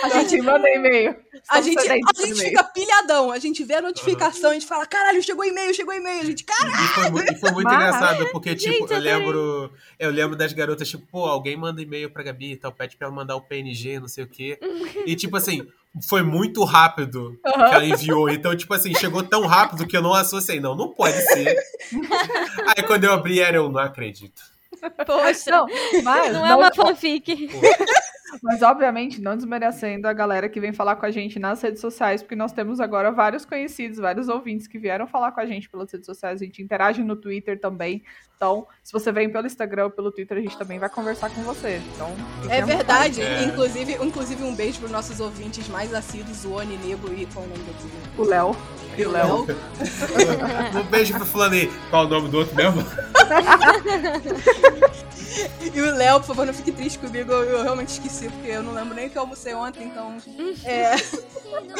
a 0.03 0.09
gente 0.21 0.43
manda 0.43 0.69
e-mail. 0.69 1.17
A 1.49 1.61
gente, 1.61 1.79
a 1.79 1.95
gente 1.95 2.35
fica 2.35 2.65
pilhadão. 2.65 3.31
A 3.31 3.39
gente 3.39 3.63
vê 3.63 3.75
a 3.75 3.83
notificação, 3.83 4.51
a 4.51 4.55
gente 4.55 4.67
fala: 4.67 4.85
caralho, 4.87 5.23
chegou 5.23 5.45
e-mail, 5.45 5.73
chegou 5.75 5.95
e-mail. 5.95 6.23
A 6.23 6.25
gente, 6.25 6.45
caralho. 6.45 6.85
E 6.85 6.89
foi, 6.89 7.11
muito, 7.11 7.39
foi 7.39 7.53
muito 7.53 7.73
engraçado, 7.73 8.27
porque, 8.33 8.55
tipo, 8.55 8.73
gente, 8.73 8.93
eu, 8.93 8.99
lembro. 8.99 9.73
Eu 9.99 10.11
lembro 10.11 10.37
das 10.37 10.53
garotas, 10.53 10.89
tipo, 10.89 11.07
pô, 11.07 11.25
alguém 11.27 11.57
manda 11.57 11.81
e-mail 11.81 12.11
pra 12.11 12.23
Gabi 12.23 12.53
e 12.53 12.57
tal, 12.57 12.73
pede 12.73 12.97
pra 12.97 13.07
ela 13.07 13.15
mandar 13.15 13.37
o 13.37 13.41
PNG, 13.41 14.01
não 14.01 14.09
sei 14.09 14.25
o 14.25 14.29
quê. 14.29 14.59
E, 15.07 15.15
tipo 15.15 15.37
assim, 15.37 15.67
foi 16.03 16.23
muito 16.23 16.65
rápido 16.65 17.39
uhum. 17.45 17.53
que 17.53 17.75
ela 17.75 17.85
enviou. 17.85 18.29
Então, 18.29 18.57
tipo 18.57 18.75
assim, 18.75 18.95
chegou 18.95 19.23
tão 19.23 19.47
rápido 19.47 19.87
que 19.87 19.97
eu 19.97 20.03
não 20.03 20.13
associei. 20.13 20.61
Não, 20.61 20.75
não 20.75 20.89
pode 20.89 21.17
ser. 21.17 21.57
Aí 22.77 22.83
quando 22.83 23.05
eu 23.05 23.13
abri 23.13 23.41
era, 23.41 23.57
eu 23.57 23.71
não 23.71 23.81
acredito. 23.81 24.56
Poxa, 25.07 25.51
não, 25.51 25.67
mas, 26.03 26.33
não, 26.33 26.47
é 26.47 26.55
uma 26.55 26.75
fanfic. 26.75 27.49
Mas, 28.43 28.63
obviamente, 28.63 29.21
não 29.21 29.37
desmerecendo 29.37 30.09
a 30.09 30.13
galera 30.13 30.49
que 30.49 30.61
vem 30.61 30.73
falar 30.73 30.97
com 30.97 31.07
a 31.07 31.11
gente 31.11 31.39
nas 31.39 31.61
redes 31.63 31.81
sociais, 31.81 32.23
porque 32.23 32.37
nós 32.37 32.53
temos 32.53 32.81
agora 32.81 33.11
vários 33.11 33.45
conhecidos, 33.45 33.99
vários 33.99 34.29
ouvintes 34.29 34.67
que 34.67 34.79
vieram 34.79 35.07
falar 35.07 35.33
com 35.33 35.41
a 35.41 35.47
gente 35.47 35.69
pelas 35.69 35.91
redes 35.91 36.07
sociais. 36.07 36.41
A 36.41 36.45
gente 36.45 36.63
interage 36.63 37.03
no 37.03 37.17
Twitter 37.17 37.61
também. 37.61 38.03
Então, 38.37 38.67
se 38.83 38.93
você 38.93 39.11
vem 39.11 39.31
pelo 39.31 39.47
Instagram 39.47 39.85
ou 39.85 39.91
pelo 39.91 40.13
Twitter, 40.13 40.37
a 40.37 40.41
gente 40.41 40.59
também 40.59 40.79
vai 40.79 40.91
conversar 40.91 41.31
com 41.31 41.43
você. 41.43 41.81
Então, 41.95 42.15
é 42.51 42.63
verdade. 42.63 43.23
É. 43.23 43.45
Inclusive, 43.45 43.95
inclusive, 43.95 44.45
um 44.45 44.55
beijo 44.55 44.79
para 44.79 44.87
os 44.87 44.93
nossos 44.93 45.21
ouvintes 45.21 45.69
mais 45.69 45.95
assíduos, 45.95 46.45
o 46.45 46.53
Oni 46.53 46.77
Nego 46.79 47.13
e 47.15 47.27
qual 47.27 47.45
o 47.45 47.49
nome 47.49 47.65
do 47.65 48.23
O 48.23 48.27
Léo. 48.27 48.57
E 48.97 49.05
o 49.05 49.11
Léo. 49.11 49.47
um 50.79 50.91
beijo 50.91 51.15
pro 51.15 51.25
fulano 51.25 51.55
aí. 51.55 51.71
Qual 51.91 52.05
o 52.05 52.09
nome 52.09 52.29
do 52.29 52.39
outro 52.39 52.55
mesmo? 52.55 52.85
e 55.75 55.81
o 55.81 55.95
Léo, 55.95 56.21
por 56.21 56.27
favor, 56.27 56.47
não 56.47 56.55
fique 56.55 56.73
triste 56.73 56.99
comigo. 56.99 57.33
Eu, 57.33 57.45
eu, 57.45 57.63
realmente 57.63 57.89
esqueci, 57.89 58.29
porque 58.29 58.51
eu 58.51 58.63
não 58.63 58.73
lembro 58.73 58.95
nem 58.95 59.07
o 59.07 59.11
que 59.11 59.17
eu 59.17 59.23
almocei 59.23 59.55
ontem, 59.55 59.85
então. 59.85 60.17
É... 60.65 60.95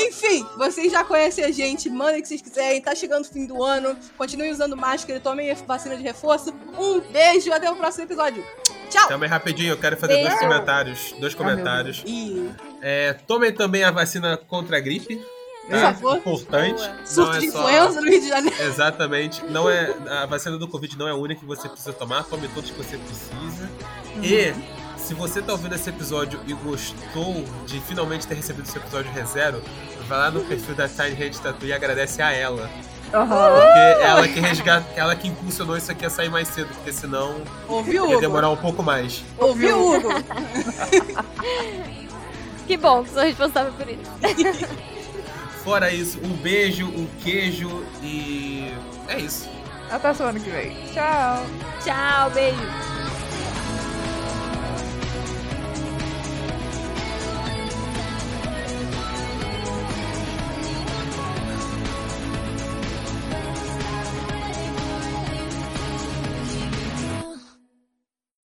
Enfim, 0.07 0.47
vocês 0.57 0.93
já 0.93 1.05
conhecem 1.05 1.45
a 1.45 1.51
gente, 1.51 1.89
mandem 1.89 2.19
o 2.19 2.23
que 2.23 2.29
vocês 2.29 2.43
quiserem. 2.43 2.81
Tá 2.81 2.95
chegando 2.95 3.25
o 3.25 3.29
fim 3.29 3.47
do 3.47 3.63
ano. 3.63 3.97
Continuem 4.17 4.51
usando 4.51 4.77
máscara, 4.77 5.21
tomem 5.21 5.53
vacina 5.67 5.97
de 5.97 6.03
reforço. 6.03 6.55
Um 6.79 7.01
beijo 7.01 7.49
e 7.49 7.53
até 7.53 7.71
o 7.71 7.77
próximo 7.77 8.05
episódio. 8.05 8.45
Tchau! 8.91 9.09
Também 9.09 9.29
rapidinho, 9.29 9.73
eu 9.73 9.79
quero 9.79 9.97
fazer 9.97 10.15
beijo. 10.15 10.29
dois 10.29 10.41
comentários. 10.41 11.15
Dois 11.19 11.35
comentários. 11.35 12.05
é, 12.81 13.13
tomem 13.27 13.53
também 13.53 13.85
a 13.85 13.91
vacina 13.91 14.37
contra 14.37 14.77
a 14.77 14.81
gripe. 14.81 15.21
Por 15.69 15.79
favor. 15.79 16.17
Importante. 16.19 16.91
Surto 17.05 17.37
é 17.37 17.41
de 17.41 17.51
só... 17.51 17.59
influenza 17.59 18.01
no 18.01 18.09
Rio 18.09 18.21
de 18.21 18.29
Janeiro. 18.29 18.63
Exatamente. 18.63 19.45
Não 19.47 19.69
é, 19.69 19.95
a 20.09 20.27
vacina 20.27 20.57
do 20.57 20.69
Covid 20.69 20.97
não 20.97 21.09
é 21.09 21.11
a 21.11 21.17
única 21.17 21.41
que 21.41 21.47
você 21.47 21.69
precisa 21.69 21.93
tomar. 21.93 22.25
Tome 22.25 22.49
todos 22.49 22.71
que 22.71 22.77
você 22.77 22.97
precisa. 22.97 23.71
Uhum. 24.15 24.23
E 24.23 24.55
se 24.97 25.15
você 25.15 25.43
tá 25.43 25.53
ouvindo 25.53 25.75
esse 25.75 25.89
episódio 25.91 26.41
e 26.47 26.53
gostou 26.53 27.45
de 27.67 27.81
finalmente 27.81 28.27
ter 28.27 28.35
recebido 28.35 28.67
esse 28.69 28.79
episódio 28.79 29.11
ReZero, 29.13 29.61
vai 30.09 30.19
lá 30.19 30.31
no 30.31 30.41
perfil 30.45 30.75
da 30.75 30.89
Tiny 30.89 31.13
Hand 31.13 31.41
Tattoo 31.43 31.69
e 31.69 31.73
agradece 31.73 32.23
a 32.23 32.33
ela. 32.33 32.71
Aham. 33.13 33.51
Porque 33.55 34.05
ela 34.05 34.29
que 34.29 34.41
resgata, 34.41 34.87
ela 34.97 35.15
que 35.15 35.29
impulsionou 35.29 35.77
isso 35.77 35.91
aqui 35.91 36.05
a 36.05 36.11
sair 36.11 36.29
mais 36.29 36.49
cedo, 36.49 36.69
porque 36.75 36.93
senão 36.93 37.41
Ouviu, 37.69 38.09
ia 38.09 38.19
demorar 38.19 38.51
um 38.51 38.57
pouco 38.57 38.83
mais. 38.83 39.23
Ouviu, 39.39 39.95
Hugo? 39.95 40.09
Que 42.67 42.77
bom 42.77 43.05
que 43.05 43.11
sou 43.11 43.23
responsável 43.23 43.73
por 43.75 43.89
isso. 43.89 44.11
Fora 45.67 45.91
isso, 45.93 46.21
um 46.23 46.29
beijo, 46.37 46.87
um 46.87 47.09
queijo 47.25 47.85
e. 48.01 48.73
É 49.09 49.19
isso. 49.19 49.51
Até 49.91 50.15
semana 50.15 50.39
que 50.39 50.49
vem. 50.49 50.71
Tchau. 50.93 51.45
Tchau, 51.83 52.31
beijo. 52.31 52.96